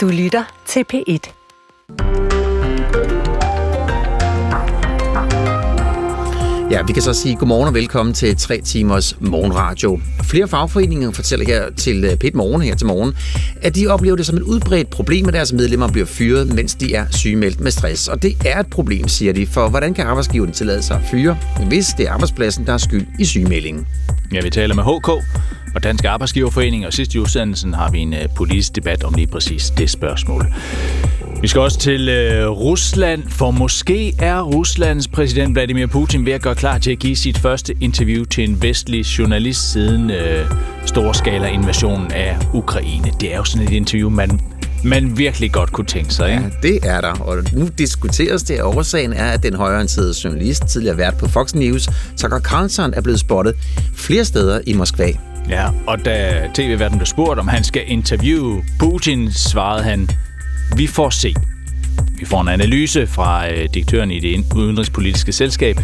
[0.00, 1.39] Du lytter til P1.
[6.70, 10.00] Ja, vi kan så sige godmorgen og velkommen til 3 timers morgenradio.
[10.24, 13.14] Flere fagforeninger fortæller her til øh, Pet Morgen her til morgen,
[13.62, 16.94] at de oplever det som et udbredt problem, at deres medlemmer bliver fyret, mens de
[16.94, 18.08] er sygemeldt med stress.
[18.08, 21.38] Og det er et problem, siger de, for hvordan kan arbejdsgiveren tillade sig at fyre,
[21.68, 23.86] hvis det er arbejdspladsen, der er skyld i sygemeldingen?
[24.32, 25.08] Ja, vi taler med HK
[25.74, 29.26] og Dansk Arbejdsgiverforening, og sidst i udsendelsen har vi en øh, politisk debat om lige
[29.26, 30.46] præcis det spørgsmål.
[31.42, 36.42] Vi skal også til øh, Rusland, for måske er Ruslands præsident Vladimir Putin ved at
[36.42, 40.50] gøre klar til at give sit første interview til en vestlig journalist siden øh,
[40.86, 43.10] storskala-invasionen af Ukraine.
[43.20, 44.40] Det er jo sådan et interview, man
[44.84, 46.30] man virkelig godt kunne tænke sig.
[46.30, 46.42] Ikke?
[46.42, 47.12] Ja, det er der.
[47.12, 51.54] Og nu diskuteres det, og årsagen er, at den højreorienterede journalist, tidligere vært på Fox
[51.54, 53.54] News, Tucker Carlson, er blevet spottet
[53.94, 55.12] flere steder i Moskva.
[55.48, 60.10] Ja, og da tv-verden blev spurgt, om han skal interviewe Putin, svarede han,
[60.76, 61.34] vi får se.
[62.20, 65.80] Vi får en analyse fra øh, direktøren i det udenrigspolitiske selskab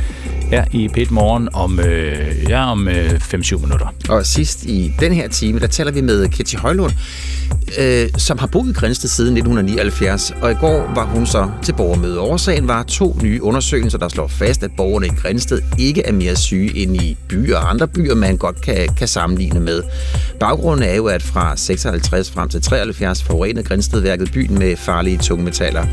[0.50, 3.94] her i Pet Morgen om, øh, ja, om øh, 5-7 minutter.
[4.08, 6.92] Og sidst i den her time, der taler vi med Kitty Højlund,
[7.78, 11.72] øh, som har boet i Grænsted siden 1979, og i går var hun så til
[11.72, 12.20] borgermøde.
[12.20, 16.36] Årsagen var to nye undersøgelser, der slår fast, at borgerne i Grænsted ikke er mere
[16.36, 19.82] syge end i byer og andre byer, man godt kan, kan sammenligne med.
[20.40, 25.86] Baggrunden er jo, at fra 56 frem til 73 forurenede Grænstedværket byen med farlige tungmetaller.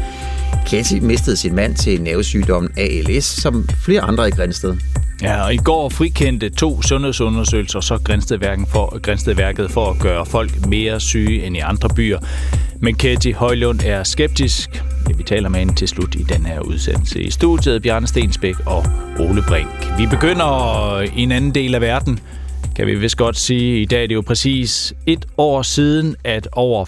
[0.68, 4.76] Katty mistede sin mand til nervesygdommen ALS, som flere andre i Grænsted.
[5.22, 10.66] Ja, og i går frikendte to sundhedsundersøgelser så Grænstedværket for, Grænstedværket for at gøre folk
[10.66, 12.20] mere syge end i andre byer.
[12.80, 14.84] Men Katie Højlund er skeptisk.
[15.10, 17.22] Ja, vi taler med hende til slut i den her udsendelse.
[17.22, 18.86] I studiet Bjarne Stensbæk og
[19.20, 19.92] Ole Brink.
[19.98, 22.20] Vi begynder i en anden del af verden
[22.76, 23.82] kan vi vist godt sige.
[23.82, 26.86] I dag er det jo præcis et år siden, at over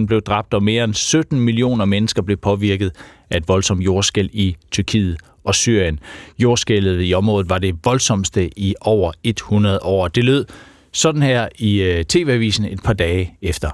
[0.00, 2.92] 55.000 blev dræbt, og mere end 17 millioner mennesker blev påvirket
[3.30, 6.00] af et voldsomt jordskæld i Tyrkiet og Syrien.
[6.38, 10.08] Jordskældet i området var det voldsomste i over 100 år.
[10.08, 10.44] Det lød
[10.92, 13.70] sådan her i øh, TV-avisen et par dage efter.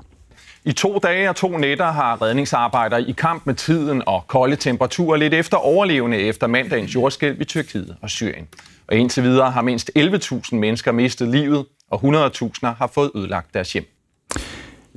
[0.64, 5.16] I to dage og to nætter har redningsarbejdere i kamp med tiden og kolde temperaturer
[5.16, 8.48] lidt efter overlevende efter mandagens jordskælv i Tyrkiet og Syrien.
[8.90, 13.72] Og indtil videre har mindst 11.000 mennesker mistet livet, og 100.000 har fået ødelagt deres
[13.72, 13.84] hjem.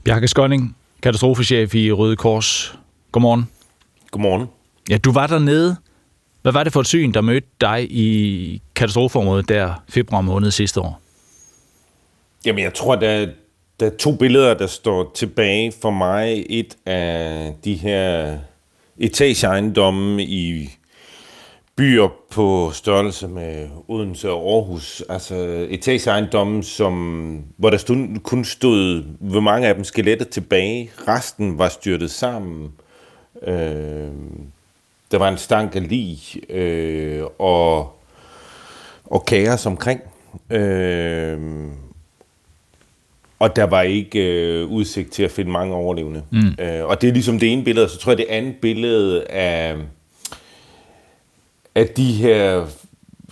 [0.03, 2.75] Bjarke Skåning, katastrofechef i Røde Kors.
[3.11, 3.49] Godmorgen.
[4.11, 4.47] Godmorgen.
[4.89, 5.75] Ja, du var dernede.
[6.41, 10.81] Hvad var det for et syn, der mødte dig i katastrofeområdet der februar måned sidste
[10.81, 11.01] år?
[12.45, 13.27] Jamen, jeg tror, der,
[13.79, 16.45] der er to billeder, der står tilbage for mig.
[16.49, 18.37] Et af de her
[18.97, 20.69] etageejendomme i
[21.75, 25.35] byer på størrelse med Odense og Aarhus, altså
[25.69, 30.91] etageejendomme, som, hvor der stod, kun stod, hvor mange af dem skeletter tilbage.
[31.07, 32.71] Resten var styrtet sammen.
[33.47, 34.11] Øh,
[35.11, 36.19] der var en stank af lig
[36.49, 37.95] øh, og,
[39.05, 40.01] og kaos omkring.
[40.49, 41.39] Øh,
[43.39, 46.23] og der var ikke øh, udsigt til at finde mange overlevende.
[46.31, 46.63] Mm.
[46.65, 49.75] Øh, og det er ligesom det ene billede, så tror jeg det andet billede af
[51.75, 52.65] at de her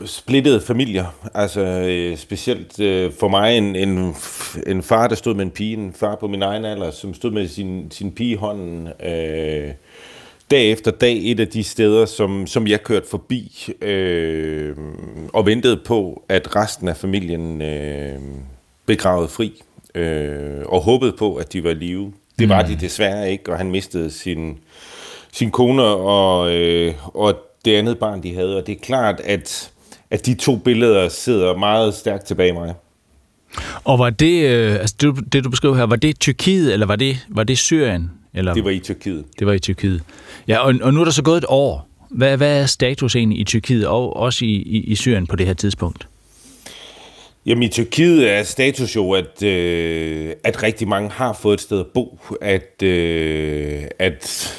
[0.06, 4.16] splittede familier, altså øh, specielt øh, for mig en, en,
[4.68, 7.32] en far, der stod med en pige, en far på min egen alder, som stod
[7.32, 9.72] med sin, sin pige i hånden, øh,
[10.52, 14.76] dag efter dag et af de steder, som, som jeg kørte forbi, øh,
[15.34, 18.20] og ventede på, at resten af familien øh,
[18.86, 19.62] begravede fri,
[19.96, 22.14] øh, og håbede på, at de var i live.
[22.40, 22.68] Det var mm.
[22.68, 24.58] de desværre ikke, og han mistede sin,
[25.32, 28.58] sin kone og, øh, og det andet barn, de havde.
[28.58, 29.72] Og det er klart, at,
[30.10, 32.74] at de to billeder sidder meget stærkt tilbage i mig.
[33.84, 36.96] Og var det, øh, altså det, det du beskriver her, var det Tyrkiet, eller var
[36.96, 38.12] det, var det Syrien?
[38.34, 38.54] Eller?
[38.54, 39.26] Det var i Tyrkiet.
[39.40, 40.02] Det var i Tyrkiet.
[40.48, 41.88] Ja, og, og nu er der så gået et år.
[42.10, 45.48] Hvad, hvad er status egentlig i Tyrkiet, og også i, i, i Syrien på det
[45.48, 46.08] her tidspunkt?
[47.46, 51.80] Jamen i Tyrkiet er status jo, at, øh, at rigtig mange har fået et sted
[51.80, 54.54] at bo, at, øh, at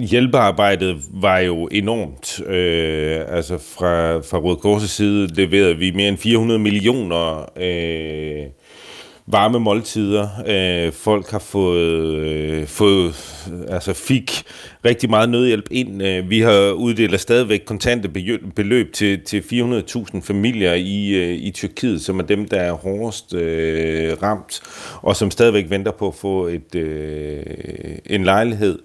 [0.00, 2.40] hjælpearbejdet var jo enormt.
[2.46, 8.46] Øh, altså fra, fra Røde Kors' side leverede vi mere end 400 millioner øh,
[9.30, 10.28] varme måltider.
[10.46, 13.14] Øh, folk har fået, øh, fået,
[13.68, 14.42] altså fik
[14.84, 16.02] rigtig meget nødhjælp ind.
[16.02, 18.08] Øh, vi har uddelt stadigvæk kontante
[18.54, 23.34] beløb til, til 400.000 familier i, øh, i Tyrkiet, som er dem, der er hårdest
[23.34, 24.60] øh, ramt,
[25.02, 27.42] og som stadigvæk venter på at få et, øh,
[28.06, 28.78] en lejlighed.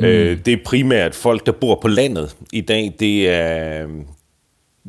[0.00, 0.04] Mm.
[0.04, 2.94] Øh, det er primært folk, der bor på landet i dag.
[3.00, 3.86] Det er,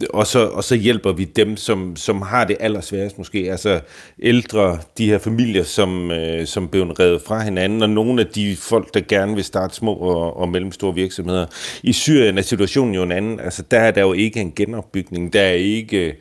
[0.10, 3.80] og, så, og så hjælper vi dem, som, som har det allersværest måske, altså
[4.20, 8.56] ældre, de her familier, som, øh, som blev revet fra hinanden, og nogle af de
[8.56, 11.46] folk, der gerne vil starte små og, og mellemstore virksomheder.
[11.84, 15.34] I Syrien er situationen jo en anden, altså der er der jo ikke en genopbygning,
[15.34, 15.98] der er ikke...
[15.98, 16.14] Øh,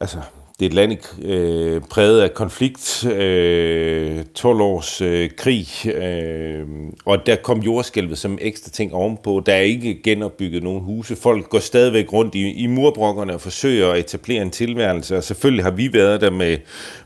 [0.00, 0.18] altså,
[0.60, 6.66] det er et land øh, præget af konflikt, øh, 12 års øh, krig, øh,
[7.04, 9.42] og der kom jordskælvet som ekstra ting ovenpå.
[9.46, 11.16] Der er ikke genopbygget nogen huse.
[11.16, 15.64] Folk går stadigvæk rundt i, i murbrokkerne og forsøger at etablere en tilværelse, og selvfølgelig
[15.64, 16.56] har vi været der med,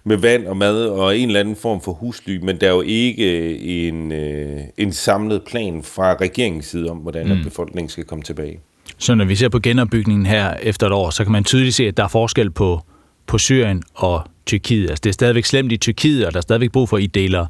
[0.05, 2.83] med vand og mad og en eller anden form for husly, men der er jo
[2.83, 3.59] ikke
[3.89, 7.45] en, øh, en samlet plan fra regeringens side om, hvordan mm.
[7.45, 8.59] befolkningen skal komme tilbage.
[8.99, 11.85] Så når vi ser på genopbygningen her efter et år, så kan man tydeligt se,
[11.85, 12.81] at der er forskel på
[13.27, 14.91] på Syrien og Tyrkiet.
[14.91, 17.07] Altså, det er stadigvæk slemt i Tyrkiet, og der er stadigvæk brug for, at I
[17.07, 17.47] deler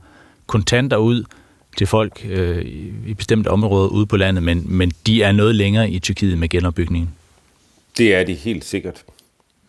[0.47, 1.25] kontanter ud
[1.77, 2.65] til folk øh,
[3.07, 6.49] i bestemte områder ude på landet, men, men de er noget længere i Tyrkiet med
[6.49, 7.15] genopbygningen.
[7.99, 9.05] Det er de helt sikkert.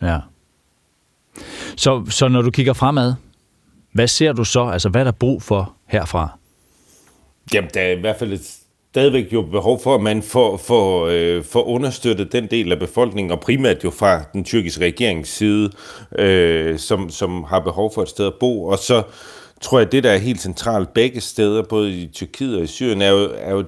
[0.02, 0.18] Ja.
[1.76, 3.14] Så, så når du kigger fremad,
[3.92, 4.66] hvad ser du så?
[4.68, 6.38] Altså, hvad er der brug for herfra?
[7.52, 8.58] Jamen, der er i hvert fald et
[8.94, 13.30] stadigvæk jo behov for, at man får, får, øh, får understøttet den del af befolkningen,
[13.30, 15.70] og primært jo fra den tyrkiske regerings side,
[16.18, 18.64] øh, som, som har behov for et sted at bo.
[18.64, 19.02] Og så
[19.60, 22.66] tror jeg, at det, der er helt centralt begge steder, både i Tyrkiet og i
[22.66, 23.64] Syrien, er jo, er jo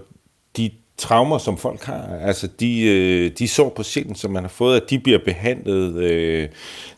[0.56, 2.18] de traumer, som folk har.
[2.22, 6.02] Altså, de, øh, de sår på sjælen, som man har fået, at de bliver behandlet
[6.02, 6.48] øh,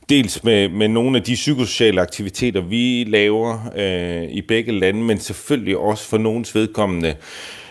[0.09, 5.19] dels med, med nogle af de psykosociale aktiviteter, vi laver øh, i begge lande, men
[5.19, 7.15] selvfølgelig også for nogens vedkommende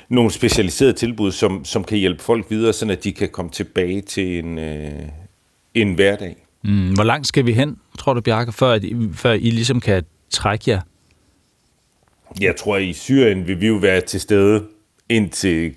[0.10, 4.02] nogle specialiserede tilbud, som, som kan hjælpe folk videre, så at de kan komme tilbage
[4.02, 4.92] til en, øh,
[5.74, 6.36] en hverdag.
[6.64, 8.84] Mm, hvor langt skal vi hen, tror du, Bjarke, før, at,
[9.14, 10.82] før I ligesom kan trække jer?
[12.42, 14.64] Jeg tror, at i Syrien vil vi jo være til stede
[15.10, 15.74] indtil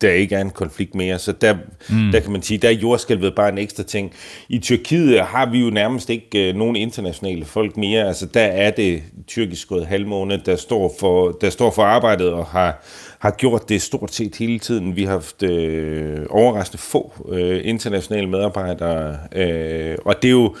[0.00, 1.18] der ikke er en konflikt mere.
[1.18, 1.54] Så der,
[1.90, 2.12] mm.
[2.12, 4.12] der kan man sige, der er jordskælvet bare en ekstra ting.
[4.48, 8.06] I Tyrkiet har vi jo nærmest ikke øh, nogen internationale folk mere.
[8.06, 12.46] Altså der er det tyrkisk røde halvmåne, der står, for, der står for arbejdet og
[12.46, 12.84] har,
[13.18, 14.96] har gjort det stort set hele tiden.
[14.96, 20.54] Vi har haft øh, overraskende få øh, internationale medarbejdere, øh, og det er jo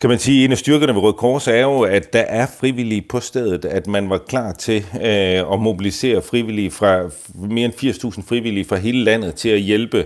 [0.00, 3.02] kan man sige, en af styrkerne ved Røde Kors er jo, at der er frivillige
[3.08, 8.28] på stedet, at man var klar til øh, at mobilisere frivillige fra mere end 80.000
[8.28, 10.04] frivillige fra hele landet til at hjælpe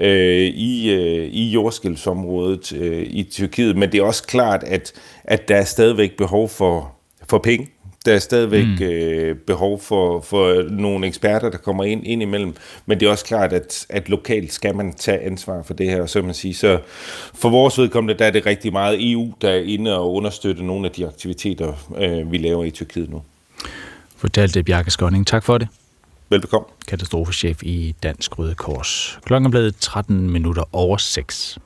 [0.00, 3.76] øh, i, øh, i jordskælvsområdet øh, i Tyrkiet.
[3.76, 4.92] Men det er også klart, at,
[5.24, 6.92] at der er stadigvæk behov for,
[7.28, 7.68] for penge
[8.06, 8.84] der er stadigvæk mm.
[8.84, 12.56] øh, behov for, for nogle eksperter, der kommer ind, ind imellem,
[12.86, 16.06] men det er også klart, at, at lokalt skal man tage ansvar for det her,
[16.06, 16.54] så man sige.
[16.54, 16.78] Så
[17.34, 20.86] for vores vedkommende, der er det rigtig meget EU, der er inde og understøtter nogle
[20.86, 23.22] af de aktiviteter, øh, vi laver i Tyrkiet nu.
[24.16, 25.26] Fortalte Bjarke Skåning.
[25.26, 25.68] Tak for det.
[26.30, 26.66] Velbekomme.
[26.88, 29.18] Katastrofechef i Dansk Røde Kors.
[29.24, 31.58] Klokken er blevet 13 minutter over 6.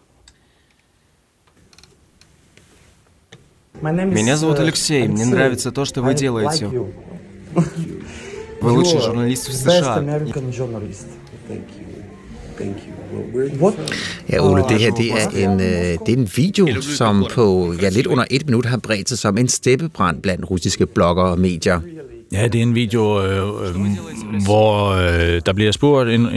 [3.81, 6.69] Меня зовут Алексей, мне нравится то, что вы делаете.
[8.61, 10.03] Вы лучший журналист в США.
[14.29, 17.89] Ja, Ole, det her det er, en, øh, det er en video, som på ja,
[17.89, 21.79] lidt under et minut har bredt sig som en steppebrand blandt russiske blogger og medier.
[22.31, 23.75] Ja, det er en video, øh, øh,
[24.45, 26.27] hvor øh, der bliver spurgt, en,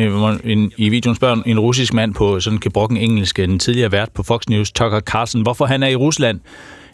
[0.44, 4.22] en, i videoen spørger en russisk mand på sådan gebrokken engelsk, en tidligere vært på
[4.22, 6.40] Fox News, Tucker Carlson, hvorfor han er i Rusland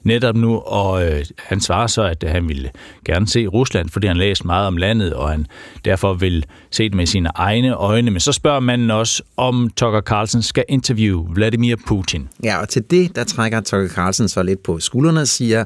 [0.04, 2.72] netop nu, og øh, han svarer så, at han ville
[3.06, 5.46] gerne se Rusland, fordi han læst meget om landet, og han
[5.86, 8.12] derfor vil se det med sine egne øjne.
[8.12, 12.30] Men så spørger manden også, om Tucker Carlson skal interviewe Vladimir Putin.
[12.44, 15.64] Ja, og til det, der trækker Tucker Carlson så lidt på skuldrene og siger,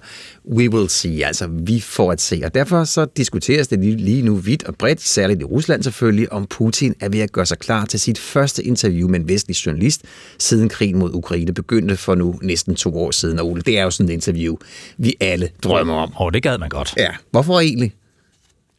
[0.51, 2.41] we will see, altså vi får at se.
[2.45, 6.47] Og derfor så diskuteres det lige nu vidt og bredt, særligt i Rusland selvfølgelig, om
[6.49, 10.01] Putin er ved at gøre sig klar til sit første interview med en vestlig journalist,
[10.39, 13.39] siden krigen mod Ukraine begyndte for nu næsten to år siden.
[13.39, 14.55] Og Ole, det er jo sådan en interview,
[14.97, 16.13] vi alle drømmer om.
[16.15, 16.93] Og det gad man godt.
[16.97, 17.93] Ja, hvorfor egentlig?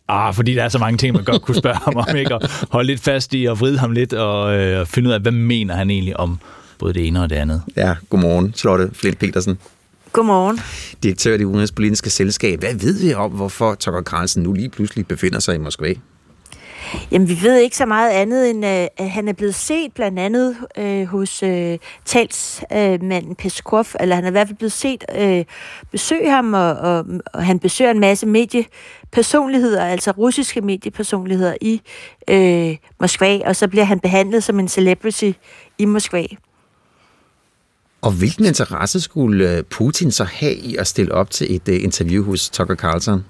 [0.08, 2.34] Ah, fordi der er så mange ting, man godt kunne spørge ham om, ikke?
[2.34, 5.32] Og holde lidt fast i og vride ham lidt og øh, finde ud af, hvad
[5.32, 6.38] mener han egentlig om
[6.78, 7.62] både det ene og det andet.
[7.76, 9.58] Ja, godmorgen, Charlotte Flint Petersen.
[10.12, 10.60] Godmorgen.
[11.02, 12.60] Direktør i det udenrigspolitiske selskab.
[12.60, 15.94] Hvad ved vi om, hvorfor Tucker Carlsen nu lige pludselig befinder sig i Moskva?
[17.11, 20.19] Jamen, vi ved ikke så meget andet, end øh, at han er blevet set blandt
[20.19, 25.05] andet øh, hos øh, talsmanden øh, Peskov, eller han er i hvert fald blevet set
[25.19, 25.45] øh,
[25.93, 31.81] besøge ham, og, og, og han besøger en masse mediepersonligheder, altså russiske mediepersonligheder i
[32.31, 35.33] øh, Moskva, og så bliver han behandlet som en celebrity
[35.78, 36.26] i Moskva.
[38.00, 41.83] Og hvilken interesse skulle øh, Putin så have i at stille op til et øh,
[41.85, 43.25] interview hos Tucker Carlson?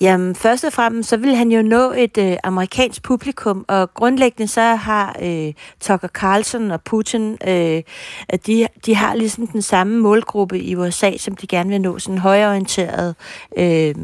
[0.00, 4.48] Jamen, først og fremmest, så vil han jo nå et øh, amerikansk publikum, og grundlæggende
[4.48, 7.82] så har øh, Tucker Carlson og Putin, øh,
[8.28, 11.98] at de, de har ligesom den samme målgruppe i USA, som de gerne vil nå,
[11.98, 13.14] sådan en højorienteret
[13.58, 13.94] øh,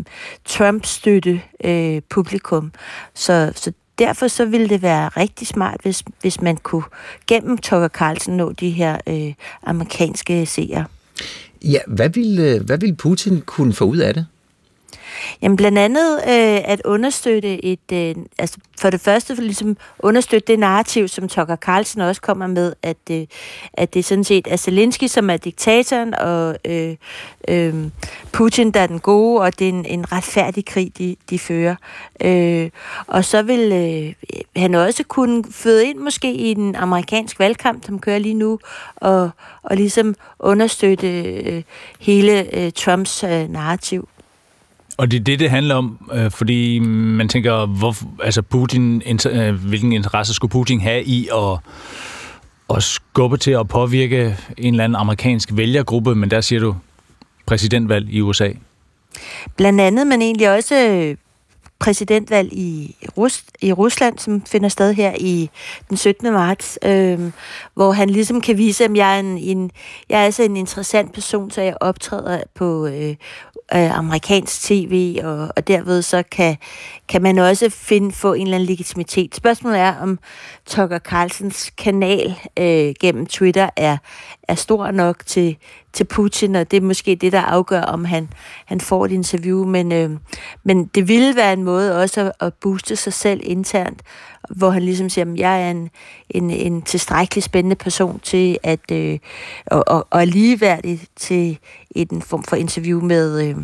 [0.44, 2.72] Trump-støtte øh, publikum.
[3.14, 6.84] Så, så derfor så ville det være rigtig smart, hvis, hvis man kunne
[7.26, 10.84] gennem Tucker Carlson nå de her øh, amerikanske seere.
[11.64, 14.26] Ja, hvad ville, øh, hvad ville Putin kunne få ud af det?
[15.42, 20.52] Jamen blandt andet øh, at understøtte et, øh, altså for det første for ligesom understøtte
[20.52, 23.26] det narrativ, som Tucker Carlson også kommer med, at, øh,
[23.72, 26.96] at det sådan set er Zelensky, som er diktatoren, og øh,
[27.48, 27.74] øh,
[28.32, 31.74] Putin, der er den gode, og det er en, en retfærdig krig, de, de fører.
[32.22, 32.70] Øh,
[33.06, 37.98] og så vil øh, han også kunne føde ind måske i den amerikanske valgkamp, som
[37.98, 38.58] kører lige nu,
[38.96, 39.30] og,
[39.62, 41.62] og ligesom understøtte øh,
[42.00, 44.08] hele øh, Trumps øh, narrativ.
[44.96, 49.48] Og det er det, det handler om, øh, fordi man tænker, hvor, altså Putin, inter,
[49.48, 51.58] øh, hvilken interesse skulle Putin have i at,
[52.76, 56.74] at skubbe til at påvirke en eller anden amerikansk vælgergruppe, men der siger du
[57.46, 58.48] præsidentvalg i USA.
[59.56, 61.16] Blandt andet, men egentlig også øh,
[61.78, 65.50] præsidentvalg i, Rus i Rusland, som finder sted her i
[65.88, 66.32] den 17.
[66.32, 67.20] marts, øh,
[67.74, 69.70] hvor han ligesom kan vise, at jeg er, en, en,
[70.08, 73.14] jeg er altså en interessant person, så jeg optræder på øh,
[73.74, 76.56] øh, amerikansk tv, og, og derved så kan,
[77.08, 79.34] kan man også finde, få en eller anden legitimitet.
[79.34, 80.18] Spørgsmålet er, om
[80.66, 83.96] Tucker Carlsens kanal øh, gennem Twitter er,
[84.48, 85.56] er stor nok til,
[85.96, 88.28] til Putin, og det er måske det, der afgør, om han,
[88.64, 89.64] han får et interview.
[89.64, 90.10] Men, øh,
[90.64, 94.02] men det ville være en måde også at, at booste sig selv internt,
[94.50, 95.90] hvor han ligesom siger, at jeg er en,
[96.30, 99.18] en, en tilstrækkelig spændende person til at øh,
[99.66, 101.58] og, og, og ligeværdig til
[101.90, 103.48] en form for interview med...
[103.48, 103.56] Øh,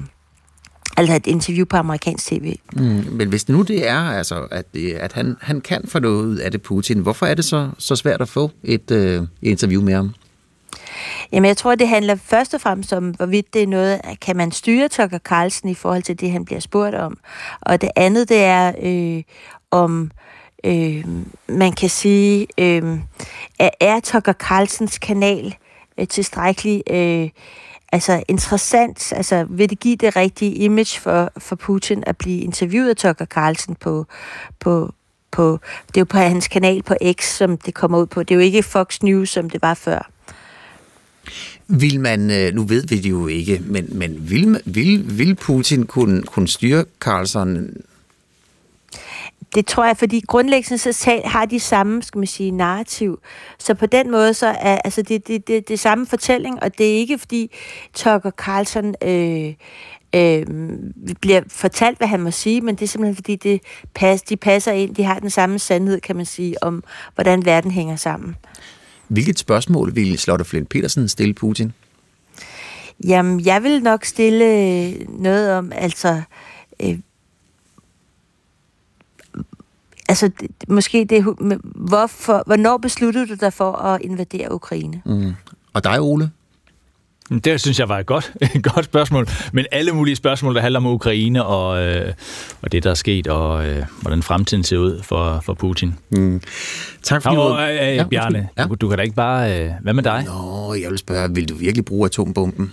[0.97, 2.55] altså et interview på amerikansk tv.
[2.73, 5.99] Mm, men hvis det nu det er, altså, at, det, at han, han kan få
[5.99, 9.23] noget ud af det, Putin, hvorfor er det så, så svært at få et øh,
[9.43, 10.15] interview med ham?
[11.33, 14.53] Jamen, jeg tror, det handler først og fremmest om, hvorvidt det er noget, kan man
[14.53, 17.19] styre Tucker Carlsen i forhold til det, han bliver spurgt om.
[17.61, 19.23] Og det andet, det er, øh,
[19.71, 20.11] om
[20.65, 21.05] øh,
[21.49, 22.99] man kan sige, øh,
[23.81, 25.55] er Tucker Carlsens kanal
[25.99, 27.29] øh, tilstrækkelig øh,
[27.93, 29.13] altså interessant?
[29.13, 33.25] Altså, vil det give det rigtige image for, for Putin at blive interviewet af Tucker
[33.25, 34.07] Carlsen på,
[34.61, 34.93] på,
[35.31, 38.23] på, det er jo på hans kanal på X, som det kommer ud på.
[38.23, 40.11] Det er jo ikke Fox News, som det var før.
[41.69, 45.87] Vil man, øh, nu ved vi det jo ikke, men, men vil, vil, vil Putin
[45.87, 47.71] kunne, kunne styre Carlson
[49.55, 53.21] det tror jeg, fordi grundlæggende så har de samme, skal man sige, narrativ.
[53.59, 56.87] Så på den måde, så er altså det, det, det, det samme fortælling, og det
[56.93, 57.51] er ikke fordi
[57.95, 59.55] Tucker Carlson øh,
[60.15, 60.47] øh,
[61.21, 63.61] bliver fortalt, hvad han må sige, men det er simpelthen fordi, det
[63.95, 67.71] pas, de passer ind, de har den samme sandhed, kan man sige, om hvordan verden
[67.71, 68.37] hænger sammen.
[69.13, 71.73] Hvilket spørgsmål vil Slotte Flint Petersen stille Putin?
[73.05, 76.23] Jamen, jeg vil nok stille noget om, altså,
[76.83, 76.99] øh,
[80.09, 80.31] altså,
[80.69, 81.25] måske det,
[81.75, 85.03] hvorfor, hvornår besluttede du dig for at invadere Ukraine?
[85.05, 85.33] Mm.
[85.73, 86.31] Og dig, Ole?
[87.39, 89.29] Det synes jeg var et godt, et godt spørgsmål.
[89.53, 92.13] Men alle mulige spørgsmål, der handler om Ukraine og, øh,
[92.63, 95.95] og det, der er sket, og øh, hvordan fremtiden ser ud for, for Putin.
[96.11, 96.41] Mm.
[97.03, 98.65] Tak for Nå, øh, øh, ja, Bjarne, ja.
[98.65, 99.61] du, du kan da ikke bare...
[99.61, 100.25] Øh, hvad med dig?
[100.27, 102.73] Nå, jeg vil spørge, vil du virkelig bruge atombomben?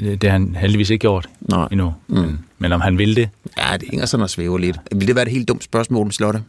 [0.00, 1.68] Det, det har han heldigvis ikke gjort Nej.
[1.70, 1.94] endnu.
[2.08, 2.16] Mm.
[2.16, 3.28] Men, men om han vil det?
[3.58, 4.76] Ja, det hænger sådan og svæver lidt.
[4.92, 6.42] Vil det være et helt dumt spørgsmål, Slotte?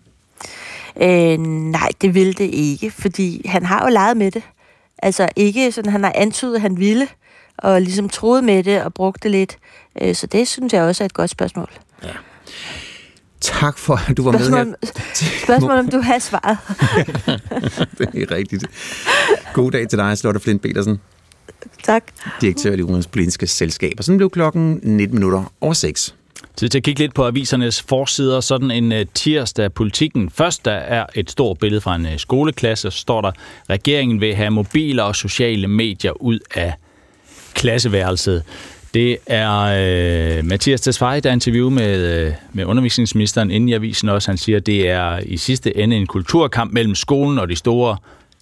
[1.01, 4.43] Øh, nej, det vil det ikke, fordi han har jo leget med det.
[5.01, 7.07] Altså ikke sådan, han har antydet, at han ville,
[7.57, 9.57] og ligesom troede med det og brugte det lidt.
[10.01, 11.69] Øh, så det synes jeg også er et godt spørgsmål.
[12.03, 12.09] Ja.
[13.41, 15.43] Tak for, at du var spørgsmål, med her.
[15.43, 16.57] Spørgsmål, om du har svaret.
[18.13, 18.65] det er rigtigt.
[19.53, 20.99] God dag til dig, Slotte Flint Petersen.
[21.83, 22.03] Tak.
[22.41, 23.93] Direktør i det udenrigspolitiske selskab.
[23.97, 26.15] Og sådan blev klokken 19 minutter over 6.
[26.55, 28.39] Tid til at kigge lidt på avisernes forsider.
[28.39, 30.29] Sådan en øh, tirsdag politikken.
[30.29, 32.91] Først der er et stort billede fra en øh, skoleklasse.
[32.91, 33.31] Så står der,
[33.69, 36.73] regeringen vil have mobiler og sociale medier ud af
[37.53, 38.43] klasseværelset.
[38.93, 39.59] Det er
[40.37, 44.31] øh, Mathias Tesfaye, der er interview med, øh, med undervisningsministeren inden i avisen også.
[44.31, 47.97] Han siger, at det er i sidste ende en kulturkamp mellem skolen og de store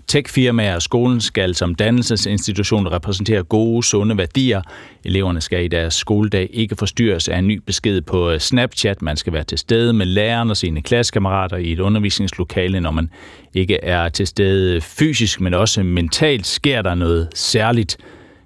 [0.10, 4.62] Techfirmaer og Skolen skal som dannelsesinstitution repræsentere gode, sunde værdier.
[5.04, 9.02] Eleverne skal i deres skoledag ikke forstyrres af en ny besked på øh, Snapchat.
[9.02, 13.10] Man skal være til stede med læreren og sine klassekammerater i et undervisningslokale, når man
[13.54, 17.98] ikke er til stede fysisk, men også mentalt sker der noget særligt,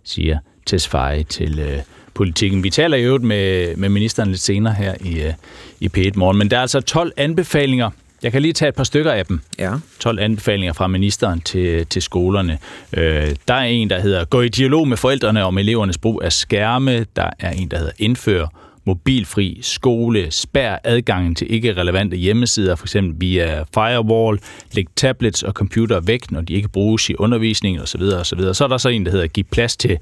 [0.04, 1.78] siger Tesfaye til øh,
[2.14, 2.64] politikken.
[2.64, 5.34] Vi taler i øvrigt med, med ministeren lidt senere her i, øh,
[5.80, 7.90] i P1 Morgen, men der er altså 12 anbefalinger.
[8.24, 9.40] Jeg kan lige tage et par stykker af dem.
[9.60, 9.74] Ja.
[10.00, 12.58] 12 anbefalinger fra ministeren til, til skolerne.
[12.94, 16.34] Øh, der er en, der hedder gå i dialog med forældrene om elevernes brug af
[16.34, 17.06] skærme.
[17.16, 18.48] Der er en, der hedder indfør
[18.86, 22.96] mobilfri skole, spær adgangen til ikke relevante hjemmesider, f.eks.
[23.02, 24.40] via firewall,
[24.72, 28.02] læg tablets og computer væk, når de ikke bruges i undervisning osv.
[28.02, 28.54] osv.
[28.54, 29.98] Så er der så en, der hedder give plads til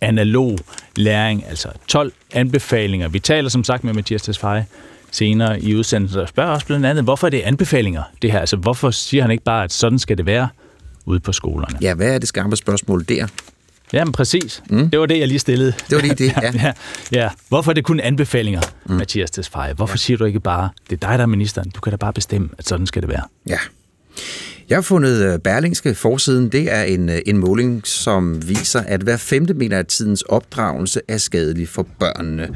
[0.00, 0.58] analog
[0.96, 3.08] læring, altså 12 anbefalinger.
[3.08, 4.64] Vi taler som sagt med Mathias Tesfaye
[5.12, 8.40] senere i udsendelsen, og spørger også blandt andet, hvorfor er det anbefalinger, det her?
[8.40, 10.48] Altså, hvorfor siger han ikke bare, at sådan skal det være
[11.06, 11.78] ude på skolerne?
[11.80, 13.26] Ja, hvad er det skarpe spørgsmål der?
[13.92, 14.62] Jamen præcis.
[14.70, 14.90] Mm.
[14.90, 15.72] Det var det, jeg lige stillede.
[15.72, 16.52] Det var lige det, ja.
[16.54, 16.72] ja,
[17.12, 17.28] ja.
[17.48, 18.94] Hvorfor er det kun anbefalinger, mm.
[18.94, 19.72] Mathias Tesfaye?
[19.72, 19.96] Hvorfor ja.
[19.96, 22.48] siger du ikke bare, det er dig, der er ministeren, du kan da bare bestemme,
[22.58, 23.22] at sådan skal det være?
[23.48, 23.58] Ja.
[24.68, 26.48] Jeg har fundet øh, Berlingske forsiden.
[26.48, 31.00] Det er en, øh, en måling, som viser, at hver femte mener, at tidens opdragelse
[31.08, 32.48] er skadelig for børnene.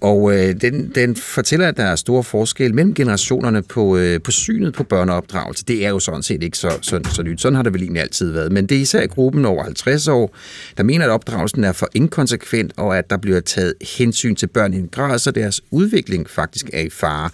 [0.00, 4.30] Og øh, den, den fortæller, at der er store forskel mellem generationerne på, øh, på
[4.30, 5.64] synet på børneopdragelse.
[5.64, 7.40] Det er jo sådan set ikke så, så, så nyt.
[7.40, 8.52] Sådan har det vel egentlig altid været.
[8.52, 10.36] Men det er især gruppen over 50 år,
[10.76, 14.74] der mener, at opdragelsen er for inkonsekvent, og at der bliver taget hensyn til børn
[14.74, 17.30] i en grad, så deres udvikling faktisk er i fare.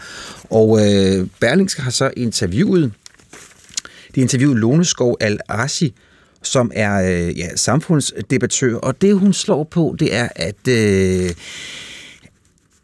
[0.50, 2.92] Og øh, Berlingske har så interviewet,
[4.14, 5.94] de interviewet Lone Skov Al-Ashi,
[6.42, 10.68] som er øh, ja, samfundsdebattør, og det hun slår på, det er, at...
[10.68, 11.30] Øh,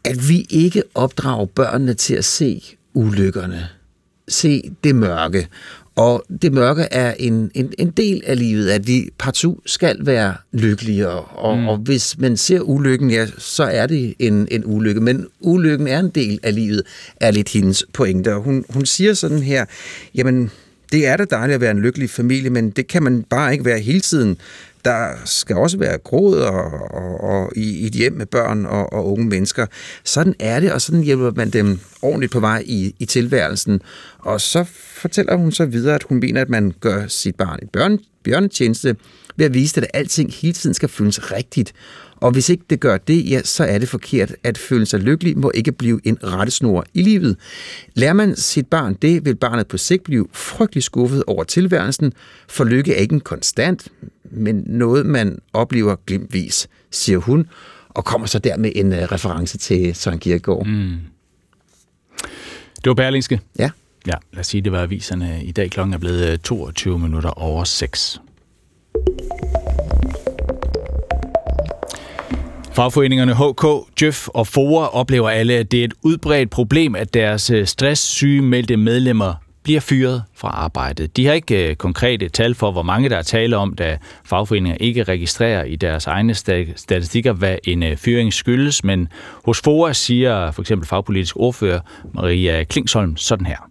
[0.03, 3.67] at vi ikke opdrager børnene til at se ulykkerne,
[4.27, 5.47] se det mørke.
[5.95, 10.35] Og det mørke er en, en, en del af livet, at vi partout skal være
[10.51, 11.09] lykkelige.
[11.09, 11.67] Og, mm.
[11.67, 15.01] og hvis man ser ulykken, ja, så er det en, en ulykke.
[15.01, 16.83] Men ulykken er en del af livet,
[17.19, 18.35] er lidt hendes pointe.
[18.35, 19.65] Og hun, hun siger sådan her,
[20.15, 20.51] jamen,
[20.91, 23.65] det er da dejligt at være en lykkelig familie, men det kan man bare ikke
[23.65, 24.37] være hele tiden.
[24.85, 29.11] Der skal også være gråd og, og, og i et hjem med børn og, og
[29.11, 29.65] unge mennesker.
[30.03, 33.81] Sådan er det, og sådan hjælper man dem ordentligt på vej i, i tilværelsen.
[34.19, 34.63] Og så
[34.95, 38.95] fortæller hun så videre, at hun mener, at man gør sit barn et børn, bjørnetjeneste
[39.35, 41.73] ved at vise, at alting hele tiden skal føles rigtigt.
[42.21, 44.35] Og hvis ikke det gør det, ja, så er det forkert.
[44.43, 47.37] At føle sig lykkelig må ikke blive en rettesnor i livet.
[47.93, 52.13] Lærer man sit barn det, vil barnet på sigt blive frygtelig skuffet over tilværelsen,
[52.47, 53.87] for lykke er ikke en konstant,
[54.23, 57.47] men noget, man oplever glimtvis, siger hun,
[57.89, 60.65] og kommer så der med en uh, reference til Søren Kierkegaard.
[60.65, 60.97] Mm.
[62.75, 63.39] Det var Berlingske.
[63.59, 63.69] Ja.
[64.07, 65.43] Ja, lad os sige, det var aviserne.
[65.43, 68.21] I dag klokken er blevet 22 øh, minutter over 6.
[72.73, 77.49] Fagforeningerne HK, Djøf og FOA oplever alle, at det er et udbredt problem, at deres
[77.49, 81.17] øh, stresssygemeldte stresssyge meldte medlemmer bliver fyret fra arbejdet.
[81.17, 84.77] De har ikke øh, konkrete tal for, hvor mange der er tale om, da fagforeninger
[84.79, 86.33] ikke registrerer i deres egne
[86.75, 89.07] statistikker, hvad en øh, fyring skyldes, men
[89.45, 91.79] hos FOA siger for eksempel fagpolitisk ordfører
[92.13, 93.70] Maria Klingsholm sådan her.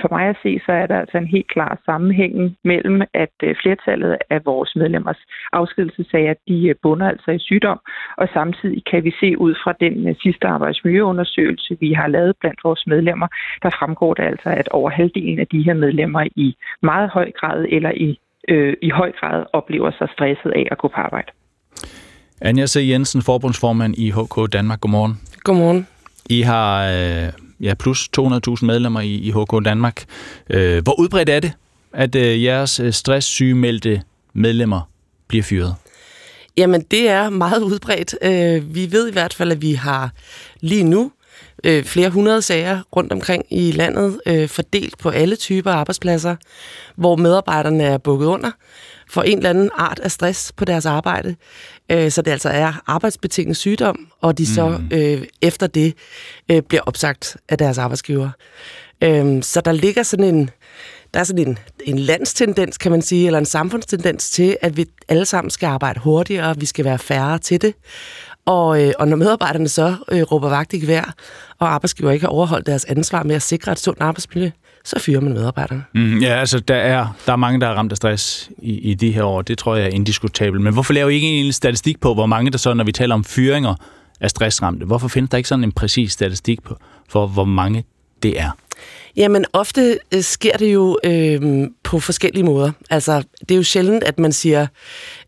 [0.00, 3.54] For mig at se, så er der altså en helt klar sammenhæng mellem, at øh,
[3.62, 5.20] flertallet af vores medlemmers
[5.52, 7.80] afskedelsesager, de øh, bunder altså i sygdom,
[8.16, 12.60] og samtidig kan vi se ud fra den øh, sidste arbejdsmiljøundersøgelse, vi har lavet blandt
[12.64, 13.28] vores medlemmer,
[13.62, 17.66] der fremgår det altså, at over halvdelen af de her medlemmer i meget høj grad
[17.68, 21.30] eller i, øh, i høj grad oplever sig stresset af at gå på arbejde.
[22.40, 22.76] Anja C.
[22.90, 24.80] Jensen, forbundsformand i HK Danmark.
[24.80, 25.14] Godmorgen.
[25.44, 25.86] Godmorgen.
[26.30, 30.04] I har øh, ja, plus 200.000 medlemmer i, i HK Danmark.
[30.50, 31.52] Øh, hvor udbredt er det,
[31.92, 34.80] at øh, jeres øh, stresssygemeldte medlemmer
[35.28, 35.74] bliver fyret?
[36.56, 38.14] Jamen, det er meget udbredt.
[38.22, 40.10] Øh, vi ved i hvert fald, at vi har
[40.60, 41.12] lige nu
[41.64, 46.36] øh, flere hundrede sager rundt omkring i landet, øh, fordelt på alle typer arbejdspladser,
[46.96, 48.50] hvor medarbejderne er bukket under
[49.10, 51.36] for en eller anden art af stress på deres arbejde.
[51.90, 54.88] Øh, så det altså er arbejdsbetinget sygdom, og de så mm.
[54.92, 55.94] øh, efter det
[56.50, 58.30] øh, bliver opsagt af deres arbejdsgiver.
[59.02, 60.50] Øh, så der ligger sådan en,
[61.14, 64.86] der er sådan en, en landstendens, kan man sige, eller en samfundstendens til, at vi
[65.08, 67.74] alle sammen skal arbejde hurtigere, og vi skal være færre til det.
[68.46, 71.14] Og, øh, og når medarbejderne så øh, råber vagt i gevær,
[71.58, 74.50] og arbejdsgiver ikke har overholdt deres ansvar med at sikre et sundt arbejdsmiljø,
[74.84, 75.84] så fyrer man medarbejderne.
[75.94, 78.94] Mm, ja, altså der er, der er mange, der er ramt af stress i, i
[78.94, 79.42] de her år.
[79.42, 80.62] Det tror jeg er indiskutabelt.
[80.62, 83.14] Men hvorfor laver I ikke en statistik på, hvor mange der så, når vi taler
[83.14, 83.74] om fyringer,
[84.20, 84.86] er stressramte?
[84.86, 86.76] Hvorfor findes der ikke sådan en præcis statistik på,
[87.08, 87.84] for, hvor mange
[88.22, 88.50] det er?
[89.16, 92.72] Jamen, ofte øh, sker det jo øh, på forskellige måder.
[92.90, 94.66] Altså, det er jo sjældent, at man siger,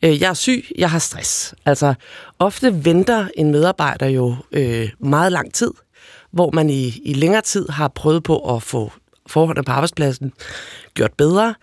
[0.03, 1.55] øh, jeg er syg, jeg har stress.
[1.67, 1.95] Altså,
[2.39, 5.71] ofte venter en medarbejder jo øh, meget lang tid,
[6.33, 8.93] hvor man i, i længere tid har prøvet på at få
[9.33, 10.33] forholdene på arbejdspladsen
[10.95, 11.55] gjort bedre,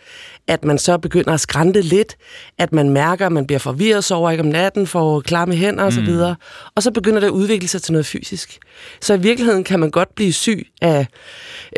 [0.47, 2.15] at man så begynder at skrænte lidt,
[2.57, 6.09] at man mærker, at man bliver forvirret, sover ikke om natten, får klamme hænder osv.,
[6.09, 6.35] mm.
[6.75, 8.59] og så begynder det at udvikle sig til noget fysisk.
[9.01, 11.07] Så i virkeligheden kan man godt blive syg af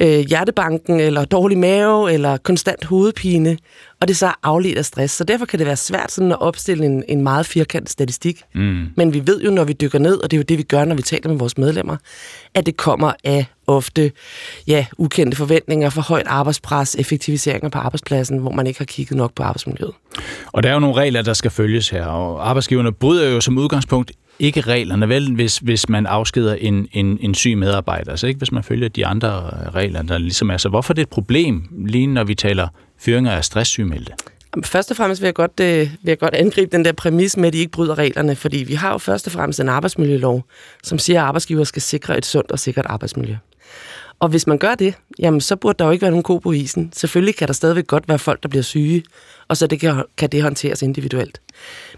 [0.01, 3.57] øh, hjertebanken, eller dårlig mave, eller konstant hovedpine,
[4.01, 5.13] og det er så afledt af stress.
[5.13, 8.41] Så derfor kan det være svært sådan at opstille en, en meget firkantet statistik.
[8.55, 8.87] Mm.
[8.97, 10.85] Men vi ved jo, når vi dykker ned, og det er jo det, vi gør,
[10.85, 11.97] når vi taler med vores medlemmer,
[12.53, 14.11] at det kommer af ofte
[14.67, 19.33] ja, ukendte forventninger for højt arbejdspres, effektiviseringer på arbejdspladsen, hvor man ikke har kigget nok
[19.35, 19.93] på arbejdsmiljøet.
[20.51, 23.57] Og der er jo nogle regler, der skal følges her, og arbejdsgiverne bryder jo som
[23.57, 24.11] udgangspunkt
[24.41, 28.51] ikke reglerne, vel, hvis, hvis man afskeder en, en, en syg medarbejder, altså ikke hvis
[28.51, 30.57] man følger de andre øh, regler, der ligesom er.
[30.57, 32.67] Så hvorfor er det et problem, lige når vi taler
[32.99, 34.13] fyringer af stresssygemeldte?
[34.63, 37.47] Først og fremmest vil jeg, godt, øh, vil jeg godt angribe den der præmis med,
[37.47, 40.45] at de ikke bryder reglerne, fordi vi har jo først og fremmest en arbejdsmiljølov,
[40.83, 43.35] som siger, at arbejdsgiver skal sikre et sundt og sikkert arbejdsmiljø.
[44.21, 46.51] Og hvis man gør det, jamen så burde der jo ikke være nogen ko på
[46.51, 46.91] isen.
[46.93, 49.03] Selvfølgelig kan der stadigvæk godt være folk, der bliver syge,
[49.47, 51.41] og så det kan, kan det håndteres individuelt.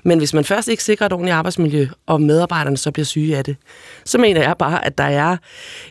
[0.04, 3.44] Men hvis man først ikke sikrer et ordentligt arbejdsmiljø, og medarbejderne så bliver syge af
[3.44, 3.56] det,
[4.06, 5.38] så mener jeg bare, at der er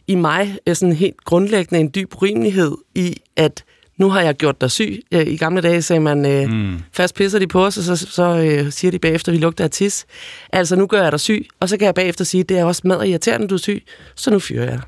[0.07, 3.65] i mig sådan helt grundlæggende en dyb urimelighed i, at
[3.97, 5.01] nu har jeg gjort dig syg.
[5.11, 6.79] I gamle dage sagde man, øh, mm.
[6.93, 9.65] først pisser de på os, og så, så øh, siger de bagefter, at vi lugter
[9.65, 10.07] af tis.
[10.53, 12.83] Altså, nu gør jeg dig syg, og så kan jeg bagefter sige, det er også
[12.85, 13.83] med irriterende, du er syg,
[14.17, 14.81] så nu fyrer jeg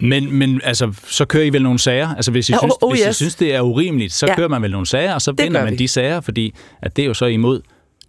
[0.00, 2.14] men, men altså, så kører I vel nogle sager?
[2.14, 3.16] Altså, hvis I, ja, synes, oh, oh, hvis yes.
[3.16, 4.36] I synes, det er urimeligt, så ja.
[4.36, 5.76] kører man vel nogle sager, og så det vinder man vi.
[5.76, 7.60] de sager, fordi at det er jo så imod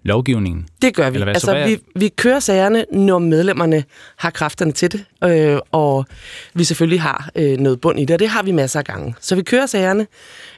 [0.04, 0.68] lovgivningen.
[0.82, 1.18] Det gør vi.
[1.18, 3.84] Hvad, altså, vi, vi kører sagerne, når medlemmerne
[4.18, 6.06] har kræfterne til det, øh, og
[6.54, 9.16] vi selvfølgelig har øh, noget bund i det, og det har vi masser af gange.
[9.20, 10.08] Så vi kører sagerne,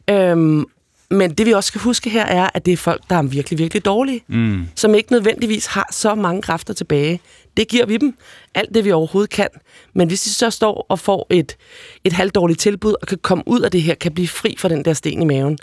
[0.09, 0.63] øh,
[1.09, 3.59] men det vi også skal huske her er, at det er folk, der er virkelig,
[3.59, 4.67] virkelig dårlige, mm.
[4.75, 7.19] som ikke nødvendigvis har så mange kræfter tilbage.
[7.57, 8.17] Det giver vi dem,
[8.55, 9.47] alt det vi overhovedet kan.
[9.93, 11.55] Men hvis de så står og får et,
[12.03, 14.85] et halvdårligt tilbud, og kan komme ud af det her, kan blive fri fra den
[14.85, 15.57] der sten i maven,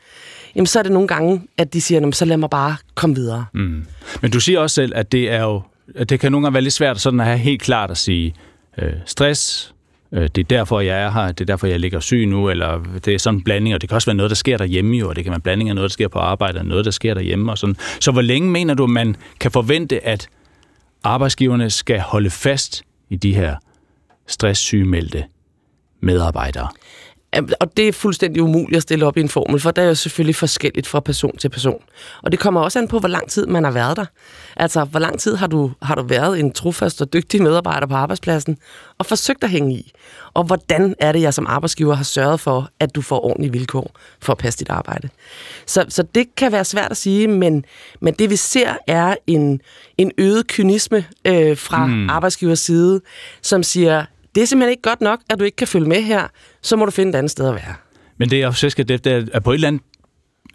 [0.55, 3.47] jamen så er det nogle gange, at de siger, så lad mig bare komme videre.
[3.55, 3.87] Mm.
[4.23, 5.63] Men du siger også selv, at det er jo,
[5.95, 8.35] at det kan nogle gange være lidt svært sådan at have helt klart at sige,
[8.79, 9.75] øh, stress,
[10.13, 12.81] Øh, det er derfor, jeg er her, det er derfor, jeg ligger syg nu, eller
[13.05, 15.09] det er sådan en blanding, og det kan også være noget, der sker derhjemme jo,
[15.09, 16.91] og det kan være en blanding af noget, der sker på arbejde, og noget, der
[16.91, 17.77] sker derhjemme og sådan.
[18.01, 20.29] Så hvor længe mener du, man kan forvente, at
[21.05, 23.57] arbejdsgiverne skal holde fast i de her
[24.27, 25.25] stresssygemeldte
[26.01, 26.69] medarbejdere?
[27.33, 29.95] Og det er fuldstændig umuligt at stille op i en formel, for der er jo
[29.95, 31.83] selvfølgelig forskelligt fra person til person.
[32.23, 34.05] Og det kommer også an på, hvor lang tid man har været der.
[34.57, 37.95] Altså, hvor lang tid har du, har du været en trofast og dygtig medarbejder på
[37.95, 38.57] arbejdspladsen
[38.99, 39.93] og forsøgt at hænge i?
[40.35, 43.91] Og hvordan er det, jeg som arbejdsgiver har sørget for, at du får ordentlige vilkår
[44.23, 45.09] for at passe dit arbejde?
[45.67, 47.65] Så, så det kan være svært at sige, men,
[48.01, 49.61] men det vi ser er en,
[49.99, 52.11] en øget kynisme øh, fra mm.
[52.11, 53.01] arbejdsgivers side,
[53.43, 56.29] som siger, det er simpelthen ikke godt nok, at du ikke kan følge med her,
[56.63, 57.75] så må du finde et andet sted at være.
[58.19, 59.83] Men det jeg jo skal det er på et eller andet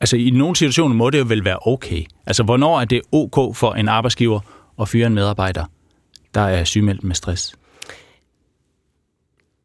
[0.01, 2.03] Altså, i nogle situationer må det jo vel være okay.
[2.25, 4.39] Altså, hvornår er det ok for en arbejdsgiver
[4.81, 5.65] at fyre en medarbejder,
[6.33, 7.55] der er sygemeldt med stress?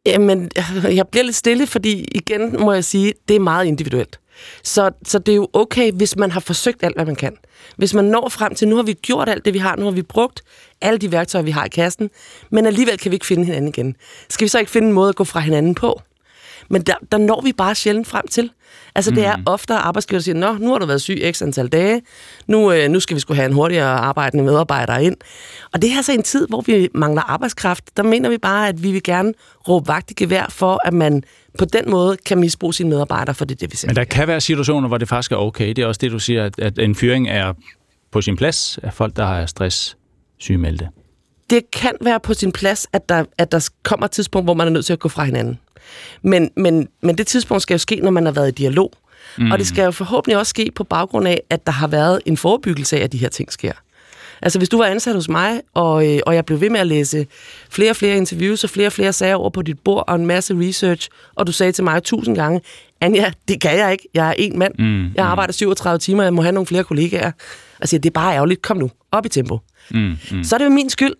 [0.05, 0.49] Jamen,
[0.83, 4.19] jeg bliver lidt stille, fordi igen må jeg sige, det er meget individuelt.
[4.63, 7.37] Så, så det er jo okay, hvis man har forsøgt alt, hvad man kan.
[7.77, 9.91] Hvis man når frem til, nu har vi gjort alt det, vi har, nu har
[9.91, 10.41] vi brugt
[10.81, 12.09] alle de værktøjer, vi har i kassen,
[12.49, 13.95] men alligevel kan vi ikke finde hinanden igen.
[14.29, 16.01] Skal vi så ikke finde en måde at gå fra hinanden på?
[16.69, 18.49] Men der, der når vi bare sjældent frem til.
[18.95, 19.15] Altså, mm.
[19.15, 19.43] det er mm.
[19.45, 22.01] ofte, at arbejdsgiver siger, Nå, nu har du været syg x antal dage,
[22.47, 25.15] nu, øh, nu skal vi skulle have en hurtigere arbejdende medarbejder ind.
[25.73, 27.97] Og det er altså en tid, hvor vi mangler arbejdskraft.
[27.97, 29.33] Der mener vi bare, at vi vil gerne
[29.67, 31.23] råbe vagt i gevær for, at man
[31.57, 33.87] på den måde kan misbruge sine medarbejdere, for det er det, vi ser.
[33.87, 35.67] Men der kan være situationer, hvor det faktisk er okay.
[35.67, 37.53] Det er også det, du siger, at, at en fyring er
[38.11, 39.97] på sin plads af folk, der har stress
[40.37, 40.89] sygemeldte.
[41.49, 44.67] Det kan være på sin plads, at der, at der kommer et tidspunkt, hvor man
[44.67, 45.59] er nødt til at gå fra hinanden.
[46.21, 48.93] Men, men, men det tidspunkt skal jo ske, når man har været i dialog.
[49.37, 49.51] Mm.
[49.51, 52.37] Og det skal jo forhåbentlig også ske på baggrund af, at der har været en
[52.37, 53.73] forebyggelse af, at de her ting sker.
[54.41, 56.87] Altså hvis du var ansat hos mig, og, øh, og jeg blev ved med at
[56.87, 57.27] læse
[57.69, 60.25] flere og flere interviews og flere og flere sager over på dit bord og en
[60.25, 62.61] masse research, og du sagde til mig tusind gange,
[63.01, 64.07] Anja, det kan jeg ikke.
[64.13, 64.73] Jeg er en mand.
[64.79, 67.31] Mm, jeg arbejder 37 timer, jeg må have nogle flere kollegaer.
[67.79, 68.61] Og siger, det er bare ærgerligt.
[68.61, 69.59] Kom nu, op i tempo.
[69.91, 70.43] Mm, mm.
[70.43, 71.13] Så er det jo min skyld,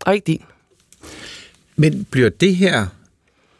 [0.00, 0.42] og ikke din.
[1.76, 2.86] Men bliver det her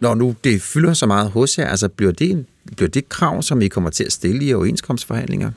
[0.00, 3.62] når nu det fylder så meget hos jer, altså bliver det, bliver det krav, som
[3.62, 5.50] I kommer til at stille i overenskomstforhandlinger?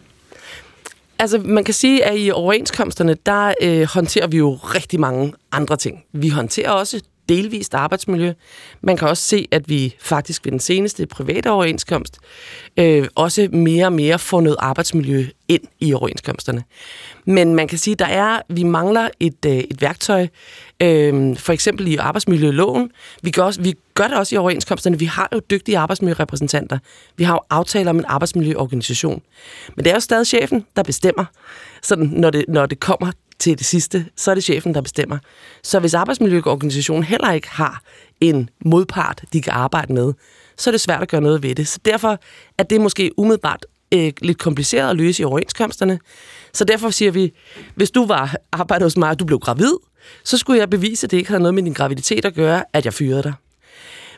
[1.19, 5.77] Altså, man kan sige, at i overenskomsterne, der øh, håndterer vi jo rigtig mange andre
[5.77, 6.03] ting.
[6.12, 8.33] Vi håndterer også delvist arbejdsmiljø.
[8.81, 12.17] Man kan også se, at vi faktisk ved den seneste private overenskomst
[12.77, 16.63] øh, også mere og mere får noget arbejdsmiljø ind i overenskomsterne.
[17.25, 20.27] Men man kan sige, at der er, vi mangler et, øh, et værktøj,
[20.81, 22.91] øh, for eksempel i arbejdsmiljøloven.
[23.21, 24.99] Vi gør, også, vi gør det også i overenskomsterne.
[24.99, 26.77] Vi har jo dygtige arbejdsmiljørepræsentanter.
[27.17, 29.21] Vi har jo aftaler om en arbejdsmiljøorganisation.
[29.75, 31.25] Men det er jo stadig chefen, der bestemmer,
[31.81, 35.17] sådan, når, det, når det kommer til det sidste, så er det chefen, der bestemmer.
[35.63, 37.81] Så hvis arbejdsmiljøorganisationen heller ikke har
[38.21, 40.13] en modpart, de kan arbejde med,
[40.57, 41.67] så er det svært at gøre noget ved det.
[41.67, 42.19] Så derfor
[42.57, 45.99] er det måske umiddelbart øh, lidt kompliceret at løse i overenskomsterne.
[46.53, 47.33] Så derfor siger vi,
[47.75, 49.73] hvis du var arbejdet hos mig, og du blev gravid,
[50.23, 52.85] så skulle jeg bevise, at det ikke havde noget med din graviditet at gøre, at
[52.85, 53.33] jeg fyrede dig.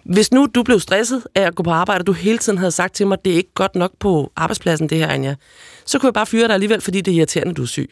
[0.04, 2.72] Hvis nu du blev stresset af at gå på arbejde, og du hele tiden havde
[2.72, 5.36] sagt til mig, at det er ikke godt nok på arbejdspladsen, det her, Anja,
[5.86, 7.92] så kunne jeg bare fyre dig alligevel, fordi det er irriterende, at du er syg.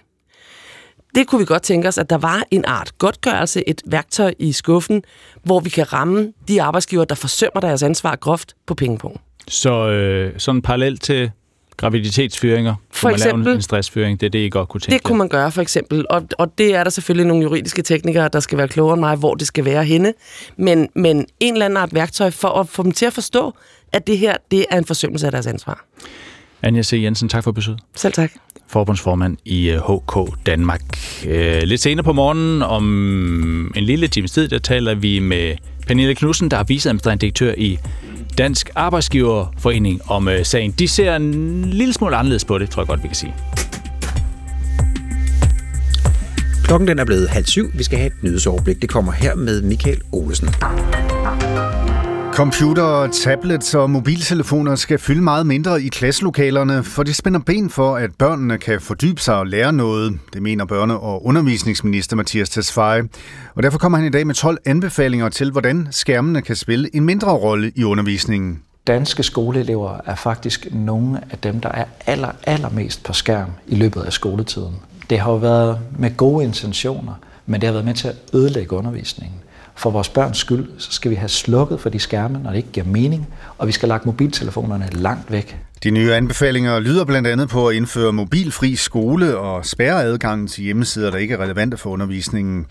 [1.15, 4.51] Det kunne vi godt tænke os, at der var en art godtgørelse, et værktøj i
[4.51, 5.03] skuffen,
[5.43, 9.21] hvor vi kan ramme de arbejdsgiver, der forsømmer deres ansvar groft på pengepunkt.
[9.47, 11.31] Så øh, sådan parallelt til
[11.77, 15.17] graviditetsfyringer, for eksempel, lave en stressfyring, det er det, I godt kunne tænke Det kunne
[15.17, 16.05] man gøre, for eksempel.
[16.09, 19.15] Og, og det er der selvfølgelig nogle juridiske teknikere, der skal være klogere end mig,
[19.15, 20.13] hvor det skal være henne.
[20.57, 23.53] Men, men en eller anden art værktøj for at få dem til at forstå,
[23.91, 25.85] at det her det er en forsømmelse af deres ansvar.
[26.61, 26.93] Anja C.
[26.93, 27.79] Jensen, tak for besøget.
[27.95, 28.31] Selv tak.
[28.67, 30.81] Forbundsformand i øh, HK Danmark.
[31.27, 32.83] Øh, lidt senere på morgenen, om
[33.75, 35.55] en lille times tid, der taler vi med
[35.87, 37.79] Pernille Knudsen, der er viceadministrerende direktør i
[38.37, 40.71] Dansk Arbejdsgiverforening om øh, sagen.
[40.71, 43.33] De ser en lille smule anderledes på det, tror jeg godt, vi kan sige.
[46.63, 47.71] Klokken den er blevet halv syv.
[47.73, 48.81] Vi skal have et nyhedsoverblik.
[48.81, 50.49] Det kommer her med Michael Olesen.
[52.35, 57.95] Computer, tablets og mobiltelefoner skal fylde meget mindre i klasselokalerne, for det spænder ben for,
[57.95, 60.19] at børnene kan fordybe sig og lære noget.
[60.33, 63.09] Det mener børne- og undervisningsminister Mathias Tesfaye.
[63.55, 67.03] Og derfor kommer han i dag med 12 anbefalinger til, hvordan skærmene kan spille en
[67.03, 68.61] mindre rolle i undervisningen.
[68.87, 74.01] Danske skoleelever er faktisk nogle af dem, der er aller, allermest på skærm i løbet
[74.01, 74.75] af skoletiden.
[75.09, 77.13] Det har jo været med gode intentioner,
[77.45, 79.42] men det har været med til at ødelægge undervisningen.
[79.75, 82.71] For vores børns skyld, så skal vi have slukket for de skærme, når det ikke
[82.71, 85.57] giver mening, og vi skal lagt mobiltelefonerne langt væk.
[85.83, 90.63] De nye anbefalinger lyder blandt andet på at indføre mobilfri skole og spærre adgangen til
[90.63, 92.65] hjemmesider, der ikke er relevante for undervisningen.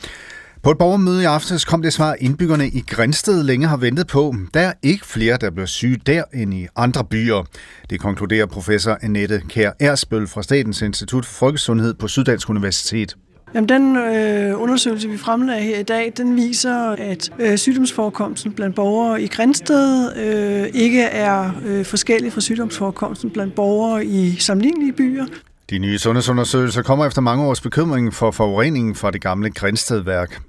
[0.62, 4.34] På et borgermøde i aftes kom det svar, indbyggerne i Grænsted længe har ventet på.
[4.54, 7.44] Der er ikke flere, der bliver syge der end i andre byer.
[7.90, 13.16] Det konkluderer professor Annette Kær Ersbøl fra Statens Institut for Folkesundhed på Syddansk Universitet.
[13.54, 18.76] Jamen, den øh, undersøgelse, vi fremlagde her i dag, den viser, at øh, sygdomsforekomsten blandt
[18.76, 25.24] borgere i Grænsted øh, ikke er øh, forskellig fra sygdomsforekomsten blandt borgere i sammenlignelige byer.
[25.70, 30.42] De nye sundhedsundersøgelser kommer efter mange års bekymring for forureningen fra det gamle Grænstedværk.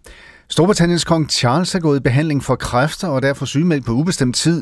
[0.50, 4.62] Storbritanniens kong Charles er gået i behandling for kræfter og derfor sygemeldt på ubestemt tid.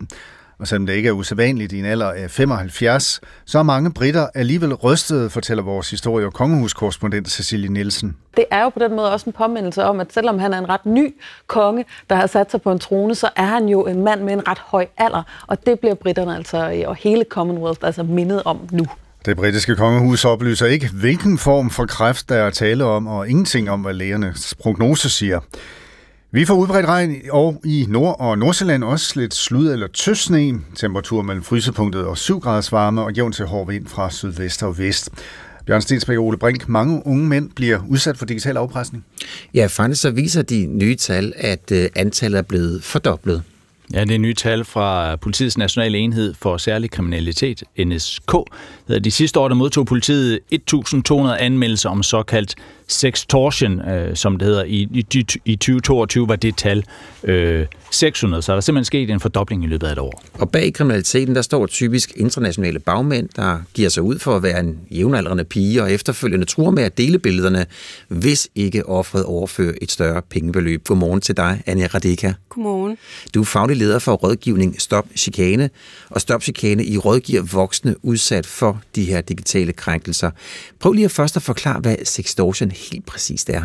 [0.62, 4.28] Og selvom det ikke er usædvanligt i en alder af 75, så er mange britter
[4.36, 8.18] alligevel rystede, fortæller vores historie- og kongehuskorrespondent Cecilie Nielsen.
[8.38, 10.70] Det er jo på den måde også en påmindelse om, at selvom han er en
[10.70, 11.16] ret ny
[11.48, 14.34] konge, der har sat sig på en trone, så er han jo en mand med
[14.34, 18.60] en ret høj alder, og det bliver britterne altså og hele Commonwealth altså mindet om
[18.72, 18.86] nu.
[19.26, 23.70] Det britiske kongehus oplyser ikke, hvilken form for kræft der er tale om, og ingenting
[23.70, 25.40] om, hvad lægernes prognose siger.
[26.34, 30.62] Vi får udbredt regn og i Nord- og Nordsjælland også lidt slud eller tøsne.
[30.76, 34.78] Temperatur mellem frysepunktet og 7 graders varme og jævn til hård vind fra sydvest og
[34.78, 35.10] vest.
[35.66, 39.06] Bjørn Stensberg og Ole Brink, mange unge mænd bliver udsat for digital afpresning.
[39.54, 43.44] Ja, faktisk så viser de nye tal, at øh, antallet er blevet fordoblet.
[43.94, 48.32] Ja, det er nye tal fra Politiets Nationale Enhed for Særlig Kriminalitet, NSK.
[49.04, 52.56] De sidste år der modtog politiet 1.200 anmeldelser om såkaldt
[52.88, 54.64] sextortion, øh, som det hedder.
[54.64, 56.84] I, i, I 2022 var det tal
[57.24, 60.24] øh, 600, så der er simpelthen sket en fordobling i løbet af et år.
[60.34, 64.60] Og bag kriminaliteten, der står typisk internationale bagmænd, der giver sig ud for at være
[64.60, 67.66] en jævnaldrende pige, og efterfølgende tror med at dele billederne,
[68.08, 70.84] hvis ikke offret overfører et større pengebeløb.
[70.88, 72.34] Godmorgen til dig, Anja Radeka.
[72.50, 72.98] Godmorgen.
[73.34, 75.70] Du er faglig leder for rådgivning Stop Chikane,
[76.10, 80.32] og Stop Chikane i rådgiver voksne udsat for de her digitale krænkelser.
[80.80, 83.64] Prøv lige at først at forklare, hvad sextortion helt præcist er.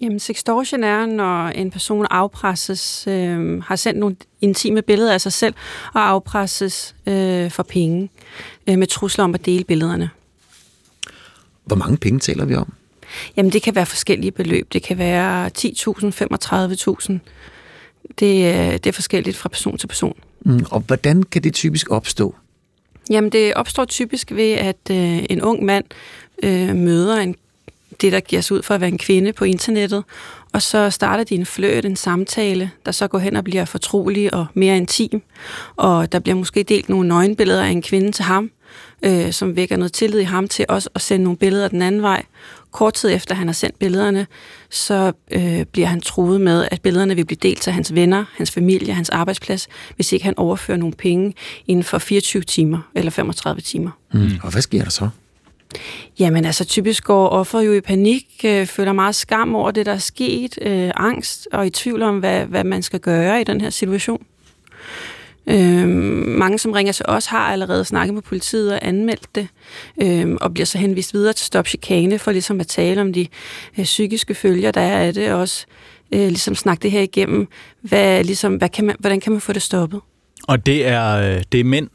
[0.00, 5.32] Jamen, sextortion er, når en person afpresses, øh, har sendt nogle intime billeder af sig
[5.32, 5.54] selv,
[5.94, 8.10] og afpresses øh, for penge,
[8.66, 10.10] øh, med trusler om at dele billederne.
[11.64, 12.72] Hvor mange penge taler vi om?
[13.36, 14.72] Jamen, det kan være forskellige beløb.
[14.72, 16.12] Det kan være 10.000,
[17.10, 17.18] 35.000.
[18.18, 20.16] Det, øh, det er forskelligt fra person til person.
[20.44, 22.34] Mm, og hvordan kan det typisk opstå?
[23.10, 25.84] Jamen, det opstår typisk ved, at øh, en ung mand
[26.42, 27.36] øh, møder en
[28.00, 30.04] det, der giver sig ud for at være en kvinde på internettet.
[30.52, 34.34] Og så starter de en fløjt, en samtale, der så går hen og bliver fortrolig
[34.34, 35.22] og mere intim.
[35.76, 38.50] Og der bliver måske delt nogle nøgenbilleder af en kvinde til ham,
[39.02, 42.02] øh, som vækker noget tillid i ham til også at sende nogle billeder den anden
[42.02, 42.24] vej.
[42.70, 44.26] Kort tid efter han har sendt billederne,
[44.70, 48.50] så øh, bliver han truet med, at billederne vil blive delt til hans venner, hans
[48.50, 51.34] familie, hans arbejdsplads, hvis ikke han overfører nogle penge
[51.66, 53.90] inden for 24 timer eller 35 timer.
[54.12, 54.30] Mm.
[54.42, 55.08] Og hvad sker der så?
[56.18, 59.92] Jamen altså typisk går offer jo i panik, øh, føler meget skam over det, der
[59.92, 63.60] er sket, øh, angst og i tvivl om, hvad, hvad man skal gøre i den
[63.60, 64.22] her situation.
[65.46, 65.88] Øh,
[66.26, 69.48] mange, som ringer til os, har allerede snakket med politiet og anmeldt det,
[70.02, 73.26] øh, og bliver så henvist videre til Stop Chikane for ligesom at tale om de
[73.78, 75.66] øh, psykiske følger, der er af det, og også
[76.14, 77.48] øh, ligesom snakke det her igennem.
[77.80, 80.00] Hvad, ligesom, hvad kan man, hvordan kan man få det stoppet?
[80.48, 81.88] Og det er, øh, det er mænd,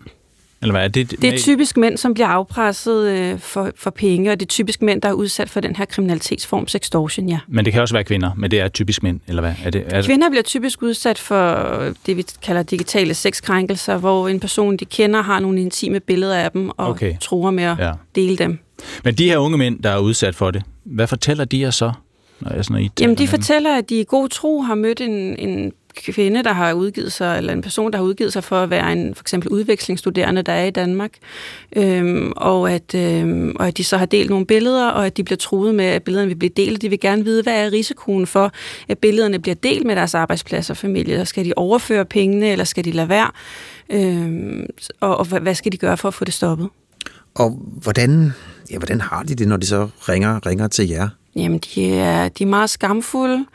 [0.61, 1.11] eller hvad er det?
[1.21, 4.81] Det er typisk mænd, som bliver afpresset øh, for, for penge, og det er typisk
[4.81, 7.39] mænd, der er udsat for den her kriminalitetsform, sextortion, ja.
[7.47, 9.53] Men det kan også være kvinder, men det er typisk mænd, eller hvad?
[9.65, 10.01] Er det, er.
[10.01, 15.21] Kvinder bliver typisk udsat for det, vi kalder digitale sexkrænkelser, hvor en person, de kender,
[15.21, 17.15] har nogle intime billeder af dem, og okay.
[17.21, 17.91] tror med at ja.
[18.15, 18.59] dele dem.
[19.03, 21.91] Men de her unge mænd, der er udsat for det, hvad fortæller de jer så?
[22.39, 25.39] Når jeg sådan, I Jamen, de fortæller, at de i god tro har mødt en,
[25.39, 28.69] en kvinde, der har udgivet sig, eller en person, der har udgivet sig for at
[28.69, 31.11] være en for eksempel udvekslingsstuderende, der er i Danmark,
[31.75, 35.23] øhm, og, at, øhm, og at de så har delt nogle billeder, og at de
[35.23, 36.81] bliver truet med, at billederne vil blive delt.
[36.81, 38.51] De vil gerne vide, hvad er risikoen for,
[38.87, 41.25] at billederne bliver delt med deres arbejdsplads og familie.
[41.25, 43.31] Skal de overføre pengene, eller skal de lade være?
[43.89, 44.65] Øhm,
[44.99, 46.69] og, og hvad skal de gøre for at få det stoppet?
[47.35, 47.49] Og
[47.81, 48.33] hvordan,
[48.71, 51.09] ja, hvordan har de det, når de så ringer, ringer til jer?
[51.39, 53.45] Jamen, de er, de er meget skamfulde,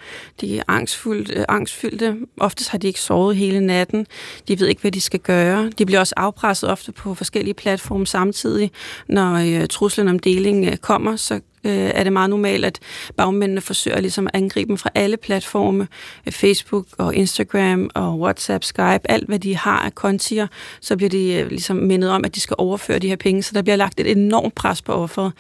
[0.41, 2.17] de er angstfulde, øh, angstfyldte.
[2.41, 4.07] Oftest har de ikke sovet hele natten.
[4.49, 5.71] De ved ikke, hvad de skal gøre.
[5.79, 8.71] De bliver også afpresset ofte på forskellige platforme samtidig.
[9.09, 11.41] Når øh, truslen om deling øh, kommer, så øh,
[11.73, 12.79] er det meget normalt, at
[13.17, 15.89] bagmændene forsøger ligesom at angribe dem fra alle platforme.
[16.27, 20.47] Øh, Facebook og Instagram og WhatsApp, Skype, alt hvad de har af kontier,
[20.81, 23.43] så bliver de øh, ligesom mindet om, at de skal overføre de her penge.
[23.43, 25.33] Så der bliver lagt et enormt pres på offeret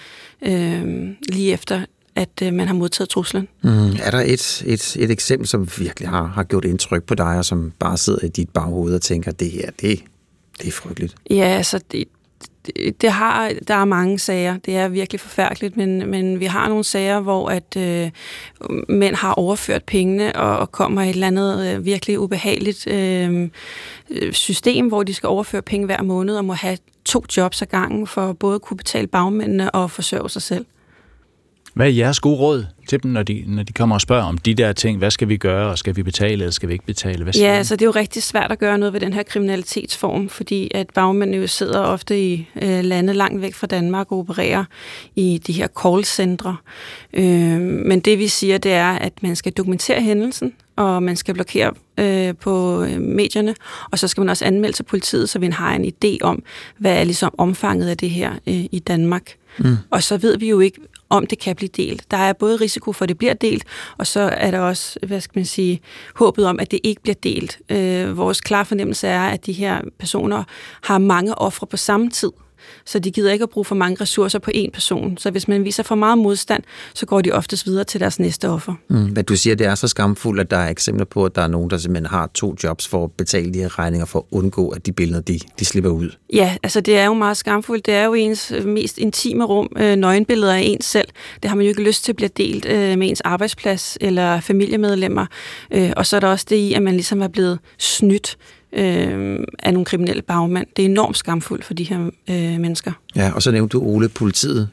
[0.42, 1.80] øh, lige efter
[2.16, 3.48] at øh, man har modtaget truslen.
[3.62, 3.88] Mm.
[4.02, 7.44] Er der et, et, et eksempel, som virkelig har, har gjort indtryk på dig, og
[7.44, 10.00] som bare sidder i dit baghoved og tænker, det her, det,
[10.58, 11.14] det er frygteligt?
[11.30, 12.04] Ja, altså det,
[12.66, 14.56] det, det har, der er mange sager.
[14.58, 18.10] Det er virkelig forfærdeligt, men, men vi har nogle sager, hvor at øh,
[18.88, 23.48] mænd har overført pengene og, og kommer i et eller andet øh, virkelig ubehageligt øh,
[24.32, 28.06] system, hvor de skal overføre penge hver måned og må have to jobs ad gangen
[28.06, 30.66] for både at kunne betale bagmændene og forsørge sig selv.
[31.74, 34.38] Hvad er jeres gode råd til dem, når de, når de kommer og spørger om
[34.38, 34.98] de der ting?
[34.98, 37.22] Hvad skal vi gøre, og skal vi betale, eller skal vi ikke betale?
[37.22, 40.28] Hvad ja, altså det er jo rigtig svært at gøre noget ved den her kriminalitetsform,
[40.28, 44.64] fordi at bagmændene jo sidder ofte i øh, lande langt væk fra Danmark og opererer
[45.16, 46.56] i de her callcentre.
[47.12, 51.34] Øh, men det vi siger, det er, at man skal dokumentere hændelsen, og man skal
[51.34, 53.54] blokere øh, på øh, medierne,
[53.90, 56.42] og så skal man også anmelde til politiet, så vi har en idé om,
[56.78, 59.34] hvad er ligesom omfanget af det her øh, i Danmark.
[59.58, 59.76] Mm.
[59.90, 60.80] Og så ved vi jo ikke,
[61.16, 62.10] om det kan blive delt.
[62.10, 63.64] Der er både risiko for, at det bliver delt,
[63.98, 65.80] og så er der også, hvad skal man sige,
[66.14, 67.58] håbet om, at det ikke bliver delt.
[67.68, 70.44] Øh, vores klare fornemmelse er, at de her personer
[70.82, 72.30] har mange ofre på samme tid
[72.84, 75.18] så de gider ikke at bruge for mange ressourcer på én person.
[75.18, 76.62] Så hvis man viser for meget modstand,
[76.94, 78.74] så går de oftest videre til deres næste offer.
[78.88, 81.42] Mm, hvad du siger, det er så skamfuldt, at der er eksempler på, at der
[81.42, 84.24] er nogen, der simpelthen har to jobs for at betale de her regninger, for at
[84.30, 86.10] undgå, at de billeder, de, de slipper ud.
[86.32, 87.86] Ja, altså det er jo meget skamfuldt.
[87.86, 91.08] Det er jo ens mest intime rum, øh, nøgenbilleder af ens selv.
[91.42, 94.40] Det har man jo ikke lyst til at blive delt øh, med ens arbejdsplads eller
[94.40, 95.26] familiemedlemmer.
[95.70, 98.36] Øh, og så er der også det i, at man ligesom er blevet snydt
[98.74, 100.66] øh, af nogle kriminelle bagmænd.
[100.76, 102.92] Det er enormt skamfuldt for de her øh, mennesker.
[103.16, 104.68] Ja, og så nævnte du Ole politiet.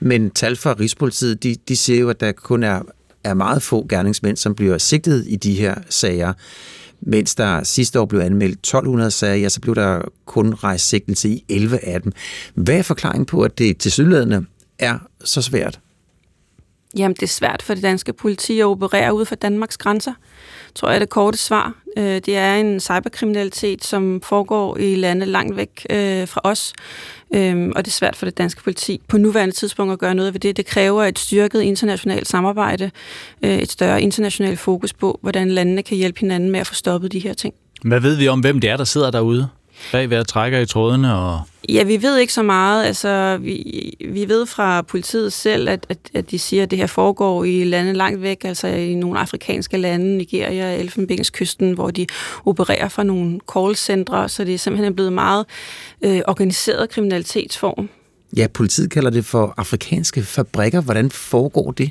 [0.00, 2.82] Men tal fra Rigspolitiet, de, de siger jo, at der kun er,
[3.24, 6.32] er meget få gerningsmænd, som bliver sigtet i de her sager.
[7.00, 11.28] Mens der sidste år blev anmeldt 1200 sager, ja, så blev der kun rejst sigtelse
[11.28, 12.12] i 11 af dem.
[12.54, 14.44] Hvad er forklaringen på, at det til sydlædende
[14.78, 15.80] er så svært?
[16.96, 20.12] Jamen, det er svært for det danske politi at operere ud for Danmarks grænser
[20.74, 21.74] tror jeg, er det korte svar.
[21.96, 26.72] Øh, det er en cyberkriminalitet, som foregår i lande langt væk øh, fra os,
[27.34, 30.34] øhm, og det er svært for det danske politi på nuværende tidspunkt at gøre noget
[30.34, 30.56] ved det.
[30.56, 32.90] Det kræver et styrket internationalt samarbejde,
[33.44, 37.12] øh, et større internationalt fokus på, hvordan landene kan hjælpe hinanden med at få stoppet
[37.12, 37.54] de her ting.
[37.82, 39.48] Hvad ved vi om, hvem det er, der sidder derude?
[39.92, 42.84] Bag ved at trække i trådene og Ja, vi ved ikke så meget.
[42.84, 46.86] Altså, vi, vi ved fra politiet selv, at, at, at de siger, at det her
[46.86, 52.06] foregår i lande langt væk, altså i nogle afrikanske lande, Nigeria, Elfenbenskysten, hvor de
[52.46, 55.46] opererer fra nogle callcentre, så det er simpelthen blevet meget
[56.02, 57.88] øh, organiseret kriminalitetsform.
[58.36, 60.80] Ja, politiet kalder det for afrikanske fabrikker.
[60.80, 61.90] Hvordan foregår det?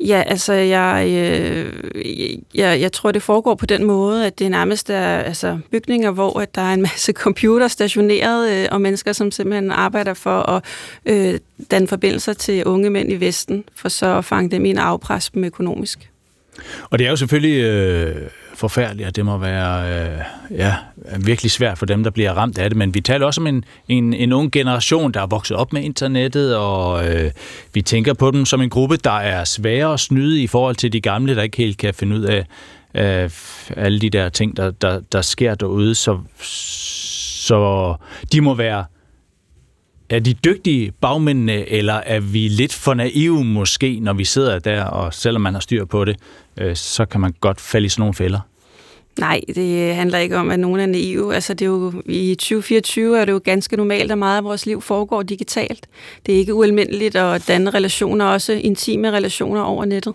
[0.00, 4.90] Ja, altså jeg, øh, jeg, jeg tror, det foregår på den måde, at det nærmest
[4.90, 9.30] er altså, bygninger, hvor at der er en masse computer stationeret, øh, og mennesker, som
[9.30, 10.64] simpelthen arbejder for at
[11.06, 11.38] øh,
[11.70, 15.30] danne forbindelser til unge mænd i Vesten, for så at fange dem i en afpres
[15.30, 16.10] dem økonomisk.
[16.90, 18.16] Og det er jo selvfølgelig øh,
[18.54, 20.18] forfærdeligt, og det må være øh,
[20.50, 20.74] ja,
[21.20, 22.76] virkelig svært for dem, der bliver ramt af det.
[22.76, 25.82] Men vi taler også om en, en, en ung generation, der er vokset op med
[25.82, 27.30] internettet, og øh,
[27.74, 30.92] vi tænker på dem som en gruppe, der er svære at snyde i forhold til
[30.92, 32.46] de gamle, der ikke helt kan finde ud af
[32.94, 33.30] øh,
[33.76, 35.94] alle de der ting, der, der, der sker derude.
[35.94, 37.94] Så, så
[38.32, 38.84] de må være
[40.10, 44.84] er de dygtige bagmændene, eller er vi lidt for naive måske, når vi sidder der,
[44.84, 46.16] og selvom man har styr på det,
[46.56, 48.40] øh, så kan man godt falde i sådan nogle fælder?
[49.18, 51.34] Nej, det handler ikke om, at nogen er naive.
[51.34, 54.66] Altså, det er jo, I 2024 er det jo ganske normalt, at meget af vores
[54.66, 55.86] liv foregår digitalt.
[56.26, 60.14] Det er ikke ualmindeligt at danne relationer, også intime relationer over nettet.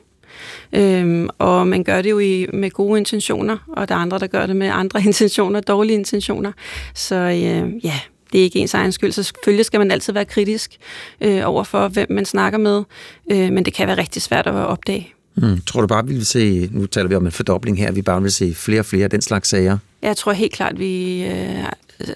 [0.73, 4.27] Øhm, og man gør det jo i, med gode intentioner, og der er andre, der
[4.27, 6.51] gør det med andre intentioner, dårlige intentioner.
[6.95, 7.99] Så øh, ja,
[8.31, 10.77] det er ikke ens egen skyld, så selvfølgelig skal man altid være kritisk
[11.21, 12.83] øh, over for, hvem man snakker med,
[13.31, 15.13] øh, men det kan være rigtig svært at opdage.
[15.35, 15.61] Mm.
[15.61, 18.21] Tror du bare, vi vil se, nu taler vi om en fordobling her, vi bare
[18.21, 19.77] vil se flere og flere af den slags sager?
[20.01, 21.65] Jeg tror helt klart, vi øh,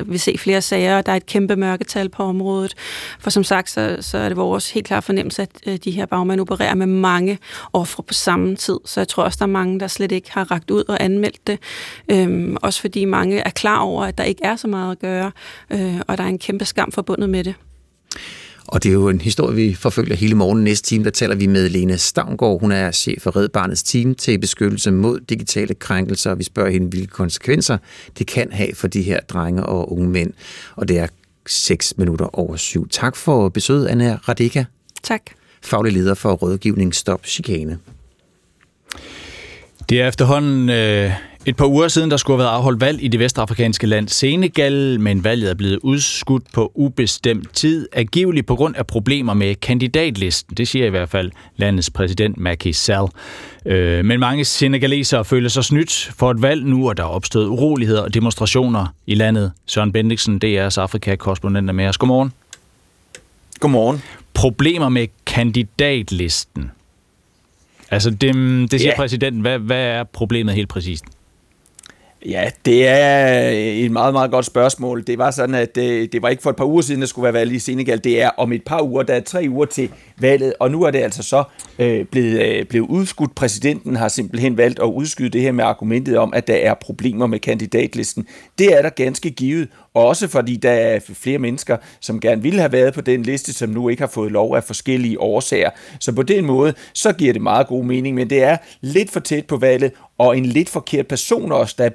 [0.05, 0.97] vil se flere sager.
[0.97, 2.73] og Der er et kæmpe mørketal på området.
[3.19, 6.05] For som sagt, så, så er det vores helt klart fornemmelse, at øh, de her
[6.05, 7.39] bagmænd opererer med mange
[7.73, 8.79] ofre på samme tid.
[8.85, 11.47] Så jeg tror også, der er mange, der slet ikke har ragt ud og anmeldt
[11.47, 11.59] det.
[12.11, 15.31] Øhm, også fordi mange er klar over, at der ikke er så meget at gøre,
[15.69, 17.55] øh, og der er en kæmpe skam forbundet med det.
[18.67, 20.63] Og det er jo en historie, vi forfølger hele morgen.
[20.63, 22.59] Næste time, der taler vi med Lene Stavngård.
[22.59, 26.35] Hun er chef for Red Barnets team til beskyttelse mod digitale krænkelser.
[26.35, 27.77] Vi spørger hende, hvilke konsekvenser
[28.17, 30.33] det kan have for de her drenge og unge mænd.
[30.75, 31.07] Og det er
[31.47, 32.87] 6 minutter over syv.
[32.89, 34.63] Tak for besøget, Anna Radika.
[35.03, 35.21] Tak.
[35.61, 37.79] Faglig leder for rådgivning Stop Chikane.
[39.89, 41.11] Det er efterhånden øh,
[41.47, 44.99] et par uger siden, der skulle have været afholdt valg i det vestafrikanske land Senegal,
[44.99, 50.57] men valget er blevet udskudt på ubestemt tid, angiveligt på grund af problemer med kandidatlisten.
[50.57, 53.07] Det siger i hvert fald landets præsident Macky Sall.
[53.65, 57.47] Øh, men mange senegalesere føler sig snydt for et valg nu, og der er opstået
[57.47, 59.51] uroligheder og demonstrationer i landet.
[59.65, 61.97] Søren Bendiksen, DR's Afrika-korrespondent er med os.
[61.97, 62.33] Godmorgen.
[63.59, 64.01] Godmorgen.
[64.33, 66.71] Problemer med kandidatlisten.
[67.91, 68.35] Altså, det,
[68.71, 68.95] det siger ja.
[68.97, 69.41] præsidenten.
[69.41, 71.05] Hvad, hvad er problemet helt præcist?
[72.29, 75.03] Ja, det er øh, et meget, meget godt spørgsmål.
[75.07, 77.23] Det var sådan, at det, det var ikke for et par uger siden, der skulle
[77.23, 78.03] være valg i Senegal.
[78.03, 80.91] Det er om et par uger, der er tre uger til valget, og nu er
[80.91, 81.43] det altså så
[81.79, 83.35] øh, blevet, øh, blevet udskudt.
[83.35, 87.27] Præsidenten har simpelthen valgt at udskyde det her med argumentet om, at der er problemer
[87.27, 88.27] med kandidatlisten.
[88.59, 92.71] Det er der ganske givet, også fordi der er flere mennesker, som gerne ville have
[92.71, 95.69] været på den liste, som nu ikke har fået lov af forskellige årsager.
[95.99, 99.19] Så på den måde, så giver det meget god mening, men det er lidt for
[99.19, 101.89] tæt på valget, og en lidt forkert person også, der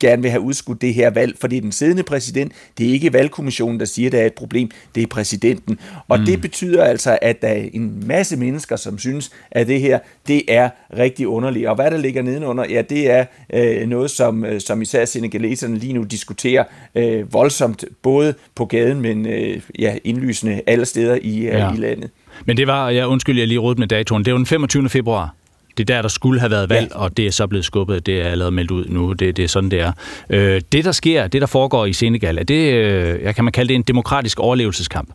[0.00, 3.80] gerne vil have udskudt det her valg, fordi den siddende præsident, det er ikke valgkommissionen,
[3.80, 5.78] der siger, at der er et problem, det er præsidenten.
[6.08, 6.26] Og mm.
[6.26, 10.42] det betyder altså, at der er en masse mennesker, som synes, at det her, det
[10.48, 10.68] er
[10.98, 11.66] rigtig underligt.
[11.66, 13.24] Og hvad der ligger nedenunder, ja, det er
[13.54, 19.00] øh, noget, som, øh, som især senegaleserne lige nu diskuterer øh, voldsomt, både på gaden,
[19.00, 21.72] men øh, ja, indlysende alle steder i, øh, ja.
[21.72, 22.10] i landet.
[22.44, 24.88] Men det var, jeg undskyld, jeg lige rådte med datoen, det var den 25.
[24.88, 25.34] februar.
[25.76, 26.98] Det er der, der skulle have været valg, ja.
[26.98, 28.06] og det er så blevet skubbet.
[28.06, 29.12] Det er allerede meldt ud nu.
[29.12, 29.92] Det, det er sådan, det er.
[30.30, 33.52] Øh, det, der sker, det, der foregår i Senegal, er det, øh, jeg kan man
[33.52, 35.10] kalde det en demokratisk overlevelseskamp?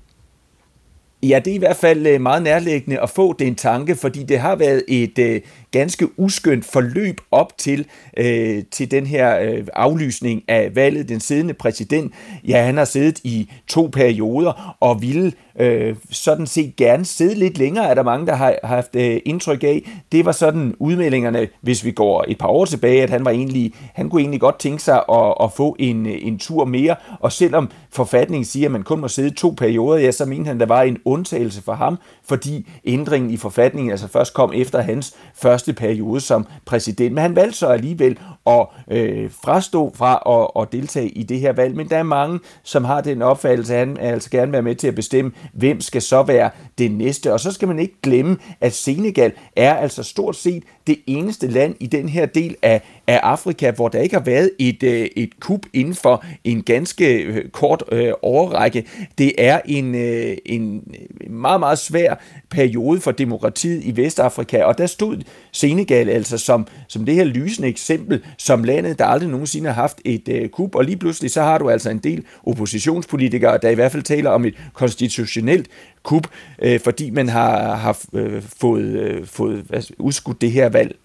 [1.24, 4.40] Ja, det er i hvert fald øh, meget nærliggende at få den tanke, fordi det
[4.40, 5.42] har været et øh,
[5.72, 7.86] ganske uskyndt forløb op til,
[8.18, 11.10] øh, til den her øh, aflysning af valget.
[11.10, 12.14] Den siddende præsident,
[12.48, 17.58] ja, han har siddet i to perioder og ville øh, sådan set gerne sidde lidt
[17.58, 19.90] længere, er der mange, der har, haft øh, indtryk af.
[20.12, 23.74] Det var sådan udmeldingerne, hvis vi går et par år tilbage, at han var egentlig,
[23.94, 27.32] han kunne egentlig godt tænke sig at, at få en, øh, en tur mere, og
[27.32, 30.66] selvom forfatningen siger, at man kun må sidde to perioder, ja, så mente han, der
[30.66, 35.61] var en undtagelse for ham, fordi ændringen i forfatningen altså først kom efter hans første
[35.68, 37.14] periode som præsident.
[37.14, 41.54] Men han valgte så alligevel at øh, frastå fra at, at deltage i det her
[41.54, 41.76] valg.
[41.76, 44.88] Men der er mange, som har den opfattelse, at han altså gerne være med til
[44.88, 47.34] at bestemme, hvem skal så være det næste.
[47.34, 51.76] Og så skal man ikke glemme, at Senegal er altså stort set det eneste land
[51.80, 55.40] i den her del af, af Afrika, hvor der ikke har været et, øh, et
[55.40, 58.88] kup inden for en ganske øh, kort øh, årrække.
[59.18, 60.84] Det er en, øh, en
[61.30, 62.16] meget, meget svær
[62.50, 65.18] periode for demokratiet i Vestafrika, og der stod
[65.52, 69.98] Senegal, altså som, som det her lysende eksempel, som landet, der aldrig nogensinde har haft
[70.06, 73.76] et øh, kup, og lige pludselig så har du altså en del oppositionspolitikere, der i
[73.76, 75.68] hvert fald taler om et konstitutionelt
[76.04, 76.28] kup,
[76.62, 80.96] øh, fordi man har, har øh, fået, øh, fået hvad, udskudt det her valg.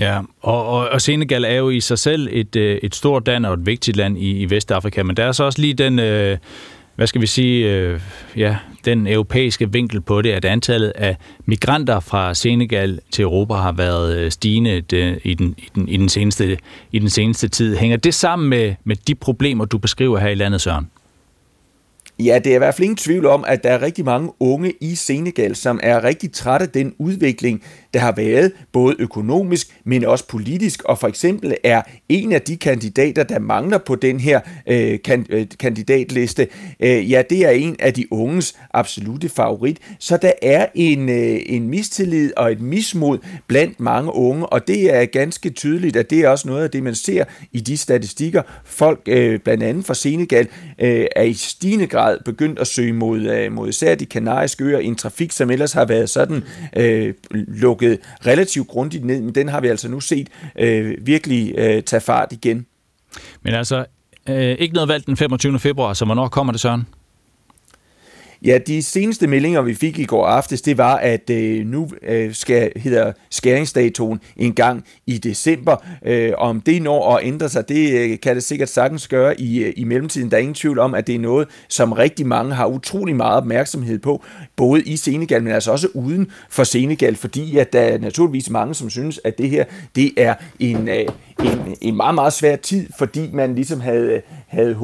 [0.00, 3.46] Ja, og, og, og Senegal er jo i sig selv et, øh, et stort land
[3.46, 6.38] og et vigtigt land i, i Vestafrika, men der er så også lige den, øh,
[6.96, 8.00] hvad skal vi sige, øh,
[8.36, 11.16] ja, den europæiske vinkel på det, at antallet af
[11.46, 15.96] migranter fra Senegal til Europa har været øh, stigende det, i, den, i, den, i,
[15.96, 16.58] den seneste,
[16.92, 17.76] i den seneste tid.
[17.76, 20.86] Hænger det sammen med, med de problemer, du beskriver her i landet, Søren?
[22.18, 24.72] Ja, det er i hvert fald ingen tvivl om, at der er rigtig mange unge
[24.80, 27.62] i Senegal, som er rigtig trætte af den udvikling,
[27.96, 32.56] der har været, både økonomisk, men også politisk, og for eksempel er en af de
[32.56, 36.48] kandidater, der mangler på den her øh, kan, øh, kandidatliste,
[36.80, 39.78] øh, ja, det er en af de unges absolute favorit.
[39.98, 44.94] Så der er en, øh, en mistillid og et mismod blandt mange unge, og det
[44.94, 48.42] er ganske tydeligt, at det er også noget af det, man ser i de statistikker.
[48.64, 53.20] Folk, øh, blandt andet fra Senegal, øh, er i stigende grad begyndt at søge mod,
[53.20, 56.42] øh, mod især de kanariske øer, en trafik, som ellers har været sådan
[56.76, 60.28] øh, lukket lukket relativt grundigt ned, men den har vi altså nu set
[60.58, 62.66] øh, virkelig øh, tage fart igen.
[63.42, 63.84] Men altså,
[64.28, 65.58] øh, ikke noget valgt den 25.
[65.58, 66.86] februar, så hvornår kommer det, Søren?
[68.44, 72.34] Ja, de seneste meldinger, vi fik i går aftes, det var, at øh, nu øh,
[72.34, 75.76] skal, hedder skæringsdatoen en gang i december.
[76.06, 79.64] Øh, om det når at ændre sig, det øh, kan det sikkert sagtens gøre i,
[79.64, 80.30] øh, i mellemtiden.
[80.30, 83.36] Der er ingen tvivl om, at det er noget, som rigtig mange har utrolig meget
[83.36, 84.22] opmærksomhed på,
[84.56, 88.74] både i Senegal, men altså også uden for Senegal, fordi at der er naturligvis mange,
[88.74, 89.64] som synes, at det her
[89.96, 91.06] det er en, øh,
[91.44, 94.74] en, en meget, meget svær tid, fordi man ligesom havde, havde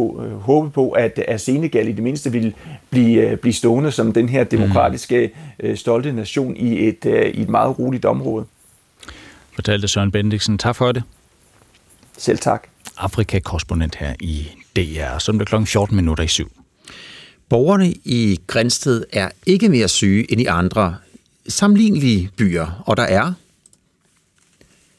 [0.41, 2.53] håbet på, at, at Senegal i det mindste ville
[2.91, 5.31] blive, øh, blive stående som den her demokratiske,
[5.63, 5.77] mm.
[5.77, 8.45] stolte nation i et, øh, i et meget roligt område.
[9.55, 10.59] Fortalte Søren Bendiksen.
[10.59, 11.03] Tak for det.
[12.19, 12.63] Selv tak.
[12.99, 16.53] Afrika-korrespondent her i DR, som det klokken 14 minutter i syv.
[17.49, 20.97] Borgerne i Grænsted er ikke mere syge end i andre
[21.49, 23.33] sammenlignelige byer, og der er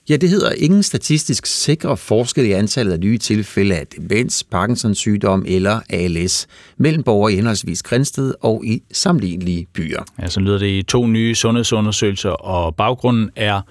[0.09, 4.97] Ja, det hedder ingen statistisk sikre forskel i antallet af nye tilfælde af demens, Parkinsons
[4.97, 6.47] sygdom eller ALS
[6.77, 10.03] mellem borgere i henholdsvis Grænsted og i sammenlignelige byer.
[10.21, 13.61] Ja, så lyder det i to nye sundhedsundersøgelser, og baggrunden er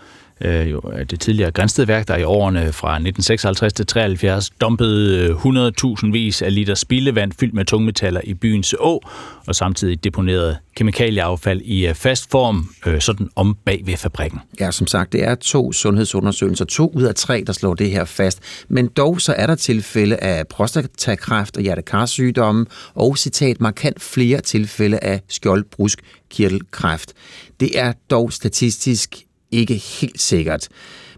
[0.44, 5.36] øh, jo, øh, det tidligere Grænstedværk, der i årene fra 1956 til 73 dumpede øh,
[5.36, 9.00] 100.000 vis af liter spildevand fyldt med tungmetaller i byens å,
[9.46, 14.40] og samtidig deponerede kemikalieaffald i øh, fast form, øh, sådan om bag ved fabrikken.
[14.60, 18.04] Ja, som sagt, det er to sundhedsundersøgelser, to ud af tre, der slår det her
[18.04, 18.40] fast.
[18.68, 24.98] Men dog så er der tilfælde af prostatakræft og hjertekarsygdomme, og citat, markant flere tilfælde
[24.98, 27.12] af skjoldbrusk kirtelkræft.
[27.60, 30.68] Det er dog statistisk ikke helt sikkert.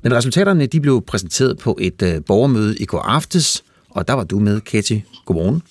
[0.02, 4.24] Men resultaterne de blev præsenteret på et uh, borgermøde i går aftes, og der var
[4.24, 4.98] du med, Ketty.
[5.24, 5.62] Godmorgen.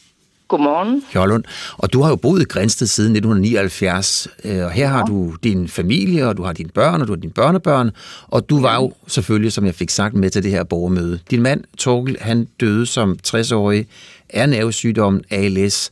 [0.47, 1.03] Godmorgen.
[1.13, 1.43] Hjørlund.
[1.77, 5.67] Og du har jo boet i Grænsted siden 1979, øh, og her har du din
[5.67, 7.91] familie, og du har dine børn, og du har dine børnebørn,
[8.27, 11.19] og du var jo selvfølgelig, som jeg fik sagt, med til det her borgermøde.
[11.31, 13.87] Din mand, Torkel, han døde som 60-årig
[14.29, 15.91] af nervesygdommen ALS,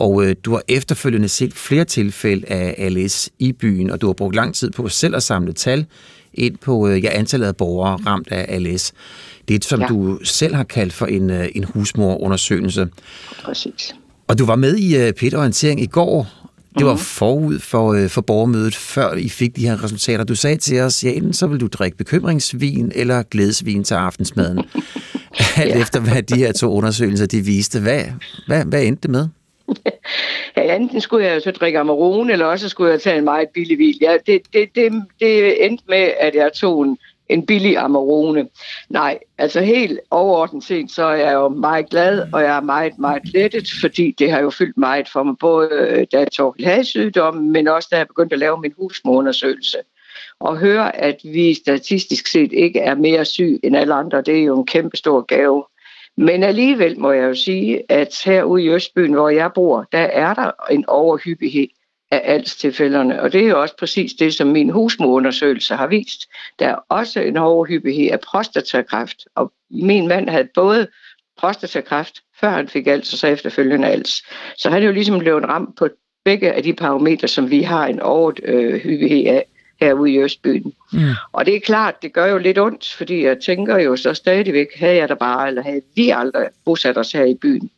[0.00, 4.12] og øh, du har efterfølgende set flere tilfælde af ALS i byen, og du har
[4.12, 5.86] brugt lang tid på selv at samle tal
[6.34, 8.92] ind på øh, ja, antallet af borgere ramt af ALS.
[9.48, 9.86] Det som ja.
[9.86, 12.88] du selv har kaldt for en, øh, en husmorundersøgelse.
[13.42, 13.94] Præcis.
[14.28, 16.26] Og du var med i øh, pet Orientering i går.
[16.78, 17.02] Det var mhm.
[17.02, 20.24] forud for, øh, for borgermødet, før I fik de her resultater.
[20.24, 24.58] Du sagde til os, ja, enten så vil du drikke bekymringsvin eller glædesvin til aftensmaden.
[25.56, 25.80] Alt ja.
[25.80, 27.80] efter, hvad de her to undersøgelser de viste.
[27.80, 28.04] Hvad,
[28.46, 29.28] hvad, hvad endte det med?
[30.56, 33.78] ja, enten skulle jeg så drikke Amarone, eller også skulle jeg tage en meget billig
[33.78, 33.94] vin.
[34.00, 36.98] Ja, det, det, det, det endte med, at jeg tog en,
[37.28, 38.48] en billig Amarone.
[38.88, 42.98] Nej, altså helt overordnet set, så er jeg jo meget glad, og jeg er meget,
[42.98, 47.52] meget lettet, fordi det har jo fyldt meget for mig, både da jeg tog sygdommen,
[47.52, 49.78] men også da jeg begyndte at lave min husmorundersøgelse.
[50.40, 54.44] Og høre, at vi statistisk set ikke er mere syg end alle andre, det er
[54.44, 55.64] jo en kæmpe stor gave.
[56.20, 60.34] Men alligevel må jeg jo sige, at herude i Østbyen, hvor jeg bor, der er
[60.34, 61.68] der en overhyppighed
[62.10, 63.22] af altstilfælderne.
[63.22, 66.28] Og det er jo også præcis det, som min husmorundersøgelse har vist.
[66.58, 69.26] Der er også en overhyppighed af prostatakræft.
[69.34, 70.88] Og min mand havde både
[71.38, 74.22] prostatakræft, før han fik als, og så efterfølgende als.
[74.56, 75.88] Så han er jo ligesom blevet ramt på
[76.24, 79.46] begge af de parametre, som vi har en overhyppighed af
[79.80, 80.72] herude i Østbyen.
[80.92, 81.00] Mm.
[81.32, 84.66] Og det er klart, det gør jo lidt ondt, fordi jeg tænker jo så stadigvæk,
[84.76, 87.70] havde jeg der bare, eller havde vi aldrig bosat os her i byen.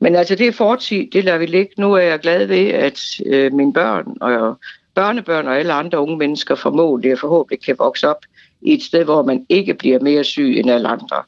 [0.00, 1.72] Men altså det er fortid, det lader vi ligge.
[1.78, 4.58] Nu er jeg glad ved, at øh, mine børn og
[4.94, 8.24] børnebørn og alle andre unge mennesker formodentlig og forhåbentlig kan vokse op
[8.60, 11.22] i et sted, hvor man ikke bliver mere syg end alle andre.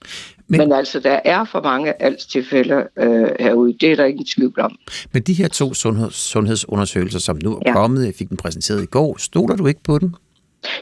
[0.50, 3.76] Men, Men altså, der er for mange altstilfælde øh, herude.
[3.80, 4.76] Det er der ingen tvivl om.
[5.12, 7.72] Men de her to sundheds- sundhedsundersøgelser, som nu er ja.
[7.72, 10.14] kommet, jeg fik den præsenteret i går, stoler du ikke på den?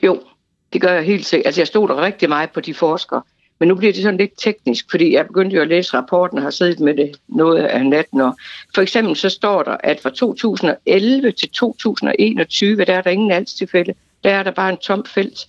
[0.03, 0.21] Jo,
[0.73, 1.47] det gør jeg helt sikkert.
[1.47, 3.23] Altså, jeg stoler rigtig meget på de forskere.
[3.61, 6.45] Men nu bliver det sådan lidt teknisk, fordi jeg begyndte jo at læse rapporten og
[6.45, 8.21] har siddet med det noget af natten.
[8.21, 8.37] Og
[8.75, 13.95] for eksempel så står der, at fra 2011 til 2021, der er der ingen altstilfælde.
[14.25, 15.49] Der er der bare en tom felt.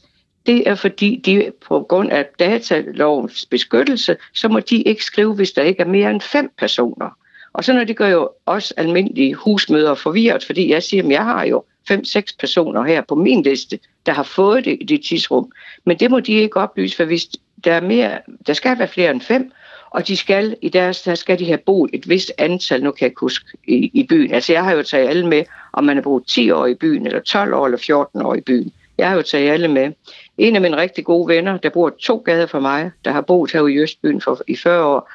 [0.49, 5.51] Det er fordi, de på grund af datalovens beskyttelse, så må de ikke skrive, hvis
[5.51, 7.09] der ikke er mere end fem personer.
[7.53, 11.23] Og så når det gør jo også almindelige husmøder forvirret, fordi jeg siger, at jeg
[11.23, 15.51] har jo fem-seks personer her på min liste, der har fået det i det tidsrum.
[15.85, 17.27] Men det må de ikke oplyse, for hvis
[17.63, 19.51] der, er mere, der skal være flere end fem,
[19.89, 23.05] og de skal, i deres, der skal de have boet et vist antal, nu kan
[23.05, 24.33] jeg huske, i, i byen.
[24.33, 25.43] Altså jeg har jo taget alle med,
[25.73, 28.41] om man har boet 10 år i byen, eller 12 år, eller 14 år i
[28.41, 28.73] byen.
[28.99, 29.91] Jeg har jo taget alle med.
[30.39, 33.51] En af mine rigtig gode venner, der bor to gader fra mig, der har boet
[33.51, 35.11] her i Østbyen for, i 40 år,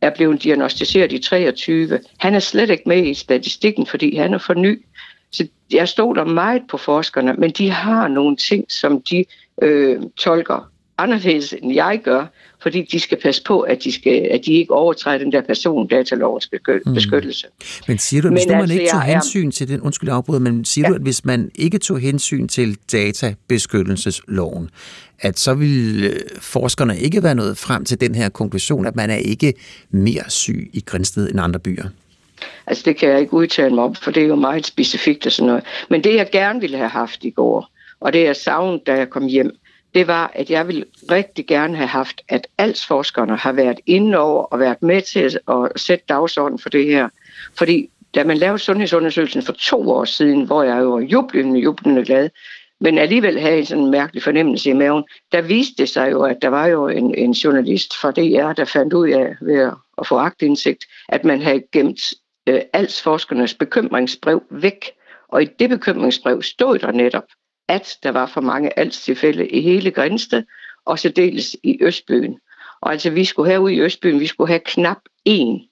[0.00, 2.00] er blevet diagnostiseret i 23.
[2.18, 4.84] Han er slet ikke med i statistikken, fordi han er for ny.
[5.32, 9.24] Så jeg stoler meget på forskerne, men de har nogle ting, som de
[9.62, 12.26] øh, tolker anderledes, end jeg gør,
[12.62, 16.50] fordi de skal passe på, at de, skal, at de ikke overtræder den der persondatalovens
[16.86, 16.94] mm.
[16.94, 17.46] beskyttelse.
[17.46, 17.64] Mm.
[17.88, 19.52] Men siger du, at hvis men man altså, ikke tog hensyn er...
[19.52, 20.88] til den, undskyld afbryder, men siger ja.
[20.88, 24.70] du, at hvis man ikke tog hensyn til databeskyttelsesloven,
[25.20, 29.10] at så vil øh, forskerne ikke være nået frem til den her konklusion, at man
[29.10, 29.54] er ikke
[29.90, 31.84] mere syg i Grænsted end andre byer?
[32.66, 35.32] Altså det kan jeg ikke udtale mig om, for det er jo meget specifikt og
[35.32, 35.64] sådan noget.
[35.90, 37.70] Men det jeg gerne ville have haft i går,
[38.00, 39.50] og det jeg savnede, da jeg kom hjem,
[39.94, 44.42] det var, at jeg ville rigtig gerne have haft, at altsforskerne har været inde over
[44.44, 47.08] og været med til at sætte dagsordenen for det her.
[47.58, 52.04] Fordi da man lavede sundhedsundersøgelsen for to år siden, hvor jeg jo var jublende, jublende
[52.04, 52.30] glad,
[52.80, 56.36] men alligevel havde en sådan mærkelig fornemmelse i maven, der viste det sig jo, at
[56.42, 60.06] der var jo en, en journalist fra DR, der fandt ud af ved at, at
[60.06, 62.00] få agtindsigt, at man havde gemt
[62.46, 64.90] øh, altsforskernes bekymringsbrev væk.
[65.28, 67.24] Og i det bekymringsbrev stod der netop,
[67.68, 70.42] at der var for mange altstilfælde i hele Grænsted,
[70.84, 72.38] og så dels i Østbyen.
[72.80, 75.62] Og altså, vi skulle herude i Østbyen, vi skulle have knap en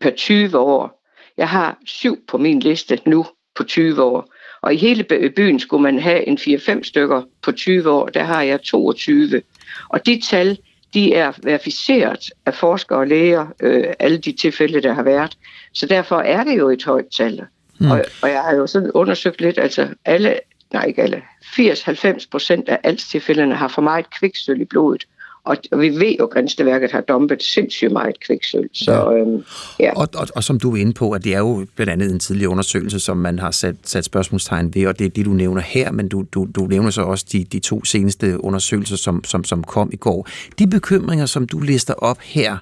[0.00, 1.02] per 20 år.
[1.36, 4.34] Jeg har syv på min liste nu på 20 år.
[4.62, 5.04] Og i hele
[5.36, 8.06] byen skulle man have en 4-5 stykker på 20 år.
[8.06, 9.42] Der har jeg 22.
[9.88, 10.58] Og de tal,
[10.94, 15.38] de er verificeret af forskere og læger, øh, alle de tilfælde, der har været.
[15.74, 17.44] Så derfor er det jo et højt tal.
[17.80, 17.90] Mm.
[17.90, 20.40] Og, og jeg har jo sådan undersøgt lidt, altså alle
[20.72, 25.06] nej ikke alle, 80-90 procent af altstilfældene har for meget kviksøl i blodet.
[25.44, 28.68] Og, og vi ved jo, at Grænseværket har dumpet sindssygt meget kviksøl.
[28.72, 29.12] Så, ja.
[29.12, 29.44] Øhm,
[29.78, 29.92] ja.
[29.96, 32.18] Og, og, og som du er inde på, at det er jo blandt andet en
[32.18, 35.62] tidligere undersøgelse, som man har sat, sat spørgsmålstegn ved, og det er det, du nævner
[35.62, 39.44] her, men du, du, du nævner så også de, de to seneste undersøgelser, som, som,
[39.44, 40.28] som kom i går.
[40.58, 42.56] De bekymringer, som du lister op her,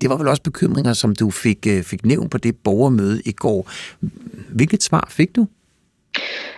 [0.00, 3.32] det var vel også bekymringer, som du fik, øh, fik nævnt på det borgermøde i
[3.32, 3.70] går.
[4.48, 5.46] Hvilket svar fik du?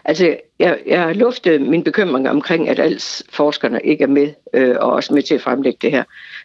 [0.05, 4.93] Altså, jeg, jeg luftede min bekymring omkring, at als forskerne ikke er med, øh, og
[4.93, 6.05] også med til at fremlægge det her.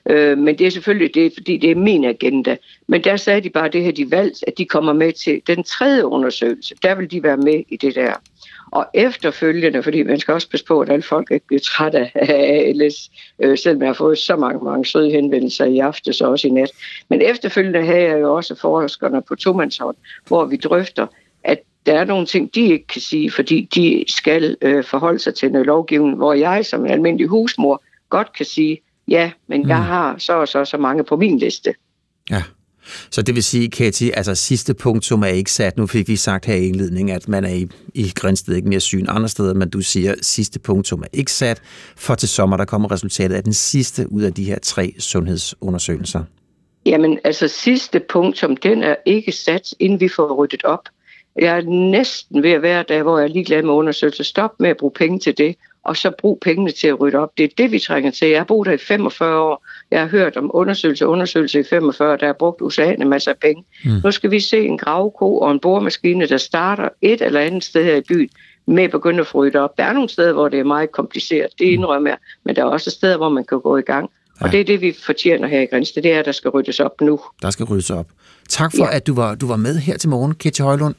[0.10, 2.58] Øh, men det er selvfølgelig det, fordi det er min agenda.
[2.88, 5.64] Men der sagde de bare det her, de valgte, at de kommer med til den
[5.64, 6.76] tredje undersøgelse.
[6.84, 8.14] Der vil de være med i det der.
[8.72, 12.66] Og efterfølgende, fordi man skal også passe på, at alle folk ikke bliver trætte af
[12.68, 16.48] ALS, øh, selvom jeg har fået så mange, mange søde henvendelser i aftes og også
[16.48, 16.72] i nat.
[17.10, 19.96] Men efterfølgende havde jeg jo også forskerne på tomandshånd,
[20.28, 21.08] hvor vi drøfter,
[21.44, 25.36] at der er nogle ting, de ikke kan sige, fordi de skal øh, forholde sig
[25.36, 29.70] til noget lovgivning, hvor jeg som almindelig husmor godt kan sige, ja, men mm.
[29.70, 31.74] jeg har så og så så mange på min liste.
[32.30, 32.44] Ja.
[33.12, 35.78] Så det vil sige, Katie, altså sidste punktum er ikke sat.
[35.78, 38.80] Nu fik vi sagt her i indledningen, at man er i, i Grænsted ikke mere
[38.80, 41.62] syg end andre steder, men du siger, sidste punktum er ikke sat,
[41.96, 46.24] for til sommer der kommer resultatet af den sidste ud af de her tre sundhedsundersøgelser.
[46.86, 50.90] Jamen, altså sidste punktum, den er ikke sat, inden vi får ryddet op.
[51.36, 51.62] Jeg er
[51.92, 54.24] næsten ved at være der, hvor jeg er ligeglad med undersøgelser.
[54.24, 57.38] Stop med at bruge penge til det, og så brug pengene til at rydde op.
[57.38, 58.28] Det er det, vi trænger til.
[58.28, 59.66] Jeg har boet der i 45 år.
[59.92, 63.38] Jeg har hørt om undersøgelse og undersøgelse i 45, der har brugt usagende masser af
[63.38, 63.64] penge.
[63.86, 63.92] Mm.
[64.04, 67.84] Nu skal vi se en gravko og en boremaskine, der starter et eller andet sted
[67.84, 68.30] her i byen
[68.66, 69.78] med at begynde at rydde op.
[69.78, 71.74] Der er nogle steder, hvor det er meget kompliceret, det mm.
[71.74, 74.10] indrømmer jeg, men der er også steder, hvor man kan gå i gang.
[74.40, 74.46] Ja.
[74.46, 76.80] Og det er det, vi fortjener her i Grænsted, det er, at der skal ryddes
[76.80, 77.20] op nu.
[77.42, 78.08] Der skal ryddes op.
[78.50, 78.96] Tak for, ja.
[78.96, 80.96] at du var, du var med her til morgen, Ketty Højlund.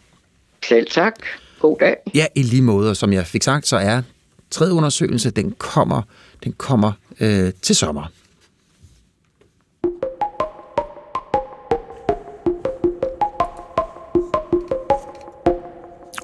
[0.68, 1.14] Selv tak.
[1.60, 1.96] God dag.
[2.14, 2.94] Ja, i lige måde.
[2.94, 4.02] Som jeg fik sagt, så er
[4.50, 6.02] tredje undersøgelse, den kommer,
[6.44, 8.10] den kommer øh, til sommer.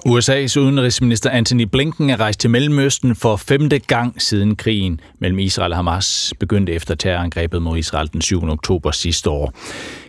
[0.06, 5.72] USA's udenrigsminister Anthony Blinken er rejst til Mellemøsten for femte gang siden krigen mellem Israel
[5.72, 8.48] og Hamas begyndte efter terrorangrebet mod Israel den 7.
[8.48, 9.52] oktober sidste år.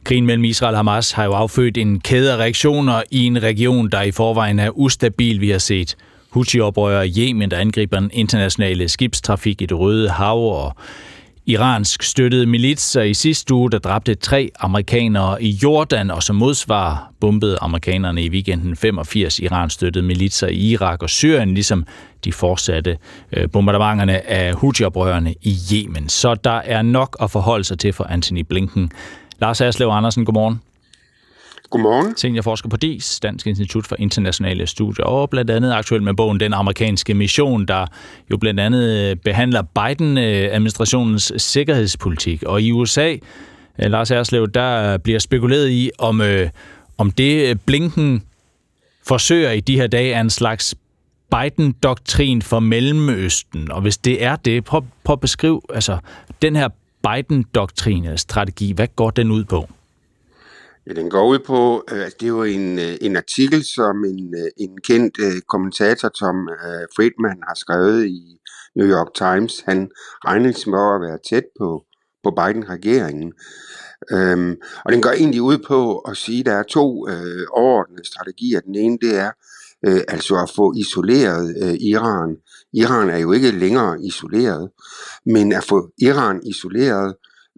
[0.04, 3.90] Krigen mellem Israel og Hamas har jo affødt en kæde af reaktioner i en region,
[3.90, 5.42] der i forvejen er ustabil.
[5.42, 5.96] Vi har set
[6.30, 10.76] Houthi-oprører i Yemen, der angriber den internationale skibstrafik i det Røde Hav, og
[11.46, 17.12] iransk støttede militser i sidste uge, der dræbte tre amerikanere i Jordan, og som modsvar
[17.20, 21.86] bombede amerikanerne i weekenden 85 iransk støttede militser i Irak og Syrien, ligesom
[22.26, 22.98] de fortsatte
[23.34, 26.10] øh, bombardementerne af Houthi-oprørerne i Yemen.
[26.10, 28.92] Så der er nok at forholde sig til for Anthony Blinken.
[29.40, 30.62] Lars Aslev Andersen, godmorgen.
[31.72, 32.18] Godmorgen.
[32.18, 36.54] Seniorforsker på DIS, Dansk Institut for Internationale Studier, og blandt andet aktuelt med bogen Den
[36.54, 37.86] amerikanske mission, der
[38.32, 42.44] jo blandt andet øh, behandler Biden-administrationens sikkerhedspolitik.
[42.44, 43.16] Og i USA,
[43.80, 46.50] øh, Lars Erslev, der bliver spekuleret i, om, øh,
[46.98, 48.24] om det øh, Blinken
[49.08, 50.76] forsøger i de her dage er en slags
[51.32, 53.72] Biden-doktrin for Mellemøsten.
[53.72, 55.98] Og hvis det er det, prøv, prøv at beskrive altså,
[56.42, 56.70] den her
[57.04, 59.70] Biden-doktrin, strategi, hvad går den ud på?
[60.88, 64.06] Ja, den går ud på, øh, at det er jo en, øh, en artikel, som
[64.06, 68.40] en, øh, en kendt øh, kommentator, Tom øh, Friedman, har skrevet i
[68.76, 69.62] New York Times.
[69.66, 69.90] Han
[70.26, 71.84] regnes med at være tæt på,
[72.24, 73.34] på Biden-regeringen.
[74.12, 74.56] Øhm,
[74.86, 78.60] og den går egentlig ud på at sige, at der er to øh, overordnede strategier.
[78.60, 79.32] Den ene, det er
[79.88, 82.38] øh, altså at få isoleret øh, Iran.
[82.74, 84.70] Iran er jo ikke længere isoleret,
[85.26, 87.16] men at få Iran isoleret,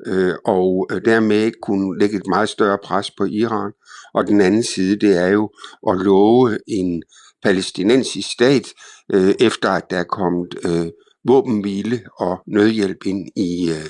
[0.08, 3.72] øh, og øh, dermed kunne lægge et meget større pres på Iran.
[4.14, 5.50] Og den anden side, det er jo
[5.90, 7.04] at love en
[7.44, 8.68] palæstinensisk stat,
[9.14, 10.86] øh, efter at der er kommet øh,
[11.28, 13.90] våbenhvile og nødhjælp ind i, øh,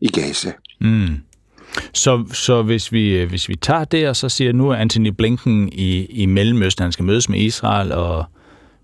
[0.00, 0.52] i Gaza.
[0.80, 1.16] Mm.
[1.94, 5.68] Så, så hvis, vi, øh, hvis vi tager det, og så siger nu Anthony Blinken
[5.72, 8.24] i, i Mellemøsten, han skal mødes med Israel og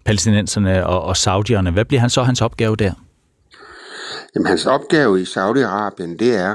[0.05, 2.93] palæstinenserne og, og saudierne, hvad bliver han så hans opgave der?
[4.35, 6.55] Jamen, hans opgave i Saudi-Arabien, det er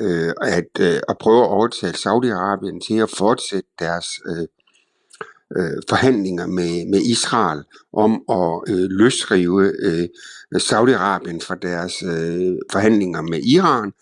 [0.00, 4.46] øh, at, øh, at prøve at overtale Saudi-Arabien til at fortsætte deres øh,
[5.56, 10.08] øh, forhandlinger med, med Israel om at øh, løsrive øh,
[10.56, 13.92] Saudi-Arabien fra deres øh, forhandlinger med Iran,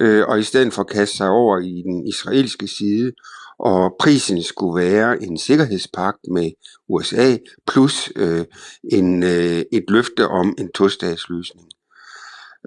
[0.00, 3.12] øh, og i stedet for at kaste sig over i den israelske side,
[3.58, 6.50] og prisen skulle være en sikkerhedspagt med
[6.88, 7.36] USA,
[7.66, 8.44] plus øh,
[8.92, 11.66] en, øh, et løfte om en tostatsløsning.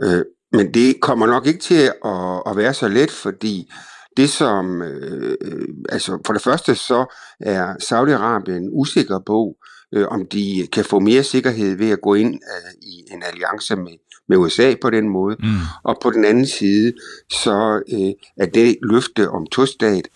[0.01, 3.71] Øh, men det kommer nok ikke til at, at være så let, fordi
[4.17, 5.37] det som, øh,
[5.89, 9.55] altså for det første så er Saudi-Arabien usikker på,
[9.93, 13.75] øh, om de kan få mere sikkerhed ved at gå ind øh, i en alliance
[13.75, 13.97] med,
[14.29, 15.35] med USA på den måde.
[15.39, 15.59] Mm.
[15.83, 16.93] Og på den anden side,
[17.31, 20.07] så øh, er det løfte om tostat,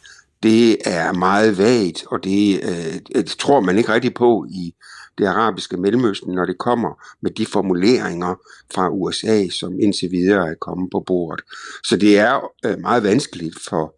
[0.44, 4.74] det er meget vagt, og det, øh, det tror man ikke rigtig på i
[5.18, 8.36] det arabiske Mellemøsten, når det kommer med de formuleringer
[8.74, 11.46] fra USA, som indtil videre er kommet på bordet.
[11.84, 13.96] Så det er øh, meget vanskeligt for,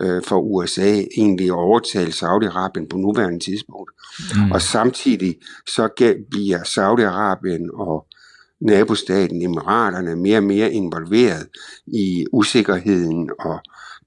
[0.00, 3.90] øh, for USA egentlig at overtale Saudi-Arabien på nuværende tidspunkt.
[4.36, 4.52] Mm.
[4.52, 5.36] Og samtidig
[5.66, 5.88] så
[6.30, 8.06] bliver Saudi-Arabien og
[8.60, 11.46] nabostaten Emiraterne mere og mere involveret
[11.86, 13.60] i usikkerheden og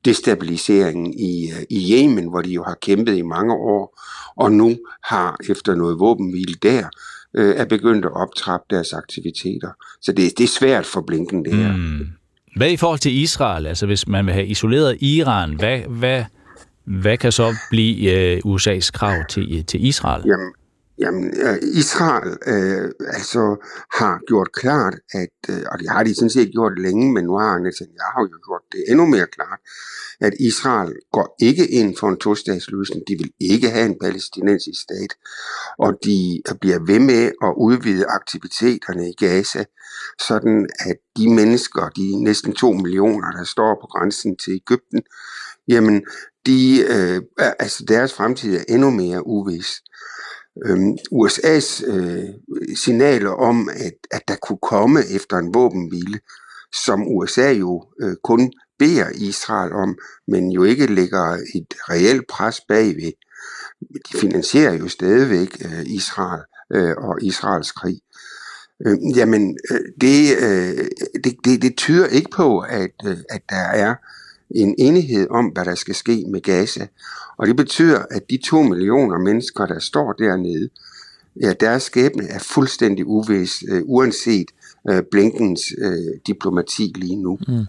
[0.06, 4.00] destabiliseringen i, øh, i Yemen, hvor de jo har kæmpet i mange år,
[4.36, 6.84] og nu har efter noget våbenhvile der,
[7.36, 9.70] øh, er begyndt at optrappe deres aktiviteter.
[10.02, 11.78] Så det, det er svært for Blinken, det her.
[11.78, 12.08] Mm.
[12.56, 13.68] Hvad i forhold til Israel?
[13.68, 16.24] Altså hvis man vil have isoleret Iran, hvad, hvad,
[16.86, 20.24] hvad kan så blive øh, USA's krav til, til Israel?
[20.26, 20.52] Jamen,
[21.04, 23.42] Jamen, øh, Israel øh, altså
[24.00, 27.34] har gjort klart, at, øh, og det har de sådan set gjort længe, men nu
[27.38, 29.60] har Netanyahu jo gjort det endnu mere klart,
[30.22, 33.04] at Israel går ikke ind for en tostatsløsning.
[33.08, 35.12] De vil ikke have en palæstinensisk stat,
[35.78, 39.64] og de bliver ved med at udvide aktiviteterne i Gaza,
[40.28, 45.02] sådan at de mennesker, de næsten to millioner, der står på grænsen til Ægypten,
[45.68, 46.02] jamen,
[46.46, 46.62] de,
[46.96, 47.22] øh,
[47.60, 49.82] altså deres fremtid er endnu mere uvis.
[50.66, 52.30] Øhm, USA's øh,
[52.84, 56.20] signaler om, at, at der kunne komme efter en våbenhvile,
[56.86, 59.98] som USA jo øh, kun beder Israel om,
[60.28, 63.12] men jo ikke lægger et reelt pres bagved.
[64.12, 66.44] De finansierer jo stadigvæk øh, Israel
[66.74, 68.00] øh, og Israels krig.
[68.86, 70.88] Øh, jamen, øh, det, øh,
[71.24, 73.96] det, det, det tyder ikke på, at, øh, at der er
[74.54, 76.88] en enighed om, hvad der skal ske med Gaza.
[77.38, 80.70] Og det betyder, at de to millioner mennesker, der står dernede,
[81.42, 84.48] ja, deres skæbne er fuldstændig uvis, øh, uanset
[84.90, 87.38] øh, Blinkens øh, diplomati lige nu.
[87.48, 87.66] Mm.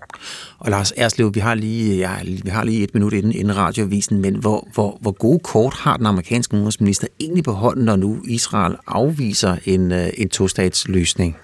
[0.59, 4.21] Og Lars Erslev, vi har lige, ja, vi har lige et minut inden, inden radiovisen,
[4.21, 8.19] men hvor, hvor, hvor gode kort har den amerikanske udenrigsminister egentlig på hånden, når nu
[8.25, 11.37] Israel afviser en, øh, en to-statsløsning?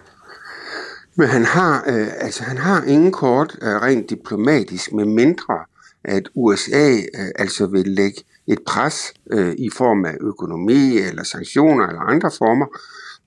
[1.20, 5.64] Men han har, øh, altså, han har ingen kort øh, rent diplomatisk, med mindre
[6.04, 11.86] at USA øh, altså vil lægge et pres øh, i form af økonomi eller sanktioner
[11.86, 12.66] eller andre former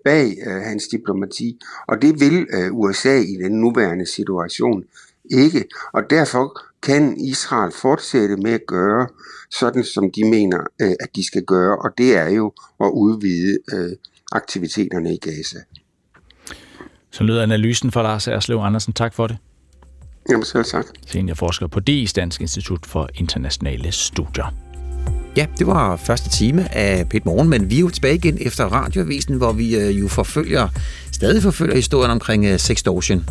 [0.04, 1.60] bag øh, hans diplomati.
[1.88, 4.84] Og det vil øh, USA i den nuværende situation
[5.32, 5.66] ikke.
[5.94, 9.08] Og derfor kan Israel fortsætte med at gøre
[9.52, 11.78] sådan, som de mener, øh, at de skal gøre.
[11.78, 13.92] Og det er jo at udvide øh,
[14.32, 15.60] aktiviteterne i Gaza.
[17.14, 18.94] Så lyder analysen fra Lars Erslev Andersen.
[18.94, 19.38] Tak for det.
[20.30, 20.86] Jamen selv tak.
[21.08, 24.54] Seniorforsker på DIS Dansk Institut for Internationale Studier.
[25.38, 28.66] Ja, det var første time af Pet Morgen, men vi er jo tilbage igen efter
[28.66, 30.68] radioavisen, hvor vi øh, jo forfølger,
[31.12, 33.26] stadig forfølger historien omkring øh, sextortion.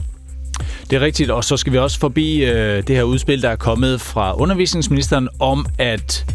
[0.90, 3.56] Det er rigtigt, og så skal vi også forbi øh, det her udspil, der er
[3.56, 6.26] kommet fra undervisningsministeren om, at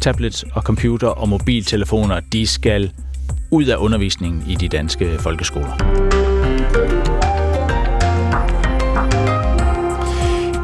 [0.00, 2.92] tablets og computer og mobiltelefoner, de skal
[3.50, 6.23] ud af undervisningen i de danske folkeskoler.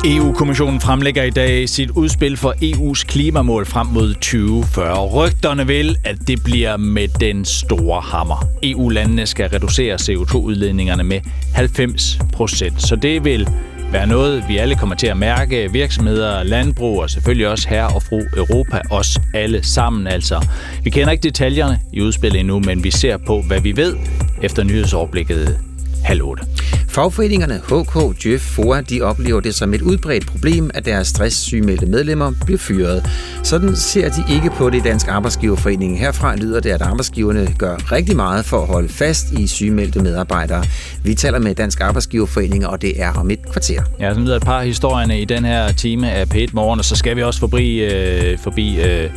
[0.04, 5.06] EU-kommissionen fremlægger i dag sit udspil for EU's klimamål frem mod 2040.
[5.06, 8.44] Rygterne vil, at det bliver med den store hammer.
[8.62, 11.20] EU-landene skal reducere CO2-udledningerne med
[11.54, 13.48] 90 procent, så det vil
[13.92, 15.72] være noget, vi alle kommer til at mærke.
[15.72, 20.46] Virksomheder, landbrug og selvfølgelig også her og fru Europa, os alle sammen altså.
[20.84, 23.96] Vi kender ikke detaljerne i udspillet endnu, men vi ser på, hvad vi ved
[24.42, 25.58] efter nyhedsoverblikket
[26.04, 26.42] halv 8.
[26.90, 32.32] Fagforeningerne HK, Djøf, FOA, de oplever det som et udbredt problem, at deres stresssygemeldte medlemmer
[32.44, 33.10] bliver fyret.
[33.42, 35.98] Sådan ser de ikke på det i Dansk Arbejdsgiverforening.
[35.98, 40.64] Herfra lyder det, at arbejdsgiverne gør rigtig meget for at holde fast i sygemeldte medarbejdere.
[41.04, 43.82] Vi taler med Dansk Arbejdsgiverforening, og det er om et kvarter.
[44.00, 46.96] Ja, så lyder et par historierne i den her time af p Morgen, og så
[46.96, 49.10] skal vi også forbi, øh, forbi øh,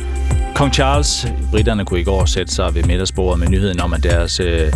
[0.54, 1.26] Kong Charles.
[1.50, 4.72] Britterne kunne i går sætte sig ved middagsbordet med nyheden om, at deres, øh,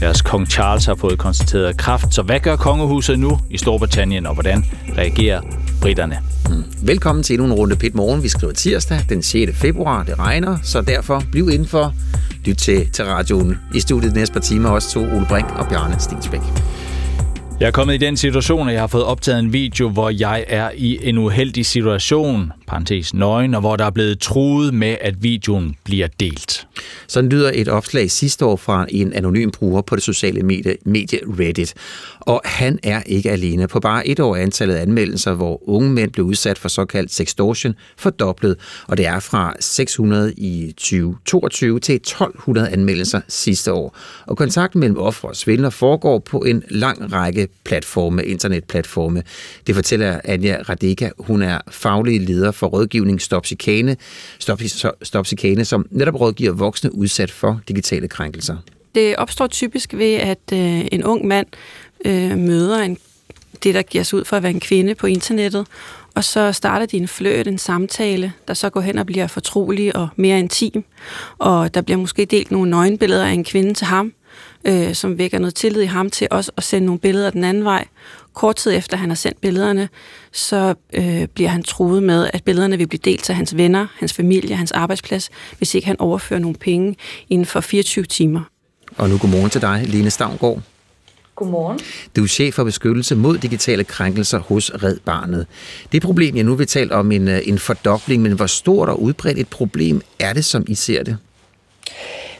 [0.00, 2.14] deres Kong Charles har fået konstateret kraft.
[2.14, 4.64] Så hvad gør kongehuset nu i Storbritannien, og hvordan
[4.98, 5.40] reagerer
[5.80, 6.18] britterne?
[6.48, 6.64] Mm.
[6.82, 8.22] Velkommen til endnu en runde Pit Morgen.
[8.22, 9.58] Vi skriver tirsdag den 6.
[9.58, 10.02] februar.
[10.02, 11.94] Det regner, så derfor bliv indenfor.
[12.44, 13.58] Lyt til, til radioen.
[13.74, 16.40] I studiet næste par timer også to Ole Brink og Bjarne Stensbæk.
[17.60, 20.44] Jeg er kommet i den situation, at jeg har fået optaget en video, hvor jeg
[20.48, 25.22] er i en uheldig situation, parentes nøgen, og hvor der er blevet truet med, at
[25.22, 26.66] videoen bliver delt.
[27.06, 31.18] Sådan lyder et opslag sidste år fra en anonym bruger på det sociale medie, medie
[31.38, 31.74] Reddit.
[32.20, 33.68] Og han er ikke alene.
[33.68, 37.12] På bare et år er antallet af anmeldelser, hvor unge mænd blev udsat for såkaldt
[37.12, 38.56] sextortion, fordoblet.
[38.86, 43.96] Og det er fra 600 i 2022 til 1200 anmeldelser sidste år.
[44.26, 49.22] Og kontakten mellem offer og svindler foregår på en lang række platforme, internetplatforme.
[49.66, 51.10] Det fortæller Anja Radeka.
[51.18, 53.96] Hun er faglig leder for rådgivning Stop Chikane,
[54.38, 54.60] Stop,
[55.02, 58.56] Stop Chikane, som netop rådgiver voksne udsat for digitale krænkelser.
[58.94, 61.46] Det opstår typisk ved, at øh, en ung mand
[62.04, 62.98] øh, møder en,
[63.62, 65.66] det, der giver sig ud for at være en kvinde på internettet,
[66.14, 69.96] og så starter de en fløjt, en samtale, der så går hen og bliver fortrolig
[69.96, 70.84] og mere intim.
[71.38, 74.12] Og der bliver måske delt nogle nøgenbilleder af en kvinde til ham,
[74.64, 77.64] øh, som vækker noget tillid i ham til også at sende nogle billeder den anden
[77.64, 77.86] vej.
[78.34, 79.88] Kort tid efter han har sendt billederne,
[80.32, 84.12] så øh, bliver han truet med, at billederne vil blive delt til hans venner, hans
[84.12, 86.96] familie, hans arbejdsplads, hvis ikke han overfører nogle penge
[87.30, 88.40] inden for 24 timer.
[88.96, 90.62] Og nu godmorgen til dig, Line Stavngård.
[91.34, 91.80] Godmorgen.
[92.16, 95.46] Du er chef for beskyttelse mod digitale krænkelser hos Red Barnet.
[95.92, 99.38] Det problem, jeg nu vil tale om en, en fordobling, men hvor stort og udbredt
[99.38, 101.16] et problem er det, som I ser det?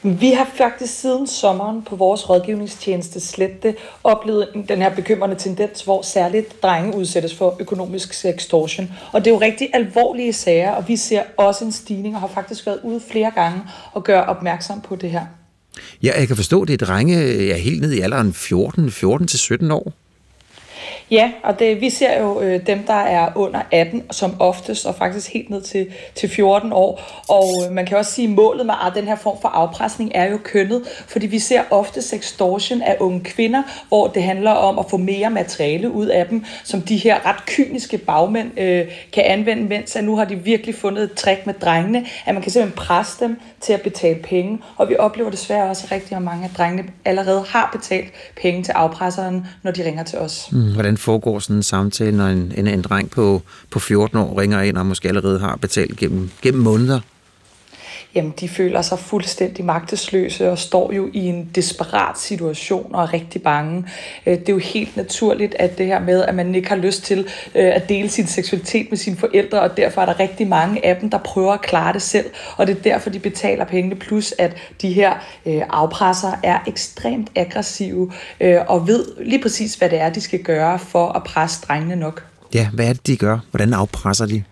[0.04, 3.74] Vi har faktisk siden sommeren på vores rådgivningstjeneste Slette
[4.04, 8.92] oplevet den her bekymrende tendens, hvor særligt drenge udsættes for økonomisk sextortion.
[9.12, 12.28] Og det er jo rigtig alvorlige sager, og vi ser også en stigning og har
[12.28, 13.60] faktisk været ude flere gange
[13.92, 15.26] og gøre opmærksom på det her.
[16.02, 19.26] Ja, jeg kan forstå, at det er drenge ja, helt ned i alderen 14, 14
[19.26, 19.92] til 17 år.
[21.12, 24.94] Ja, og det, vi ser jo øh, dem, der er under 18 som oftest, og
[24.94, 27.22] faktisk helt ned til, til 14 år.
[27.28, 30.30] Og øh, man kan også sige, at målet med den her form for afpresning er
[30.30, 34.84] jo kønnet, fordi vi ser ofte sextortion af unge kvinder, hvor det handler om at
[34.90, 39.62] få mere materiale ud af dem, som de her ret kyniske bagmænd øh, kan anvende,
[39.62, 42.76] mens at nu har de virkelig fundet et trick med drengene, at man kan simpelthen
[42.76, 44.58] presse dem til at betale penge.
[44.76, 49.46] Og vi oplever desværre også, rigtig mange af drengene allerede har betalt penge til afpresseren,
[49.62, 50.48] når de ringer til os.
[50.52, 54.40] Mm, hvordan foregår sådan en samtale, når en, en, en dreng på, på 14 år
[54.40, 57.00] ringer ind og måske allerede har betalt gennem, gennem måneder?
[58.14, 63.12] Jamen de føler sig fuldstændig magtesløse og står jo i en desperat situation og er
[63.12, 63.84] rigtig bange.
[64.26, 67.04] Øh, det er jo helt naturligt, at det her med, at man ikke har lyst
[67.04, 67.18] til
[67.54, 70.96] øh, at dele sin seksualitet med sine forældre, og derfor er der rigtig mange af
[70.96, 74.34] dem, der prøver at klare det selv, og det er derfor, de betaler pengene, plus
[74.38, 75.12] at de her
[75.46, 78.12] øh, afpresser er ekstremt aggressive
[78.68, 82.26] og ved lige præcis, hvad det er, de skal gøre for at presse drengene nok.
[82.54, 83.38] Ja, hvad er det, de gør?
[83.50, 84.44] Hvordan afpresser de?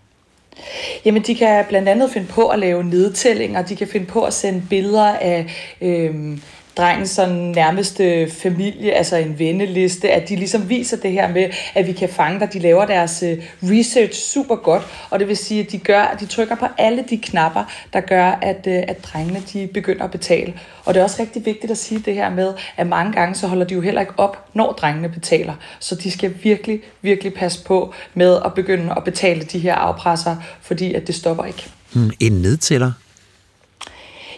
[1.04, 4.34] Jamen, de kan blandt andet finde på at lave nedtællinger, de kan finde på at
[4.34, 5.46] sende billeder af...
[5.80, 6.38] Øh,
[6.80, 11.86] drengens sådan nærmeste familie, altså en venneliste, at de ligesom viser det her med, at
[11.86, 12.52] vi kan fange dig.
[12.52, 16.20] De laver deres øh, research super godt, og det vil sige, at de, gør, at
[16.20, 20.10] de trykker på alle de knapper, der gør, at, øh, at drengene de begynder at
[20.10, 20.54] betale.
[20.84, 23.46] Og det er også rigtig vigtigt at sige det her med, at mange gange så
[23.46, 25.54] holder de jo heller ikke op, når drengene betaler.
[25.80, 30.36] Så de skal virkelig, virkelig passe på med at begynde at betale de her afpresser,
[30.62, 31.68] fordi at det stopper ikke.
[31.92, 32.92] Hmm, en nedtæller?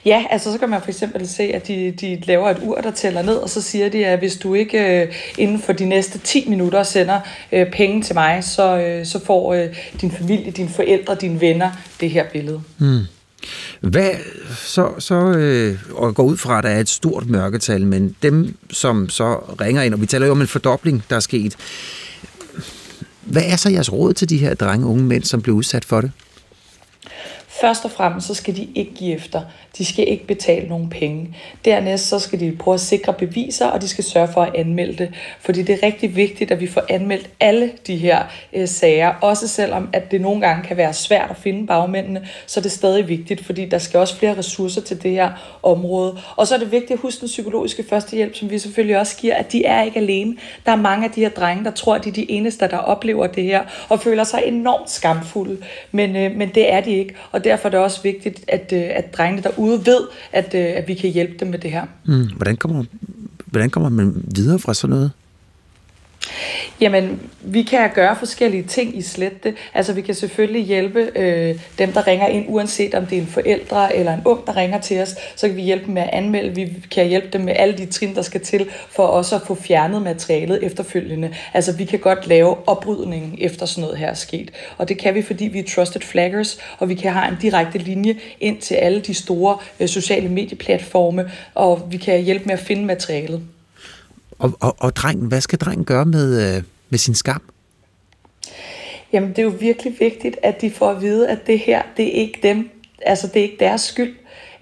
[0.04, 2.90] Ja, altså så kan man for eksempel se, at de, de laver et ur, der
[2.90, 6.18] tæller ned, og så siger de, at hvis du ikke øh, inden for de næste
[6.18, 7.20] 10 minutter sender
[7.52, 9.68] øh, penge til mig, så, øh, så får øh,
[10.00, 12.62] din familie, dine forældre, dine venner det her billede.
[12.78, 13.00] Hmm.
[13.80, 14.10] Hvad,
[14.56, 18.56] så, så øh, og går ud fra, at der er et stort mørketal, men dem,
[18.70, 21.56] som så ringer ind, og vi taler jo om en fordobling, der er sket.
[23.20, 26.00] Hvad er så jeres råd til de her drenge unge mænd, som bliver udsat for
[26.00, 26.10] det?
[27.62, 29.40] Først og fremmest så skal de ikke give efter.
[29.78, 31.36] De skal ikke betale nogen penge.
[31.64, 34.98] Dernæst så skal de prøve at sikre beviser, og de skal sørge for at anmelde
[34.98, 35.14] det.
[35.40, 39.14] Fordi det er rigtig vigtigt, at vi får anmeldt alle de her øh, sager.
[39.20, 42.72] Også selvom at det nogle gange kan være svært at finde bagmændene, så er det
[42.72, 46.18] stadig vigtigt, fordi der skal også flere ressourcer til det her område.
[46.36, 49.34] Og så er det vigtigt at huske den psykologiske førstehjælp, som vi selvfølgelig også giver,
[49.34, 50.36] at de er ikke alene.
[50.66, 52.78] Der er mange af de her drenge, der tror, at de er de eneste, der
[52.78, 55.56] oplever det her, og føler sig enormt skamfulde.
[55.92, 58.82] Men, øh, men det er de ikke, og derfor er det også vigtigt, at, øh,
[58.90, 60.00] at drengene derude ved,
[60.32, 61.84] at, øh, at vi kan hjælpe dem med det her.
[62.04, 62.84] Mm, hvordan, kommer,
[63.46, 65.10] hvordan kommer man videre fra sådan noget?
[66.80, 69.54] Jamen, vi kan gøre forskellige ting i slette.
[69.74, 73.26] Altså, vi kan selvfølgelig hjælpe øh, dem, der ringer ind, uanset om det er en
[73.26, 75.14] forældre eller en ung, der ringer til os.
[75.36, 76.54] Så kan vi hjælpe dem med at anmelde.
[76.54, 79.54] Vi kan hjælpe dem med alle de trin, der skal til, for også at få
[79.54, 81.34] fjernet materialet efterfølgende.
[81.54, 84.50] Altså, vi kan godt lave oprydningen efter sådan noget her er sket.
[84.78, 87.78] Og det kan vi, fordi vi er trusted flaggers, og vi kan have en direkte
[87.78, 92.60] linje ind til alle de store øh, sociale medieplatforme, og vi kan hjælpe med at
[92.60, 93.42] finde materialet.
[94.42, 97.42] Og, og, og drengen, hvad skal drengen gøre med, øh, med sin skam?
[99.12, 102.08] Jamen, det er jo virkelig vigtigt, at de får at vide, at det her, det
[102.08, 102.70] er ikke dem.
[103.02, 104.14] Altså, det er ikke deres skyld.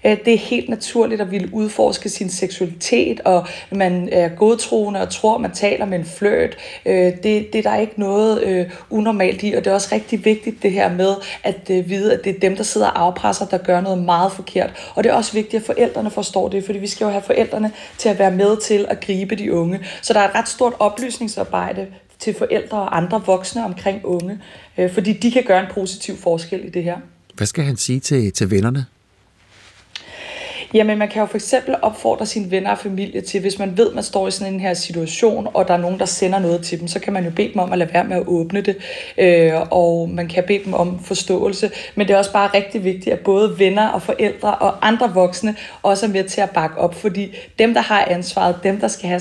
[0.04, 5.10] Øh, det er helt naturligt at ville udforske sin seksualitet, og man er godtroende og
[5.10, 6.56] tror, man taler med en flørt.
[6.86, 10.24] Øh, det, det er der ikke noget øh, unormalt i, og det er også rigtig
[10.24, 13.58] vigtigt det her med at vide, at det er dem, der sidder og afpresser, der
[13.58, 14.92] gør noget meget forkert.
[14.94, 17.72] Og det er også vigtigt, at forældrene forstår det, fordi vi skal jo have forældrene
[17.98, 19.80] til at være med til at gribe de unge.
[20.02, 21.86] Så der er et ret stort oplysningsarbejde
[22.18, 24.38] til forældre og andre voksne omkring unge,
[24.92, 26.96] fordi de kan gøre en positiv forskel i det her.
[27.34, 28.86] Hvad skal han sige til, til vennerne?
[30.74, 33.88] Jamen, man kan jo for eksempel opfordre sine venner og familie til, hvis man ved,
[33.88, 36.64] at man står i sådan en her situation, og der er nogen, der sender noget
[36.64, 38.60] til dem, så kan man jo bede dem om at lade være med at åbne
[38.60, 38.76] det,
[39.18, 41.70] øh, og man kan bede dem om forståelse.
[41.94, 45.56] Men det er også bare rigtig vigtigt, at både venner og forældre og andre voksne
[45.82, 49.08] også er med til at bakke op, fordi dem, der har ansvaret, dem, der skal
[49.08, 49.20] have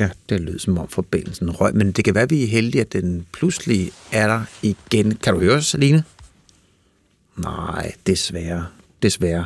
[0.00, 2.80] Ja, det lød som om forbindelsen røg, men det kan være, at vi er heldige,
[2.80, 5.16] at den pludselig er der igen.
[5.16, 6.04] Kan du høre os, Aline?
[7.36, 8.66] Nej, desværre
[9.02, 9.44] desværre.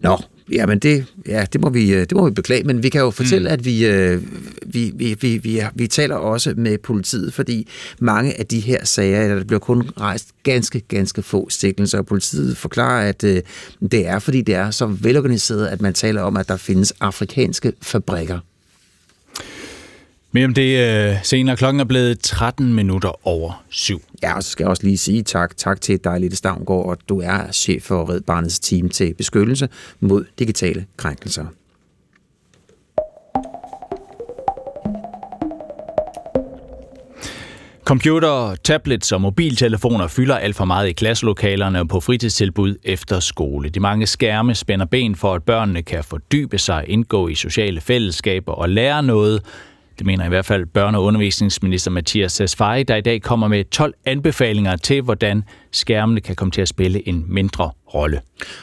[0.00, 0.18] Nå,
[0.52, 3.10] jamen det, ja, det, må vi, øh, det må vi beklage, men vi kan jo
[3.10, 3.52] fortælle, mm.
[3.52, 4.22] at vi, øh,
[4.66, 7.68] vi, vi, vi, vi, vi taler også med politiet, fordi
[8.00, 12.56] mange af de her sager, der bliver kun rejst ganske, ganske få stikkelser, og politiet
[12.56, 13.42] forklarer, at øh,
[13.90, 17.72] det er, fordi det er så velorganiseret, at man taler om, at der findes afrikanske
[17.82, 18.38] fabrikker.
[20.34, 21.56] Men om det øh, senere.
[21.56, 24.02] Klokken er blevet 13 minutter over syv.
[24.22, 25.56] Ja, og så skal jeg også lige sige tak.
[25.56, 29.68] Tak til dig, Lille Stavngård, og du er chef for Red Barnets team til beskyttelse
[30.00, 31.44] mod digitale krænkelser.
[37.84, 43.68] Computer, tablets og mobiltelefoner fylder alt for meget i klasselokalerne og på fritidstilbud efter skole.
[43.68, 48.52] De mange skærme spænder ben for, at børnene kan fordybe sig, indgå i sociale fællesskaber
[48.52, 49.42] og lære noget,
[49.98, 53.64] Det mener i hvert fald børne- og undervisningsminister Mathias Tesfaye, der i dag kommer med
[53.64, 58.20] 12 anbefalinger til, hvordan skærmene kan komme til at spille en mindre rolle.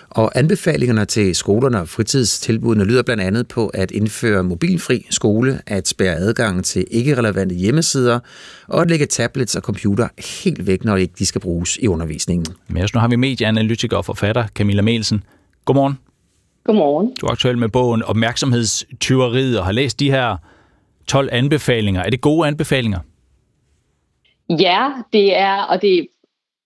[0.10, 5.88] Og anbefalingerne til skolerne og fritidstilbudene lyder blandt andet på at indføre mobilfri skole, at
[5.88, 8.20] spærre adgangen til ikke-relevante hjemmesider
[8.68, 10.08] og at lægge tablets og computer
[10.44, 12.56] helt væk, når ikke de skal bruges i undervisningen.
[12.68, 15.24] Men nu har vi medieanalytiker og forfatter Camilla Melsen.
[15.66, 15.98] Godmorgen.
[16.64, 17.14] Godmorgen.
[17.22, 20.38] Du er aktuel med bogen Opmærksomhedstyveriet og har læst de her
[21.08, 22.02] 12 anbefalinger.
[22.02, 23.00] Er det gode anbefalinger?
[24.50, 26.08] Ja, det er, og det,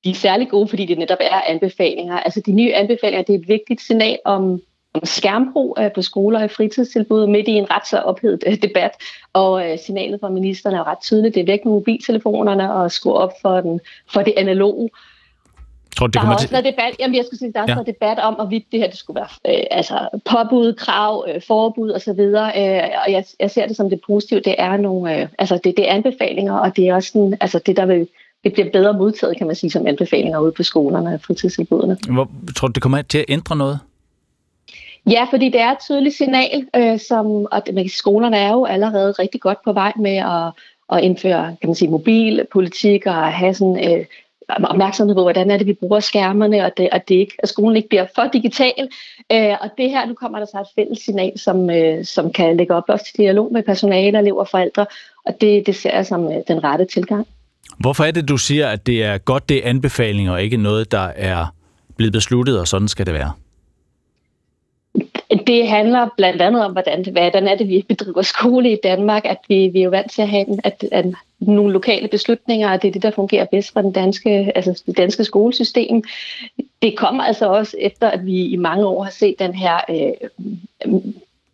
[0.04, 2.20] de er særlig gode, fordi det netop er anbefalinger.
[2.20, 4.62] Altså de nye anbefalinger, det er et vigtigt signal om,
[4.94, 8.92] om skærmbrug øh, på skoler og fritidstilbud midt i en ret så ophedet øh, debat.
[9.34, 11.36] Og øh, signalet fra ministeren er jo ret tydeligt.
[11.36, 13.80] Det er væk med mobiltelefonerne og skrue op for, den,
[14.14, 14.90] for det analoge.
[15.98, 16.54] Tror det der kommer har også til...
[16.54, 17.74] været debat, jamen jeg skulle sige, der har Ja.
[17.74, 21.92] været debat om, hvorvidt det her det skulle være øh, altså påbud, krav, øh, forbud
[21.92, 22.10] osv.
[22.20, 24.40] Øh, og jeg, jeg ser det som det positive.
[24.40, 27.60] Det er nogle, øh, altså det, det er anbefalinger, og det er også sådan, altså
[27.66, 28.08] det der vil,
[28.44, 31.98] det bliver bedre modtaget, kan man sige, som anbefalinger ude på skolerne og fritidstilbudene.
[32.10, 33.80] Hvor, tror du, det kommer til at ændre noget?
[35.12, 39.12] Ja, fordi det er et tydeligt signal, øh, som, og man skolerne er jo allerede
[39.12, 40.52] rigtig godt på vej med at,
[40.98, 44.06] at indføre kan man sige, mobilpolitik og have sådan, øh,
[44.50, 47.78] opmærksomhed på, hvordan er det, vi bruger skærmerne, og det, og det ikke, at skolen
[47.78, 48.90] ikke bliver for digital.
[49.32, 52.58] Øh, og det her, nu kommer der så et fælles signal, som, øh, som kan
[52.58, 54.86] lægge op også til dialog med personale, elever og forældre,
[55.26, 57.28] og det, det ser jeg som øh, den rette tilgang.
[57.80, 60.92] Hvorfor er det, du siger, at det er godt, det er anbefalinger, og ikke noget,
[60.92, 61.46] der er
[61.98, 63.32] blevet besluttet, og sådan skal det være?
[65.48, 69.38] Det handler blandt andet om, hvordan, hvordan er det, vi bedriver skole i Danmark, at
[69.48, 71.06] vi, vi er jo vant til at have at, at
[71.40, 74.98] nogle lokale beslutninger, og det er det, der fungerer bedst for den danske, altså det
[74.98, 76.04] danske skolesystem.
[76.82, 80.92] Det kommer altså også efter, at vi i mange år har set den her øh,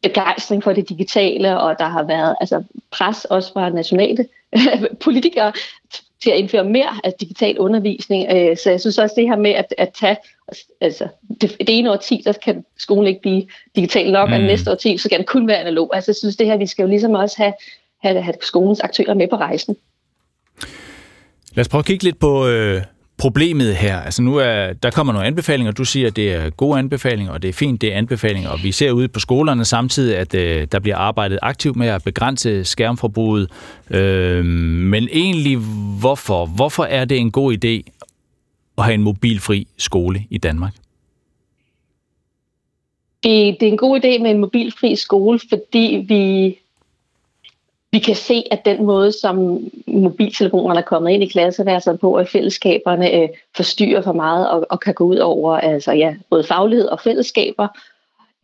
[0.01, 4.27] begejstring for det digitale, og der har været altså, pres også fra nationale
[5.05, 5.53] politikere
[6.23, 8.27] til at indføre mere af digital undervisning.
[8.35, 10.17] Øh, så jeg synes også det her med at, at tage
[10.81, 11.07] altså,
[11.41, 14.33] det, det ene årti, der kan skolen ikke blive digital nok, mm.
[14.33, 14.45] og Mm.
[14.45, 15.95] næste årti, så kan den kun være analog.
[15.95, 17.53] Altså jeg synes det her, vi skal jo ligesom også have,
[18.03, 19.75] have, have skolens aktører med på rejsen.
[21.55, 22.81] Lad os prøve at kigge lidt på øh,
[23.17, 23.99] problemet her.
[23.99, 25.71] Altså nu er, der kommer nogle anbefalinger.
[25.71, 28.49] Du siger, at det er gode anbefalinger, og det er fint, det er anbefalinger.
[28.49, 32.03] Og vi ser ude på skolerne samtidig, at øh, der bliver arbejdet aktivt med at
[32.03, 33.49] begrænse skærmforbruget.
[33.89, 35.57] Øh, men egentlig,
[35.99, 36.45] hvorfor?
[36.45, 38.00] Hvorfor er det en god idé
[38.81, 40.73] at have en mobilfri skole i Danmark?
[43.23, 46.57] Det, det er en god idé med en mobilfri skole, fordi vi,
[47.91, 52.27] vi kan se, at den måde, som mobiltelefonerne er kommet ind i klasseværelset på, og
[52.27, 56.85] fællesskaberne øh, forstyrrer for meget og, og kan gå ud over altså, ja, både faglighed
[56.85, 57.67] og fællesskaber.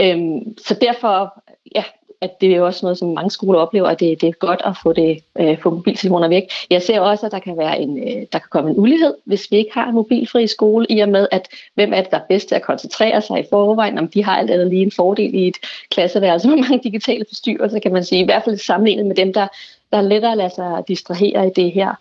[0.01, 1.43] Øhm, så derfor,
[1.75, 1.83] ja,
[2.21, 4.77] at det er også noget, som mange skoler oplever, at det, det er godt at
[4.83, 6.43] få, det, øh, få mobiltelefoner væk.
[6.69, 9.51] Jeg ser også, at der kan, være en, øh, der kan komme en ulighed, hvis
[9.51, 12.25] vi ikke har en mobilfri skole, i og med, at hvem er det, der er
[12.29, 15.35] bedst til at koncentrere sig i forvejen, om de har alt eller lige en fordel
[15.35, 15.57] i et
[15.91, 19.47] klasseværelse med mange digitale forstyrrelser, kan man sige, i hvert fald sammenlignet med dem, der,
[19.91, 21.95] der er lettere at lade sig distrahere i det her.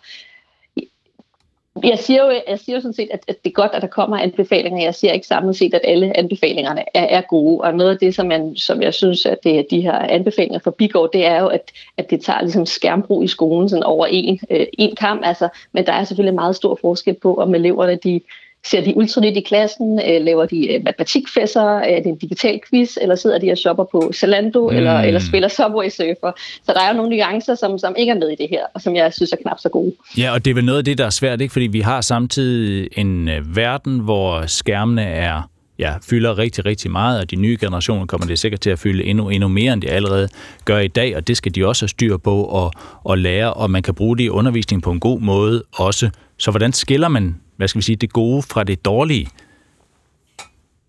[1.83, 3.87] Jeg siger, jo, jeg siger jo sådan set, at, at det er godt, at der
[3.87, 4.83] kommer anbefalinger.
[4.83, 7.61] Jeg siger ikke samlet set, at alle anbefalingerne er, er gode.
[7.61, 11.07] Og noget af det, som, man, som jeg synes, at det, de her anbefalinger forbigår,
[11.07, 14.65] det er jo, at, at det tager ligesom skærmbrug i skolen sådan over en, øh,
[14.73, 15.21] en kamp.
[15.25, 18.21] Altså, men der er selvfølgelig meget stor forskel på, om eleverne de
[18.65, 22.97] ser de ultranyt i klassen, øh, laver de øh, matematikfæsser, er det en digital quiz,
[23.01, 24.75] eller sidder de og shopper på Zalando, mm.
[24.75, 26.31] eller, eller spiller Subway Surfer.
[26.65, 28.81] Så der er jo nogle nuancer, som, som ikke er med i det her, og
[28.81, 29.93] som jeg synes er knap så gode.
[30.17, 31.51] Ja, og det er vel noget af det, der er svært, ikke?
[31.51, 35.41] Fordi vi har samtidig en øh, verden, hvor skærmene er
[35.79, 39.03] ja, fylder rigtig, rigtig meget, og de nye generationer kommer det sikkert til at fylde
[39.03, 40.29] endnu, endnu mere, end de allerede
[40.65, 42.71] gør i dag, og det skal de også have styr på og,
[43.03, 46.09] og lære, og man kan bruge det i undervisning på en god måde også.
[46.37, 49.27] Så hvordan skiller man, hvad skal vi sige, det gode fra det dårlige?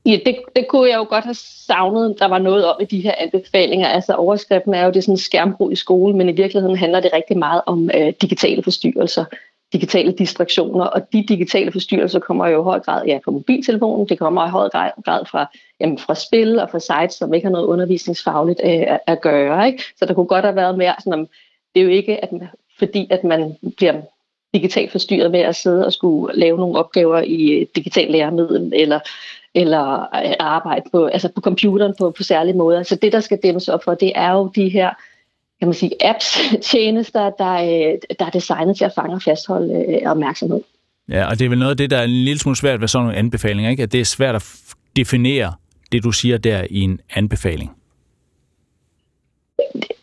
[0.07, 1.35] Ja, det, det kunne jeg jo godt have
[1.67, 3.89] savnet, der var noget om i de her anbefalinger.
[3.89, 7.11] Altså overskriften er jo, det er sådan skærmbrug i skole, men i virkeligheden handler det
[7.13, 9.25] rigtig meget om øh, digitale forstyrrelser,
[9.73, 14.19] digitale distraktioner, og de digitale forstyrrelser kommer jo i høj grad ja, fra mobiltelefonen, det
[14.19, 15.47] kommer i høj grad, fra,
[15.81, 19.67] jamen, fra spil og fra sites, som ikke har noget undervisningsfagligt øh, at, at gøre.
[19.67, 19.85] Ikke?
[19.97, 21.29] Så der kunne godt have været mere sådan, om,
[21.75, 22.49] det er jo ikke, at man,
[22.79, 24.01] fordi at man bliver
[24.55, 29.01] digitalt forstyrret med at sidde og skulle lave nogle opgaver i et digitalt læremiddel, eller
[29.55, 30.07] eller
[30.41, 32.83] arbejde på, altså på computeren på, på særlige måder.
[32.83, 34.91] Så det, der skal dæmmes op for, det er jo de her
[35.59, 40.11] kan man sige, apps-tjenester, der, øh, der er designet til at fange og fastholde øh,
[40.11, 40.61] opmærksomhed.
[41.09, 42.89] Ja, og det er vel noget af det, der er en lille smule svært ved
[42.89, 43.83] sådan nogle anbefalinger, ikke?
[43.83, 44.45] At det er svært at
[44.97, 45.55] definere
[45.93, 47.71] det, du siger der i en anbefaling.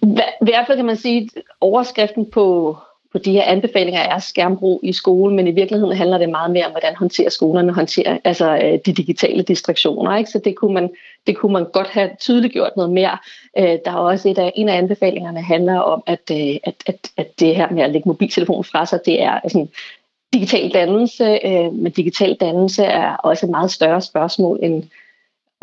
[0.01, 2.77] I hvert fald kan man sige, at overskriften på,
[3.15, 6.65] på de her anbefalinger er skærmbrug i skolen, men i virkeligheden handler det meget mere
[6.65, 10.17] om, hvordan håndterer skolerne håndterer, altså øh, de digitale distraktioner.
[10.17, 10.29] Ikke?
[10.29, 10.89] Så det kunne, man,
[11.27, 13.17] det kunne man godt have tydeligt gjort noget mere.
[13.57, 17.11] Øh, der er også et af, en af anbefalingerne handler om, at, øh, at, at,
[17.17, 19.69] at det her med at lægge mobiltelefonen fra sig, det er sådan,
[20.33, 24.83] digital dannelse, øh, men digital dannelse er også et meget større spørgsmål end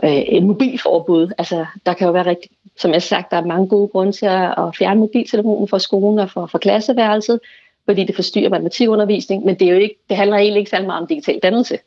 [0.08, 1.32] en mobilforbud.
[1.38, 4.12] Altså, der kan jo være rigtig som jeg har sagt, der er mange gode grunde
[4.12, 7.40] til at fjerne mobiltelefonen fra skolen og fra, fra klasseværelset,
[7.84, 11.00] fordi det forstyrrer matematikundervisning, men det, er jo ikke, det handler egentlig ikke særlig meget
[11.02, 11.78] om digital dannelse.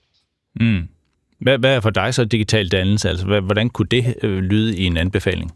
[0.60, 0.88] Mm.
[1.40, 3.10] Hvad, hvad er for dig så digital dannelse?
[3.10, 5.52] Altså, hvordan kunne det øh, lyde i en anbefaling?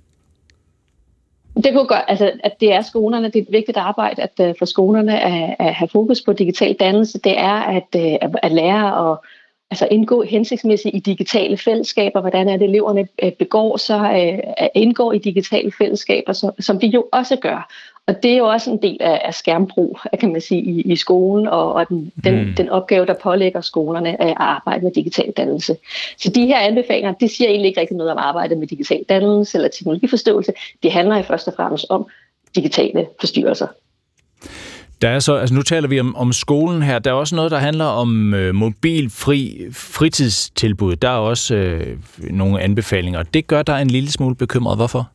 [1.55, 4.55] Det kunne godt, altså, at det er skolerne, det er et vigtigt arbejde, at uh,
[4.59, 9.11] for skolerne at, at have fokus på digital dannelse, det er at, uh, at lære
[9.11, 9.17] at
[9.71, 15.13] altså indgå hensigtsmæssigt i digitale fællesskaber, hvordan er det, eleverne øh, begår sig, øh, indgår
[15.13, 17.71] i digitale fællesskaber, som, vi jo også gør.
[18.07, 21.47] Og det er jo også en del af, skærmbrug, kan man sige, i, i skolen,
[21.47, 22.55] og, og den, den, mm.
[22.55, 25.77] den opgave, der pålægger skolerne at arbejde med digital dannelse.
[26.17, 29.57] Så de her anbefalinger, det siger egentlig ikke rigtig noget om arbejde med digital dannelse
[29.57, 30.53] eller teknologiforståelse.
[30.83, 32.07] Det handler i første og fremmest om
[32.55, 33.67] digitale forstyrrelser.
[35.01, 36.99] Der er så, altså nu taler vi om, om skolen her.
[36.99, 40.95] Der er også noget, der handler om øh, mobilfri fritidstilbud.
[40.95, 43.23] Der er også øh, nogle anbefalinger.
[43.23, 44.77] Det gør dig en lille smule bekymret.
[44.77, 45.09] Hvorfor?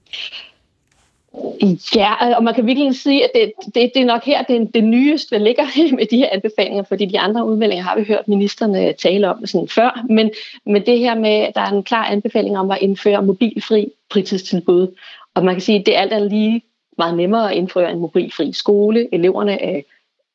[1.96, 4.84] Ja, og man kan virkelig sige, at det, det, det er nok her, det, det
[4.84, 5.64] nyeste, der ligger
[5.96, 9.68] med de her anbefalinger, fordi de andre udmeldinger har vi hørt ministerne tale om sådan
[9.68, 10.30] før, men,
[10.66, 14.88] men det her med, at der er en klar anbefaling om at indføre mobilfri fritidstilbud,
[15.34, 16.62] og man kan sige, at det er alt andet lige
[16.98, 19.14] meget nemmere at indføre en mobilfri skole.
[19.14, 19.82] Eleverne øh,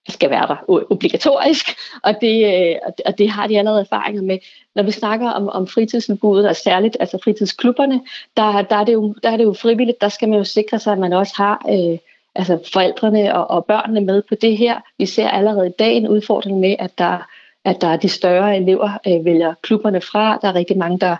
[0.07, 1.65] skal være der obligatorisk,
[2.03, 2.75] og det, øh,
[3.05, 4.37] og det har de allerede erfaringer med.
[4.75, 8.01] Når vi snakker om, om fritidsudbuddet, og særligt altså fritidsklubberne,
[8.37, 10.79] der, der, er det jo, der er det jo frivilligt, der skal man jo sikre
[10.79, 11.97] sig, at man også har øh,
[12.35, 14.79] altså forældrene og, og børnene med på det her.
[14.97, 17.27] Vi ser allerede i dag en udfordring med, at der,
[17.65, 20.39] at der er de større elever øh, vælger klubberne fra.
[20.41, 21.15] Der er rigtig mange, der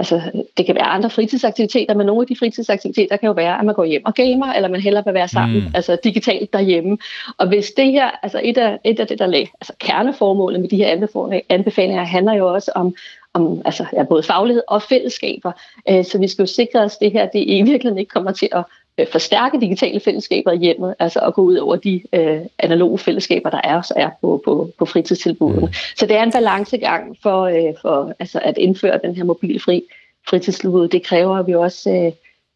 [0.00, 0.20] Altså,
[0.56, 3.74] det kan være andre fritidsaktiviteter, men nogle af de fritidsaktiviteter kan jo være, at man
[3.74, 5.74] går hjem og gamer, eller man hellere vil være sammen, mm.
[5.74, 6.98] altså digitalt derhjemme.
[7.38, 10.68] Og hvis det her, altså et af, et af det, der lag, altså kerneformålet med
[10.68, 11.08] de her
[11.48, 12.94] anbefalinger, handler jo også om,
[13.34, 15.52] om altså, ja, både faglighed og fællesskaber.
[15.88, 18.32] Øh, så vi skal jo sikre os, at det her det i virkeligheden ikke kommer
[18.32, 18.64] til at
[19.12, 23.60] forstærke digitale fællesskaber i hjemmet, altså at gå ud over de øh, analoge fællesskaber, der
[23.64, 25.66] er, er på, på, på fritidstilbudene.
[25.66, 25.72] Mm.
[25.96, 29.82] Så det er en balancegang for, øh, for altså at indføre den her mobilfri
[30.28, 30.88] fritidstilbud.
[30.88, 31.90] Det kræver, at vi også...
[31.90, 32.12] Øh,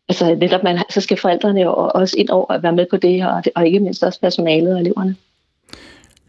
[0.08, 3.42] altså netop, man, så skal forældrene også ind over at være med på det, og,
[3.54, 5.16] og ikke mindst også personalet og eleverne.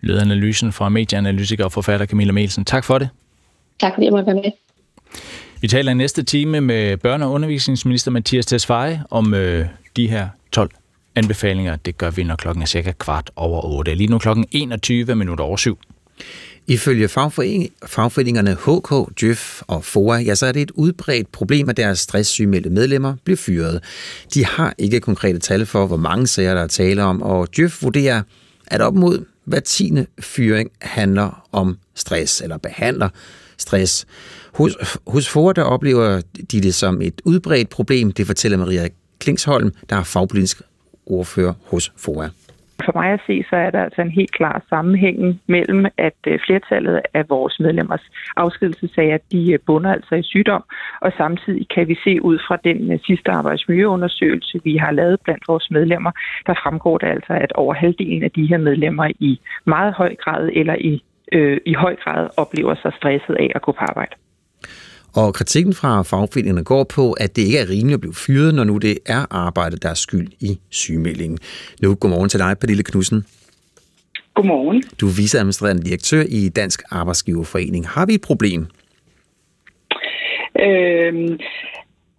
[0.02, 2.66] Lød analysen fra medieanalytiker og forfatter Camilla Melsen.
[2.66, 3.10] Tak for det.
[3.80, 4.52] Tak fordi jeg måtte være med.
[5.62, 9.66] Vi taler i næste time med børne- og undervisningsminister Mathias Tesfaye om øh,
[9.96, 10.70] de her 12
[11.16, 11.76] anbefalinger.
[11.76, 13.96] Det gør vi, når klokken er cirka kvart over 8.
[13.96, 15.78] Lige nu klokken 21 minutter over 7.
[16.68, 21.78] Ifølge fagforening, fagforeningerne HK, Djøf og FOA, ja, så er det et udbredt problem, at
[21.78, 23.84] deres stresssygmeldte medlemmer bliver fyret.
[24.34, 27.84] De har ikke konkrete tal for, hvor mange sager der er tale om, og Djøf
[27.84, 28.22] vurderer,
[28.68, 33.10] at op mod hver tiende fyring handler om stress, eller behandler
[33.58, 34.06] stress.
[34.54, 34.78] Hos,
[35.08, 38.88] hos FOA, der oplever de det som et udbredt problem, det fortæller Maria
[39.20, 40.62] Klingsholm, der er fagpolitisk
[41.06, 42.28] ordfører hos FOA.
[42.86, 46.40] For mig at se, så er der altså en helt klar sammenhæng mellem, at øh,
[46.46, 48.06] flertallet af vores medlemmers
[48.36, 50.64] afskedelsesager, de øh, bunder altså i sygdom,
[51.02, 55.44] og samtidig kan vi se ud fra den øh, sidste arbejdsmiljøundersøgelse, vi har lavet blandt
[55.48, 56.12] vores medlemmer,
[56.48, 60.50] der fremgår det altså, at over halvdelen af de her medlemmer i meget høj grad
[60.54, 64.16] eller i, øh, i høj grad oplever sig stresset af at gå på arbejde.
[65.16, 68.64] Og kritikken fra fagforeningerne går på, at det ikke er rimeligt at blive fyret, når
[68.64, 71.38] nu det er arbejdet, der er skyld i sygemeldingen.
[71.82, 73.26] Nu, godmorgen til dig, Pernille Knudsen.
[74.34, 74.84] Godmorgen.
[75.02, 77.88] Du er viceadministrerende direktør i Dansk Arbejdsgiverforening.
[77.88, 78.68] Har vi et problem?
[80.60, 81.40] Øhm,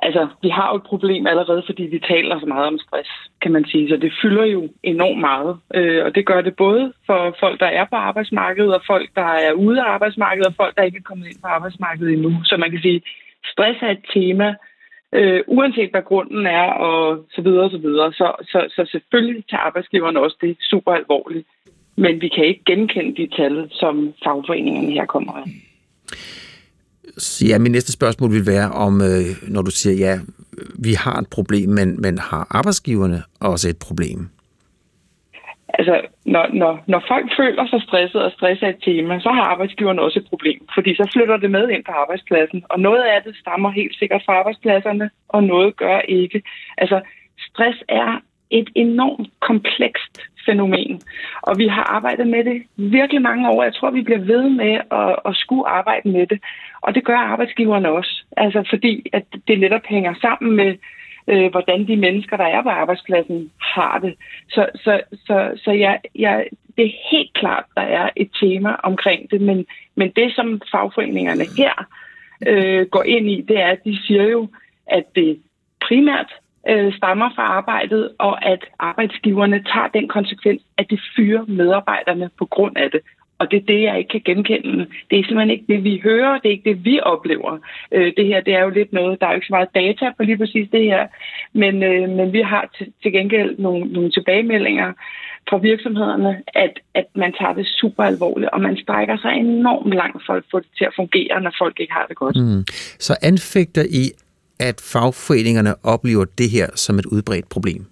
[0.02, 3.10] altså, vi har jo et problem allerede, fordi vi taler så meget om stress,
[3.42, 3.88] kan man sige.
[3.88, 5.58] Så det fylder jo enormt meget.
[5.74, 9.30] Øh, og det gør det både for folk, der er på arbejdsmarkedet, og folk, der
[9.46, 12.32] er ude af arbejdsmarkedet, og folk, der ikke er kommet ind på arbejdsmarkedet endnu.
[12.44, 13.02] Så man kan sige,
[13.44, 14.54] stress er et tema,
[15.12, 18.12] øh, uanset hvad grunden er, og så videre, og så videre.
[18.12, 21.46] Så, så, så selvfølgelig tager arbejdsgiverne også det super alvorligt.
[21.96, 25.44] Men vi kan ikke genkende de tal, som fagforeningerne her kommer af.
[27.50, 30.18] Ja, min næste spørgsmål vil være om, øh, når du siger, ja,
[30.78, 34.28] vi har et problem, men, men har arbejdsgiverne også et problem?
[35.78, 39.42] Altså, når, når, når folk føler sig stresset, og stress er et tema, så har
[39.42, 42.62] arbejdsgiverne også et problem, fordi så flytter det med ind på arbejdspladsen.
[42.70, 46.42] Og noget af det stammer helt sikkert fra arbejdspladserne, og noget gør ikke.
[46.78, 47.00] Altså,
[47.48, 48.20] stress er
[48.50, 51.00] et enormt komplekst fænomen,
[51.42, 53.62] og vi har arbejdet med det virkelig mange år.
[53.62, 56.40] Jeg tror, vi bliver ved med at, at skulle arbejde med det,
[56.80, 58.24] og det gør arbejdsgiverne også.
[58.36, 60.74] Altså fordi, at det netop hænger sammen med,
[61.28, 64.14] øh, hvordan de mennesker, der er på arbejdspladsen, har det.
[64.48, 66.46] Så, så, så, så jeg, jeg,
[66.76, 71.44] det er helt klart, der er et tema omkring det, men, men det, som fagforeningerne
[71.58, 71.86] her
[72.46, 74.48] øh, går ind i, det er, at de siger jo,
[74.86, 75.40] at det
[75.80, 76.32] primært
[76.68, 82.44] øh, stammer fra arbejdet, og at arbejdsgiverne tager den konsekvens, at de fyrer medarbejderne på
[82.46, 83.00] grund af det.
[83.38, 84.86] Og det er det, jeg ikke kan genkende.
[85.10, 87.58] Det er simpelthen ikke det, vi hører, det er ikke det, vi oplever.
[87.92, 90.12] Øh, det her, det er jo lidt noget, der er jo ikke så meget data
[90.16, 91.06] på lige præcis det her,
[91.52, 94.92] men, øh, men vi har til, til gengæld nogle, nogle tilbagemeldinger
[95.50, 100.22] fra virksomhederne, at, at man tager det super alvorligt, og man strækker sig enormt langt
[100.26, 102.36] for at få det til at fungere, når folk ikke har det godt.
[102.36, 102.64] Mm.
[102.98, 104.04] Så anfægter I,
[104.60, 107.86] at fagforeningerne oplever det her som et udbredt problem?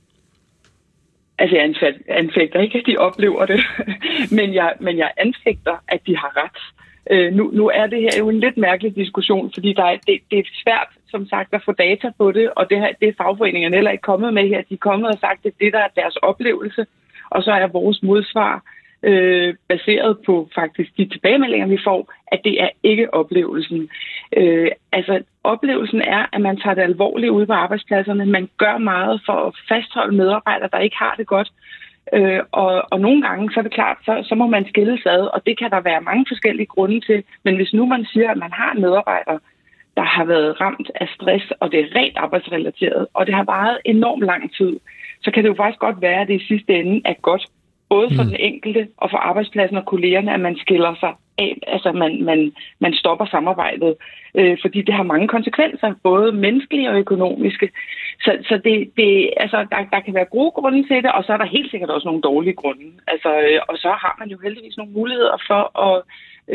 [1.38, 1.74] Altså, jeg
[2.08, 3.60] anfægter ikke, at de oplever det,
[4.38, 6.58] men, jeg, men jeg anfægter, at de har ret.
[7.10, 10.20] Øh, nu, nu er det her jo en lidt mærkelig diskussion, fordi der er, det,
[10.30, 13.12] det er svært, som sagt, at få data på det, og det, her, det er
[13.16, 14.62] fagforeningerne heller ikke kommet med her.
[14.68, 16.86] De er kommet og sagt, at det der er deres oplevelse,
[17.30, 18.62] og så er vores modsvar
[19.04, 23.88] øh, baseret på faktisk de tilbagemeldinger, vi får, at det er ikke oplevelsen.
[24.36, 28.26] Øh, altså, oplevelsen er, at man tager det alvorligt ude på arbejdspladserne.
[28.26, 31.52] Man gør meget for at fastholde medarbejdere, der ikke har det godt.
[32.12, 35.22] Øh, og, og nogle gange, så er det klart, så, så må man skilles ad,
[35.34, 37.24] og det kan der være mange forskellige grunde til.
[37.44, 39.38] Men hvis nu man siger, at man har medarbejdere,
[39.96, 43.78] der har været ramt af stress, og det er rent arbejdsrelateret, og det har varet
[43.84, 44.80] enormt lang tid,
[45.22, 47.46] så kan det jo faktisk godt være, at det i sidste ende er godt
[47.94, 48.28] både for mm.
[48.28, 52.52] den enkelte og for arbejdspladsen og kollegerne, at man skiller sig af, altså man, man,
[52.84, 53.92] man stopper samarbejdet,
[54.38, 57.66] øh, fordi det har mange konsekvenser, både menneskelige og økonomiske.
[58.24, 61.32] Så, så det, det, altså, der, der kan være gode grunde til det, og så
[61.32, 62.86] er der helt sikkert også nogle dårlige grunde.
[63.12, 65.96] Altså, øh, og så har man jo heldigvis nogle muligheder for at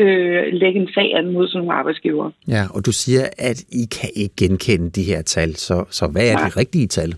[0.02, 2.30] øh, lægge en sag an mod sådan nogle arbejdsgiver.
[2.48, 6.26] Ja, og du siger, at I kan ikke genkende de her tal, så, så hvad
[6.32, 6.48] er Nej.
[6.48, 7.14] de rigtige tal?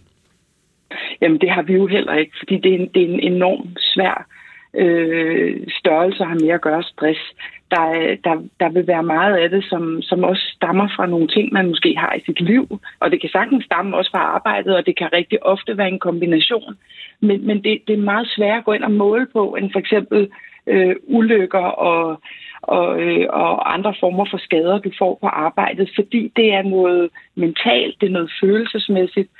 [1.20, 3.68] Jamen det har vi jo heller ikke, fordi det er en, det er en enorm
[3.78, 4.26] svær
[4.74, 7.20] øh, størrelse at have mere at gøre stress.
[7.70, 11.52] Der, der, der vil være meget af det, som, som også stammer fra nogle ting,
[11.52, 12.80] man måske har i sit liv.
[13.00, 15.98] Og det kan sagtens stamme også fra arbejdet, og det kan rigtig ofte være en
[15.98, 16.74] kombination.
[17.20, 19.78] Men, men det, det er meget svært at gå ind og måle på, end for
[19.78, 20.28] eksempel
[20.66, 22.20] øh, ulykker og,
[22.62, 27.10] og, øh, og andre former for skader, du får på arbejdet, fordi det er noget
[27.34, 29.30] mentalt, det er noget følelsesmæssigt.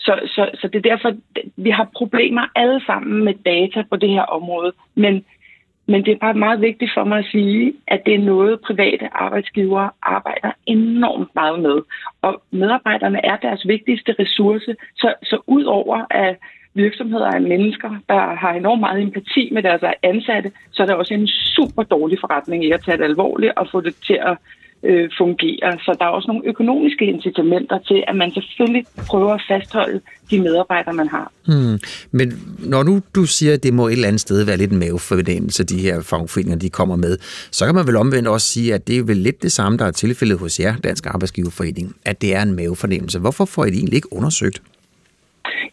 [0.00, 1.12] Så, så, så det er derfor,
[1.56, 4.72] vi har problemer alle sammen med data på det her område.
[4.94, 5.24] Men,
[5.86, 9.08] men det er bare meget vigtigt for mig at sige, at det er noget, private
[9.12, 11.82] arbejdsgivere arbejder enormt meget med.
[12.22, 14.76] Og medarbejderne er deres vigtigste ressource.
[14.96, 16.36] Så, så ud over at
[16.74, 21.14] virksomheder er mennesker, der har enormt meget empati med deres ansatte, så er det også
[21.14, 24.36] en super dårlig forretning i at tage det alvorligt og få det til at
[24.82, 25.72] øh, fungerer.
[25.78, 30.00] Så der er også nogle økonomiske incitamenter til, at man selvfølgelig prøver at fastholde
[30.30, 31.32] de medarbejdere, man har.
[31.46, 31.78] Hmm.
[32.10, 32.28] Men
[32.58, 35.64] når nu du siger, at det må et eller andet sted være lidt en mavefornemmelse,
[35.64, 37.18] de her fagforeninger, de kommer med,
[37.50, 39.84] så kan man vel omvendt også sige, at det er vel lidt det samme, der
[39.84, 43.18] er tilfældet hos jer, Dansk Arbejdsgiverforening, at det er en mavefornemmelse.
[43.18, 44.62] Hvorfor får I det egentlig ikke undersøgt?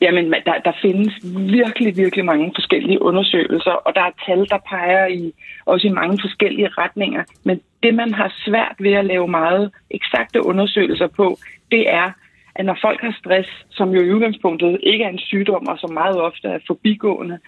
[0.02, 1.14] Jamen, der, der findes
[1.52, 5.34] virkelig, virkelig mange forskellige undersøgelser, og der er tal, der peger i
[5.66, 7.24] også i mange forskellige retninger.
[7.44, 11.38] Men det, man har svært ved at lave meget eksakte undersøgelser på,
[11.72, 12.12] det er,
[12.56, 15.94] at når folk har stress, som jo i udgangspunktet ikke er en sygdom, og som
[15.94, 17.40] meget ofte er forbigående,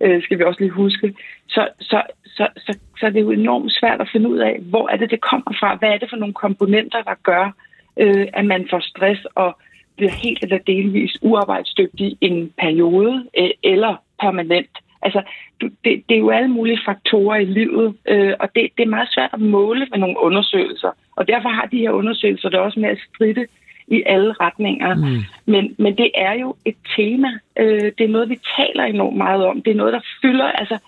[0.00, 1.14] øh, skal vi også lige huske,
[1.48, 4.88] så, så, så, så, så er det jo enormt svært at finde ud af, hvor
[4.88, 5.74] er det, det kommer fra?
[5.74, 7.52] Hvad er det for nogle komponenter, der gør,
[7.96, 9.58] øh, at man får stress og
[9.98, 14.74] bliver helt eller delvis uarbejdsdygtig en periode øh, eller permanent.
[15.02, 15.22] Altså,
[15.60, 15.72] det,
[16.08, 19.30] det er jo alle mulige faktorer i livet, øh, og det, det er meget svært
[19.32, 20.90] at måle med nogle undersøgelser.
[21.16, 23.46] Og derfor har de her undersøgelser det også med at stride
[23.88, 24.94] i alle retninger.
[24.94, 25.22] Mm.
[25.46, 27.28] Men, men det er jo et tema.
[27.58, 29.62] Øh, det er noget, vi taler enormt meget om.
[29.62, 30.44] Det er noget, der fylder...
[30.44, 30.78] Altså,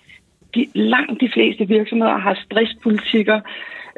[0.55, 3.41] de, langt de fleste virksomheder har stresspolitikker,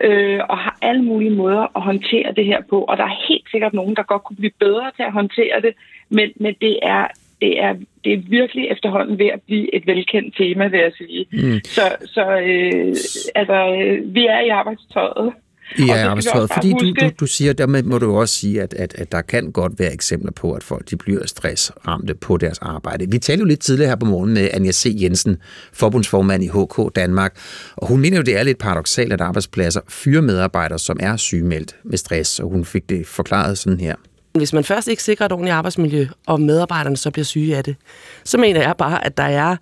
[0.02, 2.84] øh, og har alle mulige måder at håndtere det her på.
[2.84, 5.74] Og der er helt sikkert nogen, der godt kunne blive bedre til at håndtere det,
[6.10, 7.08] men, men det er
[7.42, 11.26] det er, det er virkelig efterhånden ved at blive et velkendt tema, vil jeg sige.
[11.32, 11.60] Mm.
[11.64, 12.96] Så, så øh,
[13.36, 15.34] altså, øh, vi er i arbejdstøjet.
[15.78, 18.96] I er arbejdstøjet, fordi du, du, du siger, dermed må du også sige, at, at,
[18.98, 23.12] at der kan godt være eksempler på, at folk de bliver stressramte på deres arbejde.
[23.12, 24.98] Vi talte jo lidt tidligere her på morgen med Anja C.
[25.02, 25.38] Jensen,
[25.74, 27.38] forbundsformand i HK Danmark,
[27.76, 31.76] og hun mener jo, det er lidt paradoxalt, at arbejdspladser fyrer medarbejdere, som er sygemeldt
[31.84, 33.96] med stress, og hun fik det forklaret sådan her.
[34.34, 37.76] Hvis man først ikke sikrer et ordentligt arbejdsmiljø, og medarbejderne så bliver syge af det,
[38.24, 39.56] så mener jeg bare, at der er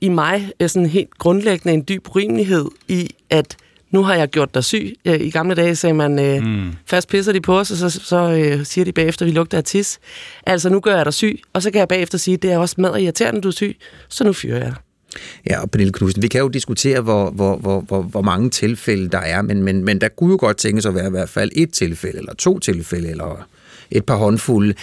[0.00, 3.56] i mig sådan helt grundlæggende en dyb urimelighed i, at
[3.90, 4.94] nu har jeg gjort dig syg.
[5.04, 6.72] I gamle dage sagde man, øh, mm.
[6.86, 9.58] først pisser de på os, og så, så øh, siger de bagefter, at vi lugter
[9.58, 9.98] af tis.
[10.46, 12.58] Altså, nu gør jeg dig syg, og så kan jeg bagefter sige, at det er
[12.58, 13.76] også mad og irriterende, du er syg,
[14.08, 14.74] så nu fyrer jeg
[15.46, 19.08] Ja, og Pernille Knudsen, vi kan jo diskutere, hvor, hvor, hvor, hvor, hvor mange tilfælde
[19.08, 21.50] der er, men, men, men der kunne jo godt tænkes at være i hvert fald
[21.56, 23.48] et tilfælde, eller to tilfælde, eller
[23.90, 24.74] et par håndfulde.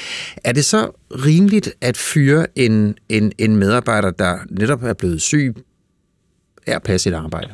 [0.44, 5.56] Er det så rimeligt at fyre en, en, en medarbejder, der netop er blevet syg,
[6.68, 7.50] er at passe sit arbejde?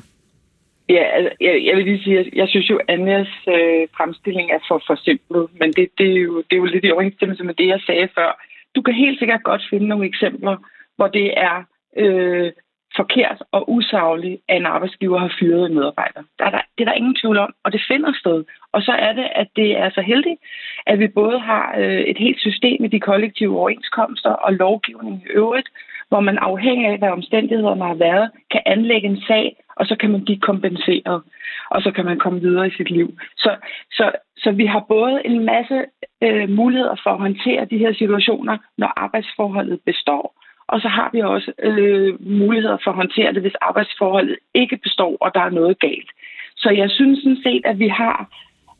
[0.90, 4.52] Ja, altså, jeg, jeg vil lige sige, at jeg synes jo, at Anjas øh, fremstilling
[4.52, 7.44] er for for simpel, men det, det, er jo, det er jo lidt i overensstemmelse
[7.44, 8.44] med det, jeg sagde før.
[8.76, 10.58] Du kan helt sikkert godt finde nogle eksempler,
[10.96, 11.64] hvor det er
[11.98, 12.52] øh,
[12.96, 16.22] forkert og usagligt, at en arbejdsgiver har fyret en medarbejder.
[16.40, 18.44] Der er der, det er der ingen tvivl om, og det finder sted.
[18.72, 20.40] Og så er det, at det er så heldigt,
[20.88, 25.30] at vi både har øh, et helt system i de kollektive overenskomster og lovgivning i
[25.30, 25.70] øvrigt,
[26.10, 30.12] hvor man afhængig af, hvad omstændighederne har været, kan anlægge en sag, og så kan
[30.12, 31.22] man blive kompenseret,
[31.70, 33.18] og så kan man komme videre i sit liv.
[33.38, 33.56] Så,
[33.92, 35.86] så, så vi har både en masse
[36.24, 40.26] øh, muligheder for at håndtere de her situationer, når arbejdsforholdet består,
[40.74, 45.18] og så har vi også øh, muligheder for at håndtere det, hvis arbejdsforholdet ikke består,
[45.22, 46.12] og der er noget galt.
[46.58, 48.18] Så jeg synes sådan set, at vi har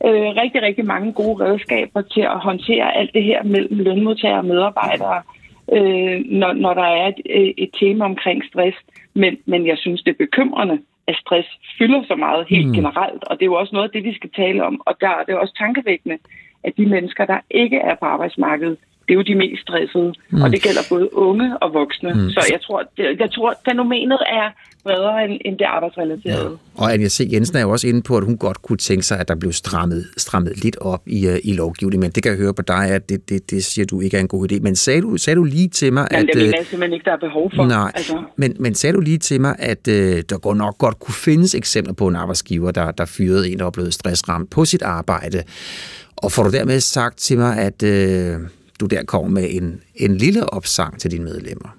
[0.06, 4.44] øh, rigtig, rigtig mange gode redskaber til at håndtere alt det her mellem lønmodtagere og
[4.44, 5.22] medarbejdere,
[5.76, 8.76] øh, når, når der er et, øh, et tema omkring stress.
[9.14, 10.78] Men, men jeg synes, det er bekymrende,
[11.10, 12.76] at stress fylder så meget helt mm.
[12.78, 14.74] generelt, og det er jo også noget af det, vi skal tale om.
[14.88, 16.18] Og der er det også tankevækkende,
[16.66, 18.78] at de mennesker, der ikke er på arbejdsmarkedet,
[19.10, 20.42] det er jo de mest stressede, mm.
[20.42, 22.12] og det gælder både unge og voksne.
[22.12, 22.30] Mm.
[22.30, 24.46] Så jeg tror, det, jeg tror, fænomenet er
[24.84, 26.50] bredere end, end det arbejdsrelaterede.
[26.50, 26.82] Ja.
[26.82, 27.28] Og Anja C.
[27.32, 29.52] Jensen er jo også inde på, at hun godt kunne tænke sig, at der blev
[29.52, 32.84] strammet, strammet lidt op i, uh, i lovgivningen, men det kan jeg høre på dig,
[32.90, 34.60] at det, det, det siger du ikke er en god idé.
[34.60, 36.34] Men sagde du, sagde du lige til mig, Jamen, at...
[36.34, 37.66] det mener jeg simpelthen ikke, der er behov for.
[37.66, 38.22] Nej, altså.
[38.36, 39.94] men, men sagde du lige til mig, at uh,
[40.30, 43.64] der går nok godt kunne findes eksempler på en arbejdsgiver, der, der fyrede en, der
[43.64, 45.42] var blevet stressramt på sit arbejde.
[46.16, 47.82] Og får du dermed sagt til mig, at...
[47.82, 48.46] Uh,
[48.80, 51.70] du der kommer med en, en lille opsang til dine medlemmer?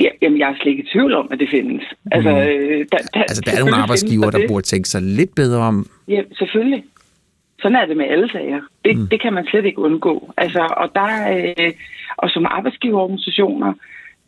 [0.00, 1.82] Ja, jamen, jeg er slet ikke i tvivl om, at det findes.
[2.12, 2.36] Altså, mm.
[2.36, 5.86] øh, der, der, altså, der er nogle arbejdsgiver, der burde tænke sig lidt bedre om.
[6.08, 6.84] Ja, selvfølgelig.
[7.60, 8.60] Sådan er det med alle sager.
[8.84, 9.08] Det, mm.
[9.08, 10.32] det kan man slet ikke undgå.
[10.36, 11.72] Altså, og, der, øh,
[12.16, 13.72] og som arbejdsgiverorganisationer,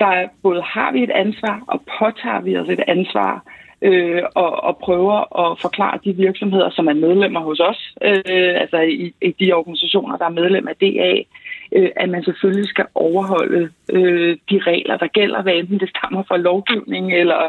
[0.00, 3.44] der både har vi et ansvar, og påtager vi os et ansvar
[3.82, 8.78] øh, og, og prøver at forklare de virksomheder, som er medlemmer hos os, øh, altså
[8.80, 11.14] i, i de organisationer, der er medlem af DA,
[11.76, 16.22] øh, at man selvfølgelig skal overholde øh, de regler, der gælder, hvad enten det stammer
[16.28, 17.42] fra lovgivning eller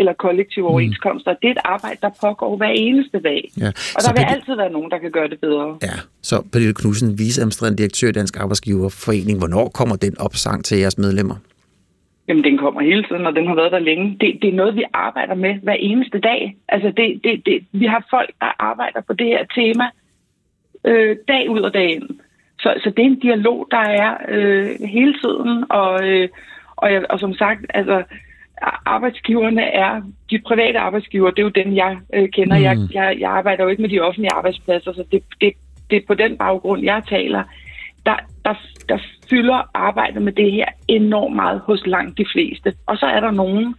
[0.00, 0.70] eller kollektive mm.
[0.72, 1.34] overenskomster.
[1.42, 3.50] Det er et arbejde, der pågår hver eneste dag.
[3.60, 3.66] Ja.
[3.66, 4.34] Og der vil Pernille...
[4.34, 5.78] altid være nogen, der kan gøre det bedre.
[5.82, 9.38] Ja, så Pernille Knudsen, viceadministrerende direktør i Dansk Arbejdsgiverforening.
[9.38, 11.36] Hvornår kommer den opsang til jeres medlemmer?
[12.28, 14.16] Jamen, den kommer hele tiden, og den har været der længe.
[14.20, 16.56] Det, det er noget, vi arbejder med hver eneste dag.
[16.68, 19.84] Altså, det, det, det, vi har folk, der arbejder på det her tema
[20.84, 22.08] øh, dag ud og dag ind.
[22.60, 26.28] Så, så det er en dialog, der er øh, hele tiden, og, øh,
[26.76, 28.02] og, jeg, og som sagt, altså,
[28.86, 32.58] arbejdsgiverne er, de private arbejdsgiver, det er jo dem, jeg øh, kender.
[32.58, 32.62] Mm.
[32.62, 35.52] Jeg, jeg, jeg arbejder jo ikke med de offentlige arbejdspladser, så det, det,
[35.90, 37.42] det er på den baggrund, jeg taler
[38.48, 38.54] der,
[38.88, 38.98] der, der
[39.30, 42.74] fylder arbejdet med det her enormt meget hos langt de fleste.
[42.86, 43.74] Og så er der nogen,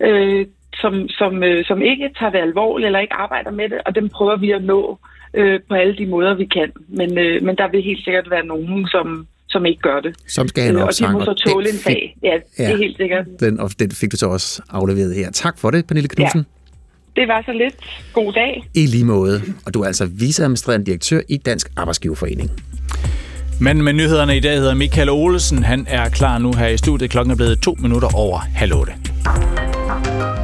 [0.00, 3.94] øh, som, som, øh, som ikke tager det alvorligt eller ikke arbejder med det, og
[3.94, 4.98] dem prøver vi at nå
[5.34, 6.72] øh, på alle de måder, vi kan.
[6.88, 10.16] Men, øh, men der vil helt sikkert være nogen, som, som ikke gør det.
[10.26, 11.14] Som skal have en opsang.
[11.16, 12.16] Og de må så tåle en sag.
[12.22, 13.26] Ja, ja, det er helt sikkert.
[13.40, 15.30] Den, og den fik du så også afleveret her.
[15.30, 16.40] Tak for det, Pernille Knudsen.
[16.40, 17.20] Ja.
[17.20, 17.74] Det var så lidt.
[18.12, 18.64] God dag.
[18.74, 19.40] I lige måde.
[19.66, 22.50] Og du er altså viceadministrerende direktør i Dansk Arbejdsgiverforening.
[23.60, 25.62] Men med nyhederne i dag hedder Michael Olesen.
[25.62, 27.10] Han er klar nu her i studiet.
[27.10, 28.92] Klokken er blevet to minutter over halv otte.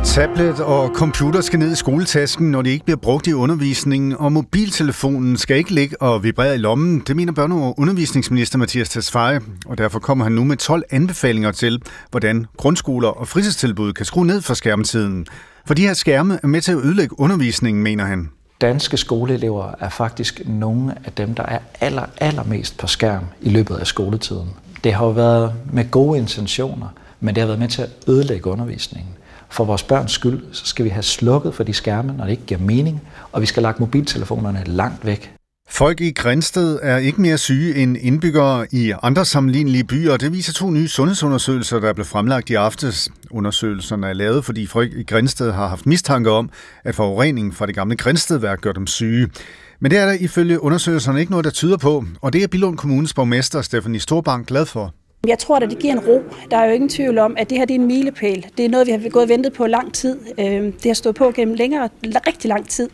[0.04, 4.32] Tablet og computer skal ned i skoletasken, når de ikke bliver brugt i undervisningen, og
[4.32, 7.02] mobiltelefonen skal ikke ligge og vibrere i lommen.
[7.06, 11.52] Det mener børne- og undervisningsminister Mathias Tesfaye, og derfor kommer han nu med 12 anbefalinger
[11.52, 15.26] til, hvordan grundskoler og fritidstilbud kan skrue ned for skærmtiden.
[15.66, 18.28] For de her skærme er med til at ødelægge undervisningen, mener han
[18.64, 23.76] danske skoleelever er faktisk nogle af dem, der er aller, allermest på skærm i løbet
[23.76, 24.48] af skoletiden.
[24.84, 26.88] Det har jo været med gode intentioner,
[27.20, 29.14] men det har været med til at ødelægge undervisningen.
[29.48, 32.46] For vores børns skyld, så skal vi have slukket for de skærme, når det ikke
[32.46, 35.34] giver mening, og vi skal lagt mobiltelefonerne langt væk.
[35.68, 40.16] Folk i Grænsted er ikke mere syge end indbyggere i andre sammenlignelige byer.
[40.16, 43.08] Det viser to nye sundhedsundersøgelser, der blev fremlagt i aftes.
[43.30, 46.50] Undersøgelserne er lavet, fordi folk i Grænsted har haft mistanke om,
[46.84, 49.28] at forureningen fra det gamle Grænstedværk gør dem syge.
[49.80, 52.76] Men det er der ifølge undersøgelserne ikke noget, der tyder på, og det er Bilund
[52.76, 54.94] Kommunes borgmester Stefanie Storbank glad for.
[55.26, 56.22] Jeg tror, at det giver en ro.
[56.50, 58.46] Der er jo ingen tvivl om, at det her det er en milepæl.
[58.56, 60.18] Det er noget, vi har gået og ventet på lang tid.
[60.40, 62.88] Øhm, det har stået på gennem længere, rigtig lang tid.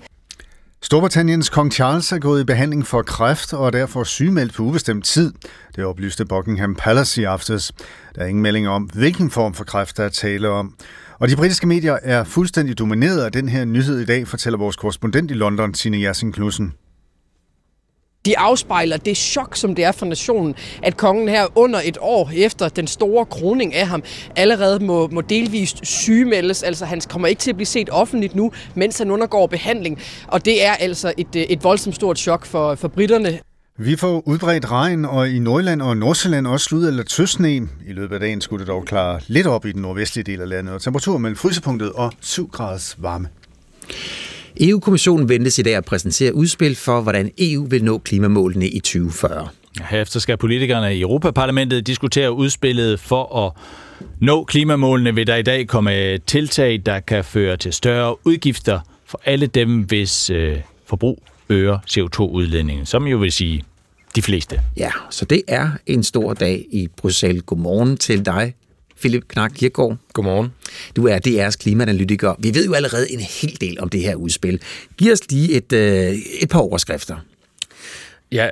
[0.82, 5.04] Storbritanniens kong Charles er gået i behandling for kræft og er derfor sygemeldt på ubestemt
[5.04, 5.32] tid.
[5.76, 7.72] Det oplyste Buckingham Palace i aftes.
[8.14, 10.74] Der er ingen melding om, hvilken form for kræft der er tale om.
[11.18, 14.76] Og de britiske medier er fuldstændig domineret af den her nyhed i dag, fortæller vores
[14.76, 16.74] korrespondent i London, Tine Jersin Knudsen
[18.26, 22.30] de afspejler det chok, som det er for nationen, at kongen her under et år
[22.34, 24.02] efter den store kroning af ham
[24.36, 26.62] allerede må, må delvist sygemeldes.
[26.62, 29.98] Altså han kommer ikke til at blive set offentligt nu, mens han undergår behandling.
[30.26, 33.38] Og det er altså et, øh, et voldsomt stort chok for, for britterne.
[33.78, 37.54] Vi får udbredt regn, og i Nordland og Nordsjælland også slud eller tøsne.
[37.56, 40.48] I løbet af dagen skulle det dog klare lidt op i den nordvestlige del af
[40.48, 43.28] landet, og temperatur mellem frysepunktet og 7 graders varme.
[44.60, 49.48] EU-kommissionen ventes i dag at præsentere udspil for, hvordan EU vil nå klimamålene i 2040.
[49.90, 53.52] Herefter skal politikerne i Europaparlamentet diskutere udspillet for at
[54.20, 59.20] nå klimamålene, vil der i dag komme tiltag, der kan føre til større udgifter for
[59.24, 60.56] alle dem, hvis øh,
[60.86, 63.64] forbrug øger CO2-udledningen, som jo vil sige
[64.16, 64.60] de fleste.
[64.76, 67.42] Ja, så det er en stor dag i Bruxelles.
[67.46, 68.54] Godmorgen til dig,
[69.00, 69.96] Philip Knak Kirkegaard.
[70.12, 70.52] Godmorgen.
[70.96, 72.34] Du er DR's klimaanalytiker.
[72.38, 74.60] Vi ved jo allerede en hel del om det her udspil.
[74.98, 76.12] Giv os lige et, øh,
[76.42, 77.16] et par overskrifter.
[78.32, 78.48] Ja,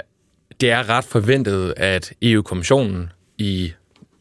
[0.61, 3.73] det er ret forventet, at EU-kommissionen i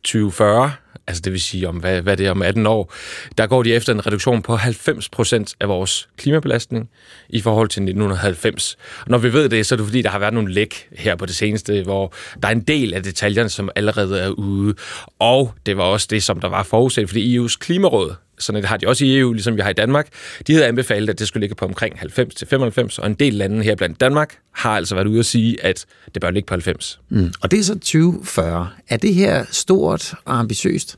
[0.04, 0.72] 2040
[1.08, 2.94] altså det vil sige om, hvad, hvad det er om 18 år,
[3.38, 6.90] der går de efter en reduktion på 90% af vores klimabelastning
[7.30, 8.78] i forhold til 1990.
[9.00, 11.16] Og når vi ved det, så er det fordi, der har været nogle læk her
[11.16, 14.74] på det seneste, hvor der er en del af detaljerne, som allerede er ude.
[15.20, 18.78] Og det var også det, som der var forudset, fordi EU's klimaråd sådan det har
[18.78, 20.08] de også i EU, ligesom vi har i Danmark,
[20.48, 23.76] de havde anbefalet, at det skulle ligge på omkring 90-95, og en del lande her
[23.76, 27.00] blandt Danmark har altså været ude at sige, at det bør ligge på 90.
[27.10, 27.34] Mm.
[27.42, 28.70] Og det er så 2040.
[28.90, 30.98] Er det her stort og ambitiøst?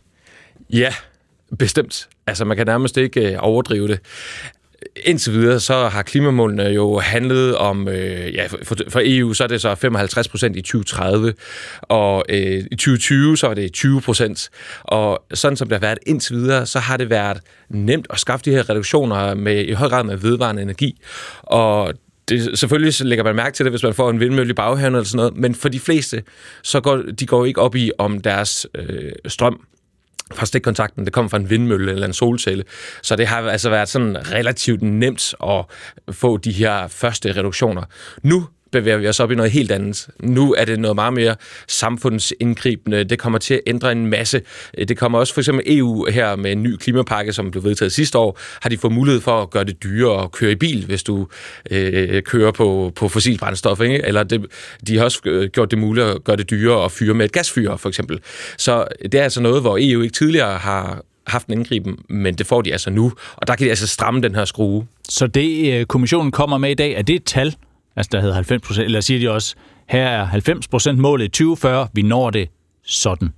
[0.69, 0.93] Ja,
[1.59, 2.09] bestemt.
[2.27, 3.99] Altså, man kan nærmest ikke øh, overdrive det.
[5.05, 9.47] Indtil videre, så har klimamålene jo handlet om, øh, ja, for, for EU, så er
[9.47, 11.33] det så 55 procent i 2030,
[11.81, 14.49] og øh, i 2020, så er det 20 procent.
[14.83, 17.37] Og sådan som det har været indtil videre, så har det været
[17.69, 21.01] nemt at skaffe de her reduktioner med i høj grad med vedvarende energi.
[21.43, 21.93] Og
[22.29, 25.05] det, selvfølgelig lægger man mærke til det, hvis man får en vindmølle i baghaven eller
[25.05, 26.23] sådan noget, men for de fleste,
[26.63, 29.61] så går de går ikke op i, om deres øh, strøm
[30.33, 32.63] fra stikkontakten, det kommer fra en vindmølle eller en solcelle.
[33.01, 35.65] Så det har altså været sådan relativt nemt at
[36.11, 37.83] få de her første reduktioner.
[38.23, 40.07] Nu bevæger vi os op i noget helt andet.
[40.19, 41.35] Nu er det noget meget mere
[41.67, 43.03] samfundsindgribende.
[43.03, 44.41] Det kommer til at ændre en masse.
[44.87, 48.17] Det kommer også for eksempel EU her med en ny klimapakke, som blev vedtaget sidste
[48.17, 51.03] år, har de fået mulighed for at gøre det dyrere at køre i bil, hvis
[51.03, 51.27] du
[51.71, 53.81] øh, kører på, på fossil brændstof.
[53.81, 54.05] Ikke?
[54.05, 54.45] Eller det,
[54.87, 57.31] de har også øh, gjort det muligt at gøre det dyrere at fyre med et
[57.31, 58.19] gasfyr, for eksempel.
[58.57, 62.47] Så det er altså noget, hvor EU ikke tidligere har haft en indgriben, men det
[62.47, 64.87] får de altså nu, og der kan de altså stramme den her skrue.
[65.09, 67.55] Så det, øh, kommissionen kommer med i dag, er det et tal,
[67.95, 69.55] Altså der hedder 90 procent, eller siger de også,
[69.87, 72.49] her er 90 procent målet i 2040, vi når det
[72.83, 73.29] sådan.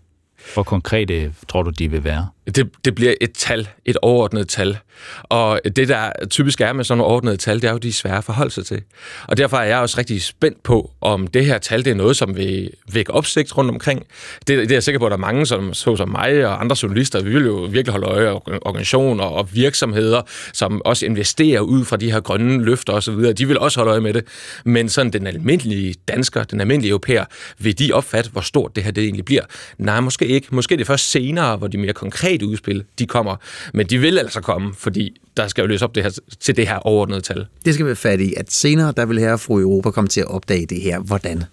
[0.53, 2.27] Hvor konkrete øh, tror du, de vil være?
[2.45, 4.77] Det, det bliver et tal, et overordnet tal.
[5.23, 7.91] Og det, der typisk er med sådan nogle overordnede tal, det er jo, de er
[7.91, 8.81] svære at forholde sig til.
[9.27, 12.17] Og derfor er jeg også rigtig spændt på, om det her tal, det er noget,
[12.17, 14.05] som vil vække opsigt rundt omkring.
[14.47, 16.61] Det, det er jeg sikker på, at der er mange, som, så som mig og
[16.61, 20.21] andre journalister, vi vil jo virkelig holde øje af organisationer og virksomheder,
[20.53, 23.33] som også investerer ud fra de her grønne løfter osv.
[23.33, 24.23] De vil også holde øje med det.
[24.65, 27.25] Men sådan den almindelige dansker, den almindelige europæer,
[27.59, 29.43] vil de opfatte, hvor stort det her det egentlig bliver?
[29.77, 30.47] Nej, måske ikke.
[30.51, 33.35] Måske det er først senere, hvor de mere konkret konkrete udspil, de kommer.
[33.73, 36.67] Men de vil altså komme, fordi der skal jo løse op det her, til det
[36.67, 37.45] her overordnede tal.
[37.65, 40.27] Det skal vi fat i, at senere, der vil her fru Europa komme til at
[40.27, 40.99] opdage det her.
[40.99, 41.43] Hvordan?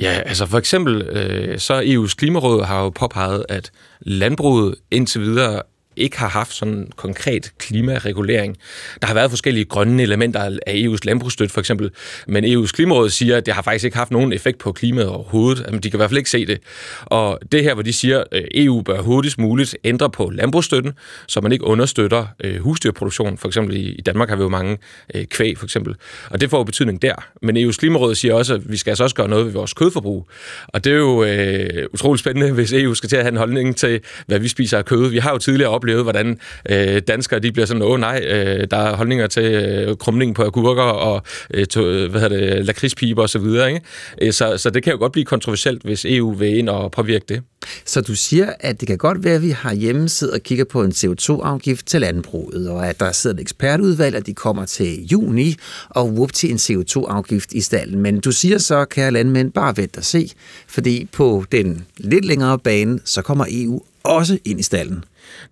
[0.00, 3.70] Ja, altså for eksempel, øh, så EU's Klimaråd har jo påpeget, at
[4.00, 5.62] landbruget indtil videre
[5.96, 8.56] ikke har haft sådan konkret klimaregulering.
[9.00, 11.90] Der har været forskellige grønne elementer af EU's landbrugsstøtte for eksempel,
[12.26, 15.82] men EU's klimaråd siger, at det har faktisk ikke haft nogen effekt på klimaet overhovedet.
[15.82, 16.58] de kan i hvert fald ikke se det.
[17.04, 20.92] Og det her, hvor de siger, øh, at EU bør hurtigst muligt ændre på landbrugsstøtten,
[21.26, 23.38] så man ikke understøtter øh, husdyrproduktion.
[23.38, 24.78] For eksempel i Danmark har vi jo mange
[25.14, 25.94] øh, kvæg for eksempel.
[26.30, 27.14] Og det får jo betydning der.
[27.42, 30.28] Men EU's klimaråd siger også, at vi skal altså også gøre noget ved vores kødforbrug.
[30.68, 33.76] Og det er jo øh, utroligt spændende, hvis EU skal til at have en holdning
[33.76, 35.08] til, hvad vi spiser af kød.
[35.08, 36.38] Vi har jo tidligere oplevet, hvordan
[36.70, 40.42] øh, danskere de bliver sådan, åh nej, øh, der er holdninger til øh, krumning på
[40.42, 41.22] agurker og
[41.54, 43.46] øh, to, øh, hvad hedder det, lakridspiber osv.
[43.46, 43.80] Ikke?
[44.22, 47.24] Øh, så, så det kan jo godt blive kontroversielt, hvis EU vil ind og påvirke
[47.28, 47.42] det.
[47.84, 50.64] Så du siger, at det kan godt være, at vi har hjemme siddet og kigger
[50.64, 55.06] på en CO2-afgift til landbruget, og at der sidder et ekspertudvalg, og de kommer til
[55.06, 55.56] juni
[55.88, 58.00] og whoop til en CO2-afgift i stallen.
[58.00, 60.30] Men du siger så, kære landmænd, bare vent og se,
[60.66, 65.04] fordi på den lidt længere bane, så kommer EU også ind i stallen.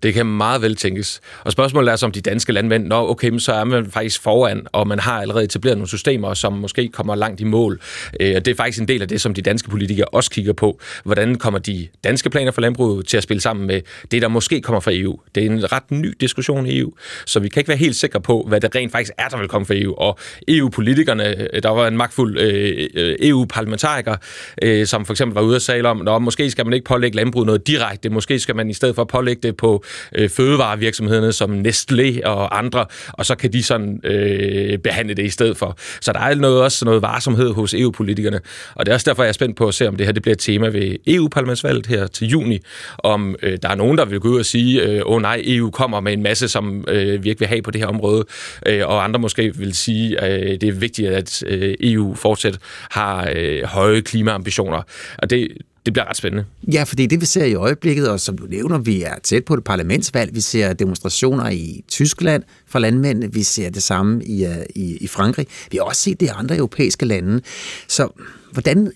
[0.02, 1.20] Det kan meget vel tænkes.
[1.44, 4.22] Og spørgsmålet er så, om de danske landmænd, nå okay, men så er man faktisk
[4.22, 7.80] foran, og man har allerede etableret nogle systemer, som måske kommer langt i mål.
[8.20, 10.52] Øh, og det er faktisk en del af det, som de danske politikere også kigger
[10.52, 10.80] på.
[11.04, 13.80] Hvordan kommer de danske planer for landbruget til at spille sammen med
[14.10, 15.20] det, der måske kommer fra EU?
[15.34, 16.92] Det er en ret ny diskussion i EU,
[17.26, 19.48] så vi kan ikke være helt sikre på, hvad det rent faktisk er, der vil
[19.48, 19.94] komme fra EU.
[19.94, 20.18] Og
[20.48, 24.16] EU-politikerne, øh, der var en magtfuld øh, øh EU-parlamentariker,
[24.62, 27.16] øh, som for eksempel var ude og sagde om, nå, måske skal man ikke pålægge
[27.16, 29.84] landbruget noget direkte, måske skal man i stedet for pålægge det på
[30.14, 35.30] øh, fødevarevirksomhederne som Nestlé og andre, og så kan de sådan øh, behandle det i
[35.30, 35.78] stedet for.
[36.00, 38.40] Så der er noget, også noget varsomhed hos EU-politikerne,
[38.74, 40.22] og det er også derfor, jeg er spændt på at se, om det her det
[40.22, 42.58] bliver et tema ved EU-parlamentsvalget her til juni,
[42.98, 45.70] om øh, der er nogen, der vil gå ud og sige, øh, åh nej, EU
[45.70, 48.24] kommer med en masse, som øh, vi ikke vil have på det her område,
[48.66, 52.58] øh, og andre måske vil sige, at øh, det er vigtigt, at øh, EU fortsat
[52.90, 54.82] har øh, høje klimaambitioner.
[55.18, 55.48] Og det,
[55.86, 56.44] det bliver ret spændende.
[56.72, 59.56] Ja, fordi det vi ser i øjeblikket, og som du nævner, vi er tæt på
[59.56, 64.56] det parlamentsvalg, vi ser demonstrationer i Tyskland fra landmændene, vi ser det samme i, øh,
[64.74, 67.40] i, i Frankrig, vi har også set det i andre europæiske lande.
[67.88, 68.08] Så
[68.52, 68.92] hvordan,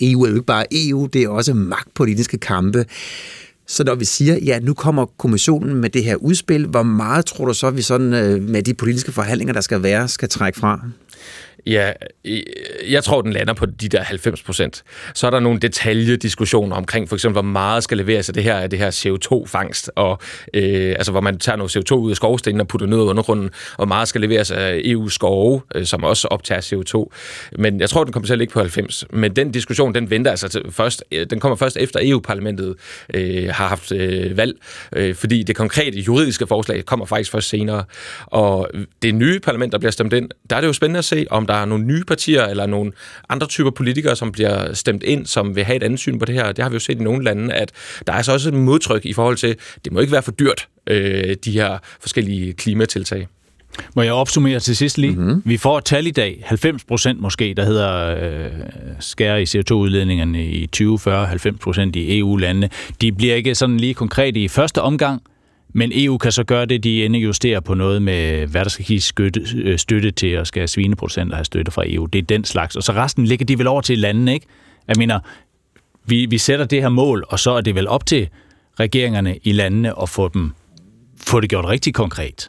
[0.00, 2.84] EU er jo ikke bare EU, det er også magtpolitiske kampe.
[3.66, 7.46] Så når vi siger, ja, nu kommer kommissionen med det her udspil, hvor meget tror
[7.46, 10.80] du så, vi sådan øh, med de politiske forhandlinger, der skal være, skal trække fra?
[11.66, 11.92] Ja,
[12.90, 14.82] jeg tror, den lander på de der 90 procent.
[15.14, 18.56] Så er der nogle detaljediskussioner omkring, for eksempel, hvor meget skal leveres af det her,
[18.56, 20.18] af det her CO2-fangst, og
[20.54, 23.50] øh, altså, hvor man tager noget CO2 ud af skovstenen og putter ned under undergrunden,
[23.76, 27.16] og meget skal leveres af EU-skove, øh, som også optager CO2.
[27.58, 29.04] Men jeg tror, den kommer til at ligge på 90.
[29.10, 32.74] Men den diskussion, den venter altså til først, øh, den kommer først efter EU-parlamentet
[33.14, 34.56] øh, har haft øh, valg,
[34.96, 37.84] øh, fordi det konkrete juridiske forslag kommer faktisk først senere.
[38.26, 38.70] Og
[39.02, 41.46] det nye parlament, der bliver stemt ind, der er det jo spændende at se, om
[41.46, 42.92] der er nogle nye partier eller nogle
[43.28, 46.34] andre typer politikere, som bliver stemt ind, som vil have et andet syn på det
[46.34, 46.52] her.
[46.52, 47.72] Det har vi jo set i nogle lande, at
[48.06, 50.68] der er så også et modtryk i forhold til, det må ikke være for dyrt,
[50.86, 53.28] øh, de her forskellige klimatiltag.
[53.94, 55.16] Må jeg opsummere til sidst lige?
[55.16, 55.42] Mm-hmm.
[55.44, 58.50] Vi får et tal i dag, 90 procent måske, der hedder øh,
[59.00, 62.68] skære i CO2-udledningerne i 2040, 90 procent i EU-landene.
[63.00, 65.22] De bliver ikke sådan lige konkrete i første omgang,
[65.76, 68.84] men EU kan så gøre det, de ender justerer på noget med, hvad der skal
[68.84, 72.06] give støtte, øh, støtte til, og skal svineproducenter have støtte fra EU.
[72.06, 72.76] Det er den slags.
[72.76, 74.46] Og så resten ligger de vel over til landene, ikke?
[74.88, 75.20] Jeg mener,
[76.04, 78.28] vi, vi sætter det her mål, og så er det vel op til
[78.80, 80.52] regeringerne i landene at få, dem,
[81.16, 82.48] få det gjort rigtig konkret.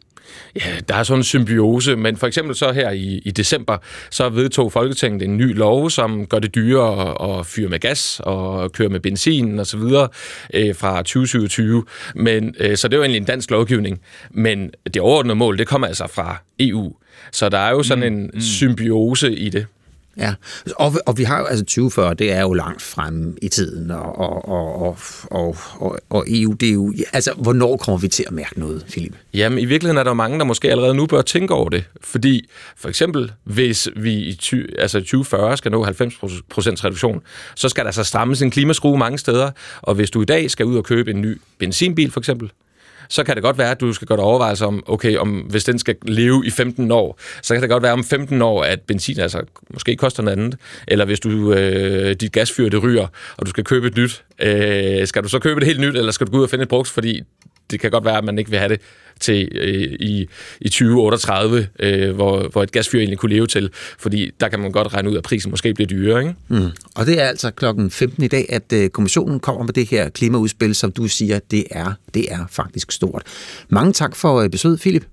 [0.56, 3.78] Ja, der er sådan en symbiose, men for eksempel så her i, i december,
[4.10, 8.72] så vedtog Folketinget en ny lov, som gør det dyrere at fyre med gas og
[8.72, 10.08] køre med benzin og så videre
[10.54, 11.84] øh, fra 2027.
[12.16, 15.68] Men, øh, så det er jo egentlig en dansk lovgivning, men det overordnede mål, det
[15.68, 16.94] kommer altså fra EU.
[17.32, 18.42] Så der er jo sådan mm, en mm.
[18.42, 19.66] symbiose i det.
[20.18, 20.34] Ja,
[20.76, 24.20] og, og vi har jo, altså 2040, det er jo langt frem i tiden, og,
[24.20, 24.98] og, og,
[25.32, 28.86] og, og, og EU, det er jo, altså hvornår kommer vi til at mærke noget,
[28.90, 29.16] Philip?
[29.34, 32.50] Jamen i virkeligheden er der mange, der måske allerede nu bør tænke over det, fordi
[32.78, 37.22] for eksempel, hvis vi i ty, altså 2040 skal nå 90% reduktion,
[37.56, 39.52] så skal der så strammes en klimaskrue mange steder,
[39.82, 42.52] og hvis du i dag skal ud og købe en ny benzinbil for eksempel,
[43.10, 45.80] så kan det godt være, at du skal godt overveje om, okay, om hvis den
[45.80, 49.20] skal leve i 15 år, så kan det godt være om 15 år, at benzin
[49.20, 50.60] altså måske koster noget andet.
[50.88, 53.08] Eller hvis du, øh, dit gasfyr det ryger,
[53.38, 56.12] og du skal købe et nyt, øh, skal du så købe det helt nyt, eller
[56.12, 57.22] skal du gå ud og finde et brugt, fordi
[57.72, 58.82] det kan godt være, at man ikke vil have det
[59.20, 60.28] til øh, i,
[60.62, 63.70] i 2038, øh, hvor, hvor et gasfyr egentlig kunne leve til,
[64.00, 66.22] fordi der kan man godt regne ud, at prisen måske bliver dyrere.
[66.22, 66.36] Ikke?
[66.48, 66.70] Mm.
[66.96, 70.10] Og det er altså klokken 15 i dag, at øh, kommissionen kommer med det her
[70.10, 73.24] klimaudspil, som du siger, det er, det er faktisk stort.
[73.70, 75.06] Mange tak for øh, besøget, Philip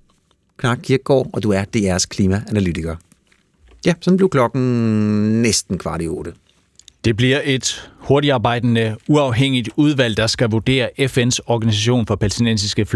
[0.58, 2.96] Knark Kirkegaard, og du er DR's klimaanalytiker.
[3.86, 4.62] Ja, sådan blev klokken
[5.42, 6.32] næsten kvart i otte.
[7.04, 12.86] Det bliver et hurtigarbejdende, uafhængigt udvalg, der skal vurdere FN's organisation for palæstinensiske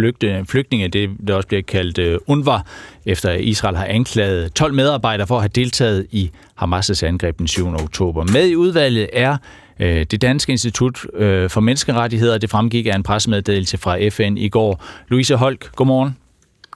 [0.49, 2.61] flygtninge, det der også bliver kaldt øh, UNRWA,
[3.07, 6.31] efter Israel har anklaget 12 medarbejdere for at have deltaget i
[6.63, 7.69] Hamas' angreb den 7.
[7.69, 8.25] oktober.
[8.33, 9.37] Med i udvalget er
[9.81, 12.39] øh, det Danske Institut øh, for Menneskerettigheder.
[12.39, 14.85] Det fremgik af en pressemeddelelse fra FN i går.
[15.09, 16.17] Louise Holk, godmorgen.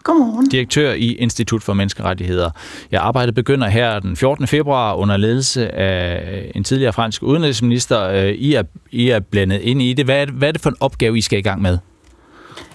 [0.05, 0.49] Godmorgen.
[0.49, 2.51] Direktør i Institut for Menneskerettigheder.
[2.91, 4.47] Jeg arbejdet begynder her den 14.
[4.47, 8.09] februar under ledelse af en tidligere fransk udenrigsminister.
[8.09, 10.05] Øh, I er, I er blandet ind i det.
[10.05, 10.35] Hvad er, det.
[10.35, 11.79] hvad er det for en opgave, I skal i gang med?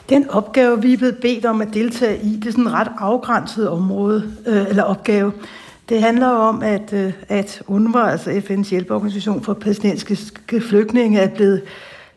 [0.09, 2.91] Den opgave, vi er blevet bedt om at deltage i, det er sådan en ret
[2.97, 5.31] afgrænset område, øh, eller opgave.
[5.89, 11.61] Det handler om, at, øh, at UNRWA, altså FN's hjælpeorganisation for palæstinensiske flygtninge, er blevet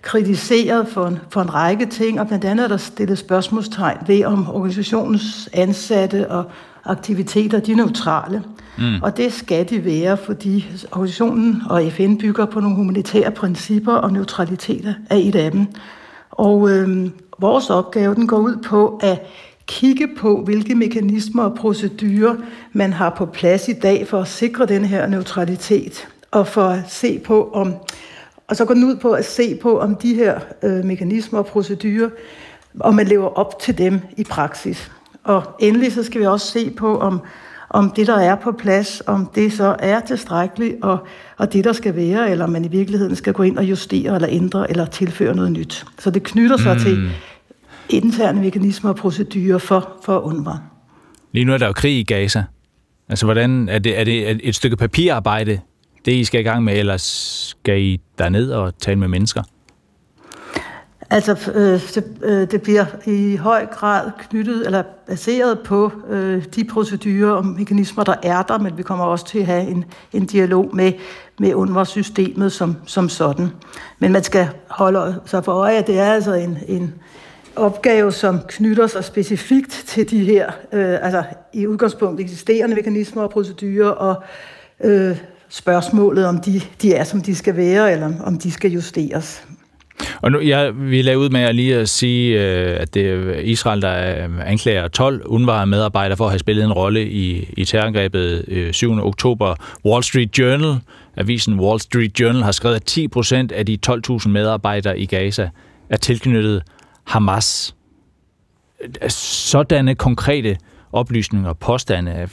[0.03, 4.25] kritiseret for en, for en række ting, og blandt andet er der stillet spørgsmålstegn ved,
[4.25, 6.45] om organisationens ansatte og
[6.85, 8.43] aktiviteter de er neutrale.
[8.79, 9.03] Mm.
[9.03, 14.13] Og det skal de være, fordi organisationen og FN bygger på nogle humanitære principper, og
[14.13, 15.67] neutralitet er et af dem.
[16.31, 17.07] Og øh,
[17.39, 19.27] vores opgave den går ud på at
[19.67, 22.35] kigge på, hvilke mekanismer og procedurer
[22.73, 26.81] man har på plads i dag for at sikre den her neutralitet, og for at
[26.89, 27.75] se på, om
[28.49, 31.47] og så går den ud på at se på, om de her øh, mekanismer og
[31.47, 32.11] procedurer,
[32.81, 34.91] om man lever op til dem i praksis.
[35.25, 37.21] Og endelig så skal vi også se på, om,
[37.71, 40.99] om det, der er på plads, om det så er tilstrækkeligt, og,
[41.37, 44.29] og det, der skal være, eller man i virkeligheden skal gå ind og justere, eller
[44.31, 45.87] ændre, eller tilføre noget nyt.
[45.99, 46.81] Så det knytter sig mm.
[46.81, 47.11] til
[47.89, 50.59] interne mekanismer og procedurer for, for UNRWA.
[51.33, 52.45] Lige nu er der jo krig i Gaza.
[53.09, 55.61] Altså, hvordan er det, er det et stykke papirarbejde,
[56.09, 59.43] det I skal i gang med, eller skal I derned og tale med mennesker?
[61.11, 66.65] Altså, øh, det, øh, det bliver i høj grad knyttet, eller baseret på øh, de
[66.65, 70.27] procedurer og mekanismer, der er der, men vi kommer også til at have en, en
[70.27, 70.93] dialog med,
[71.39, 73.49] med UNRWA-systemet som, som sådan.
[73.99, 76.95] Men man skal holde sig for øje, at det er altså en, en
[77.57, 81.23] opgave, som knytter sig specifikt til de her, øh, altså
[81.53, 84.23] i udgangspunkt eksisterende mekanismer og procedurer, og
[84.85, 85.17] øh,
[85.49, 89.43] spørgsmålet, om de, de er, som de skal være, eller om de skal justeres.
[90.23, 93.35] Og nu, jeg vil lave ud med at lige at sige, øh, at det er
[93.35, 98.45] Israel, der øh, anklager 12 UNRWA-medarbejdere for at have spillet en rolle i, i terrorangrebet
[98.49, 98.93] øh, 7.
[98.93, 99.55] Oktober.
[99.85, 100.81] Wall Street Journal,
[101.17, 105.49] avisen Wall Street Journal, har skrevet, at 10 procent af de 12.000 medarbejdere i Gaza
[105.91, 106.63] er tilknyttet
[107.05, 107.75] Hamas.
[109.09, 110.57] Sådanne konkrete
[110.93, 112.29] oplysninger og påstande,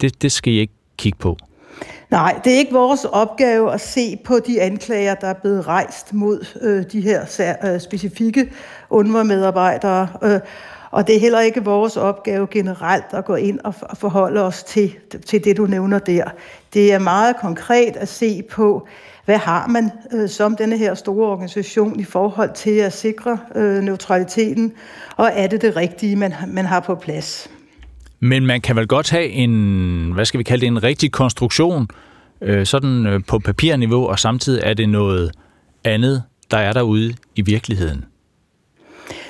[0.00, 1.36] det, det skal I ikke kigge på.
[2.10, 6.14] Nej, det er ikke vores opgave at se på de anklager, der er blevet rejst
[6.14, 8.52] mod øh, de her øh, specifikke
[8.90, 10.08] UNRWA-medarbejdere.
[10.22, 10.40] Øh,
[10.90, 14.62] og det er heller ikke vores opgave generelt at gå ind og, og forholde os
[14.62, 14.94] til,
[15.26, 16.24] til det, du nævner der.
[16.74, 18.86] Det er meget konkret at se på,
[19.24, 23.82] hvad har man øh, som denne her store organisation i forhold til at sikre øh,
[23.82, 24.72] neutraliteten,
[25.16, 27.50] og er det det rigtige, man, man har på plads.
[28.20, 31.88] Men man kan vel godt have en, hvad skal vi kalde det, en rigtig konstruktion,
[32.40, 35.32] øh, sådan øh, på papirniveau, og samtidig er det noget
[35.84, 38.04] andet, der er derude i virkeligheden.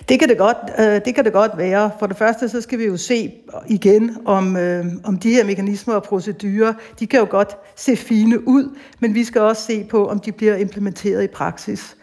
[0.08, 1.90] Det kan det, godt, øh, det kan det godt være.
[1.98, 3.32] For det første, så skal vi jo se
[3.68, 8.48] igen, om, øh, om de her mekanismer og procedurer, de kan jo godt se fine
[8.48, 11.96] ud, men vi skal også se på, om de bliver implementeret i praksis.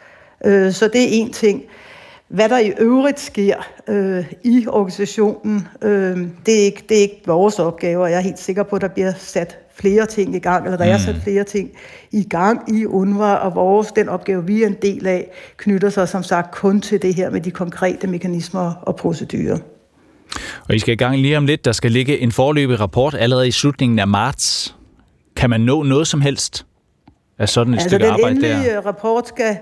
[0.45, 1.63] Øh, så det er en ting.
[2.29, 3.55] Hvad der i øvrigt sker
[3.87, 8.21] øh, i organisationen, øh, det, er ikke, det er ikke vores opgave, og jeg er
[8.21, 10.91] helt sikker på, at der bliver sat flere ting i gang, eller der mm.
[10.91, 11.69] er sat flere ting
[12.11, 16.09] i gang i UNRWA, og vores, den opgave, vi er en del af, knytter sig
[16.09, 19.57] som sagt kun til det her med de konkrete mekanismer og procedurer.
[20.69, 21.65] Og I skal i gang lige om lidt.
[21.65, 24.75] Der skal ligge en forløbig rapport allerede i slutningen af marts.
[25.35, 26.65] Kan man nå noget som helst
[27.39, 28.73] af sådan et altså, stykke arbejde der?
[28.73, 29.57] den rapport skal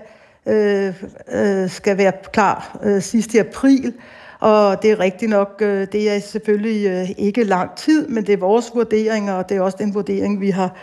[0.48, 0.94] øh,
[1.34, 3.94] øh, skal være klar øh, sidst i april.
[4.40, 8.34] Og det er rigtigt nok, øh, det er selvfølgelig øh, ikke lang tid, men det
[8.34, 10.76] er vores vurdering, og det er også den vurdering, vi har,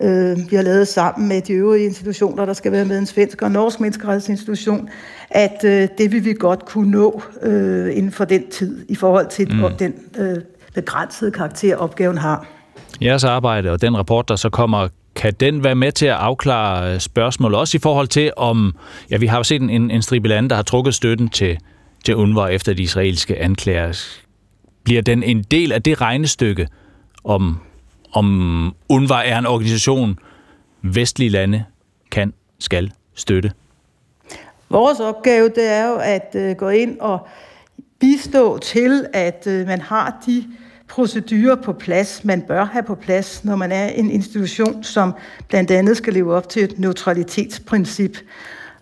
[0.00, 3.42] øh, vi har lavet sammen med de øvrige institutioner, der skal være med en svensk
[3.42, 4.88] og norsk menneskerettighedsinstitution,
[5.30, 9.26] at øh, det vil vi godt kunne nå øh, inden for den tid, i forhold
[9.26, 9.76] til mm.
[9.78, 10.36] den øh,
[10.74, 12.46] begrænsede karakter, opgaven har.
[13.02, 16.94] Jeres arbejde og den rapport, der så kommer, kan den være med til at afklare
[16.94, 18.76] øh, spørgsmål, også i forhold til om,
[19.10, 21.58] ja, vi har jo set en, en stribe lande, der har trukket støtten til,
[22.04, 24.06] til UNRWA efter de israelske anklager.
[24.84, 26.68] Bliver den en del af det regnestykke,
[27.24, 27.60] om,
[28.12, 30.18] om UNRWA er en organisation,
[30.82, 31.64] vestlige lande
[32.10, 33.52] kan, skal støtte?
[34.68, 37.26] Vores opgave det er jo at øh, gå ind og
[38.00, 40.44] bistå til, at øh, man har de
[40.88, 45.12] procedurer på plads, man bør have på plads, når man er en institution, som
[45.48, 48.18] blandt andet skal leve op til et neutralitetsprincip.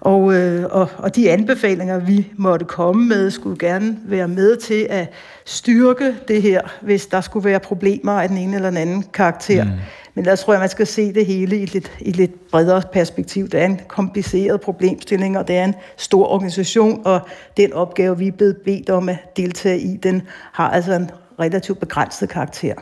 [0.01, 4.87] Og, øh, og, og de anbefalinger, vi måtte komme med, skulle gerne være med til
[4.91, 5.13] at
[5.45, 9.65] styrke det her, hvis der skulle være problemer af den ene eller den anden karakter.
[9.65, 9.71] Mm.
[10.15, 12.83] Men der tror jeg, man skal se det hele i et lidt, i lidt bredere
[12.93, 13.49] perspektiv.
[13.49, 17.21] Det er en kompliceret problemstilling, og det er en stor organisation, og
[17.57, 20.23] den opgave, vi er blevet bedt om at deltage i, den
[20.53, 21.11] har altså en
[21.42, 22.74] relativt begrænset karakter.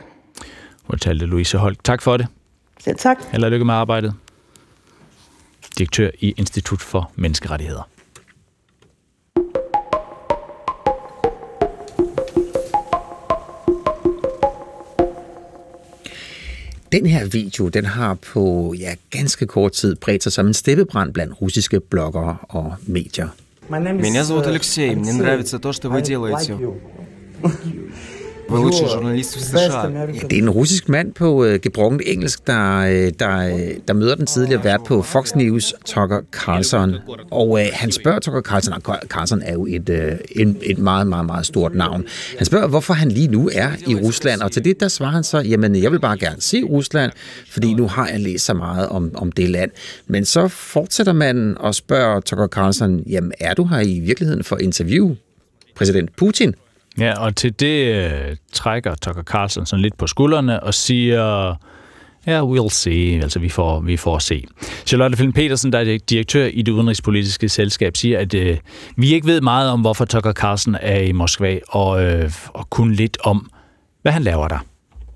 [0.90, 1.84] Fortalte Louise Holk.
[1.84, 2.26] Tak for det.
[2.80, 3.16] Selv tak.
[3.32, 4.14] Held og lykke med arbejdet.
[5.78, 7.88] Direktør i Institut for Menneskerettigheder.
[16.92, 21.14] Den her video, den har på ja, ganske kort tid bredt sig som en steppebrand
[21.14, 23.28] blandt russiske bloggere og medier.
[23.68, 24.94] Меня зовут Алексей.
[24.94, 26.56] Мне нравится то, что вы делаете.
[28.50, 29.90] Вы лучший журналист в США.
[30.14, 33.94] Ja, det er en russisk mand på øh, gebrugt engelsk, der, øh, der, øh, der
[33.94, 36.94] møder den tidligere vært på Fox News, Tucker Carlson.
[37.30, 41.06] Og øh, han spørger Tucker Carlson, og Carlson er jo et, øh, et, et meget,
[41.06, 42.04] meget, meget stort navn.
[42.36, 45.24] Han spørger, hvorfor han lige nu er i Rusland, og til det der svarer han
[45.24, 47.12] så, jamen jeg vil bare gerne se Rusland,
[47.50, 49.70] fordi nu har jeg læst så meget om, om det land.
[50.06, 54.56] Men så fortsætter man og spørger Tucker Carlson, jamen er du her i virkeligheden for
[54.56, 55.14] interview
[55.76, 56.54] præsident Putin?
[56.99, 61.55] Ja, og til det øh, trækker Tucker Carlson sådan lidt på skuldrene og siger,
[62.27, 64.45] ja, we'll see, altså vi får, vi får se.
[64.85, 68.57] Charlotte Flynn Petersen, der er direktør i det udenrigspolitiske selskab, siger, at øh,
[68.95, 72.91] vi ikke ved meget om, hvorfor Tucker Carlson er i Moskva, og, øh, og kun
[72.91, 73.49] lidt om,
[74.01, 74.59] hvad han laver der.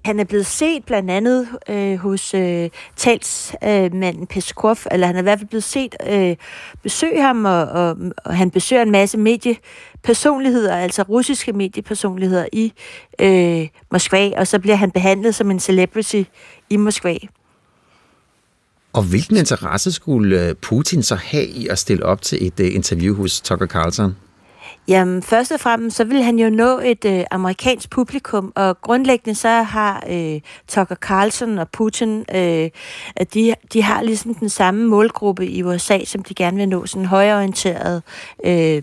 [0.06, 5.20] Han er blevet set blandt andet øh, hos øh, talsmanden øh, Peskov, eller han er
[5.20, 6.36] i hvert fald blevet set øh,
[6.84, 12.74] besøge ham, og, og, og han besøger en masse mediepersonligheder, altså russiske mediepersonligheder i
[13.22, 16.24] øh, Moskva, og så bliver han behandlet som en celebrity
[16.70, 17.18] i Moskva.
[18.94, 22.76] Og hvilken interesse skulle øh, Putin så have i at stille op til et øh,
[22.76, 24.16] interview hos Tucker Carlson?
[24.88, 29.36] Jamen, først og fremmest, så vil han jo nå et øh, amerikansk publikum, og grundlæggende
[29.36, 32.70] så har øh, Tucker Carlson og Putin, øh,
[33.34, 37.02] de, de har ligesom den samme målgruppe i USA, som de gerne vil nå, sådan
[37.02, 38.04] en højorienteret
[38.46, 38.82] øh,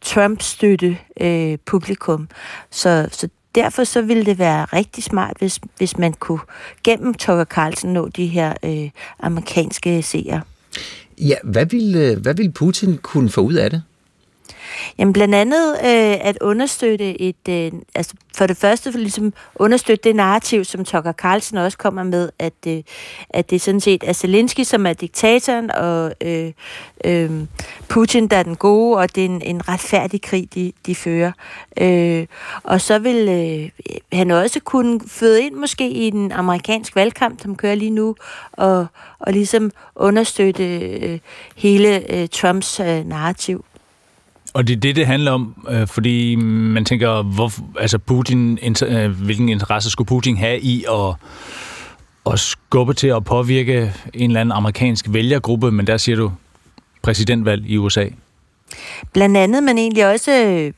[0.00, 2.28] Trump-støtte øh, publikum.
[2.70, 6.40] Så, så derfor så ville det være rigtig smart, hvis, hvis man kunne
[6.84, 8.90] gennem Tucker Carlson nå de her øh,
[9.20, 10.40] amerikanske seere.
[11.18, 13.82] Ja, hvad vil, øh, hvad vil Putin kunne få ud af det?
[14.98, 20.08] Jamen blandt andet øh, at understøtte et, øh, altså for det første for ligesom understøtte
[20.08, 22.82] det narrativ, som Tucker Carlson også kommer med, at, øh,
[23.30, 26.52] at det sådan set er Zelensky, som er diktatoren, og øh,
[27.04, 27.30] øh,
[27.88, 31.32] Putin, der er den gode, og det er en, en retfærdig krig, de, de fører.
[31.80, 32.26] Øh,
[32.62, 37.56] og så vil øh, han også kunne føde ind måske i den amerikanske valgkamp, som
[37.56, 38.16] kører lige nu,
[38.52, 38.86] og,
[39.18, 41.18] og ligesom understøtte øh,
[41.56, 43.64] hele øh, Trumps øh, narrativ.
[44.54, 49.04] Og det er det, det handler om, øh, fordi man tænker, hvor, altså Putin, inter,
[49.04, 51.14] øh, hvilken interesse skulle Putin have i at,
[52.32, 56.32] at skubbe til at påvirke en eller anden amerikansk vælgergruppe, men der siger du
[57.02, 58.06] præsidentvalg i USA.
[59.12, 60.72] Blandt andet, men egentlig også øh,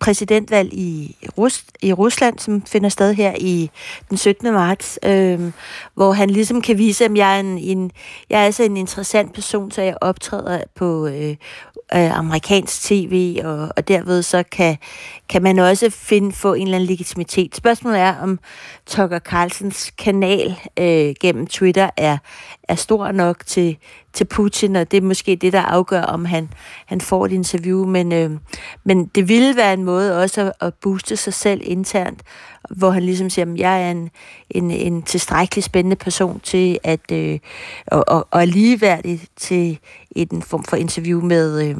[0.00, 3.70] præsidentvalg i, Rus- i Rusland, som finder sted her i
[4.10, 4.52] den 17.
[4.52, 5.40] marts, øh,
[5.94, 7.90] hvor han ligesom kan vise, at jeg er, en, en,
[8.30, 11.36] jeg er altså en interessant person, så jeg optræder på øh,
[11.94, 14.76] øh, amerikansk tv, og, og derved så kan,
[15.28, 17.56] kan man også finde få en eller anden legitimitet.
[17.56, 18.38] Spørgsmålet er, om
[18.86, 22.18] Tucker Carlsons kanal øh, gennem Twitter er,
[22.68, 23.76] er stor nok til,
[24.14, 26.48] til Putin, og det er måske det, der afgør, om han,
[26.86, 27.86] han får et interview.
[27.86, 28.30] Men, øh,
[28.84, 32.22] men det ville være en måde også at, at booste sig selv internt,
[32.70, 34.10] hvor han ligesom siger, at jeg er en,
[34.50, 37.38] en, en tilstrækkelig spændende person til at øh,
[37.86, 39.78] og, og, og ligeværdig til
[40.16, 41.68] en form for interview med...
[41.68, 41.76] Øh,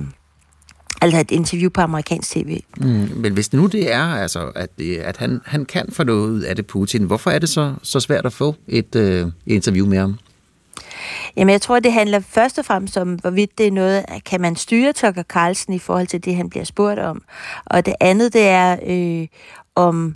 [1.01, 2.61] altså et interview på amerikansk tv.
[2.77, 6.29] Mm, men hvis nu det er, altså, at, det, at han, han kan få noget
[6.29, 9.87] ud af det, Putin, hvorfor er det så, så svært at få et øh, interview
[9.87, 10.19] med ham?
[11.37, 14.57] Jamen, jeg tror, det handler først og fremmest om, hvorvidt det er noget, kan man
[14.57, 17.23] styre Tucker Carlsen i forhold til det, han bliver spurgt om.
[17.65, 19.27] Og det andet, det er, øh,
[19.75, 20.15] om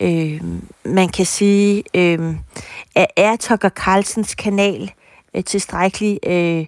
[0.00, 0.40] øh,
[0.84, 2.34] man kan sige, øh,
[3.16, 4.92] er Tucker Carlsens kanal
[5.34, 6.66] øh, tilstrækkelig øh,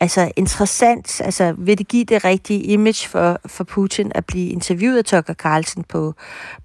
[0.00, 4.98] altså interessant, altså vil det give det rigtige image for, for Putin at blive interviewet
[4.98, 6.14] af Tucker Carlsen på,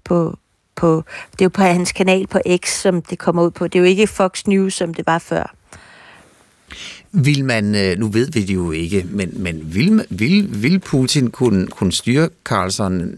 [0.04, 0.38] på,
[0.76, 3.68] på, det er jo på hans kanal på X, som det kommer ud på.
[3.68, 5.54] Det er jo ikke Fox News, som det var før.
[7.12, 11.30] Vil man, øh, nu ved vi det jo ikke, men, men vil, vil, vil Putin
[11.30, 13.14] kunne, kunne styre Carlson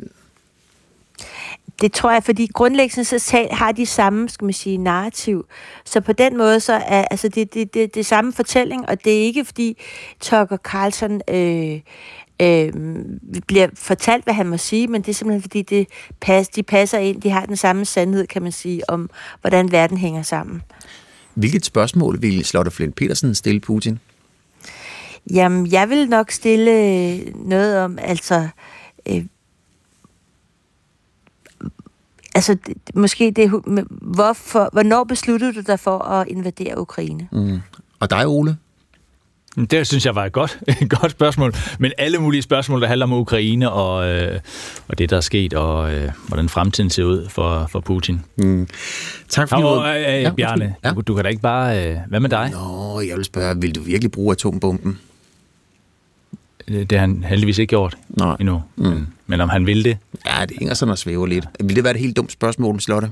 [1.81, 5.47] det tror jeg, fordi grundlæggende så har de samme, skal man sige, narrativ.
[5.85, 9.13] Så på den måde, så er altså det, det, det, det samme fortælling, og det
[9.19, 9.83] er ikke fordi
[10.21, 11.81] Tucker Carlson øh,
[12.43, 12.73] øh,
[13.47, 15.89] bliver fortalt, hvad han må sige, men det er simpelthen fordi, det
[16.21, 19.11] pas, de passer ind, de har den samme sandhed, kan man sige, om
[19.41, 20.63] hvordan verden hænger sammen.
[21.37, 23.99] Hvilket spørgsmål vil Slotte Flint Petersen stille Putin?
[25.31, 28.49] Jamen, jeg vil nok stille noget om, altså,
[29.09, 29.25] øh,
[32.35, 32.57] altså,
[32.95, 33.51] måske det,
[34.03, 37.29] hvorfor, hvornår besluttede du dig for at invadere Ukraine?
[37.33, 37.59] Mm.
[38.01, 38.57] Og dig, Ole?
[39.57, 41.55] Det synes jeg var et godt, et godt spørgsmål.
[41.79, 44.41] Men alle mulige spørgsmål, der handler om Ukraine og, øh,
[44.89, 48.21] og det, der er sket, og øh, hvordan fremtiden ser ud for, for Putin.
[48.37, 48.69] Mm.
[49.29, 49.85] Tak fordi Nå, du...
[49.85, 50.91] øh, øh, Ja, Bjarne, ja.
[50.91, 51.89] du, du kan da ikke bare...
[51.91, 52.51] Øh, hvad med dig?
[52.53, 54.99] Nå, jeg vil spørge, vil du virkelig bruge atombomben?
[56.69, 58.37] Det har han heldigvis ikke gjort Nej.
[58.41, 58.63] endnu.
[58.77, 58.85] Mm.
[58.85, 59.99] Men, men om han vil det?
[60.27, 61.47] Ja, det hænger sådan og svæver lidt.
[61.65, 63.11] Vil det være et helt dumt spørgsmål, Slotte?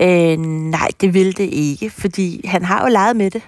[0.00, 3.42] Øh, nej, det vil det ikke, fordi han har jo leget med det.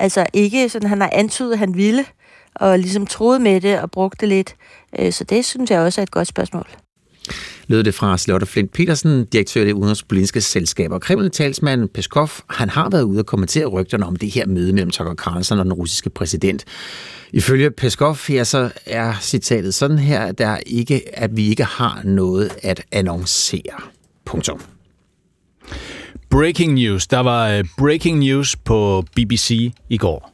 [0.00, 2.04] Altså ikke sådan, han har antydet, at han ville,
[2.54, 4.54] og ligesom troet med det og brugt det lidt.
[4.98, 6.66] Øh, så det synes jeg også er et godt spørgsmål.
[7.66, 10.92] lød det fra Slotte Flint Petersen, direktør i det udenrigspolitiske selskab.
[10.92, 14.90] Og kreml Peskov, han har været ude og kommentere rygterne om det her møde mellem
[14.90, 16.64] Tucker Carlson og den russiske præsident.
[17.32, 22.50] Ifølge Peskov ja, så er citatet sådan her, der ikke, at vi ikke har noget
[22.62, 23.80] at annoncere.
[24.24, 24.60] Punktum.
[26.36, 27.06] Breaking news.
[27.06, 30.30] Der var øh, breaking news på BBC i går.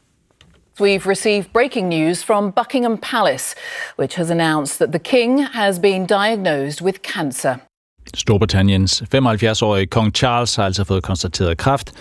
[0.80, 3.56] We've received breaking news from Buckingham Palace,
[3.98, 7.54] which has announced that the King has been diagnosed with cancer.
[8.16, 11.92] Storbritanniens 75-årige kong Charles har altså fået konstateret kræft.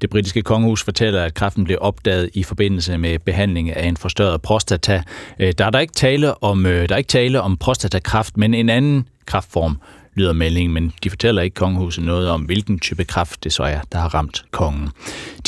[0.00, 4.42] Det britiske kongehus fortæller, at kræften blev opdaget i forbindelse med behandling af en forstørret
[4.42, 5.02] prostata.
[5.38, 8.54] Øh, Der er der ikke tale om, øh, der er ikke tale om prostatakræft, men
[8.54, 9.78] en anden kræftform,
[10.14, 13.80] lyder meldingen, men de fortæller ikke kongehuset noget om, hvilken type kræft det så er,
[13.92, 14.88] der har ramt kongen.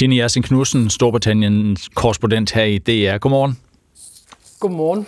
[0.03, 3.19] Jenny Jersen Knudsen, Storbritanniens korrespondent her i DR.
[3.19, 3.59] Godmorgen.
[4.61, 5.07] Godmorgen.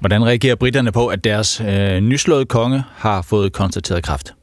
[0.00, 4.34] Hvordan reagerer britterne på, at deres øh, nyslåede konge har fået konstateret kræft?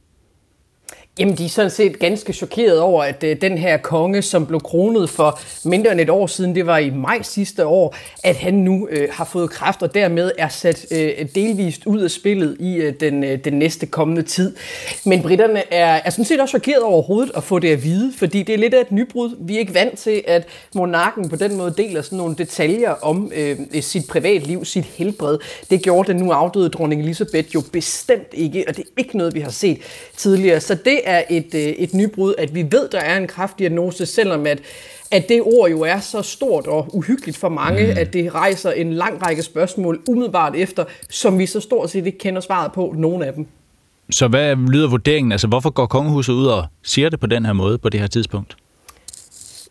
[1.20, 4.60] Jamen, de er sådan set ganske chokeret over, at øh, den her konge, som blev
[4.60, 8.54] kronet for mindre end et år siden, det var i maj sidste år, at han
[8.54, 12.76] nu øh, har fået kræft og dermed er sat øh, delvist ud af spillet i
[12.76, 14.56] øh, den, øh, den næste kommende tid.
[15.04, 18.42] Men britterne er, er sådan set også chokeret overhovedet at få det at vide, fordi
[18.42, 19.36] det er lidt af et nybrud.
[19.40, 23.32] Vi er ikke vant til, at monarken på den måde deler sådan nogle detaljer om
[23.34, 25.38] øh, øh sit privatliv, sit helbred.
[25.70, 29.34] Det gjorde den nu afdøde dronning Elisabeth jo bestemt ikke, og det er ikke noget,
[29.34, 29.78] vi har set
[30.16, 30.60] tidligere.
[30.60, 34.46] Så det er et, øh, et nybrud, at vi ved, der er en kraftdiagnose, selvom
[34.46, 34.60] at,
[35.10, 37.98] at det ord jo er så stort og uhyggeligt for mange, mm.
[37.98, 42.18] at det rejser en lang række spørgsmål umiddelbart efter, som vi så stort set ikke
[42.18, 43.46] kender svaret på, nogen af dem.
[44.10, 45.32] Så hvad lyder vurderingen?
[45.32, 48.06] Altså, hvorfor går kongehuset ud og siger det på den her måde på det her
[48.06, 48.56] tidspunkt?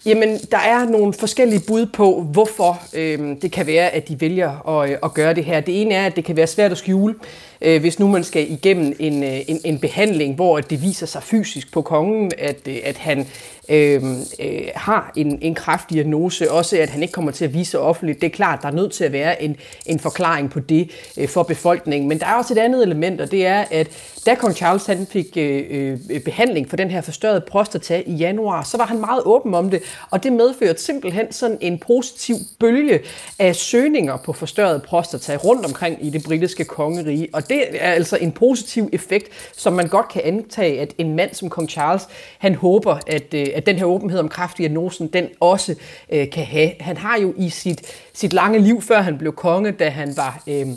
[0.06, 4.68] Jamen, der er nogle forskellige bud på, hvorfor øh, det kan være, at de vælger
[4.80, 5.60] at, øh, at gøre det her.
[5.60, 7.16] Det ene er, at det kan være svært at skjule,
[7.61, 11.23] øh, hvis nu man skal igennem en, øh, en, en behandling, hvor det viser sig
[11.23, 13.27] fysisk på kongen, at, øh, at han
[13.69, 14.03] øh,
[14.40, 18.22] øh, har en, en kraftdiagnose, også at han ikke kommer til at vise sig offentligt.
[18.22, 21.27] Det er klart, der er nødt til at være en, en forklaring på det øh,
[21.27, 22.10] for befolkningen.
[22.10, 23.88] Men der er også et andet element, og det er, at
[24.26, 28.64] da kong Charles han fik øh, øh, behandling for den her forstørrede prostata i januar,
[28.64, 29.81] så var han meget åben om det,
[30.11, 32.99] og det medførte simpelthen sådan en positiv bølge
[33.40, 37.27] af søgninger på forstørret prostata rundt omkring i det britiske kongerige.
[37.34, 39.27] Og det er altså en positiv effekt,
[39.57, 42.07] som man godt kan antage, at en mand som kong Charles,
[42.38, 45.76] han håber, at, øh, at den her åbenhed om kraftdiagnosen, den også
[46.09, 46.71] øh, kan have.
[46.80, 47.81] Han har jo i sit,
[48.13, 50.43] sit lange liv, før han blev konge, da han var...
[50.47, 50.67] Øh,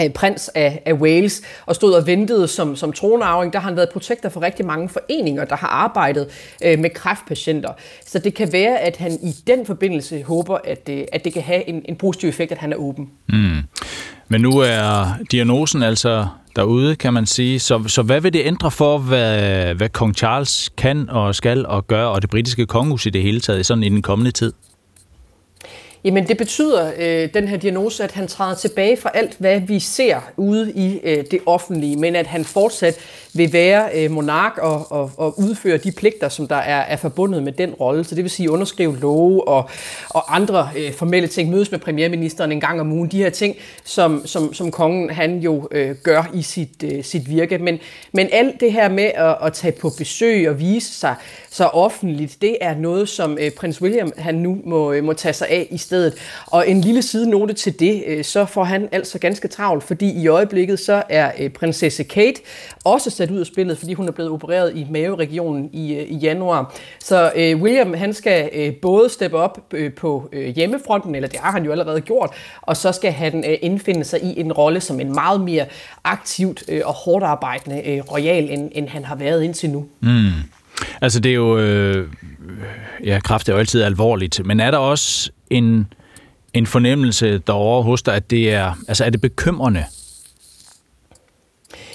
[0.00, 3.52] øh, prins af, af Wales og stod og ventede som, som tronarving.
[3.52, 6.28] Der har han været protektor for rigtig mange foreninger, der har arbejdet
[6.64, 7.72] øh, med kræftpatienter.
[8.06, 11.42] Så det kan være, at han i den forbindelse håber, at, øh, at det kan
[11.42, 13.10] have en, en positiv effekt, at han er åben.
[13.28, 13.58] Mm.
[14.28, 16.26] Men nu er diagnosen altså
[16.56, 17.60] derude, kan man sige.
[17.60, 21.86] Så, så hvad vil det ændre for, hvad, hvad kong Charles kan og skal og
[21.86, 24.52] gøre, og det britiske kongehus i det hele taget, sådan i den kommende tid?
[26.04, 29.80] Jamen det betyder, øh, den her diagnose, at han træder tilbage fra alt, hvad vi
[29.80, 32.98] ser ude i øh, det offentlige, men at han fortsat
[33.34, 37.42] vil være øh, monark og, og, og udføre de pligter, som der er, er forbundet
[37.42, 38.04] med den rolle.
[38.04, 39.70] Så det vil sige underskrive love og,
[40.10, 43.56] og andre øh, formelle ting, mødes med premierministeren en gang om ugen, de her ting,
[43.84, 47.58] som, som, som kongen han jo øh, gør i sit, øh, sit virke.
[47.58, 47.78] Men,
[48.12, 51.14] men alt det her med at, at tage på besøg og vise sig
[51.50, 55.32] så offentligt, det er noget, som øh, prins William han nu må, øh, må tage
[55.32, 55.93] sig af i stedet.
[56.46, 60.26] Og en lille sidenote til det, øh, så får han altså ganske travlt, fordi i
[60.28, 62.40] øjeblikket så er øh, prinsesse Kate
[62.84, 66.16] også sat ud af spillet, fordi hun er blevet opereret i maveregionen i, øh, i
[66.16, 66.74] januar.
[67.00, 71.40] Så øh, William han skal øh, både steppe op øh, på øh, hjemmefronten, eller det
[71.40, 72.30] har han jo allerede gjort,
[72.62, 75.66] og så skal han øh, indfinde sig i en rolle som en meget mere
[76.04, 79.86] aktivt øh, og hårdt arbejdende øh, royal, end, end han har været indtil nu.
[80.00, 80.30] Mm.
[81.00, 82.08] Altså det er jo, øh,
[83.04, 85.92] ja, kræft er jo altid alvorligt, men er der også en,
[86.54, 89.84] en fornemmelse derovre hos dig, at det er, altså er det bekymrende?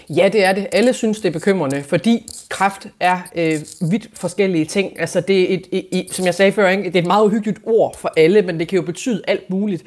[0.09, 0.67] Ja, det er det.
[0.71, 3.59] Alle synes, det er bekymrende, fordi kræft er øh,
[3.91, 4.99] vidt forskellige ting.
[4.99, 6.83] Altså, det er et, et, et, som jeg sagde før, ikke?
[6.83, 9.83] det er et meget uhyggeligt ord for alle, men det kan jo betyde alt muligt.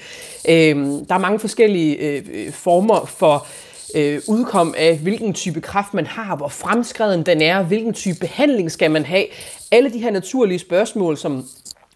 [0.48, 0.77] Øh,
[1.09, 6.06] der er mange forskellige øh, former for øh, Øh, udkom af, hvilken type kraft man
[6.06, 9.24] har, hvor fremskreden den er, hvilken type behandling skal man have.
[9.70, 11.44] Alle de her naturlige spørgsmål, som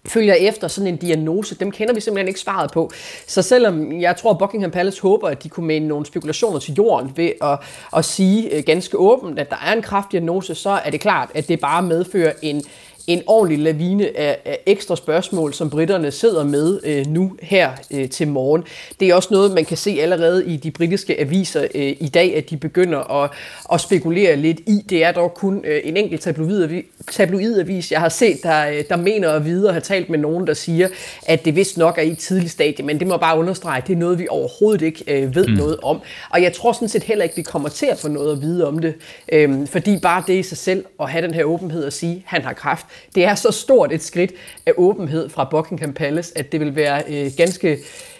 [0.08, 2.90] følger efter sådan en diagnose, dem kender vi simpelthen ikke svaret på.
[3.26, 6.74] Så selvom jeg tror, at Buckingham Palace håber, at de kunne mene nogle spekulationer til
[6.74, 7.58] jorden ved at,
[7.96, 11.48] at sige øh, ganske åbent, at der er en kraftdiagnose, så er det klart, at
[11.48, 12.62] det bare medfører en,
[13.06, 18.08] en ordentlig lavine af, af ekstra spørgsmål, som britterne sidder med øh, nu her øh,
[18.08, 18.64] til morgen.
[19.00, 22.36] Det er også noget, man kan se allerede i de britiske aviser øh, i dag,
[22.36, 23.30] at de begynder at,
[23.72, 24.84] at spekulere lidt i.
[24.90, 28.96] Det er dog kun øh, en enkelt tabloidavis, tabloidavis, jeg har set, der, øh, der
[28.96, 30.88] mener at vide og har talt med nogen, der siger,
[31.26, 33.86] at det vist nok er i et tidligt stadie, men det må bare understrege, at
[33.86, 35.52] det er noget, vi overhovedet ikke øh, ved mm.
[35.52, 36.00] noget om.
[36.30, 38.66] Og jeg tror sådan set heller ikke, vi kommer til at få noget at vide
[38.66, 38.94] om det,
[39.32, 42.22] øh, fordi bare det i sig selv at have den her åbenhed og sige, at
[42.24, 44.32] han har kræft, det er så stort et skridt
[44.66, 47.78] af åbenhed fra Buckingham Palace, at det vil være øh, ganske...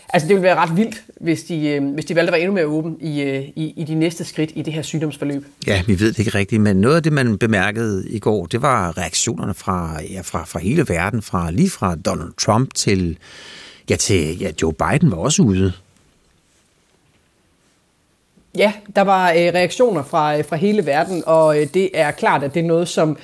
[0.09, 2.55] Altså det vil være ret vildt, hvis de, øh, hvis de valgte at være endnu
[2.55, 5.47] mere åben i, øh, i, i de næste skridt i det her sygdomsforløb.
[5.67, 8.63] Ja, vi ved det ikke rigtigt, men noget af det, man bemærkede i går, det
[8.63, 13.19] var reaktionerne fra, ja, fra, fra hele verden, fra lige fra Donald Trump til,
[13.91, 15.73] ja, til ja, Joe Biden var også ude.
[18.59, 22.43] Ja, der var øh, reaktioner fra, øh, fra hele verden, og øh, det er klart,
[22.43, 23.17] at det er noget, som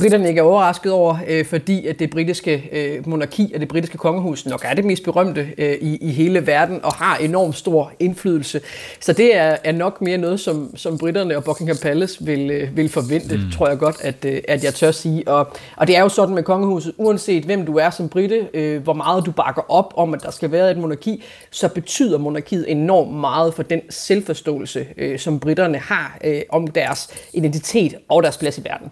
[0.00, 3.98] britterne ikke er overrasket over, øh, fordi at det britiske øh, monarki og det britiske
[3.98, 7.92] kongehus nok er det mest berømte øh, i, i hele verden og har enormt stor
[7.98, 8.60] indflydelse.
[9.00, 12.76] Så det er, er nok mere noget, som, som britterne og Buckingham Palace vil, øh,
[12.76, 13.50] vil forvente, mm.
[13.52, 15.28] tror jeg godt, at, øh, at jeg tør sige.
[15.28, 18.82] Og, og det er jo sådan med kongehuset, uanset hvem du er som britte, øh,
[18.82, 22.70] hvor meget du bakker op om, at der skal være et monarki, så betyder monarkiet
[22.70, 28.38] enormt meget for den selvforståelse, øh, som britterne har øh, om deres identitet og deres
[28.38, 28.90] plads i verden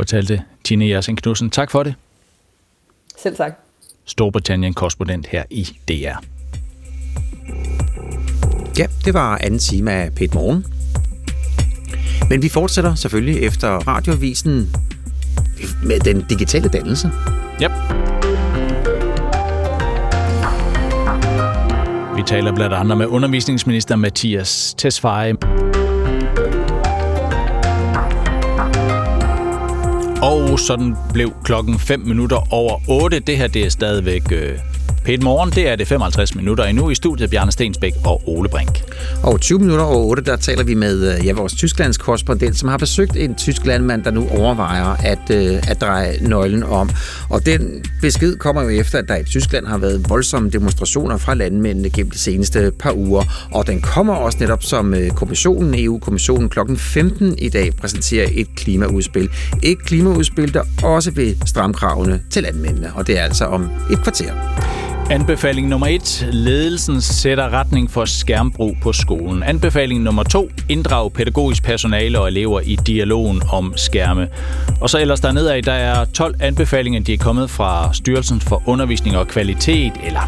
[0.00, 1.50] fortalte Tine Jersing Knudsen.
[1.50, 1.94] Tak for det.
[3.22, 3.52] Selv tak.
[4.04, 6.24] Storbritannien-korrespondent her i DR.
[8.78, 10.64] Ja, det var anden time af Pet Morgen.
[12.28, 14.76] Men vi fortsætter selvfølgelig efter radioavisen
[15.84, 17.10] med den digitale dannelse.
[17.62, 17.70] Yep.
[22.16, 25.36] Vi taler blandt andet med undervisningsminister Mathias Tesfaye.
[30.30, 33.18] Og sådan blev klokken 5 minutter over 8.
[33.18, 34.58] Det her det er stadigvæk øh,
[35.04, 38.84] Pæt morgen, det er det 55 minutter endnu i studiet Bjarne Stensbæk og Ole Brink.
[39.22, 42.68] Og 20 minutter over 8, der taler vi med øh, ja, vores Tysklands korrespondent, som
[42.68, 46.90] har besøgt en tysk landmand, der nu overvejer at, øh, at dreje nøglen om.
[47.28, 51.34] Og den besked kommer jo efter, at der i Tyskland har været voldsomme demonstrationer fra
[51.34, 53.48] landmændene gennem de seneste par uger.
[53.52, 58.48] Og den kommer også netop som øh, kommissionen, EU-kommissionen klokken 15 i dag præsenterer et
[58.56, 59.28] klimaudspil.
[59.62, 62.92] Et klimaudspil, der også vil stramme kravene til landmændene.
[62.94, 64.32] Og det er altså om et kvarter.
[65.10, 66.28] Anbefaling nummer 1.
[66.32, 69.42] Ledelsen sætter retning for skærmbrug på skolen.
[69.42, 70.50] Anbefaling nummer 2.
[70.68, 74.28] Inddrag pædagogisk personale og elever i dialogen om skærme.
[74.80, 78.62] Og så ellers dernede af, der er 12 anbefalinger, de er kommet fra Styrelsen for
[78.66, 80.20] Undervisning og Kvalitet, eller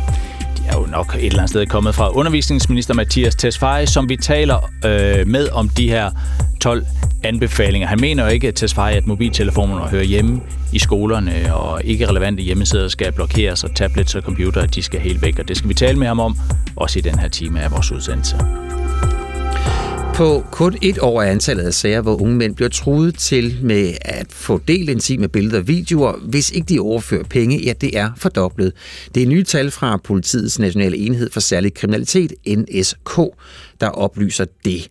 [0.68, 4.70] er jo nok et eller andet sted kommet fra undervisningsminister Mathias Tesfaye, som vi taler
[4.84, 6.10] øh, med om de her
[6.60, 6.86] 12
[7.22, 7.88] anbefalinger.
[7.88, 10.40] Han mener jo ikke, at Tesfaye, at mobiltelefonerne hører hjemme
[10.72, 15.22] i skolerne, og ikke relevante hjemmesider skal blokeres, og tablets og computere, de skal helt
[15.22, 15.38] væk.
[15.38, 16.36] Og det skal vi tale med ham om,
[16.76, 18.36] også i den her time af vores udsendelse.
[20.22, 23.94] På kun et år er antallet af sager, hvor unge mænd bliver truet til med
[24.00, 28.10] at få delt intime billeder og videoer, hvis ikke de overfører penge, ja, det er
[28.16, 28.72] fordoblet.
[29.14, 33.16] Det er nye tal fra Politiets Nationale Enhed for Særlig Kriminalitet, NSK,
[33.80, 34.88] der oplyser det.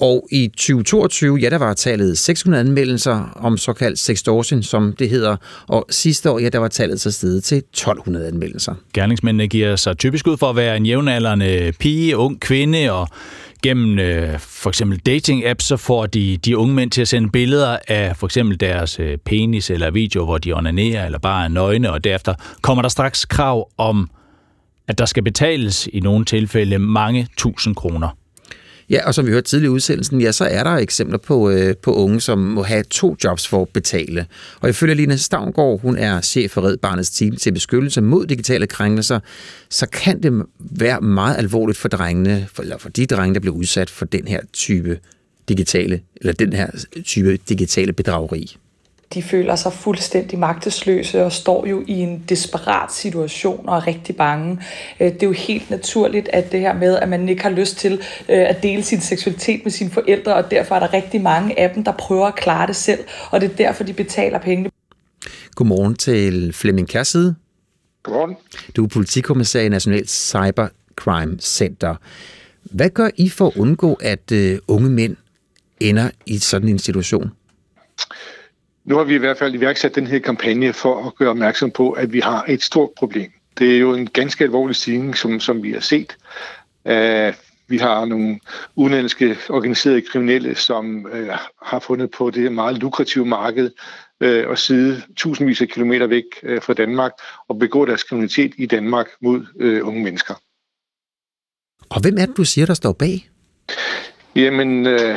[0.00, 5.36] Og i 2022, ja, der var tallet 600 anmeldelser om såkaldt sextortion, som det hedder.
[5.68, 8.74] Og sidste år, ja, der var tallet så steget til 1200 anmeldelser.
[8.94, 13.08] Gerningsmændene giver sig typisk ud for at være en jævnaldrende pige, ung kvinde, og
[13.62, 17.78] gennem øh, for eksempel dating-apps, så får de de unge mænd til at sende billeder
[17.88, 21.92] af for eksempel deres øh, penis eller video, hvor de onanerer eller bare er nøgne,
[21.92, 24.10] og derefter kommer der straks krav om,
[24.88, 28.16] at der skal betales i nogle tilfælde mange tusind kroner.
[28.92, 31.76] Ja, og som vi hørte tidligere i udsendelsen, ja, så er der eksempler på, øh,
[31.76, 34.26] på unge, som må have to jobs for at betale.
[34.60, 38.66] Og ifølge Line Stavngård, hun er chef for Red Barnets team til beskyttelse mod digitale
[38.66, 39.20] krænkelser,
[39.70, 43.56] så kan det være meget alvorligt for drengene, for, eller for de drenge, der bliver
[43.56, 44.98] udsat for den her type
[45.48, 46.66] digitale, eller den her
[47.04, 48.56] type digitale bedrageri
[49.14, 54.16] de føler sig fuldstændig magtesløse og står jo i en desperat situation og er rigtig
[54.16, 54.58] bange.
[55.00, 57.76] Øh, det er jo helt naturligt, at det her med, at man ikke har lyst
[57.76, 57.92] til
[58.28, 61.70] øh, at dele sin seksualitet med sine forældre, og derfor er der rigtig mange af
[61.70, 64.70] dem, der prøver at klare det selv, og det er derfor, de betaler pengene.
[65.54, 67.34] Godmorgen til Flemming Kærside.
[68.02, 68.36] Godmorgen.
[68.76, 71.96] Du er politikommissær i National Cybercrime Center.
[72.62, 75.16] Hvad gør I for at undgå, at uh, unge mænd
[75.80, 77.30] ender i sådan en situation?
[78.84, 81.90] Nu har vi i hvert fald iværksat den her kampagne for at gøre opmærksom på,
[81.90, 83.32] at vi har et stort problem.
[83.58, 86.16] Det er jo en ganske alvorlig stigning, som, som vi har set.
[86.84, 87.34] Uh,
[87.68, 88.40] vi har nogle
[88.76, 91.28] udenlandske organiserede kriminelle, som uh,
[91.62, 93.70] har fundet på det meget lukrative marked
[94.24, 97.12] uh, og sidde tusindvis af kilometer væk uh, fra Danmark
[97.48, 100.34] og begå deres kriminalitet i Danmark mod uh, unge mennesker.
[101.90, 103.30] Og hvem er det, du siger, der står bag?
[104.36, 105.16] Jamen, øh,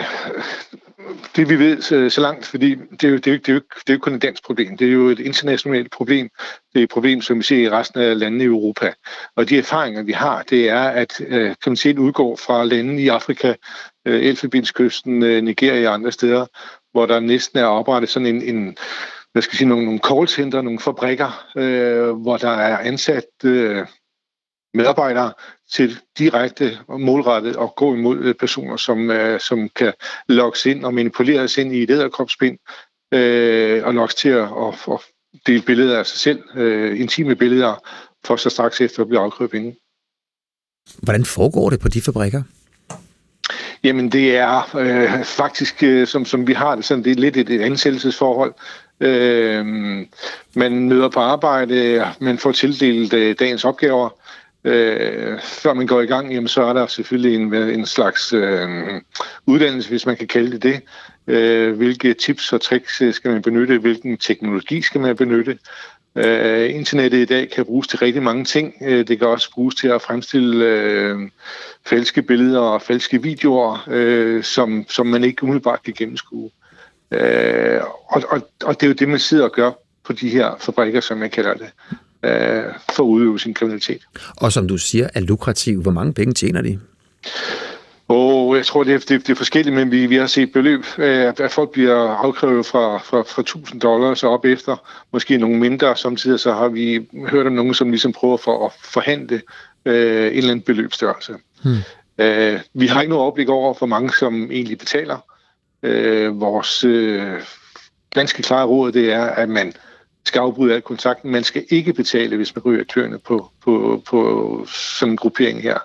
[1.35, 3.53] det vi ved så, så langt, fordi det er, jo, det, er jo, det, er
[3.53, 6.29] jo, det er jo kun et dansk problem, det er jo et internationalt problem.
[6.73, 8.93] Det er et problem, som vi ser i resten af landene i Europa.
[9.35, 13.53] Og de erfaringer, vi har, det er, at øh, kriminalitet udgår fra lande i Afrika,
[14.05, 16.45] øh, Elfenbenskysten, øh, Nigeria og andre steder,
[16.91, 18.77] hvor der næsten er oprettet sådan en, en
[19.31, 23.85] hvad skal jeg sige, nogle, nogle callcenter, nogle fabrikker, øh, hvor der er ansat øh,
[24.75, 25.33] medarbejdere
[25.73, 29.93] til direkte og målrettet at gå imod øh, personer, som, øh, som kan
[30.29, 32.57] lokkes ind og manipuleres ind i et æderkropspind
[33.13, 34.99] øh, og lokkes til at, at, at
[35.47, 37.75] dele billeder af sig selv, øh, intime billeder,
[38.25, 39.75] for så straks efter at blive afkrævet penge.
[40.97, 42.43] Hvordan foregår det på de fabrikker?
[43.83, 47.37] Jamen det er øh, faktisk, øh, som, som vi har det, sådan, det er lidt
[47.37, 48.53] et, et ansættelsesforhold.
[48.99, 49.65] Øh,
[50.55, 54.09] man møder på arbejde, man får tildelt øh, dagens opgaver,
[54.65, 58.69] øh, før man går i gang, jamen, så er der selvfølgelig en, en slags øh,
[59.45, 60.81] uddannelse, hvis man kan kalde det det.
[61.27, 63.77] Øh, hvilke tips og tricks øh, skal man benytte?
[63.77, 65.57] Hvilken teknologi skal man benytte?
[66.15, 68.73] Øh, internettet i dag kan bruges til rigtig mange ting.
[68.81, 71.19] Øh, det kan også bruges til at fremstille øh,
[71.85, 76.49] falske billeder og falske videoer, øh, som, som man ikke umiddelbart kan gennemskue.
[77.11, 79.71] Øh, og, og, og det er jo det, man sidder og gør
[80.03, 81.69] på de her fabrikker, som man kalder det
[82.25, 82.63] øh,
[82.95, 84.01] for at udøve sin kriminalitet.
[84.37, 85.81] Og som du siger, er lukrativ.
[85.81, 86.79] Hvor mange penge tjener de?
[88.07, 90.85] Og jeg tror, det er, det, det er forskelligt, men vi, vi har set beløb,
[90.97, 94.75] at, at folk bliver afkrævet fra, fra, fra 1000 dollars og op efter,
[95.13, 95.97] måske nogle mindre.
[95.97, 99.41] Samtidig så har vi hørt om nogen, som ligesom prøver for at forhandle
[99.85, 101.33] øh, en eller anden beløbsstørrelse.
[101.63, 101.77] Hmm.
[102.17, 105.17] Øh, vi har ikke noget overblik over, hvor mange som egentlig betaler.
[105.83, 107.41] Øh, vores øh,
[108.13, 109.73] ganske klare råd, det er, at man
[110.25, 111.31] skal afbryde al kontakten.
[111.31, 115.77] Man skal ikke betale, hvis man ryger kløerne på, på, på sådan en gruppering her.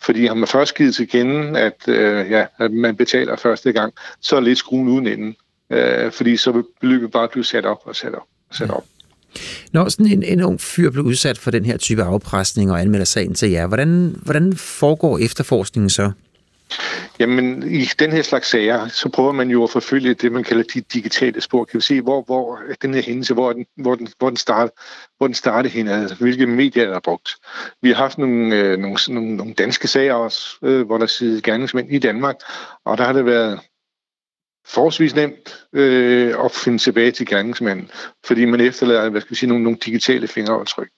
[0.00, 3.94] Fordi har man først givet til kende, at, øh, ja, at man betaler første gang,
[4.20, 5.36] så er lidt skruen uden enden.
[5.70, 8.84] Øh, fordi så vil beløbet bare blive sat op og sat op og sat op.
[9.72, 13.04] Når sådan en, en ung fyr blev udsat for den her type afpresning og anmelder
[13.04, 16.10] sagen til jer, hvordan, hvordan foregår efterforskningen så?
[17.18, 20.62] Jamen, i den her slags sager, så prøver man jo at forfølge det, man kalder
[20.74, 21.64] de digitale spor.
[21.64, 24.70] Kan vi se, hvor, hvor den her hændelse, hvor den, hvor den, hvor den, start,
[25.18, 27.30] hvor den startede hen, altså hvilke medier der er brugt.
[27.82, 31.40] Vi har haft nogle, øh, nogle, nogle, nogle danske sager også, øh, hvor der sidder
[31.40, 32.36] gerningsmænd i Danmark,
[32.84, 33.60] og der har det været
[34.66, 37.90] forholdsvis nemt øh, at finde tilbage til gerningsmanden,
[38.26, 40.88] fordi man efterlader hvad skal vi sige, nogle, nogle digitale fingeraftryk.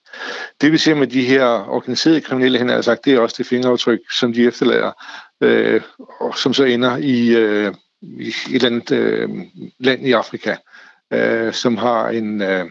[0.61, 3.47] Det vi ser med de her organiserede kriminelle, han har sagt, det er også det
[3.47, 4.93] fingeraftryk, som de efterlader,
[5.41, 5.83] øh,
[6.21, 9.29] og som så ender i, øh, i et eller andet øh,
[9.79, 10.57] land i Afrika,
[11.13, 12.43] øh, som har en...
[12.43, 12.67] Øh,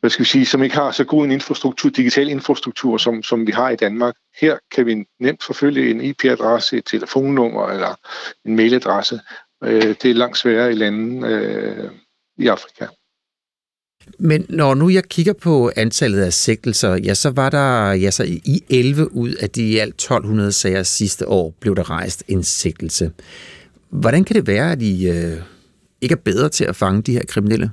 [0.00, 3.46] hvad skal vi sige, som ikke har så god en infrastruktur, digital infrastruktur, som, som
[3.46, 4.14] vi har i Danmark.
[4.40, 7.94] Her kan vi nemt forfølge en IP-adresse, et telefonnummer eller
[8.44, 9.20] en mailadresse.
[9.64, 11.90] Øh, det er langt sværere i lande øh,
[12.38, 12.86] i Afrika.
[14.18, 18.24] Men når nu jeg kigger på antallet af sigtelser, ja, så var der ja, så
[18.24, 22.44] i 11 ud af de i alt 1200 sager sidste år, blev der rejst en
[22.44, 23.10] sigtelse.
[23.90, 25.36] Hvordan kan det være, at I øh,
[26.00, 27.70] ikke er bedre til at fange de her kriminelle?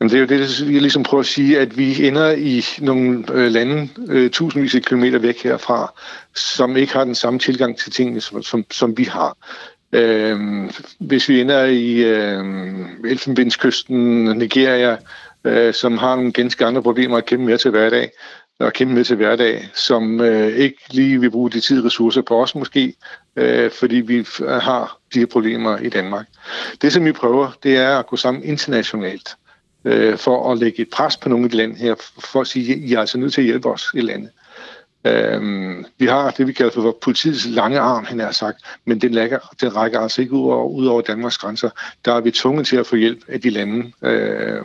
[0.00, 3.24] Jamen, det er jo det, vi ligesom prøver at sige, at vi ender i nogle
[3.32, 5.92] øh, lande øh, tusindvis af kilometer væk herfra,
[6.34, 9.36] som ikke har den samme tilgang til tingene, som, som, som vi har.
[9.92, 10.38] Øh,
[10.98, 12.44] hvis vi ender i øh,
[13.04, 14.96] Elfenbenskysten, Nigeria,
[15.44, 18.10] øh, som har nogle ganske andre problemer at kæmpe med til hverdag,
[18.58, 22.22] og kæmpe med til hverdag, som øh, ikke lige vil bruge de tid og ressourcer
[22.22, 22.94] på os måske,
[23.36, 24.26] øh, fordi vi
[24.60, 26.26] har de her problemer i Danmark.
[26.82, 29.36] Det, som vi prøver, det er at gå sammen internationalt
[29.84, 32.72] øh, for at lægge et pres på nogle af de lande her, for at sige,
[32.72, 34.30] at I er altså nødt til at hjælpe os i landet.
[35.04, 39.12] Øhm, vi har det, vi kalder for politiets lange arm, han har sagt, men den,
[39.12, 41.70] lægger, den rækker altså ikke ud over, ud over Danmarks grænser.
[42.04, 44.58] Der er vi tvunget til at få hjælp af de lande, øh,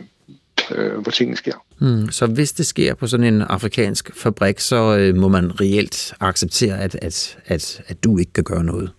[0.74, 1.64] øh, hvor tingene sker.
[1.78, 6.14] Hmm, så hvis det sker på sådan en afrikansk fabrik, så øh, må man reelt
[6.20, 8.90] acceptere, at, at, at, at du ikke kan gøre noget?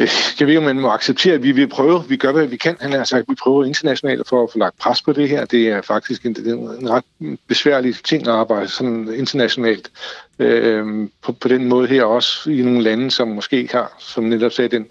[0.00, 0.08] Øh,
[0.40, 2.04] jeg ved, om man må acceptere, at vi vil prøve.
[2.08, 2.76] Vi gør, hvad vi kan.
[2.80, 5.44] Han har sagt, at vi prøver internationalt for at få lagt pres på det her.
[5.44, 7.04] Det er faktisk en, en ret
[7.46, 9.90] besværlig ting at arbejde sådan internationalt
[10.38, 12.04] øh, på, på den måde her.
[12.04, 14.90] Også i nogle lande, som måske har, som netop sagde, den,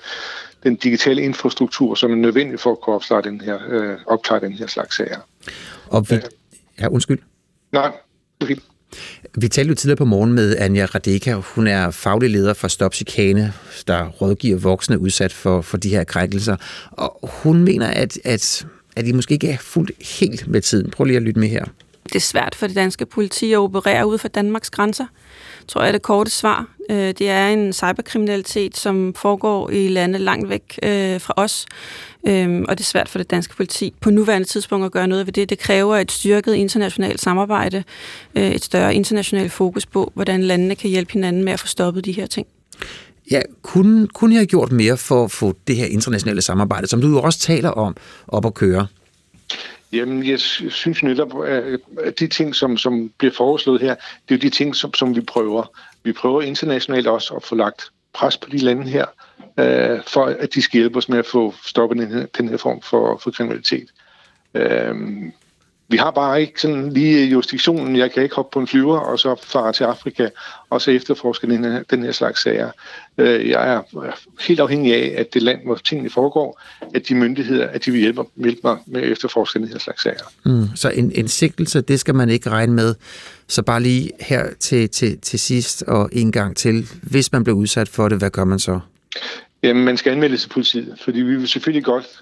[0.63, 4.53] den digitale infrastruktur, som er nødvendig for at kunne opklare den her, øh, opklare den
[4.53, 5.19] her slags sager.
[5.87, 6.15] Og vi...
[6.79, 7.19] Ja, undskyld.
[7.71, 7.91] Nej,
[8.41, 8.63] det er fint.
[9.35, 11.33] Vi talte jo tidligere på morgen med Anja Radeka.
[11.33, 13.53] Hun er faglig leder for Stop Chikane,
[13.87, 16.55] der rådgiver voksne udsat for, for de her krænkelser.
[16.91, 20.91] Og hun mener, at, at, at de måske ikke er fuldt helt med tiden.
[20.91, 21.65] Prøv lige at lytte med her.
[22.03, 25.05] Det er svært for det danske politi at operere ud for Danmarks grænser
[25.69, 26.65] tror jeg er det korte svar.
[26.89, 31.65] Øh, det er en cyberkriminalitet, som foregår i lande langt væk øh, fra os,
[32.27, 35.25] øh, og det er svært for det danske politi på nuværende tidspunkt at gøre noget
[35.25, 35.49] ved det.
[35.49, 37.83] Det kræver et styrket internationalt samarbejde,
[38.35, 42.05] øh, et større internationalt fokus på, hvordan landene kan hjælpe hinanden med at få stoppet
[42.05, 42.47] de her ting.
[43.31, 47.01] Ja, kunne, kunne jeg have gjort mere for at få det her internationale samarbejde, som
[47.01, 47.95] du jo også taler om,
[48.27, 48.87] op at køre?
[49.91, 51.43] Jamen, jeg synes netop,
[52.03, 53.95] at de ting, som, som bliver foreslået her,
[54.29, 55.71] det er jo de ting, som, som vi prøver.
[56.03, 57.81] Vi prøver internationalt også at få lagt
[58.13, 59.05] pres på de lande her,
[59.59, 62.57] øh, for at de skal hjælpe os med at få stoppet den her, den her
[62.57, 63.87] form for, for kriminalitet.
[64.53, 64.95] Øh,
[65.91, 67.95] vi har bare ikke sådan lige jurisdiktionen.
[67.95, 70.29] Jeg kan ikke hoppe på en flyver og så fare til Afrika
[70.69, 72.71] og så efterforske den her, den her slags sager.
[73.17, 73.81] Øh, jeg er
[74.47, 76.61] helt afhængig af, at det land, hvor tingene foregår,
[76.95, 80.03] at de myndigheder, at de vil hjælpe, hjælpe mig med at efterforske den her slags
[80.03, 80.31] sager.
[80.45, 82.95] Mm, så en, en sigtelse, det skal man ikke regne med.
[83.47, 86.87] Så bare lige her til, til, til sidst og en gang til.
[87.03, 88.79] Hvis man bliver udsat for det, hvad gør man så?
[89.63, 92.21] Jamen, man skal anmelde til politiet, fordi vi vil selvfølgelig godt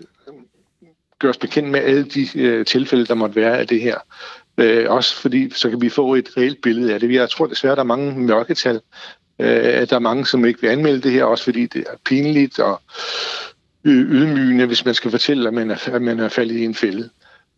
[1.19, 3.97] gøre os bekendt med alle de øh, tilfælde, der måtte være af det her.
[4.57, 7.13] Øh, også fordi, så kan vi få et reelt billede af det.
[7.13, 8.81] Jeg tror desværre, der er mange mørketal.
[9.39, 12.59] Øh, der er mange, som ikke vil anmelde det her, også fordi det er pinligt
[12.59, 12.81] og
[13.83, 16.75] øh, ydmygende, hvis man skal fortælle, at man er, at man er faldet i en
[16.75, 17.09] fælde.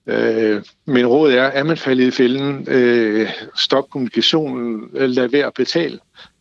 [0.07, 5.53] Øh, men rådet er, at man faldet i fælden, øh, stop kommunikationen, lad være at
[5.53, 5.99] betale.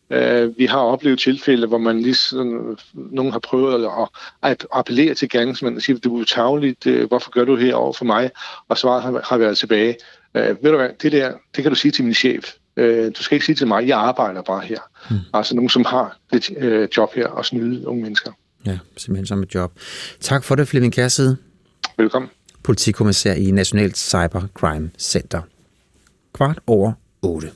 [0.09, 4.07] Uh, vi har oplevet tilfælde, hvor man lige sådan, nogen har prøvet at,
[4.43, 7.93] at appellere til gerningsmanden og sige, du er tavligt, uh, hvorfor gør du her over
[7.93, 8.31] for mig?
[8.67, 9.95] Og svaret har, har været tilbage.
[10.33, 12.53] Uh, ved du hvad, det der, det kan du sige til min chef.
[12.77, 14.79] Uh, du skal ikke sige til mig, jeg arbejder bare her.
[15.09, 15.19] Hmm.
[15.33, 18.31] Altså nogen, som har det job her og snyde unge mennesker.
[18.65, 19.71] Ja, simpelthen som et job.
[20.19, 21.37] Tak for det, Flemming Kærside.
[21.97, 22.31] Velkommen.
[22.63, 25.41] Politikommissær i Nationalt Cybercrime Center.
[26.33, 27.51] Kvart over 8.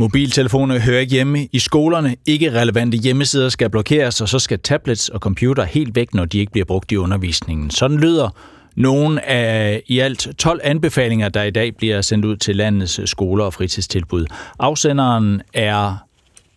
[0.00, 2.16] Mobiltelefoner hører ikke hjemme i skolerne.
[2.26, 6.38] Ikke relevante hjemmesider skal blokeres, og så skal tablets og computer helt væk, når de
[6.38, 7.70] ikke bliver brugt i undervisningen.
[7.70, 8.28] Sådan lyder
[8.76, 13.44] nogle af i alt 12 anbefalinger, der i dag bliver sendt ud til landets skoler
[13.44, 14.26] og fritidstilbud.
[14.58, 15.96] Afsenderen er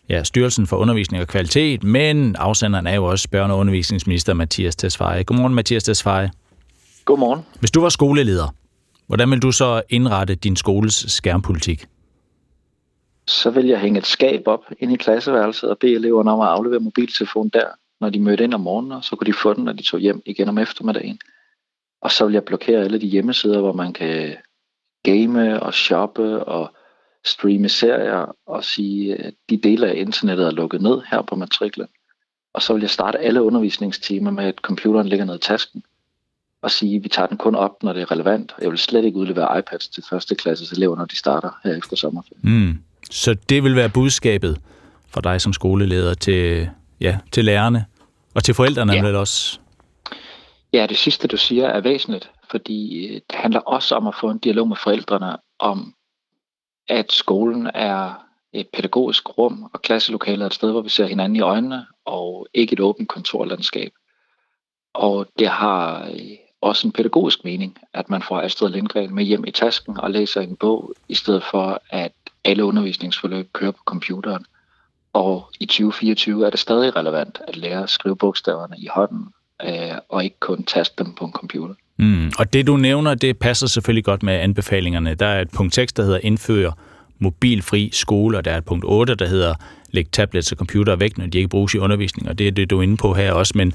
[0.08, 4.76] ja, Styrelsen for Undervisning og Kvalitet, men afsenderen er jo også børne- og undervisningsminister Mathias
[4.76, 5.24] Tesfaye.
[5.24, 6.30] Godmorgen, Mathias Tesfaye.
[7.04, 7.40] Godmorgen.
[7.60, 8.54] Hvis du var skoleleder,
[9.06, 11.84] hvordan vil du så indrette din skoles skærmpolitik?
[13.26, 16.48] Så vil jeg hænge et skab op ind i klasseværelset og bede eleverne om at
[16.48, 17.66] aflevere mobiltelefonen der,
[18.00, 20.00] når de mødte ind om morgenen, og så kunne de få den, når de tog
[20.00, 21.18] hjem igen om eftermiddagen.
[22.02, 24.36] Og så vil jeg blokere alle de hjemmesider, hvor man kan
[25.02, 26.74] game og shoppe og
[27.24, 31.88] streame serier og sige, at de dele af internettet er lukket ned her på matriklen.
[32.54, 35.82] Og så vil jeg starte alle undervisningstimer med, at computeren ligger ned i tasken
[36.62, 38.54] og sige, at vi tager den kun op, når det er relevant.
[38.60, 41.96] Jeg vil slet ikke udlevere iPads til første klasses elever, når de starter her efter
[41.96, 42.66] sommerferien.
[42.66, 42.78] Mm.
[43.10, 44.60] Så det vil være budskabet
[45.08, 46.70] for dig som skoleleder til,
[47.00, 47.84] ja, til lærerne
[48.34, 49.02] og til forældrene ja.
[49.02, 49.58] vel også?
[50.72, 54.30] Ja, det sidste du siger er væsentligt, fordi øh, det handler også om at få
[54.30, 55.94] en dialog med forældrene om,
[56.88, 61.36] at skolen er et pædagogisk rum, og klasselokalet er et sted, hvor vi ser hinanden
[61.36, 63.92] i øjnene, og ikke et åbent kontorlandskab.
[64.94, 69.44] Og det har øh, også en pædagogisk mening, at man får Astrid Lindgren med hjem
[69.46, 72.12] i tasken og læser en bog, i stedet for at
[72.44, 74.44] alle undervisningsforløb kører på computeren.
[75.12, 79.26] Og i 2024 er det stadig relevant at lære at skrive bogstaverne i hånden,
[79.62, 81.74] øh, og ikke kun taste dem på en computer.
[81.98, 82.32] Mm.
[82.38, 85.14] Og det du nævner, det passer selvfølgelig godt med anbefalingerne.
[85.14, 86.72] Der er et punkt 6, der hedder indføre
[87.18, 89.54] mobilfri skole, og der er et punkt 8, der hedder
[89.90, 92.70] læg tablets og computer væk, når de ikke bruges i undervisning, og det er det,
[92.70, 93.52] du er inde på her også.
[93.56, 93.72] Men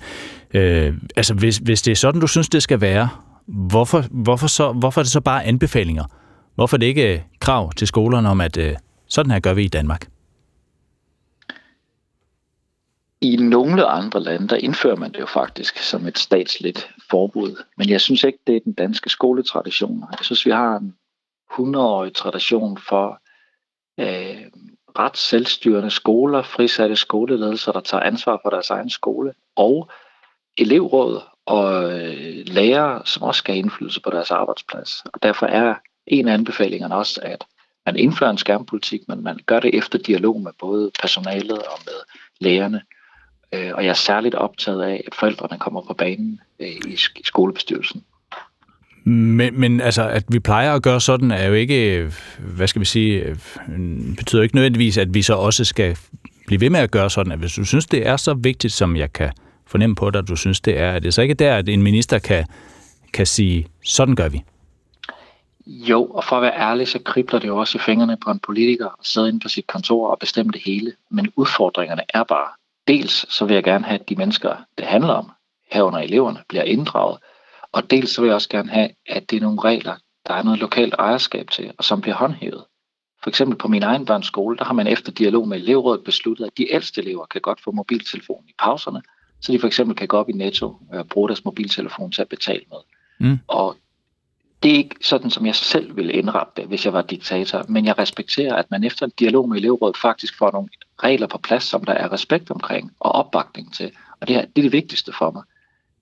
[0.54, 3.10] øh, altså, hvis, hvis det er sådan, du synes, det skal være,
[3.48, 6.04] hvorfor, hvorfor, så, hvorfor er det så bare anbefalinger?
[6.60, 8.76] Hvorfor er det ikke øh, krav til skolerne om, at øh,
[9.08, 10.08] sådan her gør vi i Danmark?
[13.22, 17.64] I nogle andre lande, der indfører man det jo faktisk som et statsligt forbud.
[17.78, 20.04] Men jeg synes ikke, det er den danske skoletradition.
[20.12, 20.96] Jeg synes, vi har en
[21.52, 23.22] 100-årig tradition for
[24.00, 24.46] øh,
[25.00, 29.90] ret selvstyrende skoler, frisatte skoleledelser, der tager ansvar for deres egen skole, og
[30.58, 35.04] elevråd og øh, lærere, som også skal have indflydelse på deres arbejdsplads.
[35.14, 35.76] Og derfor er
[36.10, 37.44] en af anbefalingerne også, at
[37.86, 41.94] man indfører en skærmpolitik, men man gør det efter dialog med både personalet og med
[42.40, 42.82] lærerne.
[43.54, 48.04] Øh, og jeg er særligt optaget af, at forældrene kommer på banen øh, i skolebestyrelsen.
[49.04, 52.86] Men, men altså, at vi plejer at gøre sådan, er jo ikke, hvad skal vi
[52.86, 53.38] sige,
[54.18, 55.98] betyder ikke nødvendigvis, at vi så også skal
[56.48, 58.96] blive ved med at gøre sådan, at hvis du synes, det er så vigtigt, som
[58.96, 59.32] jeg kan
[59.68, 61.84] fornemme på dig, at du synes, det er, at det så ikke der, at en
[61.84, 62.46] minister kan,
[63.14, 64.44] kan sige, sådan gør vi?
[65.72, 68.40] Jo, og for at være ærlig, så kribler det jo også i fingrene på en
[68.40, 70.94] politiker at sidde inde på sit kontor og bestemme det hele.
[71.12, 72.48] Men udfordringerne er bare,
[72.88, 75.32] dels så vil jeg gerne have, at de mennesker, det handler om,
[75.72, 77.18] herunder eleverne, bliver inddraget.
[77.72, 79.96] Og dels så vil jeg også gerne have, at det er nogle regler,
[80.28, 82.64] der er noget lokalt ejerskab til, og som bliver håndhævet.
[83.24, 86.46] For eksempel på min egen børns skole, der har man efter dialog med elevrådet besluttet,
[86.46, 89.02] at de ældste elever kan godt få mobiltelefon i pauserne,
[89.42, 92.30] så de for eksempel kan gå op i Netto og bruge deres mobiltelefon til at
[92.30, 92.78] betale med.
[93.30, 93.40] Mm.
[93.48, 93.76] Og
[94.64, 97.86] det er ikke sådan, som jeg selv ville indrette det, hvis jeg var diktator, men
[97.86, 100.70] jeg respekterer, at man efter en dialog med elevrådet faktisk får nogle
[101.04, 103.92] regler på plads, som der er respekt omkring og opbakning til.
[104.20, 105.44] Og det, her, det er det vigtigste for mig.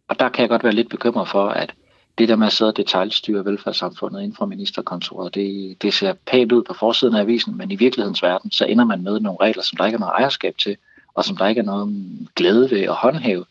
[0.07, 1.73] Og der kan jeg godt være lidt bekymret for, at
[2.17, 6.51] det der med at sidde og detaljstyre velfærdssamfundet inden for ministerkontoret, det, det ser pænt
[6.51, 9.63] ud på forsiden af avisen, men i virkelighedens verden, så ender man med nogle regler,
[9.63, 10.77] som der ikke er noget ejerskab til,
[11.13, 13.45] og som der ikke er noget glæde ved at håndhæve.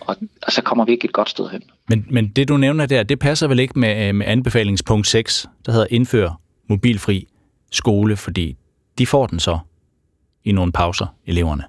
[0.00, 1.62] Og, og så kommer vi ikke et godt sted hen.
[1.88, 5.46] Men, men det du nævner der, det passer vel ikke med, øh, med anbefalingspunkt 6,
[5.66, 7.28] der hedder indfør mobilfri
[7.70, 8.56] skole, fordi
[8.98, 9.58] de får den så
[10.44, 11.64] i nogle pauser, eleverne.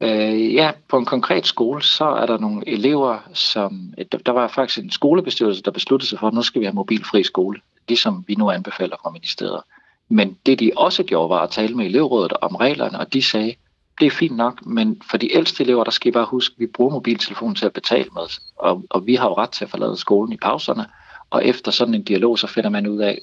[0.00, 3.94] Øh, ja, på en konkret skole, så er der nogle elever, som...
[3.98, 6.74] Øh, der var faktisk en skolebestyrelse, der besluttede sig for, at nu skal vi have
[6.74, 7.60] mobilfri skole.
[7.88, 9.60] ligesom vi nu anbefaler fra ministeriet.
[10.08, 13.54] Men det de også gjorde, var at tale med elevrådet om reglerne, og de sagde,
[14.00, 16.60] det er fint nok, men for de ældste elever, der skal I bare huske, at
[16.60, 19.70] vi bruger mobiltelefonen til at betale med, og, og vi har jo ret til at
[19.70, 20.86] forlade skolen i pauserne,
[21.30, 23.18] og efter sådan en dialog, så finder man ud af,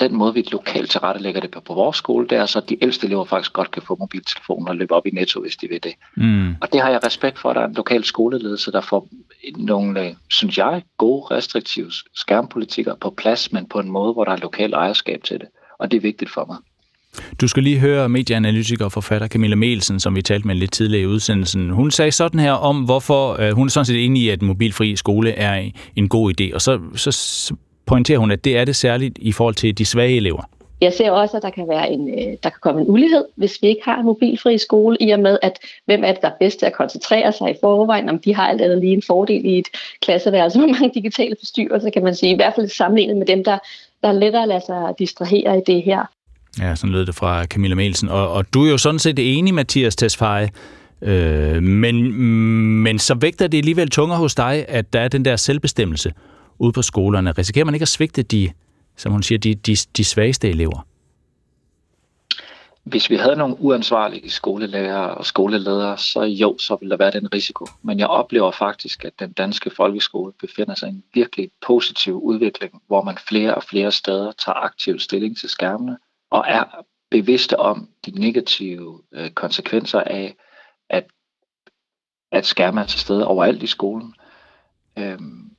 [0.00, 2.82] den måde, vi lokalt tilrettelægger det på, på vores skole, det er så, at de
[2.82, 5.82] ældste elever faktisk godt kan få mobiltelefonen og løbe op i netto, hvis de vil
[5.82, 5.94] det.
[6.16, 6.54] Mm.
[6.60, 9.08] Og det har jeg respekt for, at der er en lokal skoleledelse, der får
[9.56, 14.36] nogle, synes jeg, gode restriktive skærmpolitikker på plads, men på en måde, hvor der er
[14.36, 15.48] lokal ejerskab til det.
[15.78, 16.56] Og det er vigtigt for mig.
[17.40, 21.02] Du skal lige høre medieanalytiker og forfatter Camilla Melsen, som vi talte med lidt tidligere
[21.02, 21.70] i udsendelsen.
[21.70, 24.96] Hun sagde sådan her om, hvorfor øh, hun er sådan set enig i, at mobilfri
[24.96, 26.54] skole er en god idé.
[26.54, 27.54] Og så, så
[27.86, 30.42] pointerer hun, at det er det særligt i forhold til de svage elever.
[30.80, 33.58] Jeg ser også, at der kan, være en, øh, der kan komme en ulighed, hvis
[33.62, 36.38] vi ikke har en mobilfri skole, i og med, at hvem er det, der er
[36.40, 39.44] bedst til at koncentrere sig i forvejen, om de har alt andet lige en fordel
[39.44, 39.68] i et
[40.02, 43.58] klasseværelse med mange digitale forstyrrelser, kan man sige, i hvert fald sammenlignet med dem, der,
[44.02, 46.04] der er lettere at lade sig distrahere i det her.
[46.60, 48.08] Ja, sådan lød det fra Camilla Melsen.
[48.08, 50.48] Og, og du er jo sådan set enig, Mathias Tesfaye,
[51.02, 52.12] øh, men,
[52.82, 56.12] men så vægter det alligevel tungere hos dig, at der er den der selvbestemmelse
[56.58, 57.32] ude på skolerne.
[57.32, 58.50] Risikerer man ikke at svigte de,
[58.96, 60.86] som hun siger, de, de, de svageste elever?
[62.84, 67.34] Hvis vi havde nogle uansvarlige skolelærer og skoleledere, så jo, så ville der være den
[67.34, 67.66] risiko.
[67.82, 72.82] Men jeg oplever faktisk, at den danske folkeskole befinder sig i en virkelig positiv udvikling,
[72.86, 75.96] hvor man flere og flere steder tager aktiv stilling til skærmene,
[76.30, 76.64] og er
[77.10, 80.36] bevidste om de negative øh, konsekvenser af,
[80.88, 81.06] at,
[82.32, 84.14] at skærme er til stede overalt i skolen.
[84.98, 85.50] Øhm,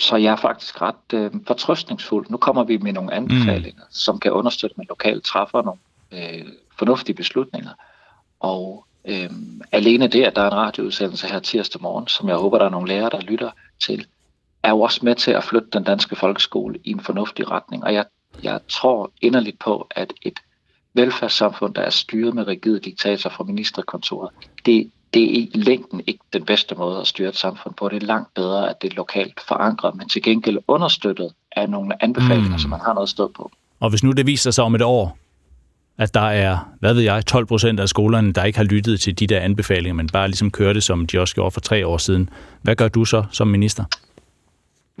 [0.00, 2.26] så jeg er faktisk ret øh, fortrøstningsfuld.
[2.30, 3.90] Nu kommer vi med nogle anbefalinger, mm.
[3.90, 5.80] som kan understøtte, med lokale træffer nogle
[6.12, 6.46] øh,
[6.78, 7.70] fornuftige beslutninger.
[8.40, 9.30] Og øh,
[9.72, 12.70] alene det, at der er en radioudsendelse her tirsdag morgen, som jeg håber, der er
[12.70, 13.50] nogle lærere, der lytter
[13.80, 14.06] til,
[14.62, 17.84] er jo også med til at flytte den danske folkeskole i en fornuftig retning.
[17.84, 18.04] Og jeg
[18.42, 20.38] jeg tror inderligt på, at et
[20.94, 24.30] velfærdssamfund, der er styret med rigide diktator fra ministerkontoret,
[24.66, 27.88] det, det er i længden ikke den bedste måde at styre et samfund på.
[27.88, 32.02] Det er langt bedre, at det er lokalt forankret, men til gengæld understøttet af nogle
[32.02, 32.58] anbefalinger, mm.
[32.58, 33.50] som man har noget sted på.
[33.80, 35.18] Og hvis nu det viser sig om et år,
[35.98, 39.18] at der er, hvad ved jeg, 12 procent af skolerne, der ikke har lyttet til
[39.18, 41.98] de der anbefalinger, men bare ligesom kører det, som de også gjorde for tre år
[41.98, 42.30] siden.
[42.62, 43.84] Hvad gør du så som minister?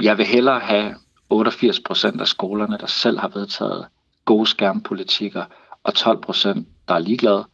[0.02, 0.94] Jeg vil hellere have
[1.30, 3.86] 88 procent af skolerne, der selv har vedtaget
[4.24, 5.44] gode skærmpolitikker,
[5.84, 7.44] og 12 procent, der er ligeglade,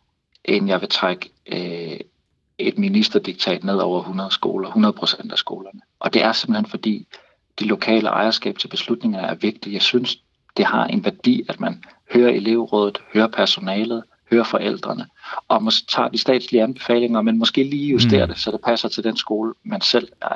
[0.44, 2.00] end jeg vil trække øh,
[2.58, 5.80] et ministerdiktat ned over 100 skoler, 100 procent af skolerne.
[6.00, 7.06] Og det er simpelthen fordi,
[7.58, 9.74] de lokale ejerskab til beslutninger er vigtige.
[9.74, 10.18] Jeg synes,
[10.56, 11.84] det har en værdi, at man
[12.14, 15.06] hører elevrådet, hører personalet, høre forældrene,
[15.48, 18.32] og måske tager de statslige anbefalinger, men måske lige justerer mm.
[18.32, 20.30] det, så det passer til den skole, man selv øh,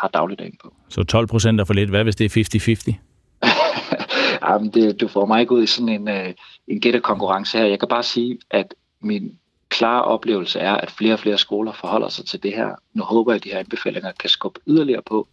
[0.00, 0.74] har dagligdagen på.
[0.88, 1.90] Så 12 procent er for lidt.
[1.90, 2.94] Hvad hvis det er 50-50?
[4.48, 6.32] Jamen, det, du får mig ikke ud i sådan en, uh,
[6.68, 7.64] en gætterkonkurrence her.
[7.64, 9.38] Jeg kan bare sige, at min
[9.68, 12.70] klare oplevelse er, at flere og flere skoler forholder sig til det her.
[12.94, 15.28] Nu håber jeg, at de her anbefalinger kan skubbe yderligere på,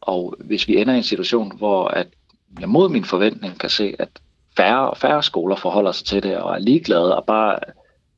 [0.00, 2.06] og hvis vi ender i en situation, hvor at
[2.60, 4.08] jeg mod min forventning kan se, at
[4.56, 7.58] færre og færre skoler forholder sig til det og er ligeglade og bare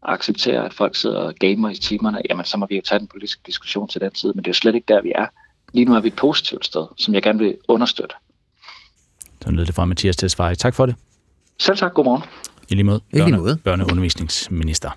[0.03, 3.09] accepterer, at folk sidder og gamer i timerne, jamen så må vi jo tage den
[3.09, 5.27] politiske diskussion til den tid, men det er jo slet ikke der, vi er.
[5.73, 8.15] Lige nu er vi et positivt sted, som jeg gerne vil understøtte.
[9.43, 10.55] Så lød det fra Mathias Tesfaye.
[10.55, 10.95] Tak for det.
[11.59, 11.95] Selv tak.
[11.95, 12.23] Godmorgen.
[12.69, 13.01] I lige måde.
[13.13, 13.57] Børne, lige måde.
[13.57, 14.91] Børneundervisningsminister.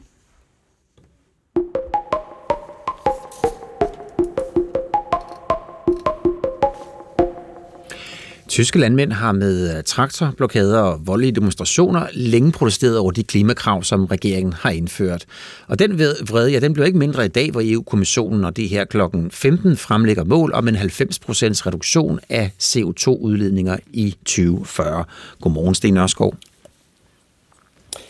[8.55, 14.05] Tyske landmænd har med øh, traktorblokader og voldelige demonstrationer længe protesteret over de klimakrav, som
[14.05, 15.25] regeringen har indført.
[15.67, 18.85] Og den vrede, ja, den blev ikke mindre i dag, hvor EU-kommissionen og det her
[18.85, 25.05] klokken 15 fremlægger mål om en 90% reduktion af CO2-udledninger i 2040.
[25.41, 26.35] Godmorgen, Sten Ørskov.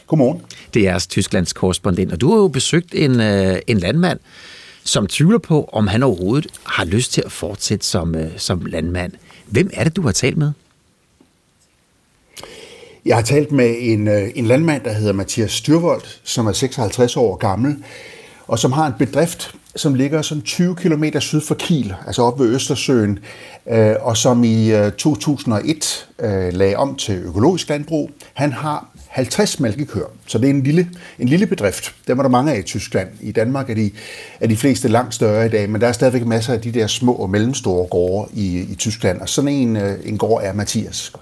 [0.07, 0.41] Godmorgen.
[0.73, 4.19] Det er jeres Tysklands korrespondent, og du har jo besøgt en, øh, en landmand,
[4.83, 9.11] som tvivler på, om han overhovedet har lyst til at fortsætte som, øh, som landmand.
[9.47, 10.51] Hvem er det, du har talt med?
[13.05, 17.17] Jeg har talt med en, øh, en landmand, der hedder Mathias Styrvold, som er 56
[17.17, 17.83] år gammel,
[18.47, 22.39] og som har en bedrift, som ligger sådan 20 km syd for Kiel, altså op
[22.39, 23.19] ved Østersøen,
[23.69, 26.07] øh, og som i øh, 2001
[26.51, 28.11] lagde om til økologisk landbrug.
[28.33, 30.89] Han har 50 mælkekøer, så det er en lille,
[31.19, 31.95] en lille bedrift.
[32.07, 33.07] Dem er der mange af i Tyskland.
[33.21, 33.91] I Danmark er de,
[34.39, 36.87] er de fleste langt større i dag, men der er stadigvæk masser af de der
[36.87, 41.13] små og mellemstore gårde i, i Tyskland, og sådan en, øh, en gård er Mathias.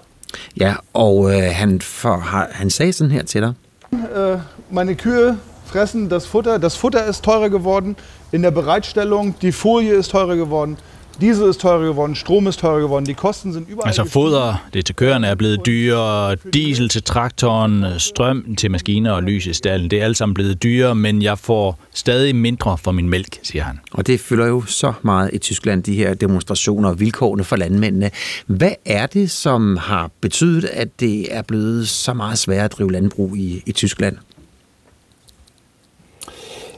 [0.60, 2.16] Ja, og øh, han, for,
[2.52, 3.52] han sagde sådan her til dig.
[3.92, 4.38] Äh,
[4.70, 6.58] meine Kühe fressen das Futter.
[6.58, 7.96] Das Futter ist teurer geworden.
[8.32, 10.78] In der Bereitstellung, die Folie ist teurer geworden.
[11.20, 14.86] Diesel ist teurer geworden, Strom ist teurer geworden, die Kosten sind überall Altså foder, det
[14.86, 19.90] til køerne er blevet dyrere, diesel til traktoren, strøm til maskiner og lys i stallen,
[19.90, 23.62] det er alt sammen blevet dyrere, men jeg får stadig mindre for min mælk, siger
[23.62, 23.80] han.
[23.92, 28.10] Og det fylder jo så meget i Tyskland, de her demonstrationer og vilkårene for landmændene.
[28.46, 32.92] Hvad er det, som har betydet, at det er blevet så meget sværere at drive
[32.92, 34.16] landbrug i, i Tyskland?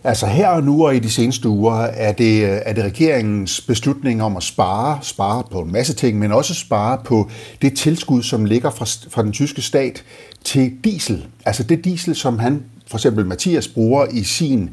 [0.07, 4.23] Altså her og nu og i de seneste uger er det, er det regeringens beslutning
[4.23, 7.31] om at spare, spare på en masse ting, men også spare på
[7.62, 10.05] det tilskud, som ligger fra, fra den tyske stat
[10.45, 11.27] til diesel.
[11.47, 14.70] Altså det diesel, som han, for eksempel Mathias, bruger i sin,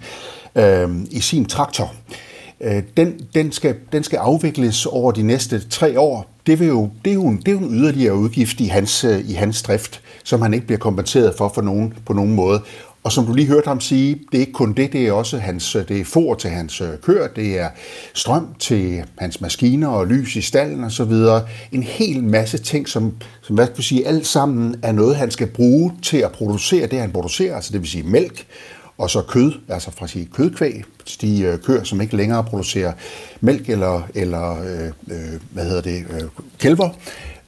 [0.55, 1.93] øh, i sin traktor.
[2.61, 6.33] Øh, den, den, skal, den skal afvikles over de næste tre år.
[6.45, 9.03] Det, vil jo, det, er jo en, det er jo en yderligere udgift i hans,
[9.03, 12.61] øh, i hans drift, som han ikke bliver kompenseret for, for nogen, på nogen måde.
[13.03, 15.37] Og som du lige hørte ham sige, det er ikke kun det, det er også
[15.37, 17.69] hans, øh, det er for til hans øh, kør, det er
[18.13, 21.13] strøm til hans maskiner og lys i stallen osv.
[21.71, 25.31] En hel masse ting, som, som hvad skal vi sige, alt sammen er noget, han
[25.31, 28.45] skal bruge til at producere det, han producerer, altså det vil sige mælk,
[28.97, 30.83] og så kød, altså fra sige kødkvæg,
[31.21, 32.93] de øh, køer, som ikke længere producerer
[33.41, 36.21] mælk eller, eller øh, hvad hedder det, øh,
[36.59, 36.89] kælver.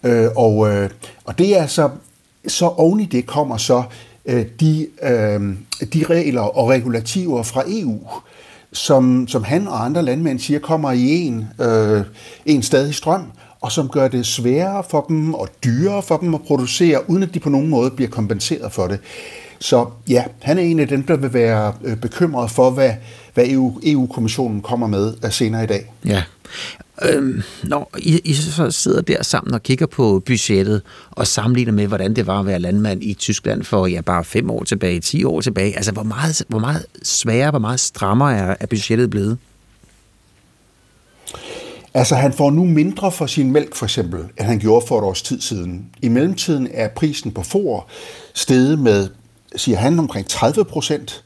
[0.04, 0.90] Øh, og, øh,
[1.26, 1.90] og det er så,
[2.48, 3.84] så oven i det kommer så
[4.26, 5.42] Øh, de, øh,
[5.94, 8.00] de regler og regulativer fra EU,
[8.74, 12.02] som, som han og andre landmænd siger kommer i en, øh,
[12.46, 13.32] en stadig strøm,
[13.62, 17.34] og som gør det sværere for dem og dyrere for dem at producere, uden at
[17.34, 19.00] de på nogen måde bliver kompenseret for det.
[19.60, 22.92] Så ja, han er en af dem, der vil være øh, bekymret for, hvad,
[23.34, 25.92] hvad EU, EU-kommissionen kommer med øh, senere i dag.
[26.06, 26.24] Ja,
[27.04, 30.82] Øhm, når I, I så sidder der sammen og kigger på budgettet
[31.12, 34.50] og sammenligner med, hvordan det var at være landmand i Tyskland for ja, bare fem
[34.50, 38.56] år tilbage, ti år tilbage, altså hvor meget, hvor meget sværere, hvor meget strammere er,
[38.60, 39.38] er budgettet blevet?
[41.94, 45.04] Altså han får nu mindre for sin mælk for eksempel, end han gjorde for et
[45.04, 45.86] års tid siden.
[46.02, 47.88] I mellemtiden er prisen på for
[48.34, 49.10] steget med,
[49.56, 51.24] siger han, omkring 30 procent.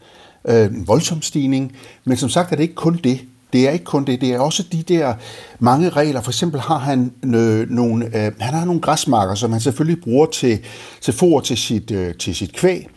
[0.48, 1.76] Øh, en voldsom stigning.
[2.06, 3.20] Men som sagt er det ikke kun det.
[3.54, 5.14] Det er ikke kun det, det er også de der
[5.60, 6.22] mange regler.
[6.22, 10.26] For eksempel har han øh, nogle, øh, han har nogle græsmarker, som han selvfølgelig bruger
[10.26, 10.60] til,
[11.02, 12.88] til for til sit, øh, til sit kvæg.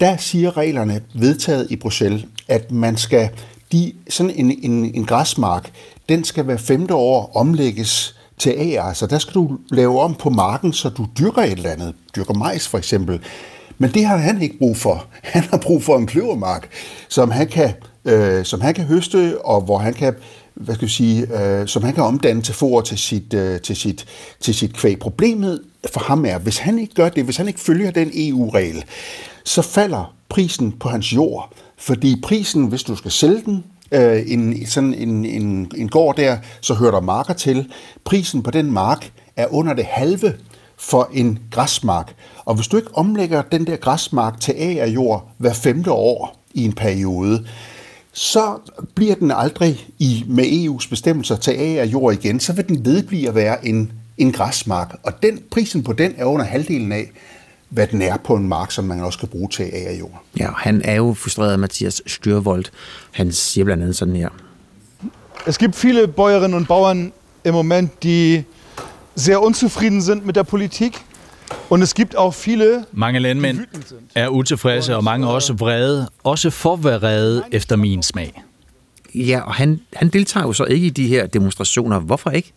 [0.00, 3.28] Der siger reglerne vedtaget i Bruxelles, at man skal,
[3.72, 5.70] de, sådan en, en, en græsmark,
[6.08, 8.82] den skal hver femte år omlægges til ager.
[8.82, 11.94] Altså der skal du lave om på marken, så du dyrker et eller andet.
[12.16, 13.20] Dyrker majs for eksempel.
[13.78, 15.06] Men det har han ikke brug for.
[15.22, 16.68] Han har brug for en kløvermark,
[17.08, 17.74] som han kan
[18.04, 20.14] øh, som han kan høste, og hvor han kan
[20.54, 23.76] hvad skal jeg sige, øh, som han kan omdanne til for til sit, øh, til,
[23.76, 24.06] sit,
[24.40, 24.98] til sit kvæg.
[24.98, 25.62] Problemet
[25.92, 28.84] for ham er, hvis han ikke gør det, hvis han ikke følger den EU-regel,
[29.44, 31.52] så falder prisen på hans jord.
[31.78, 36.36] Fordi prisen, hvis du skal sælge den, øh, en, sådan en, en, en gård der,
[36.60, 37.72] så hører der marker til.
[38.04, 40.34] Prisen på den mark er under det halve
[40.76, 42.14] for en græsmark.
[42.44, 46.72] Og hvis du ikke omlægger den der græsmark til agerjord hver femte år i en
[46.72, 47.46] periode,
[48.12, 48.58] så
[48.94, 52.40] bliver den aldrig i med EU's bestemmelser til agerjord igen.
[52.40, 54.96] Så vil den vedblive at være en, en græsmark.
[55.02, 57.10] Og den prisen på den er under halvdelen af,
[57.68, 60.22] hvad den er på en mark, som man også kan bruge til agerjord.
[60.38, 62.64] Ja, han er jo frustreret af Mathias Styrvold.
[63.10, 64.28] Han siger blandt andet sådan her.
[65.46, 67.12] Es gibt viele Bäuerinnen und Bauern
[67.44, 68.44] im Moment, die
[69.16, 71.04] sehr unzufrieden sind mit der Politik.
[71.70, 73.58] Und es gibt auch viele, Mange landmænd
[74.14, 76.08] er utilfredse, og mange også vrede.
[76.24, 78.42] Også for vrede efter min smag.
[79.14, 81.98] Ja, og han, han deltager jo så ikke i de her demonstrationer.
[81.98, 82.52] Hvorfor ikke?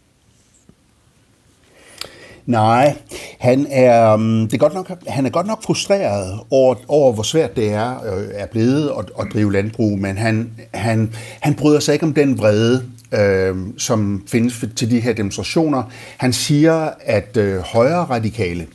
[2.45, 2.97] Nej,
[3.39, 7.23] han er, um, det er godt nok, han er godt nok frustreret over, over hvor
[7.23, 11.79] svært det er, øh, er blevet at, at drive landbrug, men han, han, han bryder
[11.79, 12.83] sig ikke om den vrede,
[13.19, 15.83] øh, som findes til de her demonstrationer.
[16.17, 18.67] Han siger, at øh, højre radikale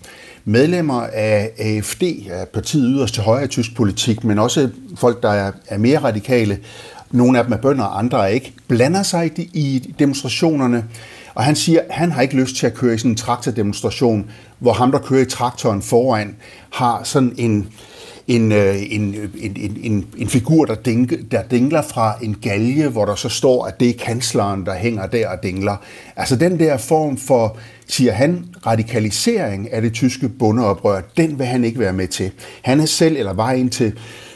[0.44, 5.30] medlemmer af AFD, af partiet yderst til højre i tysk politik, men også folk, der
[5.30, 6.58] er, er mere radikale,
[7.10, 10.84] nogle af dem er bønder, andre er ikke, blander sig i, i demonstrationerne,
[11.34, 14.30] og han siger, at han har ikke lyst til at køre i sådan en traktordemonstration,
[14.58, 16.36] hvor ham, der kører i traktoren foran,
[16.70, 17.68] har sådan en,
[18.30, 23.14] en, en, en, en, en figur, der, ding, der dingler fra en galge, hvor der
[23.14, 25.76] så står, at det er kansleren, der hænger der og dingler.
[26.16, 31.64] Altså den der form for, siger han, radikalisering af det tyske bondeoprør, den vil han
[31.64, 32.30] ikke være med til.
[32.62, 33.92] Han er selv, eller var indtil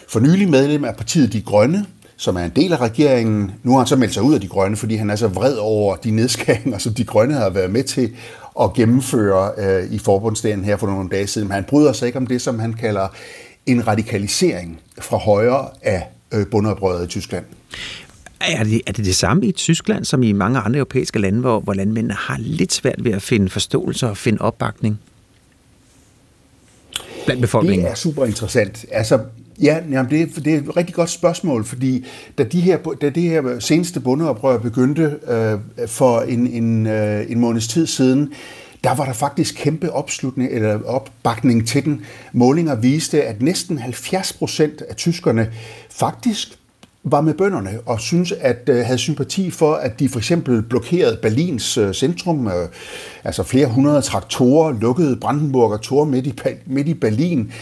[0.09, 3.51] for nylig medlem af partiet De Grønne, som er en del af regeringen.
[3.63, 5.55] Nu har han så meldt sig ud af De Grønne, fordi han er så vred
[5.55, 8.11] over de nedskæringer, som De Grønne har været med til
[8.61, 11.49] at gennemføre øh, i forbundsdagen her for nogle dage siden.
[11.49, 13.09] Men han bryder sig ikke om det, som han kalder
[13.67, 17.45] en radikalisering fra højre af øh, i Tyskland.
[18.41, 21.61] Er det, er det det samme i Tyskland, som i mange andre europæiske lande, hvor,
[21.61, 25.01] hvor landmændene har lidt svært ved at finde forståelse og finde opbakning
[27.25, 27.85] blandt befolkningen?
[27.85, 28.87] Det er super interessant.
[28.93, 29.19] Altså,
[29.63, 32.05] Ja, jamen det, er, det er et rigtig godt spørgsmål, fordi
[32.39, 37.41] da, de her, da det her seneste bundeoprør begyndte øh, for en, en, øh, en
[37.41, 38.33] måneds tid siden,
[38.85, 42.05] der var der faktisk kæmpe opslutning eller opbakning til den.
[42.33, 45.53] Målinger viste, at næsten 70 procent af tyskerne
[45.91, 46.59] faktisk
[47.05, 51.19] var med bønderne og synes at øh, havde sympati for, at de for eksempel blokerede
[51.23, 52.69] Berlins øh, centrum, øh,
[53.25, 56.35] altså flere hundrede traktorer, lukkede Brandenburger Tor midt i,
[56.67, 57.53] midt i Berlin.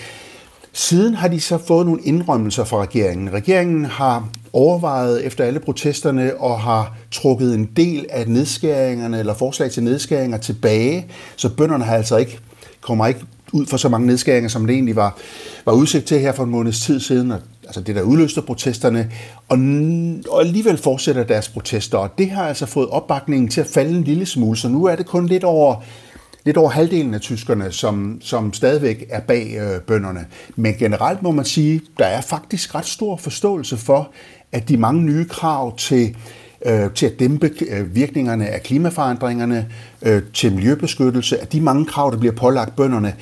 [0.72, 3.32] Siden har de så fået nogle indrømmelser fra regeringen.
[3.32, 9.70] Regeringen har overvejet efter alle protesterne og har trukket en del af nedskæringerne eller forslag
[9.70, 11.06] til nedskæringer tilbage,
[11.36, 12.38] så bønderne har altså ikke
[12.80, 13.20] kommer ikke
[13.52, 15.18] ud for så mange nedskæringer, som det egentlig var,
[15.66, 19.10] var udsigt til her for en måneds tid siden, og, altså det der udløste protesterne,
[19.48, 19.58] og,
[20.30, 24.04] og alligevel fortsætter deres protester, og det har altså fået opbakningen til at falde en
[24.04, 25.82] lille smule, så nu er det kun lidt over
[26.44, 30.26] lidt over halvdelen af tyskerne, som, som stadigvæk er bag øh, bønderne.
[30.56, 34.10] Men generelt må man sige, der er faktisk ret stor forståelse for,
[34.52, 36.16] at de mange nye krav til
[36.66, 39.68] øh, til at dæmpe øh, virkningerne af klimaforandringerne,
[40.02, 43.14] øh, til miljøbeskyttelse, at de mange krav, der bliver pålagt bønderne,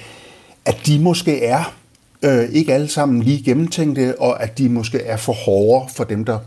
[0.64, 1.74] at de måske er
[2.22, 6.24] øh, ikke alle sammen lige gennemtænkte, og at de måske er for hårde for dem,
[6.24, 6.38] der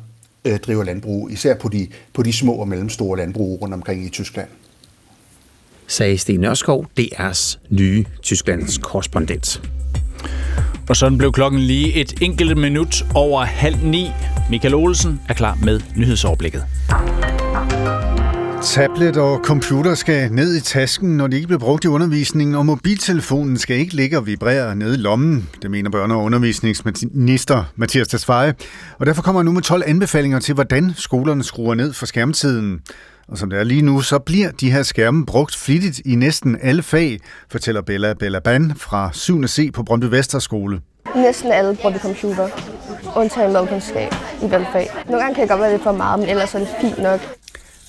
[0.46, 4.10] øh, driver landbrug, især på de, på de små og mellemstore landbrug rundt omkring i
[4.10, 4.48] Tyskland
[5.88, 9.62] sagde Sten Nørskov, DR's nye Tysklands korrespondent.
[10.88, 14.12] For sådan blev klokken lige et enkelt minut over halv ni.
[14.50, 16.64] Michael Olsen er klar med nyhedsoverblikket.
[18.64, 22.66] Tablet og computer skal ned i tasken, når de ikke bliver brugt i undervisningen, og
[22.66, 25.50] mobiltelefonen skal ikke ligge og vibrere nede i lommen.
[25.62, 28.54] Det mener børne- og undervisningsminister Mathias Tesfaye.
[29.00, 32.80] Og derfor kommer jeg nu med 12 anbefalinger til, hvordan skolerne skruer ned for skærmtiden.
[33.28, 36.58] Og som det er lige nu, så bliver de her skærme brugt flittigt i næsten
[36.62, 37.20] alle fag,
[37.52, 39.48] fortæller Bella Bella Ban fra 7.
[39.48, 40.82] C på Brøndby Vesterskole.
[41.16, 42.50] Næsten alle bruger computer,
[43.16, 44.14] undtagen madkundskab
[44.44, 44.90] i valgfag.
[45.06, 47.20] Nogle gange kan det godt være lidt for meget, men ellers er det fint nok.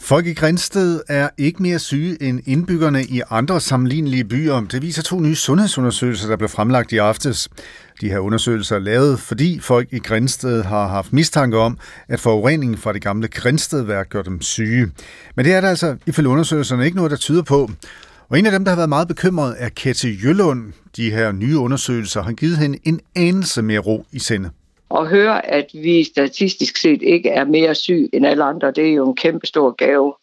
[0.01, 4.61] Folk i Grænsted er ikke mere syge end indbyggerne i andre sammenlignelige byer.
[4.61, 7.49] Det viser to nye sundhedsundersøgelser, der blev fremlagt i aftes.
[8.01, 12.79] De her undersøgelser er lavet, fordi folk i Grænsted har haft mistanke om, at forureningen
[12.79, 14.91] fra det gamle Grænstedværk gør dem syge.
[15.37, 17.71] Men det er der altså ifølge undersøgelserne ikke noget, der tyder på.
[18.29, 20.73] Og en af dem, der har været meget bekymret, er Kette Jøllund.
[20.97, 24.51] De her nye undersøgelser har givet hende en anelse mere ro i sinde.
[24.89, 28.93] Og høre, at vi statistisk set ikke er mere syg end alle andre, det er
[28.93, 30.15] jo en kæmpe stor gave.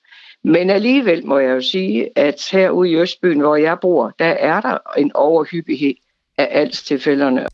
[0.43, 4.61] Men alligevel må jeg jo sige, at herude i Østbyen, hvor jeg bor, der er
[4.61, 5.93] der en overhyppighed
[6.37, 7.45] af altstilfælderne.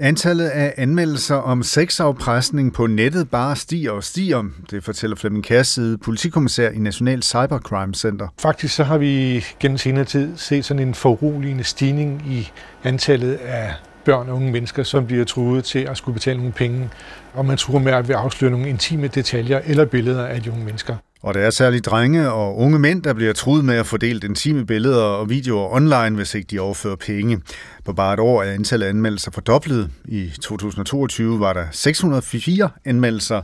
[0.00, 4.44] Antallet af anmeldelser om sexafpresning på nettet bare stiger og stiger.
[4.70, 8.28] Det fortæller Flemming Kærside, politikommissær i National Cybercrime Center.
[8.40, 12.50] Faktisk så har vi gennem senere tid set sådan en foruroligende stigning i
[12.84, 13.74] antallet af
[14.08, 16.90] børn og unge mennesker, som bliver truet til at skulle betale nogle penge,
[17.34, 20.64] og man truer med at vil afsløre nogle intime detaljer eller billeder af de unge
[20.64, 20.96] mennesker.
[21.22, 24.66] Og der er særligt drenge og unge mænd, der bliver truet med at fordele intime
[24.66, 27.40] billeder og videoer online, hvis ikke de overfører penge.
[27.84, 29.90] På bare et år er antallet af anmeldelser fordoblet.
[30.04, 33.42] I 2022 var der 604 anmeldelser,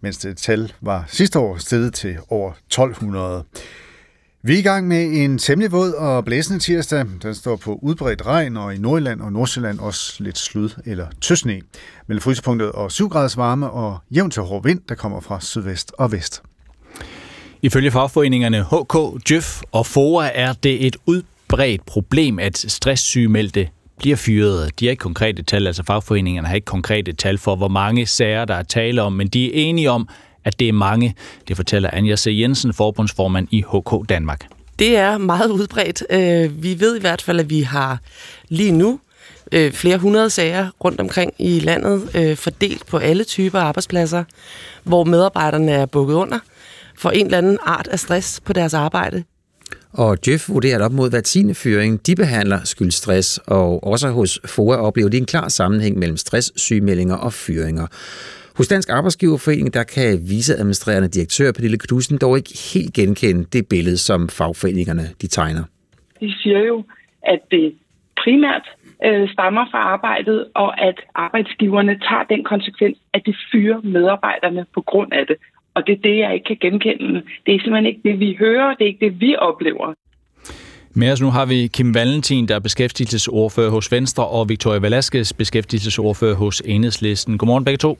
[0.00, 3.44] mens det tal var sidste år steget til over 1200.
[4.46, 7.04] Vi er i gang med en temmelig våd og blæsende tirsdag.
[7.22, 11.60] Den står på udbredt regn, og i Nordjylland og Nordsjælland også lidt slud eller tøsne.
[12.06, 15.92] Mellem frysepunktet og 7 graders varme og jævn til hård vind, der kommer fra sydvest
[15.98, 16.42] og vest.
[17.62, 23.68] Ifølge fagforeningerne HK, Djøf og FOA er det et udbredt problem, at stresssygemeldte
[23.98, 24.80] bliver fyret.
[24.80, 28.44] De har ikke konkrete tal, altså fagforeningerne har ikke konkrete tal for, hvor mange sager
[28.44, 30.08] der er tale om, men de er enige om,
[30.46, 31.14] at det er mange.
[31.48, 32.26] Det fortæller Anja C.
[32.26, 34.46] Jensen, forbundsformand i HK Danmark.
[34.78, 36.02] Det er meget udbredt.
[36.10, 37.98] Øh, vi ved i hvert fald, at vi har
[38.48, 39.00] lige nu
[39.52, 44.24] øh, flere hundrede sager rundt omkring i landet, øh, fordelt på alle typer arbejdspladser,
[44.84, 46.38] hvor medarbejderne er bukket under
[46.98, 49.24] for en eller anden art af stress på deres arbejde.
[49.92, 54.08] Og Jeff vurderer, at op mod hver tiende fyring, de behandler skyld stress, og også
[54.08, 57.86] hos FOA oplever de en klar sammenhæng mellem stress, sygemeldinger og fyringer.
[58.56, 63.96] Hos Dansk Arbejdsgiverforening, der kan viceadministrerende direktør Pernille Knudsen dog ikke helt genkende det billede,
[63.96, 65.64] som fagforeningerne de tegner.
[66.20, 66.84] De siger jo,
[67.22, 67.74] at det
[68.22, 68.66] primært
[69.04, 74.80] øh, stammer fra arbejdet, og at arbejdsgiverne tager den konsekvens, at de fyrer medarbejderne på
[74.80, 75.36] grund af det.
[75.74, 77.22] Og det er det, jeg ikke kan genkende.
[77.46, 79.94] Det er simpelthen ikke det, vi hører, det er ikke det, vi oplever.
[80.94, 85.32] Med os nu har vi Kim Valentin, der er beskæftigelsesordfører hos Venstre, og Victoria Velasquez,
[85.32, 87.38] beskæftigelsesordfører hos Enhedslisten.
[87.38, 87.98] Godmorgen begge to.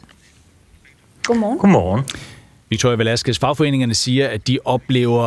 [1.26, 1.58] Godmorgen.
[1.58, 2.04] Godmorgen.
[2.68, 5.22] Victoria Velasquez, fagforeningerne siger, at de oplever,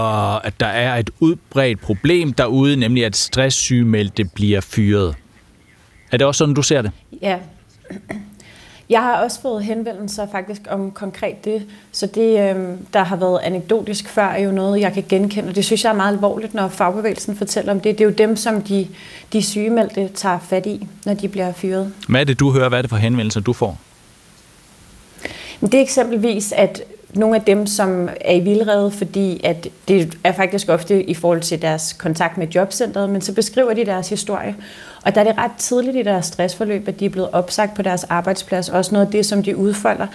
[0.46, 5.16] at der er et udbredt problem derude, nemlig at stresssygemeldte bliver fyret.
[6.12, 6.92] Er det også sådan, du ser det?
[7.22, 7.38] Ja.
[8.90, 13.40] Jeg har også fået henvendelser faktisk om konkret det, så det, øh, der har været
[13.44, 16.54] anekdotisk før, er jo noget, jeg kan genkende, og det synes jeg er meget alvorligt,
[16.54, 17.98] når fagbevægelsen fortæller om det.
[17.98, 18.88] Det er jo dem, som de,
[19.34, 21.94] de sygemeldte tager fat i, når de bliver fyret.
[22.08, 22.70] Hvad er det, du hører?
[22.70, 23.78] Hvad er det for henvendelser, du får?
[25.62, 30.32] Det er eksempelvis, at nogle af dem, som er i vildrede, fordi at det er
[30.32, 34.56] faktisk ofte i forhold til deres kontakt med jobcentret, men så beskriver de deres historie.
[35.06, 37.82] Og der er det ret tidligt i deres stressforløb, at de er blevet opsagt på
[37.82, 38.70] deres arbejdsplads.
[38.70, 40.08] Også noget af det, som de udfolder,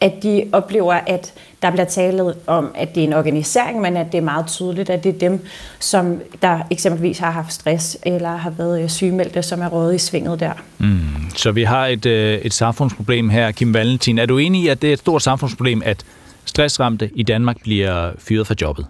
[0.00, 4.12] at de oplever, at der bliver talt om, at det er en organisering, men at
[4.12, 5.44] det er meget tydeligt, at det er dem,
[5.78, 9.98] som der eksempelvis har haft stress eller har været øh, sygemeldte, som er rådet i
[9.98, 10.52] svinget der.
[10.78, 11.00] Mm.
[11.36, 14.18] Så vi har et, øh, et samfundsproblem her, Kim Valentin.
[14.18, 16.04] Er du enig i, at det er et stort samfundsproblem, at
[16.44, 18.86] stressramte i Danmark bliver fyret fra jobbet?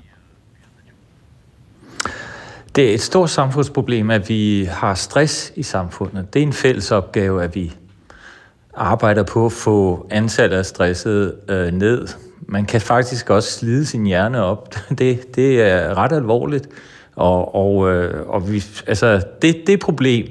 [2.74, 6.34] Det er et stort samfundsproblem, at vi har stress i samfundet.
[6.34, 7.72] Det er en fælles opgave, at vi
[8.74, 12.08] arbejder på at få antallet af stresset øh, ned.
[12.40, 14.74] Man kan faktisk også slide sin hjerne op.
[14.98, 16.68] Det, det er ret alvorligt.
[17.16, 20.26] Og, og, øh, og vi, altså, det, det problem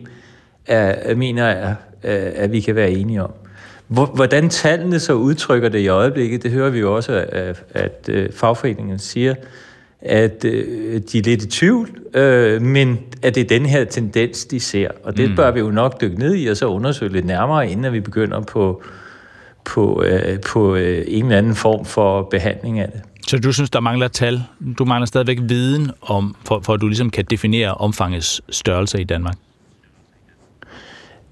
[0.68, 1.76] er, mener jeg,
[2.36, 3.32] at vi kan være enige om.
[3.88, 8.30] Hvordan tallene så udtrykker det i øjeblikket, det hører vi jo også, at, at øh,
[8.34, 9.36] fagforeningen siger,
[10.02, 14.46] at øh, de er lidt i tvivl, øh, men at det er den her tendens,
[14.46, 14.88] de ser.
[15.04, 15.36] Og det mm.
[15.36, 18.42] bør vi jo nok dykke ned i, og så undersøge lidt nærmere, inden vi begynder
[18.42, 18.84] på,
[19.66, 23.02] på, øh, på øh, en eller anden form for behandling af det.
[23.28, 24.44] Så du synes, der mangler tal?
[24.78, 29.04] Du mangler stadigvæk viden, om, for, for at du ligesom kan definere omfangets størrelse i
[29.04, 29.36] Danmark?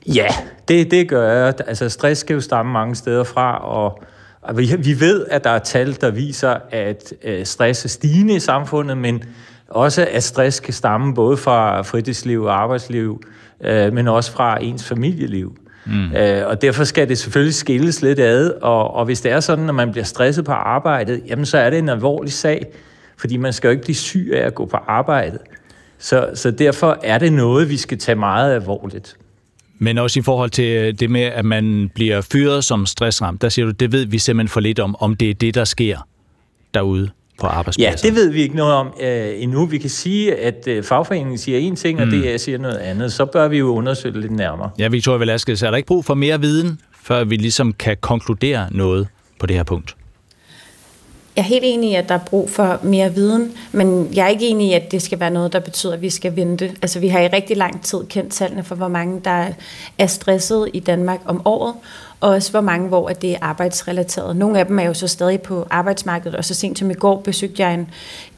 [0.08, 0.28] Ja,
[0.68, 1.54] det, det gør jeg.
[1.68, 4.04] Altså stress skal jo stamme mange steder fra, og
[4.56, 8.98] vi ved, at der er tal, der viser, at øh, stress er stigende i samfundet,
[8.98, 9.24] men
[9.68, 13.22] også at stress kan stamme både fra fritidsliv og arbejdsliv,
[13.64, 15.58] øh, men også fra ens familieliv.
[15.86, 16.16] Mm.
[16.16, 19.70] Øh, og derfor skal det selvfølgelig skilles lidt ad, og, og hvis det er sådan,
[19.70, 22.66] at man bliver stresset på arbejdet, jamen så er det en alvorlig sag,
[23.18, 25.40] fordi man skal jo ikke blive syg af at gå på arbejdet.
[25.98, 29.18] Så, så derfor er det noget, vi skal tage meget alvorligt.
[29.80, 33.50] Men også i forhold til øh, det med, at man bliver fyret som stressramt, der
[33.50, 35.98] siger du, det ved vi simpelthen for lidt om, om det er det, der sker
[36.74, 38.06] derude på arbejdspladsen.
[38.06, 39.66] Ja, det ved vi ikke noget om uh, endnu.
[39.66, 42.12] Vi kan sige, at uh, fagforeningen siger en ting, og mm.
[42.12, 43.14] det siger noget andet.
[43.14, 44.70] Så bør vi jo undersøge det lidt nærmere.
[44.80, 48.68] Ja, Victoria Velasquez, er der ikke brug for mere viden, før vi ligesom kan konkludere
[48.72, 49.08] noget
[49.40, 49.97] på det her punkt?
[51.38, 54.30] Jeg er helt enig i, at der er brug for mere viden, men jeg er
[54.30, 56.72] ikke enig i, at det skal være noget, der betyder, at vi skal vente.
[56.82, 59.48] Altså, vi har i rigtig lang tid kendt tallene for, hvor mange, der
[59.98, 61.74] er stresset i Danmark om året,
[62.20, 64.36] og også hvor mange, hvor det er arbejdsrelateret.
[64.36, 67.22] Nogle af dem er jo så stadig på arbejdsmarkedet, og så sent som i går
[67.22, 67.90] besøgte jeg en,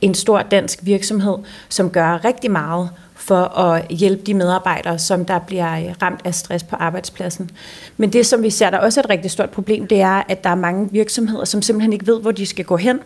[0.02, 1.38] en stor dansk virksomhed,
[1.70, 2.90] som gør rigtig meget
[3.20, 7.52] for at hjælpe de medarbejdere, som der bliver ramt af stress på arbejdspladsen.
[7.98, 10.44] Men det, som vi ser, der også er et rigtig stort problem, det er, at
[10.44, 13.00] der er mange virksomheder, som simpelthen ikke ved, hvor de skal gå hen.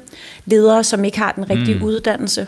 [0.46, 1.84] Ledere, som ikke har den rigtige mm.
[1.84, 2.48] uddannelse.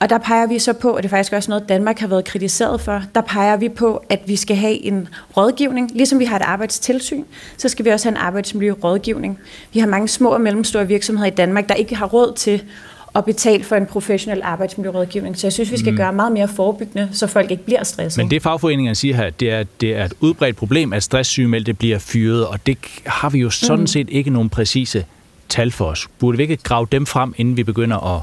[0.00, 2.24] Og der peger vi så på, og det er faktisk også noget, Danmark har været
[2.24, 5.90] kritiseret for, der peger vi på, at vi skal have en rådgivning.
[5.94, 7.24] Ligesom vi har et arbejdstilsyn,
[7.56, 9.38] så skal vi også have en arbejdsmiljørådgivning.
[9.72, 12.64] Vi har mange små og mellemstore virksomheder i Danmark, der ikke har råd til
[13.14, 15.38] at betale for en professionel arbejdsmiljørådgivning.
[15.38, 15.96] Så jeg synes, vi skal mm.
[15.96, 18.18] gøre meget mere forebyggende, så folk ikke bliver stresset.
[18.18, 21.98] Men det fagforeningerne siger her, det er, det er et udbredt problem, at stresssygemeldte bliver
[21.98, 23.86] fyret, og det har vi jo sådan mm.
[23.86, 25.04] set ikke nogen præcise
[25.48, 26.08] tal for os.
[26.18, 28.22] Burde vi ikke grave dem frem, inden vi begynder at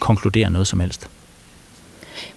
[0.00, 1.08] konkludere noget som helst?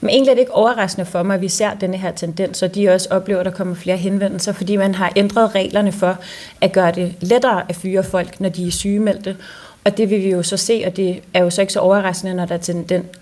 [0.02, 2.76] Men egentlig er det ikke overraskende for mig, at vi ser denne her tendens, og
[2.76, 6.18] de også oplever, at der kommer flere henvendelser, fordi man har ændret reglerne for
[6.62, 9.36] at gøre det lettere at fyre folk, når de er sygemeldte.
[9.84, 12.34] Og det vil vi jo så se, og det er jo så ikke så overraskende,
[12.34, 12.56] når der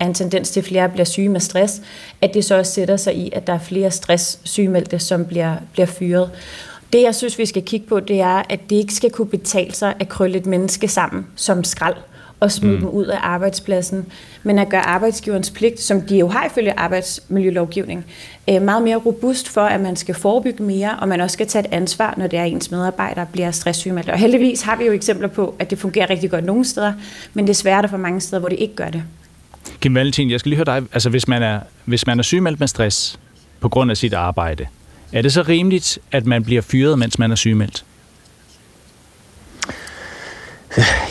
[0.00, 1.82] er en tendens til, at flere bliver syge med stress,
[2.22, 5.86] at det så også sætter sig i, at der er flere stresssygemeldte, som bliver, bliver
[5.86, 6.30] fyret.
[6.92, 9.74] Det, jeg synes, vi skal kigge på, det er, at det ikke skal kunne betale
[9.74, 11.96] sig at krølle et menneske sammen som skrald
[12.40, 12.80] og smide mm.
[12.80, 14.06] dem ud af arbejdspladsen,
[14.42, 18.04] men at gøre arbejdsgiverens pligt, som de jo har ifølge arbejdsmiljølovgivning,
[18.50, 21.64] øh, meget mere robust for, at man skal forebygge mere, og man også skal tage
[21.64, 24.10] et ansvar, når det er ens medarbejdere bliver stresssygemeldte.
[24.10, 26.92] Og heldigvis har vi jo eksempler på, at det fungerer rigtig godt nogle steder,
[27.34, 29.02] men desværre er der for mange steder, hvor det ikke gør det.
[29.80, 30.82] Kim Valentin, jeg skal lige høre dig.
[30.92, 33.18] Altså, hvis man er, hvis man er sygemeldt med stress
[33.60, 34.66] på grund af sit arbejde,
[35.12, 37.84] er det så rimeligt, at man bliver fyret, mens man er sygemeldt?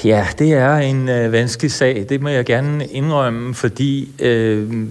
[0.04, 2.06] Ja, det er en øh, vanskelig sag.
[2.10, 4.86] Det må jeg gerne indrømme, fordi øh,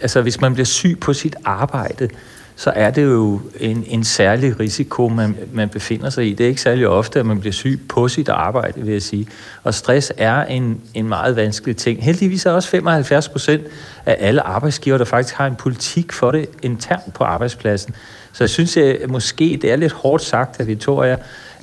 [0.00, 2.08] altså, hvis man bliver syg på sit arbejde,
[2.56, 6.34] så er det jo en, en særlig risiko, man, man befinder sig i.
[6.34, 9.26] Det er ikke særlig ofte, at man bliver syg på sit arbejde, vil jeg sige.
[9.62, 12.04] Og stress er en, en meget vanskelig ting.
[12.04, 13.62] Heldigvis er også 75 procent
[14.06, 17.94] af alle arbejdsgiver, der faktisk har en politik for det internt på arbejdspladsen.
[18.32, 21.16] Så jeg synes, at måske det er lidt hårdt sagt af Victoria,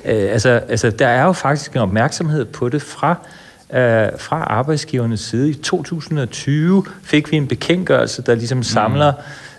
[0.05, 3.09] Øh, altså, altså, der er jo faktisk en opmærksomhed på det fra,
[3.73, 5.49] øh, fra arbejdsgivernes side.
[5.49, 9.11] I 2020 fik vi en bekendtgørelse, der ligesom samler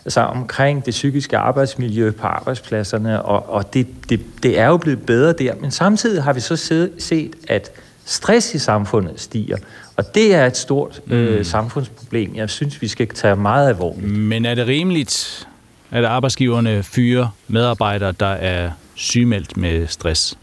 [0.04, 0.10] mm.
[0.10, 5.06] sig omkring det psykiske arbejdsmiljø på arbejdspladserne, og, og det, det, det er jo blevet
[5.06, 5.54] bedre der.
[5.60, 6.56] Men samtidig har vi så
[6.98, 7.70] set, at
[8.04, 9.56] stress i samfundet stiger,
[9.96, 11.44] og det er et stort øh, mm.
[11.44, 12.34] samfundsproblem.
[12.34, 14.08] Jeg synes, vi skal tage meget alvorligt.
[14.08, 15.48] Men er det rimeligt,
[15.90, 20.38] at arbejdsgiverne fyrer medarbejdere, der er sygemeldt med stress?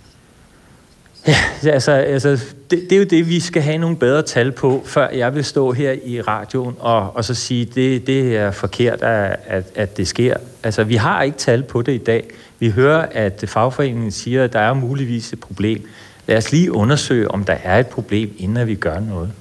[1.28, 2.30] Ja, altså, altså
[2.72, 5.46] det, det er jo det, vi skal have nogle bedre tal på, før jeg vil
[5.46, 9.98] stå her i radioen og, og så sige, det, det er forkert, at, at, at
[9.98, 10.38] det sker.
[10.64, 12.30] Altså, vi har ikke tal på det i dag.
[12.60, 15.88] Vi hører, at fagforeningen siger, at der er muligvis et problem.
[16.28, 19.32] Lad os lige undersøge, om der er et problem, inden vi gør noget.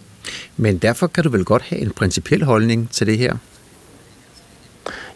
[0.57, 3.37] Men derfor kan du vel godt have en principiel holdning til det her?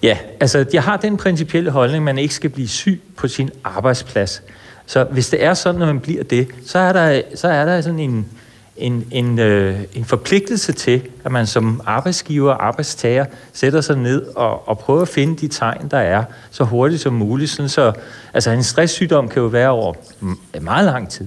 [0.02, 3.50] Ja, altså jeg har den principielle holdning, at man ikke skal blive syg på sin
[3.64, 4.42] arbejdsplads.
[4.86, 7.80] Så hvis det er sådan, at man bliver det, så er der, så er der
[7.80, 8.26] sådan en,
[8.76, 14.22] en, en, øh, en forpligtelse til, at man som arbejdsgiver og arbejdstager sætter sig ned
[14.36, 17.50] og, og prøver at finde de tegn, der er, så hurtigt som muligt.
[17.50, 17.92] Sådan så,
[18.34, 19.94] altså en stresssygdom kan jo være over
[20.60, 21.26] meget lang tid.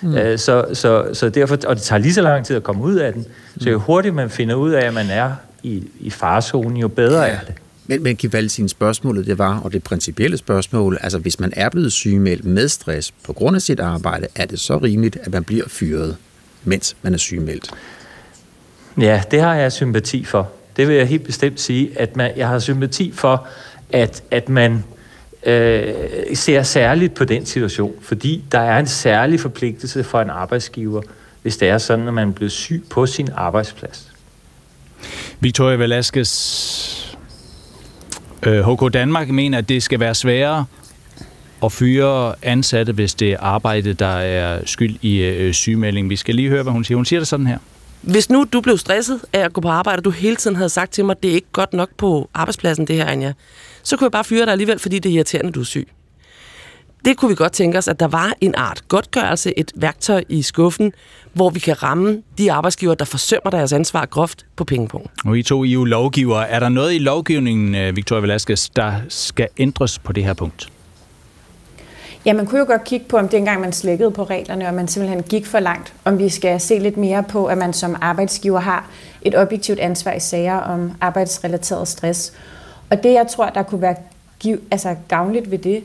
[0.00, 0.14] Mm.
[0.14, 2.94] Øh, så, så, så derfor, og det tager lige så lang tid at komme ud
[2.94, 3.24] af den.
[3.60, 7.22] Så jo hurtigt man finder ud af, at man er i, i farzonen, jo bedre
[7.22, 7.28] ja.
[7.28, 7.54] er det.
[7.86, 11.92] Men, men Givalsin, spørgsmålet det var, og det principielle spørgsmål, altså hvis man er blevet
[11.92, 15.68] sygemeldt med stress på grund af sit arbejde, er det så rimeligt, at man bliver
[15.68, 16.16] fyret,
[16.64, 17.70] mens man er sygemeldt?
[19.00, 20.50] Ja, det har jeg sympati for.
[20.76, 23.46] Det vil jeg helt bestemt sige, at man, jeg har sympati for,
[23.92, 24.84] at, at man
[25.46, 25.94] øh,
[26.34, 31.02] ser særligt på den situation, fordi der er en særlig forpligtelse for en arbejdsgiver,
[31.42, 34.12] hvis det er sådan, at man er blevet syg på sin arbejdsplads.
[35.40, 37.13] Victoria Velasquez,
[38.46, 40.64] Øh, HK Danmark mener, at det skal være sværere
[41.64, 46.10] at fyre ansatte, hvis det er arbejde, der er skyld i øh, øh, sygemelding.
[46.10, 46.96] Vi skal lige høre, hvad hun siger.
[46.96, 47.58] Hun siger det sådan her.
[48.02, 50.68] Hvis nu du blev stresset af at gå på arbejde, og du hele tiden havde
[50.68, 53.32] sagt til mig, at det er ikke godt nok på arbejdspladsen, det her, Anja,
[53.82, 55.88] så kunne jeg bare fyre dig alligevel, fordi det er irriterende, at du er syg
[57.04, 60.42] det kunne vi godt tænke os, at der var en art godtgørelse, et værktøj i
[60.42, 60.92] skuffen,
[61.32, 65.10] hvor vi kan ramme de arbejdsgiver, der forsømmer deres ansvar groft på pengepunkt.
[65.24, 69.98] Og I to EU-lovgivere, er der noget i lovgivningen, øh, Victoria Velasquez, der skal ændres
[69.98, 70.68] på det her punkt?
[72.26, 74.74] Ja, man kunne jo godt kigge på, om det engang man slækkede på reglerne, og
[74.74, 75.92] man simpelthen gik for langt.
[76.04, 78.86] Om vi skal se lidt mere på, at man som arbejdsgiver har
[79.22, 82.32] et objektivt ansvar i sager om arbejdsrelateret stress.
[82.90, 83.96] Og det, jeg tror, der kunne være
[84.70, 85.82] altså, gavnligt ved det,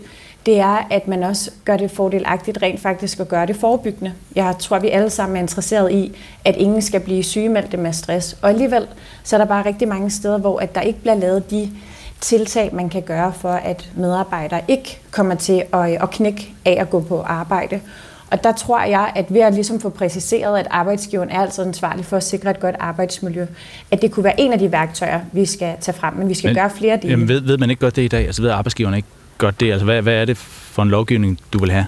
[0.50, 4.14] det er, at man også gør det fordelagtigt rent faktisk at gøre det forebyggende.
[4.36, 6.12] Jeg tror, vi alle sammen er interesseret i,
[6.46, 8.38] at ingen skal blive sygemeldte med stress.
[8.42, 8.88] Og alligevel
[9.24, 11.70] så er der bare rigtig mange steder, hvor at der ikke bliver lavet de
[12.22, 16.90] tiltag, man kan gøre for, at medarbejdere ikke kommer til at, at knække af at
[16.90, 17.80] gå på arbejde.
[18.32, 22.06] Og der tror jeg, at ved at ligesom få præciseret, at arbejdsgiveren er altså ansvarlig
[22.06, 23.46] for at sikre et godt arbejdsmiljø,
[23.92, 26.48] at det kunne være en af de værktøjer, vi skal tage frem, men vi skal
[26.48, 27.10] men, gøre flere dele.
[27.12, 28.26] Jamen ved, ved man ikke godt det i dag?
[28.26, 29.72] Altså ved arbejdsgiverne ikke godt det?
[29.72, 31.86] Altså hvad, hvad er det for en lovgivning, du vil have?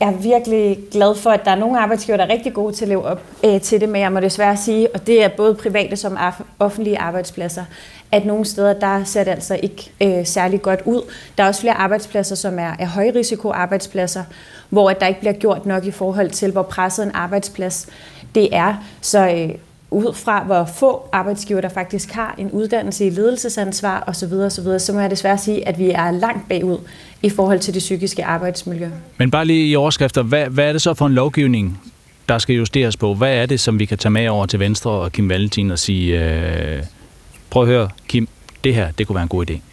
[0.00, 2.84] jeg er virkelig glad for, at der er nogle arbejdsgiver, der er rigtig gode til
[2.84, 5.54] at leve op øh, til det, men jeg må desværre sige, og det er både
[5.54, 6.18] private som
[6.58, 7.64] offentlige arbejdspladser,
[8.12, 11.02] at nogle steder, der ser det altså ikke øh, særlig godt ud.
[11.38, 14.24] Der er også flere arbejdspladser, som er, er højrisiko arbejdspladser,
[14.68, 17.88] hvor at der ikke bliver gjort nok i forhold til, hvor presset en arbejdsplads
[18.34, 18.74] det er.
[19.00, 19.54] Så øh,
[19.90, 24.92] ud fra, hvor få arbejdsgiver, der faktisk har en uddannelse i ledelsesansvar osv., osv., så
[24.92, 26.78] må jeg desværre sige, at vi er langt bagud
[27.22, 28.88] i forhold til det psykiske arbejdsmiljø.
[29.18, 31.80] Men bare lige i overskrifter, hvad, hvad er det så for en lovgivning,
[32.28, 33.14] der skal justeres på?
[33.14, 35.78] Hvad er det, som vi kan tage med over til Venstre og Kim Valentin og
[35.78, 36.82] sige, øh,
[37.50, 38.28] prøv at høre, Kim,
[38.64, 39.69] det her, det kunne være en god idé?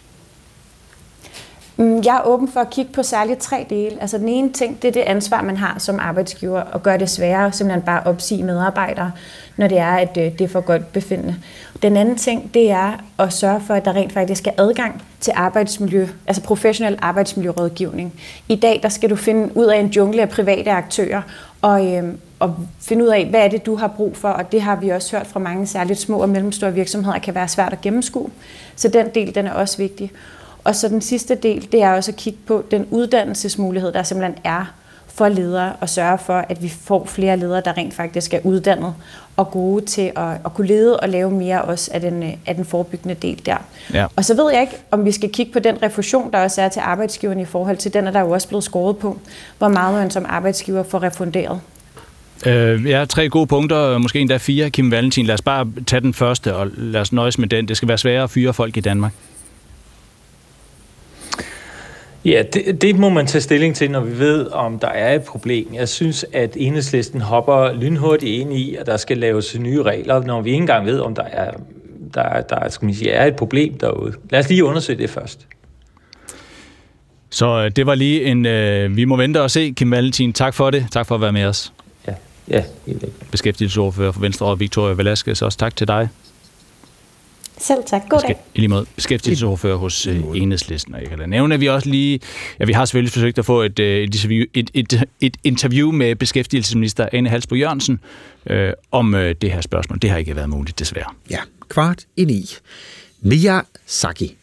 [1.78, 3.96] Mm, jeg er åben for at kigge på særligt tre dele.
[4.00, 7.10] Altså den ene ting, det er det ansvar, man har som arbejdsgiver, at gøre det
[7.10, 9.12] sværere simpelthen bare opsige medarbejdere,
[9.56, 11.36] når det er, at øh, det er for godt befindende.
[11.82, 15.32] Den anden ting, det er at sørge for, at der rent faktisk er adgang til
[15.36, 18.20] arbejdsmiljø, altså professionel arbejdsmiljørådgivning.
[18.48, 21.22] I dag, der skal du finde ud af en jungle af private aktører,
[21.62, 24.62] og, øh, og finde ud af, hvad er det, du har brug for, og det
[24.62, 27.80] har vi også hørt fra mange særligt små og mellemstore virksomheder, kan være svært at
[27.80, 28.30] gennemskue.
[28.76, 30.12] Så den del, den er også vigtig.
[30.68, 34.38] Og så den sidste del, det er også at kigge på den uddannelsesmulighed, der simpelthen
[34.44, 34.64] er
[35.06, 38.94] for ledere, og sørge for, at vi får flere ledere, der rent faktisk er uddannet
[39.36, 42.64] og gode til at, at kunne lede og lave mere også af den, af den
[42.64, 43.56] forebyggende del der.
[43.94, 44.06] Ja.
[44.16, 46.68] Og så ved jeg ikke, om vi skal kigge på den refusion, der også er
[46.68, 49.18] til arbejdsgiveren i forhold til den, er der jo også blevet skåret på,
[49.58, 51.60] hvor meget man som arbejdsgiver får refunderet.
[52.46, 55.26] Øh, jeg har tre gode punkter, måske endda fire, Kim Valentin.
[55.26, 57.68] Lad os bare tage den første, og lad os nøjes med den.
[57.68, 59.12] Det skal være sværere at fyre folk i Danmark.
[62.24, 65.22] Ja, det, det må man tage stilling til, når vi ved, om der er et
[65.22, 65.68] problem.
[65.74, 70.40] Jeg synes, at enhedslisten hopper lynhurtigt ind i, at der skal laves nye regler, når
[70.40, 71.50] vi ikke engang ved, om der er,
[72.14, 74.12] der, der skal man sige, er et problem derude.
[74.30, 75.46] Lad os lige undersøge det først.
[77.30, 78.46] Så øh, det var lige en...
[78.46, 80.32] Øh, vi må vente og se, Kim Valentin.
[80.32, 80.86] Tak for det.
[80.90, 81.72] Tak for at være med os.
[82.08, 82.14] Ja,
[82.48, 82.62] ja.
[83.30, 85.42] Beskæftigelsesordfører for Venstre og Victoria Velasquez.
[85.42, 86.08] Også tak til dig.
[87.60, 88.02] Selv tak.
[88.08, 88.36] God dag.
[88.54, 90.94] I lige måde beskæftigelsesordfører hos øh, Enhedslisten.
[90.94, 92.20] Og jeg kan da nævne, at vi også lige...
[92.60, 95.92] Ja, vi har selvfølgelig forsøgt at få et, øh, et, interview, et, et, et interview
[95.92, 98.00] med beskæftigelsesminister Anne Halsbo Jørgensen
[98.46, 99.98] øh, om øh, det her spørgsmål.
[100.02, 101.10] Det har ikke været muligt, desværre.
[101.30, 101.38] Ja,
[101.68, 102.44] kvart i ni.
[103.20, 104.36] Miyazaki.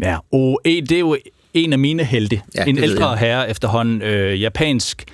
[0.00, 1.16] Ja, og det er jo
[1.54, 2.40] en af mine helte.
[2.54, 5.04] Ja, en ældre herre efterhånden, øh, japansk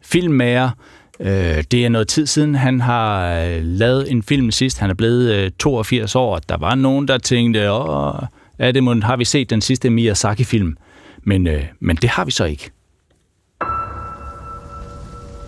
[0.00, 0.70] filmmager,
[1.19, 4.79] Øh, det er noget tid siden, han har øh, lavet en film sidst.
[4.79, 6.39] Han er blevet 82 øh, år.
[6.49, 8.13] Der var nogen, der tænkte, Åh,
[8.59, 10.77] er det, har vi set den sidste Miyazaki-film?
[11.23, 11.47] Men,
[11.79, 12.71] men det har vi så ikke.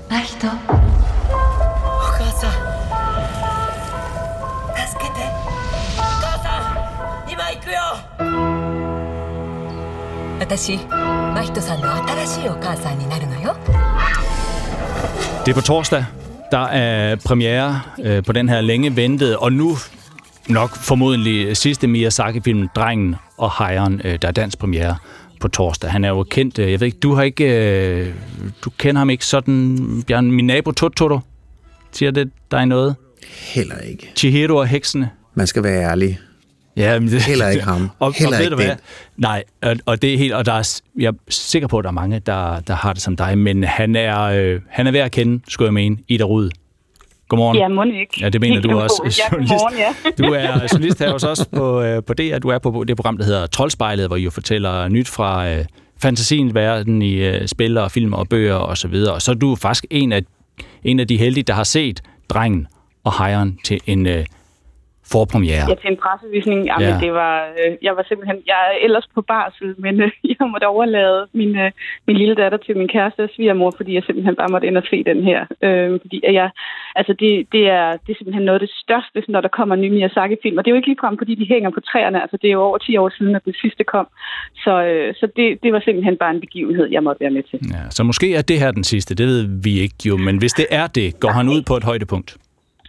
[0.10, 0.48] Mahito.
[1.76, 2.52] お母さん
[4.88, 5.16] 助けて
[5.98, 6.48] お母さ
[7.28, 7.80] ん今行くよ
[10.40, 13.56] 私真人さんの新しいお母さんになるのよ
[15.47, 16.05] det er på torsdag.
[16.53, 19.77] Der er premiere øh, på den her længe ventede, og nu
[20.49, 24.97] nok formodentlig sidste Miyazaki-film, Drengen og Hejren, øh, der er dansk premiere
[25.41, 25.91] på torsdag.
[25.91, 28.15] Han er jo kendt, øh, jeg ved ikke, du har ikke, øh,
[28.65, 31.21] du kender ham ikke sådan, Bjørn, min nabo Totoro,
[31.93, 32.97] siger det dig noget?
[33.55, 34.13] Heller ikke.
[34.17, 35.11] Chihiro og heksene.
[35.35, 36.19] Man skal være ærlig.
[36.81, 37.91] Ja, men det, Heller ikke ham.
[37.99, 38.77] Og, Heller og ikke hvad?
[39.17, 41.91] Nej, og, og det er helt, og der er, jeg er sikker på, at der
[41.91, 45.05] er mange, der, der har det som dig, men han er, øh, han er værd
[45.05, 46.51] at kende, skulle jeg mene, Ida Rud.
[47.29, 47.57] Godmorgen.
[47.57, 48.19] Ja, må ikke.
[48.21, 49.17] Ja, det mener du også.
[49.19, 50.11] Ja, godmorgen, ja.
[50.25, 52.39] du er journalist her hos os på, øh, på DR.
[52.39, 55.65] Du er på det program, der hedder Troldspejlet, hvor I jo fortæller nyt fra øh,
[56.03, 59.15] fantasiens verden i øh, spil og film og bøger og så videre.
[59.15, 60.23] Og så er du faktisk en af,
[60.85, 62.67] en af de heldige, der har set drengen
[63.05, 64.25] og hejren til en øh,
[65.17, 65.65] forpremiere.
[65.71, 66.59] Ja, til en pressevisning.
[66.71, 66.99] Jamen, Ja.
[67.05, 70.67] det var, øh, jeg var simpelthen, jeg er ellers på barsel, men øh, jeg måtte
[70.75, 71.71] overlade min, øh,
[72.07, 74.87] min lille datter til min kæreste og svigermor, fordi jeg simpelthen bare måtte ind og
[74.91, 75.41] se den her.
[75.67, 76.51] Øh, fordi jeg,
[77.01, 79.81] altså det, det, er, det er simpelthen noget af det største, når der kommer en
[79.85, 80.57] ny Miyazaki-film.
[80.59, 82.19] Og det er jo ikke ligefrem, fordi de hænger på træerne.
[82.25, 84.07] Altså det er jo over 10 år siden, at det sidste kom.
[84.65, 87.59] Så, øh, så det, det var simpelthen bare en begivenhed, jeg måtte være med til.
[87.75, 90.53] Ja, så måske er det her den sidste, det ved vi ikke jo, men hvis
[90.53, 92.37] det er det, går han ud på et højdepunkt.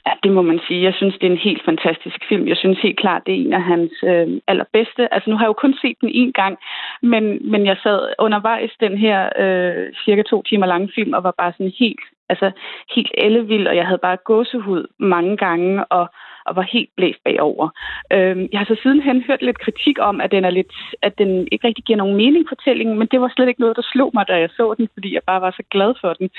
[0.07, 0.83] Ja, det må man sige.
[0.83, 2.47] Jeg synes, det er en helt fantastisk film.
[2.47, 5.13] Jeg synes helt klart, det er en af hans øh, allerbedste.
[5.13, 6.57] Altså, nu har jeg jo kun set den én gang,
[7.01, 11.33] men, men jeg sad undervejs den her øh, cirka to timer lange film, og var
[11.38, 11.99] bare sådan helt,
[12.30, 12.51] altså,
[12.95, 16.09] helt ellevild, og jeg havde bare gåsehud mange gange, og,
[16.45, 17.69] og var helt blæst bagover.
[18.13, 21.47] Øh, jeg har så sidenhen hørt lidt kritik om, at den, er lidt, at den
[21.51, 24.25] ikke rigtig giver nogen mening fortællingen, men det var slet ikke noget, der slog mig,
[24.27, 26.29] da jeg så den, fordi jeg bare var så glad for den.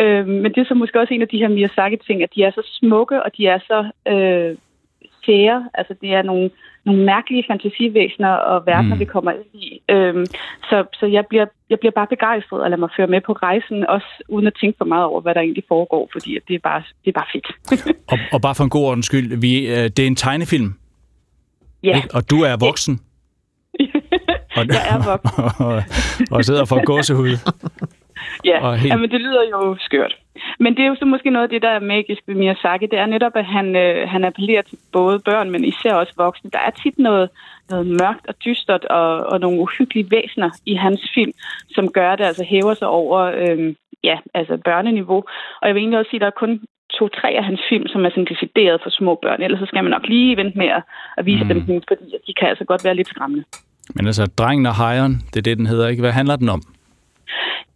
[0.00, 2.50] Øh, men det er så måske også en af de her Miyazaki-ting, at de er
[2.50, 3.78] så smukke, og de er så
[4.12, 4.56] øh,
[5.24, 5.68] sære.
[5.74, 6.50] Altså, det er nogle,
[6.84, 9.00] nogle mærkelige fantasivæsener og verdener, mm.
[9.00, 9.82] vi kommer ind i.
[9.88, 10.26] Øhm,
[10.68, 13.86] så så jeg, bliver, jeg bliver bare begejstret og lader mig føre med på rejsen,
[13.86, 16.82] også uden at tænke for meget over, hvad der egentlig foregår, fordi det, er bare,
[17.04, 17.48] det er bare fedt.
[18.12, 20.74] Og, og bare for en god ordens skyld, vi, øh, det er en tegnefilm,
[21.82, 22.08] ja, ikke?
[22.14, 23.00] og du er voksen.
[24.56, 25.66] og, jeg er voksen.
[25.66, 25.82] og,
[26.36, 27.36] og sidder for gåsehud.
[28.44, 28.92] Ja, helt-.
[28.92, 30.16] Jamen, det lyder jo skørt.
[30.58, 32.86] Men det er jo så måske noget af det, der er magisk ved Miyazaki.
[32.86, 36.50] Det er netop, at han, øh, han appellerer til både børn, men især også voksne.
[36.50, 37.28] Der er tit noget,
[37.70, 41.32] noget mørkt og dystert og, og nogle uhyggelige væsener i hans film,
[41.70, 45.24] som gør det, altså hæver sig over øh, ja, altså børneniveau.
[45.60, 46.60] Og jeg vil egentlig også sige, at der er kun
[46.98, 49.42] to-tre af hans film, som er sådan decideret for små børn.
[49.42, 50.82] Ellers så skal man nok lige vente med at,
[51.18, 51.48] at vise mm.
[51.48, 53.44] dem, fordi de kan altså godt være lidt skræmmende.
[53.94, 56.00] Men altså, drengen og hejren, det er det, den hedder, ikke?
[56.00, 56.62] Hvad handler den om?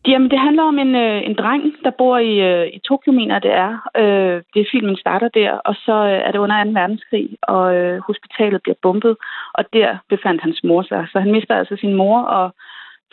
[0.07, 3.39] Jamen, det handler om en, øh, en dreng, der bor i, øh, i Tokyo, mener
[3.39, 3.73] det er.
[3.97, 6.71] Øh, det er filmen starter der, og så øh, er det under 2.
[6.71, 9.17] verdenskrig, og øh, hospitalet bliver bombet,
[9.55, 11.07] og der befandt hans mor sig.
[11.13, 12.55] Så han mister altså sin mor, og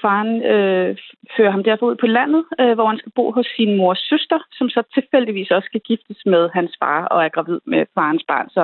[0.02, 0.98] faren øh,
[1.38, 4.40] fører ham derfor ud på landet, øh, hvor han skal bo hos sin mors søster,
[4.52, 8.50] som så tilfældigvis også skal giftes med hans far og er gravid med farens barn.
[8.50, 8.64] Så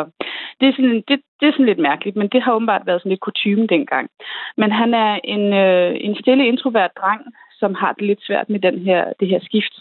[0.60, 3.10] det er sådan, det, det er sådan lidt mærkeligt, men det har åbenbart været sådan
[3.10, 4.10] lidt kutume dengang.
[4.58, 7.22] Men han er en, øh, en stille introvert dreng,
[7.60, 9.76] som har det lidt svært med den her, det her skift.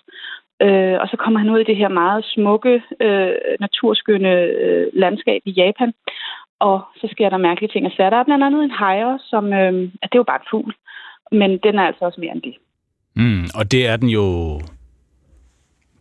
[0.62, 4.32] Øh, og så kommer han ud i det her meget smukke, øh, naturskønne
[4.62, 5.92] øh, landskab i Japan.
[6.58, 7.86] Og så sker der mærkelige ting.
[7.86, 10.50] Og så er der blandt andet en hejre, som øh, det er jo bare en
[10.50, 10.74] fugl.
[11.32, 12.54] Men den er altså også mere end det.
[13.14, 14.24] Mm, og det er den jo...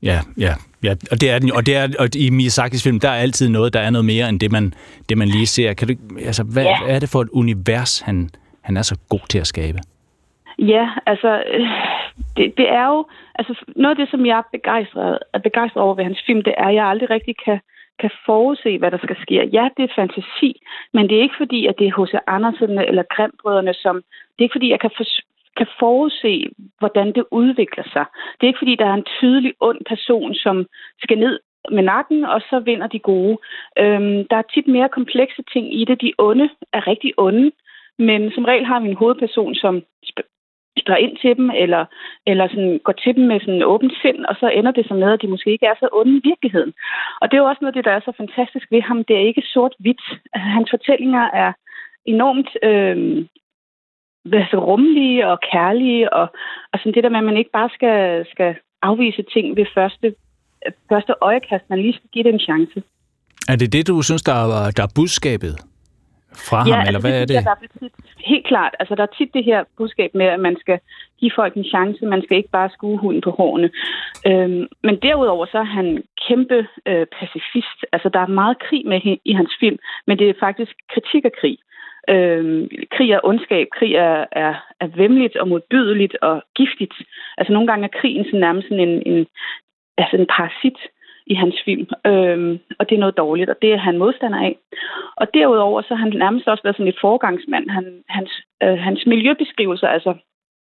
[0.03, 1.51] Ja, ja, ja, og det er den.
[1.51, 4.29] Og, det er, og i Miyazakis film, der er altid noget, der er noget mere
[4.29, 4.73] end det, man,
[5.09, 5.73] det, man lige ser.
[5.73, 5.93] Kan du,
[6.25, 6.83] altså, hvad, Ja.
[6.83, 8.29] hvad er det for et univers, han,
[8.61, 9.77] han er så god til at skabe?
[10.59, 11.67] Ja, altså, øh,
[12.37, 13.05] det, det er jo...
[13.35, 16.53] Altså, noget af det, som jeg er begejstret, er begejstret over ved hans film, det
[16.57, 17.59] er, at jeg aldrig rigtig kan,
[17.99, 19.49] kan forudse, hvad der skal ske.
[19.53, 20.61] Ja, det er fantasi,
[20.93, 22.13] men det er ikke fordi, at det er H.C.
[22.27, 23.95] Andersen eller Grimbrødrene, som...
[23.95, 25.03] Det er ikke fordi, jeg kan, for,
[25.57, 28.05] kan forudse, hvordan det udvikler sig.
[28.35, 30.65] Det er ikke fordi, der er en tydelig ond person, som
[31.03, 31.39] skal ned
[31.71, 33.37] med nakken, og så vinder de gode.
[33.79, 36.01] Øhm, der er tit mere komplekse ting i det.
[36.01, 37.51] De onde er rigtig onde,
[37.99, 39.83] men som regel har vi en hovedperson, som
[40.83, 41.85] spørger ind til dem, eller,
[42.27, 44.93] eller sådan går til dem med sådan en åbent sind, og så ender det så
[44.93, 46.73] med, at de måske ikke er så onde i virkeligheden.
[47.21, 49.03] Og det er jo også noget af det, der er så fantastisk ved ham.
[49.03, 50.03] Det er ikke sort-hvidt.
[50.33, 51.51] Altså, hans fortællinger er
[52.05, 52.97] enormt øh,
[54.41, 56.27] altså, rummelige og kærlige, og,
[56.71, 60.15] og sådan det der med, at man ikke bare skal, skal afvise ting ved første,
[60.89, 62.83] første øjekast, man lige skal give det en chance.
[63.51, 65.55] Er det det, du synes, der er, der er budskabet
[66.49, 67.45] fra ham, eller hvad er synes det?
[67.45, 67.93] Der er tit,
[68.31, 68.73] helt klart.
[68.79, 70.79] Altså, der er tit det her budskab med, at man skal
[71.19, 72.05] give folk en chance.
[72.05, 73.69] Man skal ikke bare skue hunden på hårene.
[74.27, 77.79] Øhm, men derudover så er han kæmpe øh, pacifist.
[77.91, 81.31] Altså, der er meget krig med i hans film, men det er faktisk kritik af
[81.41, 81.57] krig.
[82.09, 83.67] Øhm, krig er ondskab.
[83.77, 86.93] Krig er, er, er vemmeligt og modbydeligt og giftigt.
[87.37, 89.27] Altså, nogle gange er krigen sådan nærmest sådan en, en,
[89.97, 90.79] altså en parasit
[91.27, 94.57] i hans film, øhm, og det er noget dårligt, og det er han modstander af.
[95.17, 97.69] Og derudover så har han nærmest også været sådan et forgangsmand.
[97.69, 98.31] Han, hans,
[98.63, 100.13] øh, hans miljøbeskrivelser, altså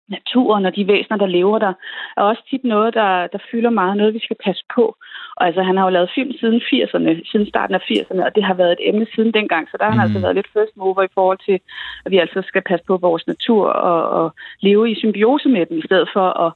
[0.09, 1.73] naturen og de væsener, der lever der,
[2.17, 4.95] er også tit noget, der, der fylder meget, noget vi skal passe på.
[5.37, 8.43] Og altså, han har jo lavet film siden 80'erne, siden starten af 80'erne, og det
[8.43, 11.03] har været et emne siden dengang, så der har han altså været lidt first mover
[11.03, 11.59] i forhold til,
[12.05, 15.77] at vi altså skal passe på vores natur og, og leve i symbiose med den,
[15.77, 16.53] i stedet for at,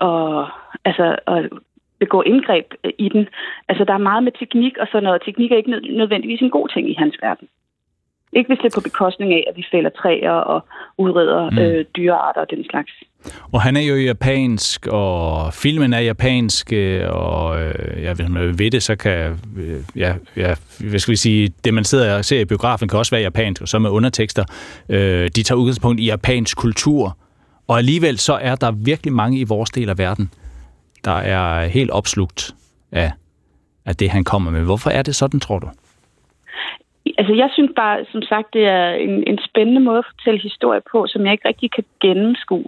[0.00, 0.48] og,
[0.84, 1.48] altså, at
[2.00, 3.28] begå indgreb øh, i den.
[3.68, 5.22] Altså, der er meget med teknik og sådan noget.
[5.24, 7.48] Teknik er ikke nød- nødvendigvis en god ting i hans verden.
[8.32, 10.60] Ikke hvis det er på bekostning af, at vi fælder træer og
[10.98, 11.58] udreder mm.
[11.58, 12.92] øh, dyrearter og den slags.
[13.52, 18.58] Og han er jo japansk, og filmen er japansk, øh, og øh, ja, hvis man
[18.58, 20.54] ved det, så kan, øh, ja, ja,
[20.90, 23.62] hvad skal vi sige, det man sidder og ser i biografen kan også være japansk,
[23.62, 24.44] og så med undertekster.
[24.88, 27.16] Øh, de tager udgangspunkt i japansk kultur,
[27.68, 30.30] og alligevel så er der virkelig mange i vores del af verden,
[31.04, 32.54] der er helt opslugt
[32.92, 33.12] af,
[33.86, 34.64] af det, han kommer med.
[34.64, 35.68] Hvorfor er det sådan, tror du?
[37.18, 40.82] Altså, jeg synes bare, som sagt, det er en, en spændende måde at fortælle historie
[40.92, 42.64] på, som jeg ikke rigtig kan gennemskue.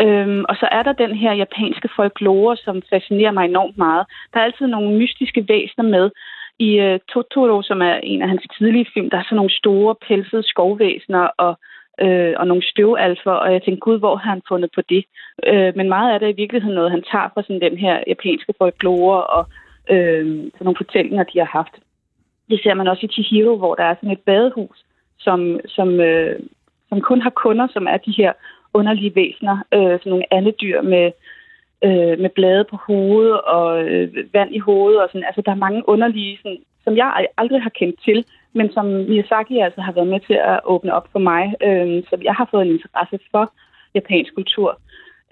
[0.00, 4.06] Øhm, og så er der den her japanske folklore, som fascinerer mig enormt meget.
[4.32, 6.10] Der er altid nogle mystiske væsener med.
[6.58, 9.94] I uh, Totoro, som er en af hans tidlige film, der er sådan nogle store
[10.08, 11.58] pelsede skovvæsener og,
[12.00, 15.04] øh, og nogle støvalfer, og jeg tænkte, gud, hvor har han fundet på det?
[15.46, 17.94] Øh, men meget af det er i virkeligheden noget, han tager fra sådan den her
[18.06, 19.46] japanske folklore og
[19.90, 21.74] øh, sådan nogle fortællinger, de har haft.
[22.50, 24.84] Det ser man også i Chihiro, hvor der er sådan et badehus,
[25.18, 26.40] som, som, øh,
[26.88, 28.32] som kun har kunder, som er de her
[28.74, 31.12] underlige væsener, øh, sådan nogle andedyr med,
[31.84, 35.02] øh, med blade på hovedet og øh, vand i hovedet.
[35.02, 35.24] Og sådan.
[35.24, 38.24] Altså, der er mange underlige, sådan, som jeg aldrig har kendt til,
[38.58, 41.42] men som Miyazaki altså har været med til at åbne op for mig.
[41.66, 43.44] Øh, så jeg har fået en interesse for
[43.94, 44.80] japansk kultur.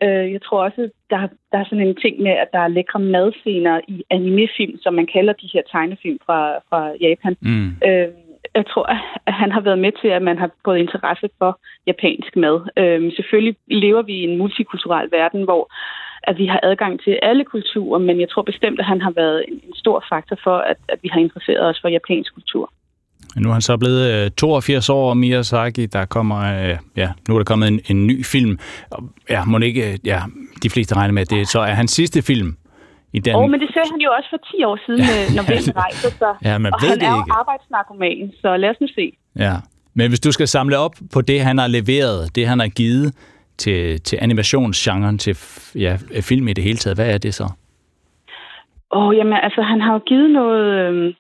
[0.02, 1.18] Øh, jeg tror også, der,
[1.52, 5.08] der er sådan en ting med, at der er lækre madscener i animefilm, som man
[5.14, 7.36] kalder de her tegnefilm fra, fra Japan.
[7.40, 7.68] Mm.
[7.86, 8.08] Øh,
[8.55, 8.86] jeg tror,
[9.26, 12.56] at han har været med til, at man har fået interesse for japansk mad.
[12.76, 15.70] Øh, selvfølgelig lever vi i en multikulturel verden, hvor
[16.30, 19.44] at vi har adgang til alle kulturer, men jeg tror bestemt, at han har været
[19.48, 22.72] en, en stor faktor for, at, at vi har interesseret os for japansk kultur.
[23.36, 25.86] Nu er han så blevet 82 øh, år, Miyazaki.
[25.86, 28.58] Der kommer, øh, ja, nu er der kommet en, en ny film.
[29.30, 30.22] Ja, må ikke, ja,
[30.62, 32.56] de fleste regner med, at det så er hans sidste film.
[33.12, 33.34] I den...
[33.34, 36.10] Oh, men det sagde han jo også for 10 år siden, ja, når Vinden rejser
[36.10, 36.34] sig.
[36.44, 37.28] Ja, man og ved han det er ikke.
[37.28, 39.12] jo arbejdsnarkoman, så lad os nu se.
[39.36, 39.54] Ja,
[39.94, 43.14] men hvis du skal samle op på det, han har leveret, det han har givet
[43.58, 45.36] til, til animationsgenren, til
[45.74, 47.44] ja, film i det hele taget, hvad er det så?
[48.92, 50.64] Åh, oh, jamen altså, han har jo givet noget...
[50.74, 51.14] Øh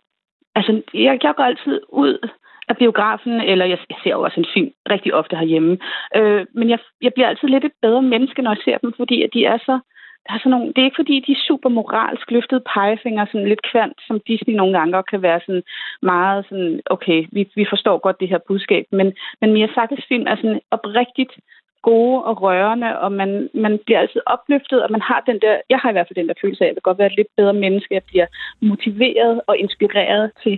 [0.56, 2.28] Altså, jeg, jeg går altid ud
[2.68, 5.78] af biografen, eller jeg, jeg ser jo også en film rigtig ofte herhjemme.
[6.16, 9.22] Øh, men jeg, jeg bliver altid lidt et bedre menneske, når jeg ser dem, fordi
[9.22, 9.78] at de er så...
[10.26, 13.48] Der er sådan nogle, det er ikke fordi, de er super moralsk løftede pegefinger, sådan
[13.48, 15.62] lidt kvant, som Disney nogle gange kan være sådan
[16.02, 20.36] meget sådan, okay, vi, vi forstår godt det her budskab, men, men Miyazakis film er
[20.36, 21.32] sådan oprigtigt
[21.90, 23.30] gode og rørende, og man,
[23.64, 26.28] man bliver altid opløftet, og man har den der, jeg har i hvert fald den
[26.28, 27.94] der følelse af, at jeg vil godt være et lidt bedre menneske.
[27.98, 28.28] Jeg bliver
[28.72, 30.56] motiveret og inspireret til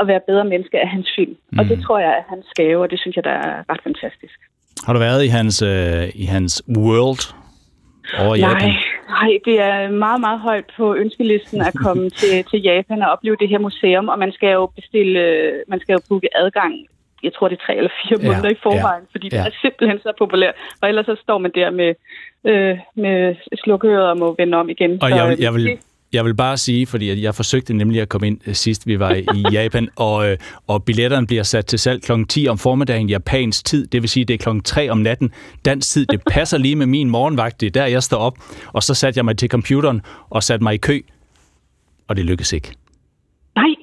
[0.00, 1.34] at være bedre menneske af hans film.
[1.50, 1.58] Mm.
[1.58, 4.38] Og det tror jeg er hans gave, og det synes jeg, der er ret fantastisk.
[4.86, 7.22] Har du været i hans, øh, i hans world
[8.24, 8.72] over nej, Japan?
[9.16, 13.36] Nej, det er meget, meget højt på ønskelisten at komme til, til Japan og opleve
[13.40, 15.22] det her museum, og man skal jo bestille,
[15.68, 16.74] man skal jo booke adgang
[17.22, 19.38] jeg tror, det er tre eller fire ja, måneder i forvejen, ja, fordi ja.
[19.38, 20.54] det er simpelthen så populært.
[20.80, 21.94] Og ellers så står man der med,
[22.44, 23.34] øh, med
[23.64, 24.92] slukøret og må vende om igen.
[25.02, 25.78] Og så, jeg, jeg, vil,
[26.12, 29.14] jeg vil bare sige, fordi jeg forsøgte nemlig at komme ind øh, sidst, vi var
[29.14, 32.12] i Japan, og, øh, og billetterne bliver sat til salg kl.
[32.28, 34.60] 10 om formiddagen japansk tid, det vil sige, det er kl.
[34.64, 35.32] 3 om natten.
[35.64, 38.38] Dansk tid, det passer lige med min morgenvagt, det er der, jeg står op.
[38.72, 41.00] Og så satte jeg mig til computeren og satte mig i kø,
[42.08, 42.72] og det lykkedes ikke.
[43.56, 43.74] Nej.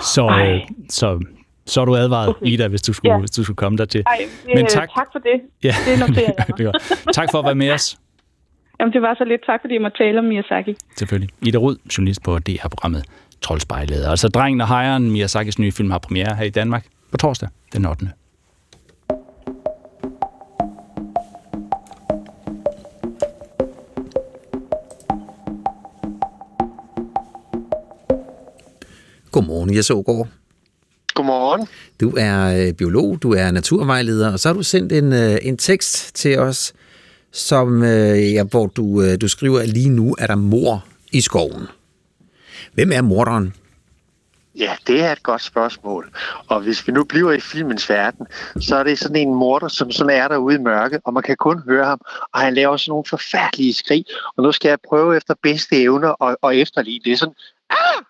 [0.00, 1.20] Så, øh, så
[1.66, 2.46] så er du advaret, okay.
[2.46, 3.18] Ida, hvis du skulle, ja.
[3.18, 4.02] hvis du skulle komme der til.
[4.06, 4.18] Ej,
[4.48, 4.88] øh, Men tak.
[4.94, 5.40] tak for det.
[5.62, 5.74] Ja.
[5.86, 7.14] Det noterer jeg mig.
[7.14, 7.98] tak for at være med os.
[8.80, 9.40] Jamen, det var så lidt.
[9.46, 10.76] Tak, fordi jeg måtte tale om Miyazaki.
[10.96, 11.30] Selvfølgelig.
[11.42, 13.04] Ida Rud, journalist på DR-programmet
[13.42, 14.04] Troldspejlet.
[14.04, 17.86] Altså, Drengen og Hejren, Miyazakis nye film, har premiere her i Danmark på torsdag den
[17.86, 18.10] 8.
[29.30, 30.28] Godmorgen, Jes Ågaard.
[31.52, 31.68] Godmorgen.
[32.00, 35.56] Du er øh, biolog, du er naturvejleder, og så har du sendt en, øh, en
[35.56, 36.72] tekst til os,
[37.32, 41.66] som, øh, ja, hvor du, du skriver, at lige nu er der mor i skoven.
[42.74, 43.54] Hvem er morderen?
[44.58, 46.10] Ja, det er et godt spørgsmål.
[46.46, 48.26] Og hvis vi nu bliver i filmens verden,
[48.60, 51.36] så er det sådan en morder, som sådan er derude i mørke, og man kan
[51.36, 52.00] kun høre ham,
[52.32, 54.04] og han laver sådan nogle forfærdelige skrig.
[54.36, 57.00] Og nu skal jeg prøve efter bedste evner og, og efterlige.
[57.04, 57.34] Det er sådan!
[57.70, 58.02] Ah!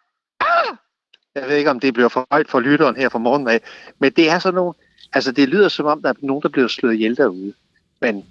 [1.34, 3.60] Jeg ved ikke, om det bliver for højt for lytteren her fra morgen af,
[3.98, 4.74] men det er sådan nogle,
[5.12, 7.52] altså det lyder som om, der er nogen, der bliver slået ihjel derude.
[8.00, 8.24] Men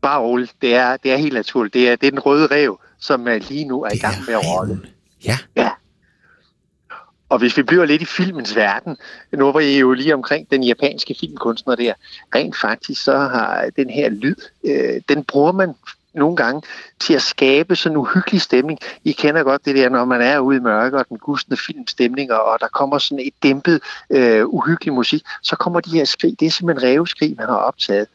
[0.00, 1.74] bare roligt, det er, det er helt naturligt.
[1.74, 4.40] Det er, det er den røde rev, som lige nu er i gang med at
[4.44, 4.80] rolle.
[5.24, 5.38] Ja.
[5.56, 5.70] Ja.
[7.28, 8.96] Og hvis vi bliver lidt i filmens verden,
[9.32, 11.94] nu var I jo lige omkring den japanske filmkunstner der,
[12.34, 15.74] rent faktisk så har den her lyd, øh, den bruger man
[16.16, 16.62] nogle gange
[17.00, 18.78] til at skabe sådan en uhyggelig stemning.
[19.04, 22.32] I kender godt det der, når man er ude i mørke og den gustende filmstemning,
[22.32, 23.80] og, og der kommer sådan et dæmpet,
[24.10, 26.40] øh, uhyggelig musik, så kommer de her skrig.
[26.40, 28.06] Det er simpelthen revskrig, man har optaget.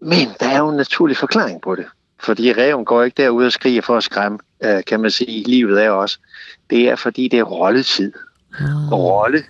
[0.00, 1.84] Men der er jo en naturlig forklaring på det.
[2.20, 5.44] Fordi reven går ikke derud og skriger for at skræmme, øh, kan man sige.
[5.44, 6.18] Livet er også.
[6.70, 8.12] Det er fordi, det er rolletid.
[8.60, 8.92] Mm.
[8.92, 9.44] Og rolle,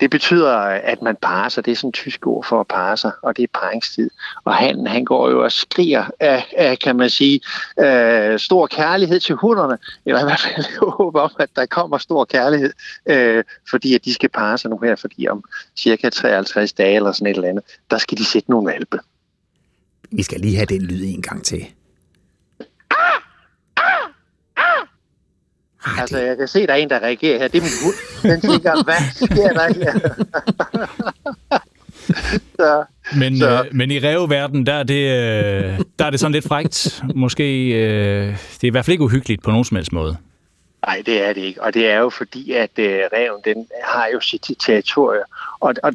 [0.00, 1.64] det betyder, at man parer sig.
[1.64, 4.10] Det er sådan et tysk ord for at parre sig, og det er paringstid.
[4.44, 7.40] Og han, han går jo og skriger af, af kan man sige,
[7.80, 9.78] øh, stor kærlighed til hunderne.
[10.06, 12.72] Eller i hvert fald håb om, at der kommer stor kærlighed,
[13.06, 15.44] øh, fordi at de skal parre sig nu her, fordi om
[15.76, 18.98] cirka 53 dage eller sådan et eller andet, der skal de sætte nogle valpe.
[20.10, 21.66] Vi skal lige have den lyd en gang til.
[25.84, 27.48] Ah, altså, jeg kan se, at der er en, der reagerer her.
[27.48, 27.94] Det er min hund.
[28.32, 29.98] Den tænker, hvad sker der her?
[32.60, 32.84] så,
[33.16, 33.64] men, så.
[33.64, 37.02] Øh, men i revverden, der er, det, øh, der er det sådan lidt frægt.
[37.14, 40.16] Måske, øh, det er i hvert fald ikke uhyggeligt på nogen som helst måde.
[40.86, 41.62] Nej, det er det ikke.
[41.62, 45.24] Og det er jo fordi, at øh, reven den har jo sit territorium.
[45.60, 45.92] Og, og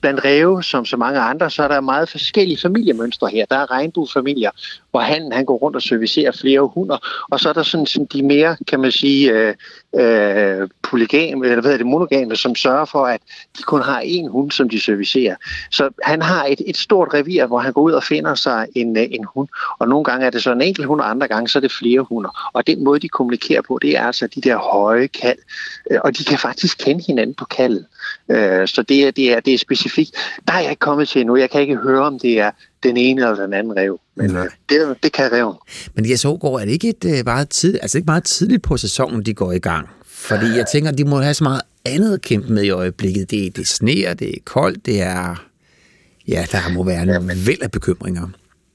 [0.00, 3.46] blandt ræve, som så mange andre, så er der meget forskellige familiemønstre her.
[3.50, 4.50] Der er regnbuefamilier,
[4.90, 7.26] hvor han, han går rundt og servicerer flere hunder.
[7.30, 9.54] Og så er der sådan, sådan de mere, kan man sige, øh,
[9.96, 13.20] øh, polygame, eller hvad er det, monogame, som sørger for, at
[13.58, 15.36] de kun har én hund, som de servicerer.
[15.70, 18.96] Så han har et, et stort revir, hvor han går ud og finder sig en,
[18.96, 19.48] øh, en hund.
[19.78, 21.72] Og nogle gange er det så en enkelt hund, og andre gange så er det
[21.72, 22.50] flere hunder.
[22.52, 25.38] Og den måde, de kommunikerer på, det er altså de der høje kald.
[25.90, 27.86] Øh, og de kan faktisk kende hinanden på kaldet.
[28.30, 30.10] Øh, så det er, det, er, det er specifikt.
[30.46, 31.36] Der er jeg ikke kommet til endnu.
[31.36, 32.50] Jeg kan ikke høre, om det er
[32.82, 34.00] den ene eller den anden rev.
[34.16, 34.48] Men Nej.
[34.68, 35.54] det, det kan reven.
[35.94, 38.76] Men jeg så går, er det ikke et meget tidligt, altså ikke meget tidligt på
[38.76, 39.88] sæsonen, de går i gang?
[40.06, 43.30] Fordi jeg tænker, de må have så meget andet at kæmpe med i øjeblikket.
[43.30, 45.44] Det, det sneer, det er koldt, det er...
[46.28, 48.28] Ja, der må være en væld af bekymringer.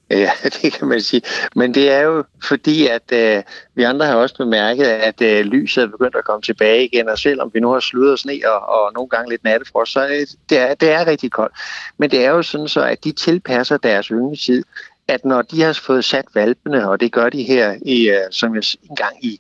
[0.26, 1.22] Ja, det kan man sige.
[1.56, 3.44] Men det er jo fordi, at øh,
[3.76, 7.18] vi andre har også bemærket, at øh, lyset er begyndt at komme tilbage igen, og
[7.18, 10.58] selvom vi nu har sludret sne og, og nogle gange lidt nattefrost, så øh, det
[10.58, 11.54] er det er rigtig koldt.
[11.98, 14.64] Men det er jo sådan så, at de tilpasser deres yngletid
[15.10, 18.56] at når de har fået sat valpene, og det gør de her i, øh, som
[18.56, 19.40] jeg engang i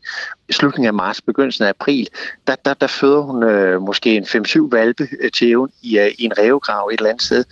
[0.51, 2.07] slutningen af marts, begyndelsen af april,
[2.47, 6.11] der, der, der føder hun øh, måske en 5-7 valpe øh, til evnen i, øh,
[6.19, 7.45] i en revegrav et eller andet sted.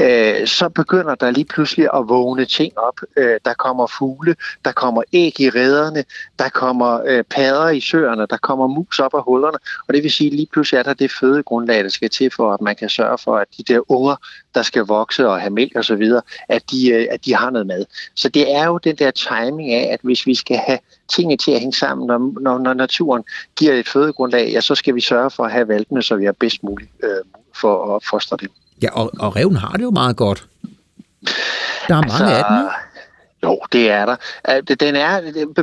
[0.00, 3.00] Øh, så begynder der lige pludselig at vågne ting op.
[3.16, 6.04] Øh, der kommer fugle, der kommer æg i rederne,
[6.38, 9.58] der kommer øh, padder i søerne, der kommer mus op af hullerne,
[9.88, 12.54] og det vil sige, at lige pludselig er der det fødegrundlag, der skal til for,
[12.54, 14.16] at man kan sørge for, at de der unger,
[14.54, 16.12] der skal vokse og have mælk osv.,
[16.48, 17.84] at de, øh, at de har noget mad.
[18.14, 21.50] Så det er jo den der timing af, at hvis vi skal have tingene til
[21.50, 23.24] at hænge sammen, når, når, når naturen
[23.56, 26.32] giver et fødegrundlag, ja, så skal vi sørge for at have valpene, så vi har
[26.32, 27.10] bedst muligt øh,
[27.60, 28.48] for at fostre dem.
[28.82, 30.46] Ja, og, og reven har det jo meget godt.
[31.88, 32.68] Der er mange altså, af dem,
[33.44, 34.60] jo, det er der.
[34.60, 35.20] Den er,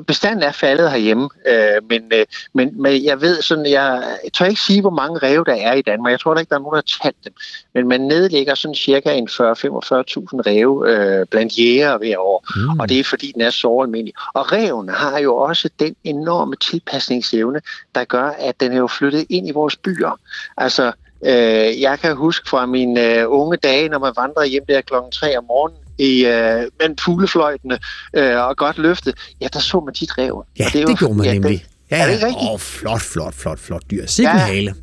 [0.08, 4.45] bestanden er faldet herhjemme, øh, men, øh, men, men jeg ved sådan, jeg, jeg tør
[4.45, 6.11] ikke sige, hvor mange rev der er i Danmark.
[6.11, 7.33] Jeg tror da ikke, der er nogen, der har talt dem.
[7.74, 12.80] Men man nedlægger sådan cirka en 40-45.000 rev øh, blandt jæger hver år, mm.
[12.80, 14.14] og det er fordi, den er så almindelig.
[14.33, 17.61] Og reven har jo også den enorme tilpasningsevne,
[17.95, 20.19] der gør, at den er jo flyttet ind i vores byer.
[20.58, 20.91] Altså,
[21.25, 25.11] øh, jeg kan huske fra mine øh, unge dage, når man vandrede hjem der klokken
[25.11, 27.80] 3 om morgenen, i, øh, med fuglefløjtene
[28.16, 30.44] øh, og godt løftet, ja, der så man tit reven.
[30.60, 31.66] Ja, og det, det jo, gjorde man ja, nemlig.
[31.92, 32.44] Ja, er det ikke rigtigt?
[32.44, 34.06] Åh, oh, flot, flot, flot, flot dyr.
[34.08, 34.76] Sikke ja, hale.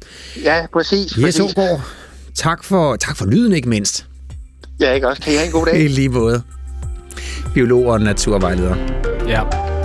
[0.43, 1.19] Ja, præcis.
[1.19, 1.81] Jes Ågaard,
[2.35, 4.07] tak for, tak for lyden ikke mindst.
[4.81, 5.23] Ja, ikke også.
[5.23, 5.81] Kan I have en god dag?
[5.81, 6.43] I lige måde.
[7.55, 8.77] Biolog og naturvejleder.
[9.29, 9.43] Ja,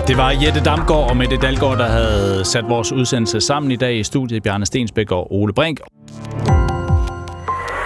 [0.08, 3.96] det var Jette Damgaard og Mette Dalgaard, der havde sat vores udsendelse sammen i dag
[3.96, 4.44] i studiet.
[4.44, 5.80] Bjarne Stensbæk og Ole Brink.